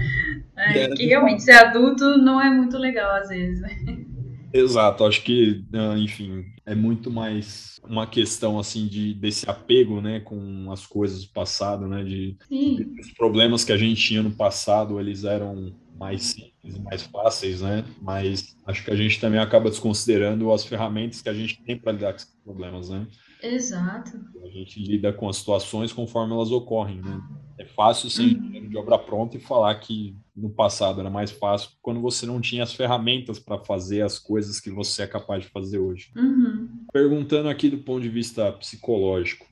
É, 0.57 0.89
que 0.89 1.05
realmente 1.05 1.43
ser 1.43 1.53
adulto 1.53 2.17
não 2.17 2.39
é 2.41 2.49
muito 2.49 2.77
legal 2.77 3.15
às 3.15 3.29
vezes. 3.29 3.61
Né? 3.61 4.05
Exato, 4.53 5.05
acho 5.05 5.23
que, 5.23 5.63
ah, 5.73 5.97
enfim, 5.97 6.43
é 6.71 6.75
muito 6.75 7.11
mais 7.11 7.81
uma 7.83 8.07
questão 8.07 8.57
assim 8.57 8.87
de 8.87 9.13
desse 9.13 9.49
apego, 9.49 9.99
né, 9.99 10.21
com 10.21 10.71
as 10.71 10.85
coisas 10.85 11.25
do 11.25 11.31
passado, 11.33 11.85
né, 11.85 12.01
de, 12.01 12.37
de 12.49 12.99
os 12.99 13.11
problemas 13.11 13.65
que 13.65 13.73
a 13.73 13.77
gente 13.77 14.01
tinha 14.01 14.23
no 14.23 14.31
passado, 14.31 14.97
eles 14.97 15.25
eram 15.25 15.75
mais 15.99 16.23
simples, 16.23 16.79
mais 16.79 17.03
fáceis, 17.03 17.61
né? 17.61 17.85
Mas 18.01 18.55
acho 18.65 18.83
que 18.83 18.89
a 18.89 18.95
gente 18.95 19.19
também 19.19 19.39
acaba 19.39 19.69
desconsiderando 19.69 20.51
as 20.51 20.65
ferramentas 20.65 21.21
que 21.21 21.29
a 21.29 21.33
gente 21.33 21.61
tem 21.61 21.77
para 21.77 21.91
lidar 21.91 22.13
com 22.13 22.15
esses 22.17 22.35
problemas, 22.43 22.89
né? 22.89 23.05
Exato. 23.41 24.19
A 24.43 24.47
gente 24.47 24.81
lida 24.81 25.11
com 25.11 25.27
as 25.27 25.37
situações 25.37 25.91
conforme 25.91 26.33
elas 26.33 26.51
ocorrem, 26.51 27.01
né? 27.01 27.21
É 27.57 27.65
fácil 27.65 28.09
ser 28.09 28.23
engenheiro 28.23 28.69
de 28.69 28.77
obra 28.77 28.97
pronta 28.97 29.37
e 29.37 29.39
falar 29.39 29.75
que 29.75 30.15
no 30.35 30.49
passado 30.49 30.99
era 30.99 31.09
mais 31.09 31.31
fácil 31.31 31.71
quando 31.81 32.01
você 32.01 32.25
não 32.25 32.41
tinha 32.41 32.63
as 32.63 32.73
ferramentas 32.73 33.39
para 33.39 33.59
fazer 33.59 34.01
as 34.01 34.17
coisas 34.17 34.59
que 34.59 34.71
você 34.71 35.03
é 35.03 35.07
capaz 35.07 35.43
de 35.43 35.49
fazer 35.49 35.77
hoje. 35.77 36.11
Uhum. 36.15 36.69
Perguntando 36.91 37.49
aqui 37.49 37.69
do 37.69 37.77
ponto 37.79 38.01
de 38.01 38.09
vista 38.09 38.51
psicológico, 38.53 39.45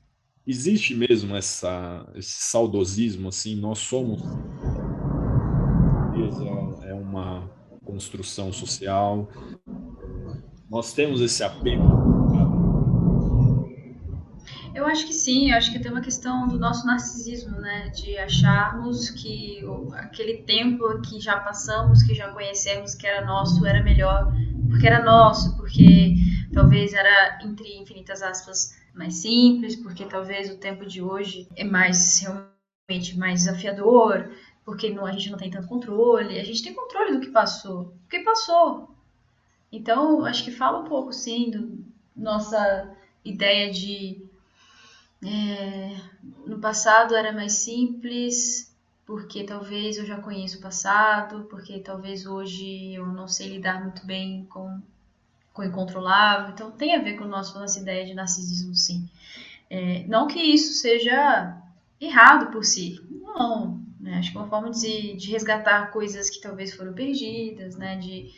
existe 0.46 0.96
mesmo 0.96 1.36
essa, 1.36 2.12
esse 2.16 2.50
saudosismo, 2.50 3.30
assim, 3.30 3.56
nós 3.56 3.80
somos 3.80 4.22
é 6.84 6.94
uma 6.94 7.50
construção 7.86 8.52
social, 8.52 9.30
nós 10.70 10.94
temos 10.94 11.22
esse 11.22 11.44
apego 11.44 12.19
eu 14.74 14.86
acho 14.86 15.06
que 15.06 15.14
sim, 15.14 15.52
eu 15.52 15.58
acho 15.58 15.72
que 15.72 15.80
tem 15.80 15.92
uma 15.92 16.02
questão 16.02 16.48
do 16.48 16.58
nosso 16.58 16.86
narcisismo, 16.86 17.60
né? 17.60 17.90
De 17.90 18.18
acharmos 18.18 19.10
que 19.10 19.62
aquele 19.94 20.44
tempo 20.44 21.02
que 21.02 21.20
já 21.20 21.40
passamos, 21.40 22.04
que 22.04 22.14
já 22.14 22.32
conhecemos, 22.32 22.96
que 22.96 23.08
era 23.08 23.26
nosso, 23.26 23.66
era 23.66 23.84
melhor, 23.84 24.32
porque 24.70 24.88
era 24.88 25.04
nosso, 25.04 25.56
porque 25.58 26.16
talvez 26.54 26.94
era, 26.94 27.40
entre 27.44 27.78
infinitas 27.78 28.22
aspas, 28.22 28.78
mais 28.94 29.16
simples, 29.16 29.76
porque 29.76 30.06
talvez 30.06 30.52
o 30.52 30.58
tempo 30.58 30.86
de 30.86 31.02
hoje 31.02 31.48
é 31.56 31.64
mais 31.64 32.20
realmente 32.20 33.18
mais 33.18 33.44
desafiador, 33.44 34.32
porque 34.66 34.90
não, 34.90 35.06
a 35.06 35.12
gente 35.12 35.30
não 35.30 35.38
tem 35.38 35.50
tanto 35.50 35.68
controle, 35.68 36.40
a 36.40 36.44
gente 36.44 36.64
tem 36.64 36.74
controle 36.74 37.14
do 37.14 37.20
que 37.20 37.32
passou, 37.32 37.94
porque 38.02 38.20
passou. 38.20 38.90
Então, 39.72 40.26
acho 40.26 40.44
que 40.44 40.52
fala 40.52 40.80
um 40.80 40.86
pouco, 40.86 41.14
sim, 41.14 41.52
do 41.52 41.88
nossa 42.16 42.92
ideia 43.24 43.72
de 43.72 44.29
é, 45.24 45.98
no 46.46 46.60
passado 46.60 47.16
era 47.16 47.34
mais 47.34 47.54
simples, 47.54 48.74
porque 49.06 49.44
talvez 49.44 49.98
eu 49.98 50.06
já 50.06 50.22
conheço 50.22 50.60
o 50.60 50.62
passado, 50.62 51.46
porque 51.50 51.80
talvez 51.80 52.26
hoje 52.26 52.94
eu 52.94 53.08
não 53.08 53.28
sei 53.28 53.50
lidar 53.50 53.82
muito 53.82 54.06
bem 54.06 54.46
com, 54.46 54.82
com 55.54 55.62
o 55.62 55.66
incontrolável. 55.66 56.52
Então 56.52 56.72
tem 56.72 56.96
a 56.96 57.02
ver 57.02 57.18
com 57.18 57.26
a 57.26 57.28
nossa, 57.28 57.60
nossa 57.60 57.80
ideia 57.80 58.06
de 58.06 58.14
narcisismo, 58.14 58.76
sim. 58.76 59.10
É, 59.70 60.06
não 60.08 60.28
que 60.28 60.40
isso 60.40 60.74
seja 60.74 61.58
errado 62.00 62.52
por 62.52 62.64
si, 62.64 63.00
não. 63.22 63.84
Né? 64.00 64.18
Acho 64.20 64.32
que 64.32 64.38
é 64.38 64.40
uma 64.42 64.50
forma 64.50 64.72
de, 64.72 65.16
de 65.16 65.32
resgatar 65.32 65.92
coisas 65.92 66.30
que 66.30 66.40
talvez 66.40 66.74
foram 66.74 66.94
perdidas, 66.94 67.76
né? 67.76 67.98
de 67.98 68.34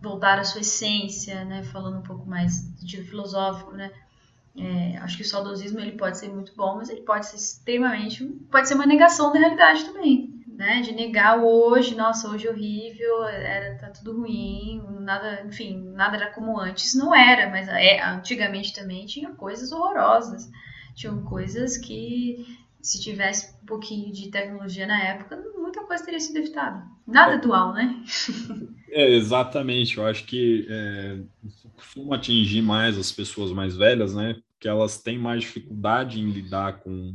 voltar 0.00 0.38
à 0.38 0.44
sua 0.44 0.62
essência, 0.62 1.44
né? 1.44 1.62
falando 1.64 1.98
um 1.98 2.02
pouco 2.02 2.26
mais 2.26 2.74
de 2.82 3.02
filosófico, 3.02 3.72
né? 3.72 3.92
É, 4.58 4.96
acho 4.98 5.16
que 5.16 5.22
o 5.22 5.26
saudosismo 5.26 5.80
ele 5.80 5.92
pode 5.92 6.18
ser 6.18 6.28
muito 6.28 6.54
bom, 6.56 6.76
mas 6.76 6.88
ele 6.88 7.02
pode 7.02 7.26
ser 7.26 7.36
extremamente. 7.36 8.24
pode 8.50 8.68
ser 8.68 8.74
uma 8.74 8.86
negação 8.86 9.32
da 9.32 9.38
realidade 9.38 9.84
também. 9.84 10.34
Né, 10.56 10.80
de 10.80 10.92
negar 10.92 11.38
hoje, 11.38 11.94
nossa, 11.94 12.30
hoje 12.30 12.46
é 12.46 12.50
horrível, 12.50 13.24
era 13.24 13.76
tá 13.76 13.90
tudo 13.90 14.20
ruim, 14.20 14.82
nada, 15.00 15.42
enfim, 15.46 15.92
nada 15.92 16.16
era 16.16 16.32
como 16.32 16.58
antes, 16.58 16.94
não 16.94 17.14
era, 17.14 17.50
mas 17.50 17.68
é, 17.68 18.02
antigamente 18.02 18.72
também 18.72 19.04
tinha 19.04 19.32
coisas 19.32 19.70
horrorosas, 19.70 20.50
tinham 20.94 21.22
coisas 21.24 21.76
que 21.76 22.46
se 22.80 22.98
tivesse 22.98 23.54
um 23.62 23.66
pouquinho 23.66 24.10
de 24.10 24.30
tecnologia 24.30 24.86
na 24.86 24.98
época, 25.02 25.44
muita 25.58 25.84
coisa 25.84 26.04
teria 26.04 26.20
sido 26.20 26.38
evitada. 26.38 26.82
Nada 27.06 27.34
é, 27.34 27.38
dual, 27.38 27.74
né? 27.74 28.02
É, 28.88 29.10
exatamente. 29.14 29.98
Eu 29.98 30.06
acho 30.06 30.24
que 30.24 30.66
é, 30.70 31.18
costuma 31.74 32.16
atingir 32.16 32.62
mais 32.62 32.96
as 32.96 33.10
pessoas 33.12 33.52
mais 33.52 33.76
velhas, 33.76 34.14
né? 34.14 34.36
Que 34.60 34.68
elas 34.68 35.02
têm 35.02 35.18
mais 35.18 35.42
dificuldade 35.42 36.20
em 36.20 36.30
lidar 36.30 36.80
com 36.80 37.14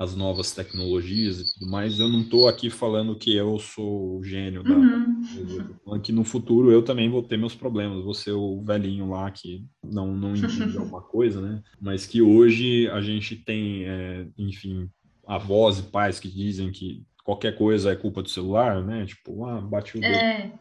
as 0.00 0.16
novas 0.16 0.52
tecnologias 0.52 1.40
e 1.40 1.52
tudo 1.52 1.70
mais. 1.70 2.00
Eu 2.00 2.08
não 2.08 2.22
estou 2.22 2.48
aqui 2.48 2.70
falando 2.70 3.14
que 3.14 3.36
eu 3.36 3.58
sou 3.58 4.18
o 4.18 4.24
gênio 4.24 4.62
da. 4.62 4.74
Uhum. 4.74 6.00
Que 6.02 6.10
no 6.10 6.24
futuro 6.24 6.72
eu 6.72 6.82
também 6.82 7.10
vou 7.10 7.22
ter 7.22 7.36
meus 7.36 7.54
problemas. 7.54 8.02
Vou 8.02 8.14
ser 8.14 8.32
o 8.32 8.62
velhinho 8.62 9.10
lá 9.10 9.30
que 9.30 9.62
não, 9.84 10.16
não 10.16 10.34
entende 10.34 10.78
alguma 10.78 11.02
coisa, 11.02 11.42
né? 11.42 11.62
Mas 11.78 12.06
que 12.06 12.22
hoje 12.22 12.88
a 12.88 13.02
gente 13.02 13.36
tem, 13.36 13.84
é, 13.84 14.26
enfim, 14.38 14.88
avós 15.26 15.78
e 15.78 15.82
pais 15.82 16.18
que 16.18 16.30
dizem 16.30 16.70
que 16.70 17.04
qualquer 17.22 17.54
coisa 17.56 17.92
é 17.92 17.96
culpa 17.96 18.22
do 18.22 18.30
celular, 18.30 18.82
né? 18.82 19.04
Tipo, 19.04 19.44
ah, 19.44 19.60
bate 19.60 19.98
o 19.98 20.00
dedo. 20.00 20.14
É. 20.14 20.52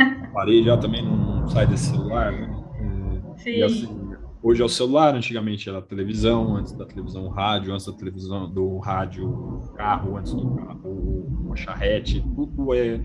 A 0.00 0.26
parede 0.32 0.66
já 0.66 0.76
também 0.76 1.04
não 1.04 1.46
sai 1.48 1.66
desse 1.66 1.90
celular, 1.90 2.32
né? 2.32 2.66
É, 2.80 3.38
Sim. 3.38 3.50
E 3.50 3.62
assim, 3.62 4.05
Hoje 4.48 4.62
é 4.62 4.64
o 4.64 4.68
celular, 4.68 5.12
antigamente 5.12 5.68
era 5.68 5.78
a 5.78 5.82
televisão, 5.82 6.54
antes 6.54 6.72
da 6.72 6.86
televisão 6.86 7.26
o 7.26 7.28
rádio, 7.28 7.74
antes 7.74 7.84
da 7.84 7.92
televisão 7.92 8.48
do 8.48 8.78
rádio 8.78 9.28
o 9.28 9.72
carro, 9.74 10.16
antes 10.16 10.32
do 10.32 10.54
carro 10.54 11.26
uma 11.44 11.56
charrete, 11.56 12.24
tudo 12.32 12.72
é 12.72 13.04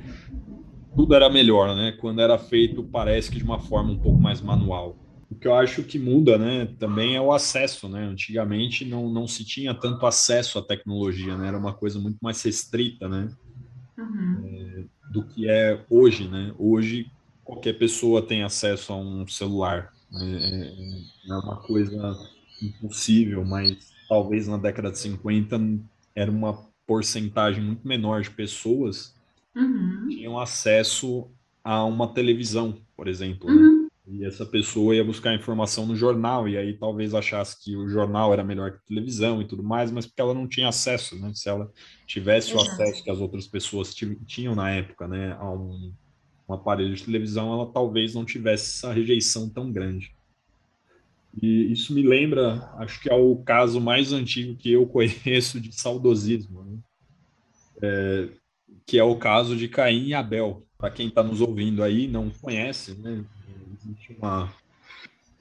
tudo 0.96 1.16
era 1.16 1.32
melhor, 1.32 1.76
né? 1.76 1.94
Quando 1.94 2.22
era 2.22 2.38
feito, 2.38 2.84
parece 2.84 3.32
que 3.32 3.40
de 3.40 3.44
uma 3.44 3.58
forma 3.58 3.92
um 3.92 3.98
pouco 3.98 4.22
mais 4.22 4.40
manual. 4.40 4.96
O 5.32 5.36
que 5.36 5.48
eu 5.48 5.56
acho 5.56 5.82
que 5.82 5.98
muda, 5.98 6.38
né, 6.38 6.68
também 6.78 7.16
é 7.16 7.22
o 7.22 7.32
acesso, 7.32 7.90
né? 7.90 8.04
Antigamente 8.04 8.86
não, 8.86 9.10
não 9.10 9.26
se 9.28 9.44
tinha 9.44 9.74
tanto 9.74 10.06
acesso 10.06 10.60
à 10.60 10.62
tecnologia, 10.62 11.36
né? 11.36 11.48
Era 11.48 11.58
uma 11.58 11.74
coisa 11.74 11.98
muito 11.98 12.20
mais 12.22 12.40
restrita, 12.44 13.10
né? 13.10 13.32
Uhum. 13.98 14.44
É, 14.46 14.84
do 15.12 15.26
que 15.26 15.50
é 15.50 15.84
hoje, 15.90 16.28
né? 16.28 16.54
Hoje 16.60 17.08
qualquer 17.44 17.80
pessoa 17.80 18.22
tem 18.22 18.44
acesso 18.44 18.94
a 18.94 18.96
um 18.96 19.26
celular. 19.26 19.92
É, 20.14 20.24
é, 20.24 21.30
é 21.30 21.34
uma 21.34 21.58
coisa 21.58 22.18
impossível, 22.62 23.46
mas 23.46 23.92
talvez 24.08 24.48
na 24.48 24.58
década 24.58 24.92
de 24.92 25.00
50 25.00 25.60
era 26.16 26.30
uma 26.30 26.70
porcentagem 26.86 27.64
muito 27.64 27.88
menor 27.88 28.22
de 28.22 28.30
pessoas 28.30 29.16
uhum. 29.56 30.08
que 30.10 30.18
tinham 30.18 30.40
acesso 30.40 31.30
a 31.64 31.84
uma 31.86 32.14
televisão, 32.14 32.78
por 32.96 33.08
exemplo. 33.08 33.48
Né? 33.48 33.56
Uhum. 33.56 33.82
Né? 33.84 33.90
E 34.08 34.26
essa 34.26 34.46
pessoa 34.46 34.96
ia 34.96 35.04
buscar 35.04 35.34
informação 35.34 35.86
no 35.86 35.96
jornal, 35.96 36.50
e 36.50 36.58
aí 36.58 36.74
talvez 36.74 37.14
achasse 37.14 37.64
que 37.64 37.78
o 37.78 37.88
jornal 37.88 38.34
era 38.34 38.44
melhor 38.44 38.72
que 38.72 38.78
a 38.78 38.88
televisão 38.88 39.42
e 39.42 39.46
tudo 39.46 39.64
mais, 39.64 39.92
mas 39.92 40.06
porque 40.06 40.22
ela 40.22 40.34
não 40.34 40.48
tinha 40.48 40.68
acesso, 40.68 41.18
né? 41.18 41.32
Se 41.34 41.48
ela 41.48 41.72
tivesse 42.06 42.52
Exato. 42.52 42.68
o 42.68 42.72
acesso 42.74 43.04
que 43.04 43.12
as 43.12 43.20
outras 43.20 43.48
pessoas 43.48 43.96
tinham 44.26 44.56
na 44.56 44.72
época, 44.72 45.08
né, 45.08 45.38
a 45.40 45.50
um, 45.50 45.94
um 46.52 46.56
aparelho 46.56 46.96
de 46.96 47.04
televisão, 47.04 47.54
ela 47.54 47.66
talvez 47.66 48.14
não 48.14 48.26
tivesse 48.26 48.78
essa 48.78 48.94
rejeição 48.94 49.50
tão 49.50 49.72
grande. 49.72 50.14
E 51.42 51.72
isso 51.72 51.94
me 51.94 52.02
lembra, 52.02 52.72
acho 52.78 53.02
que 53.02 53.10
é 53.10 53.16
o 53.16 53.38
caso 53.38 53.80
mais 53.80 54.12
antigo 54.12 54.56
que 54.56 54.72
eu 54.72 54.86
conheço 54.88 55.60
de 55.60 55.74
saudosismo, 55.74 56.64
né? 56.64 56.78
é, 57.82 58.30
que 58.86 59.00
é 59.00 59.04
o 59.04 59.16
caso 59.16 59.56
de 59.56 59.68
Caim 59.68 60.08
e 60.08 60.14
Abel. 60.14 60.66
Para 60.78 60.92
quem 60.92 61.08
está 61.08 61.24
nos 61.24 61.42
ouvindo 61.42 61.84
aí 61.84 62.08
não 62.08 62.30
conhece, 62.30 62.96
né? 62.96 63.24
existe 63.74 64.16
uma 64.20 64.54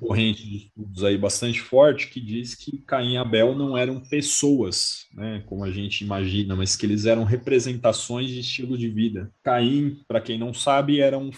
corrente 0.00 0.48
de 0.48 0.56
estudos 0.56 1.04
aí 1.04 1.18
bastante 1.18 1.60
forte 1.60 2.08
que 2.08 2.20
diz 2.20 2.54
que 2.54 2.78
Caim 2.78 3.12
e 3.12 3.16
Abel 3.18 3.54
não 3.54 3.76
eram 3.76 4.00
pessoas, 4.00 5.06
né, 5.12 5.42
como 5.46 5.62
a 5.62 5.70
gente 5.70 6.02
imagina, 6.02 6.56
mas 6.56 6.74
que 6.74 6.86
eles 6.86 7.04
eram 7.04 7.24
representações 7.24 8.28
de 8.28 8.40
estilo 8.40 8.78
de 8.78 8.88
vida. 8.88 9.30
Caim, 9.44 10.00
para 10.08 10.20
quem 10.20 10.38
não 10.38 10.54
sabe, 10.54 11.00
era 11.00 11.18
um 11.18 11.30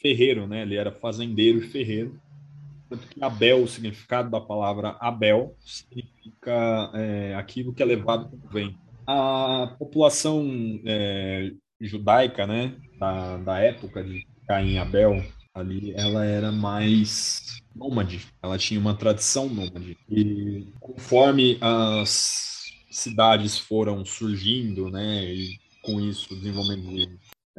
ferreiro, 0.00 0.46
né? 0.46 0.62
Ele 0.62 0.76
era 0.76 0.92
fazendeiro 0.92 1.58
e 1.58 1.68
ferreiro. 1.68 2.20
Tanto 2.88 3.06
que 3.06 3.22
Abel, 3.22 3.62
o 3.62 3.68
significado 3.68 4.30
da 4.30 4.40
palavra 4.40 4.96
Abel, 5.00 5.54
significa 5.60 6.90
é, 6.94 7.34
aquilo 7.34 7.74
que 7.74 7.82
é 7.82 7.86
levado 7.86 8.28
pelo 8.30 8.48
vento. 8.50 8.78
A 9.06 9.74
população 9.78 10.46
é, 10.84 11.52
judaica, 11.80 12.46
né, 12.46 12.74
da, 12.98 13.36
da 13.38 13.58
época 13.58 14.02
de 14.02 14.26
Caim 14.46 14.72
e 14.72 14.78
Abel, 14.78 15.22
ali, 15.54 15.92
ela 15.94 16.24
era 16.24 16.50
mais 16.50 17.60
nômade, 17.78 18.26
ela 18.42 18.58
tinha 18.58 18.80
uma 18.80 18.94
tradição 18.94 19.48
nômade. 19.48 19.96
E 20.10 20.66
conforme 20.80 21.56
as 21.60 22.64
cidades 22.90 23.58
foram 23.58 24.04
surgindo, 24.04 24.90
né, 24.90 25.24
e 25.24 25.58
com 25.82 26.00
isso 26.00 26.34
desenvolvimento 26.34 26.94
de 26.94 27.04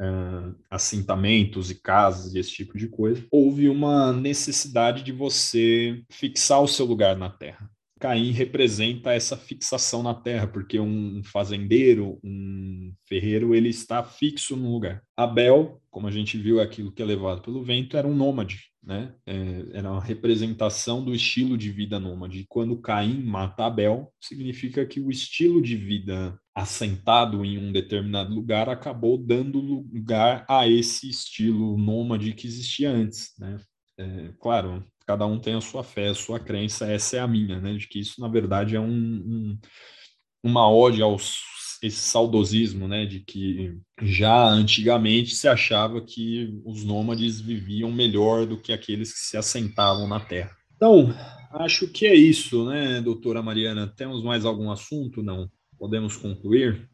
uh, 0.00 0.54
assentamentos 0.70 1.70
e 1.70 1.74
casas 1.74 2.34
e 2.34 2.38
esse 2.38 2.52
tipo 2.52 2.76
de 2.76 2.88
coisa, 2.88 3.24
houve 3.30 3.68
uma 3.68 4.12
necessidade 4.12 5.02
de 5.02 5.12
você 5.12 6.02
fixar 6.10 6.62
o 6.62 6.68
seu 6.68 6.86
lugar 6.86 7.16
na 7.16 7.30
terra. 7.30 7.70
Caim 8.00 8.30
representa 8.30 9.12
essa 9.12 9.36
fixação 9.36 10.02
na 10.02 10.14
terra, 10.14 10.46
porque 10.46 10.80
um 10.80 11.22
fazendeiro, 11.22 12.18
um 12.24 12.94
ferreiro, 13.06 13.54
ele 13.54 13.68
está 13.68 14.02
fixo 14.02 14.56
no 14.56 14.72
lugar. 14.72 15.02
Abel, 15.14 15.82
como 15.90 16.06
a 16.06 16.10
gente 16.10 16.38
viu 16.38 16.60
aquilo 16.60 16.90
que 16.90 17.02
é 17.02 17.04
levado 17.04 17.42
pelo 17.42 17.62
vento, 17.62 17.98
era 17.98 18.08
um 18.08 18.14
nômade, 18.14 18.69
né? 18.82 19.14
É, 19.26 19.64
era 19.74 19.90
uma 19.90 20.02
representação 20.02 21.04
do 21.04 21.14
estilo 21.14 21.56
de 21.56 21.70
vida 21.70 22.00
nômade. 22.00 22.46
Quando 22.48 22.80
Caim 22.80 23.22
mata 23.22 23.66
Abel, 23.66 24.12
significa 24.20 24.86
que 24.86 25.00
o 25.00 25.10
estilo 25.10 25.60
de 25.60 25.76
vida 25.76 26.38
assentado 26.54 27.44
em 27.44 27.58
um 27.58 27.72
determinado 27.72 28.34
lugar 28.34 28.68
acabou 28.68 29.18
dando 29.18 29.60
lugar 29.60 30.44
a 30.48 30.66
esse 30.66 31.08
estilo 31.08 31.76
nômade 31.76 32.32
que 32.32 32.46
existia 32.46 32.90
antes, 32.90 33.32
né? 33.38 33.58
É, 33.98 34.32
claro, 34.40 34.84
cada 35.06 35.26
um 35.26 35.38
tem 35.38 35.54
a 35.54 35.60
sua 35.60 35.84
fé, 35.84 36.08
a 36.08 36.14
sua 36.14 36.40
crença, 36.40 36.86
essa 36.86 37.18
é 37.18 37.20
a 37.20 37.28
minha, 37.28 37.60
né? 37.60 37.74
De 37.74 37.86
que 37.86 37.98
isso, 37.98 38.20
na 38.20 38.28
verdade, 38.28 38.76
é 38.76 38.80
um, 38.80 38.88
um 38.88 39.58
uma 40.42 40.70
ode 40.70 41.02
ao 41.02 41.18
esse 41.82 41.98
saudosismo, 41.98 42.86
né? 42.86 43.06
De 43.06 43.20
que 43.20 43.78
já 44.02 44.46
antigamente 44.48 45.34
se 45.34 45.48
achava 45.48 46.00
que 46.00 46.60
os 46.64 46.84
nômades 46.84 47.40
viviam 47.40 47.90
melhor 47.90 48.46
do 48.46 48.56
que 48.56 48.72
aqueles 48.72 49.12
que 49.12 49.20
se 49.20 49.36
assentavam 49.36 50.06
na 50.06 50.20
terra. 50.20 50.50
Então, 50.76 51.14
acho 51.52 51.88
que 51.88 52.06
é 52.06 52.14
isso, 52.14 52.64
né, 52.66 53.00
doutora 53.00 53.42
Mariana? 53.42 53.86
Temos 53.86 54.22
mais 54.22 54.44
algum 54.44 54.70
assunto? 54.70 55.22
Não? 55.22 55.50
Podemos 55.78 56.16
concluir? 56.16 56.88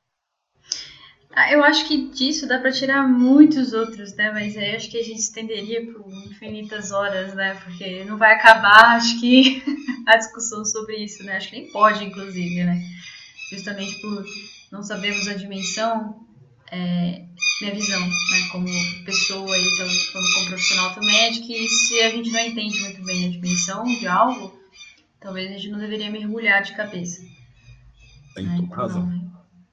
Ah, 1.38 1.52
eu 1.52 1.62
acho 1.62 1.86
que 1.86 2.08
disso 2.08 2.48
dá 2.48 2.58
para 2.58 2.72
tirar 2.72 3.06
muitos 3.06 3.74
outros, 3.74 4.14
né? 4.14 4.32
Mas 4.32 4.56
aí 4.56 4.74
acho 4.74 4.90
que 4.90 4.96
a 4.96 5.04
gente 5.04 5.20
estenderia 5.20 5.84
por 5.92 6.10
infinitas 6.24 6.90
horas, 6.92 7.34
né? 7.34 7.60
Porque 7.62 8.04
não 8.04 8.16
vai 8.16 8.32
acabar, 8.32 8.96
acho 8.96 9.20
que, 9.20 9.62
a 10.08 10.16
discussão 10.16 10.64
sobre 10.64 10.96
isso, 10.96 11.22
né? 11.24 11.36
Acho 11.36 11.50
que 11.50 11.60
nem 11.60 11.70
pode, 11.70 12.02
inclusive, 12.04 12.64
né? 12.64 12.82
Justamente 13.52 14.00
por 14.00 14.24
não 14.76 14.82
sabermos 14.82 15.26
a 15.26 15.34
dimensão, 15.34 16.26
é, 16.70 17.24
minha 17.60 17.74
visão, 17.74 18.00
né? 18.00 18.48
Como 18.52 18.66
pessoa 19.04 19.58
e 19.58 19.74
então, 19.74 19.86
como, 20.12 20.34
como 20.34 20.46
profissional 20.46 20.94
também, 20.94 21.16
é 21.16 21.30
de 21.30 21.40
que 21.40 21.68
se 21.68 22.00
a 22.00 22.10
gente 22.10 22.30
não 22.30 22.40
entende 22.40 22.80
muito 22.80 23.02
bem 23.02 23.26
a 23.26 23.30
dimensão 23.30 23.84
de 23.84 24.06
algo, 24.06 24.58
talvez 25.18 25.50
a 25.50 25.54
gente 25.54 25.70
não 25.70 25.78
deveria 25.78 26.10
mergulhar 26.10 26.62
de 26.62 26.74
cabeça. 26.74 27.22
Tem 28.34 28.44
né? 28.44 28.58
então, 28.62 28.76
razão. 28.76 29.06
Não, 29.06 29.26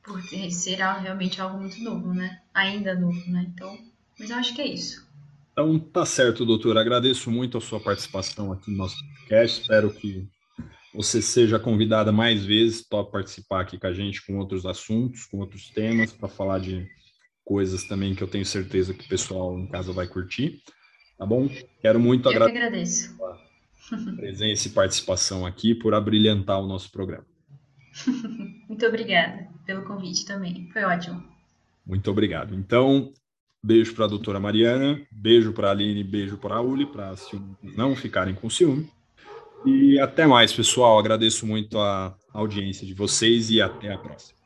por 0.04 0.22
ser 0.24 0.78
realmente 0.78 1.42
algo 1.42 1.60
muito 1.60 1.82
novo, 1.82 2.14
né? 2.14 2.40
Ainda 2.54 2.96
novo, 2.96 3.22
né? 3.30 3.46
Então, 3.54 3.78
mas 4.18 4.30
eu 4.30 4.38
acho 4.38 4.54
que 4.54 4.62
é 4.62 4.68
isso. 4.68 5.06
Então, 5.52 5.78
tá 5.80 6.06
certo, 6.06 6.46
doutor. 6.46 6.78
Agradeço 6.78 7.30
muito 7.30 7.58
a 7.58 7.62
sua 7.62 7.80
participação 7.80 8.52
aqui 8.52 8.72
no 8.72 8.78
nosso 8.78 8.98
podcast. 9.00 9.62
Espero 9.62 9.94
que 9.94 10.28
você 10.94 11.22
seja 11.22 11.60
convidada 11.60 12.12
mais 12.12 12.46
vezes 12.46 12.82
para 12.82 13.04
participar 13.04 13.62
aqui 13.62 13.80
com 13.80 13.88
a 13.88 13.94
gente 13.94 14.26
com 14.26 14.38
outros 14.38 14.66
assuntos, 14.66 15.26
com 15.26 15.40
outros 15.40 15.70
temas, 15.70 16.12
para 16.12 16.30
falar 16.30 16.60
de 16.60 16.88
coisas 17.44 17.84
também 17.86 18.14
que 18.14 18.24
eu 18.24 18.28
tenho 18.28 18.46
certeza 18.46 18.94
que 18.94 19.06
o 19.06 19.10
pessoal 19.10 19.58
em 19.58 19.68
casa 19.68 19.92
vai 19.92 20.08
curtir. 20.08 20.62
Tá 21.18 21.26
bom? 21.26 21.50
Quero 21.82 22.00
muito 22.00 22.30
eu 22.30 22.44
agradecer. 22.44 23.12
A 23.22 24.16
presença 24.16 24.68
e 24.68 24.72
participação 24.72 25.46
aqui 25.46 25.76
por 25.76 25.94
abrilhantar 25.94 26.60
o 26.60 26.68
nosso 26.68 26.92
programa. 26.92 27.26
Muito 28.68 28.86
obrigada 28.86 29.48
pelo 29.66 29.84
convite 29.84 30.26
também. 30.26 30.70
Foi 30.72 30.84
ótimo. 30.84 31.24
Muito 31.86 32.10
obrigado. 32.10 32.56
Então, 32.56 33.14
beijo 33.64 33.94
para 33.94 34.06
a 34.06 34.08
doutora 34.08 34.40
Mariana, 34.40 35.00
beijo 35.12 35.54
para 35.54 35.68
a 35.68 35.72
Aline, 35.72 36.04
beijo 36.04 36.38
para 36.38 36.56
a 36.56 36.62
Uli, 36.62 36.86
para 36.86 37.14
não 37.62 37.96
ficarem 37.96 38.34
com 38.34 38.50
ciúme. 38.50 38.90
E 39.66 40.00
até 40.00 40.26
mais, 40.26 40.52
pessoal. 40.54 41.00
Agradeço 41.00 41.46
muito 41.46 41.80
a 41.80 42.16
audiência 42.34 42.86
de 42.86 42.94
vocês 42.94 43.50
e 43.50 43.62
até 43.62 43.94
a 43.94 43.98
próxima. 43.98 44.43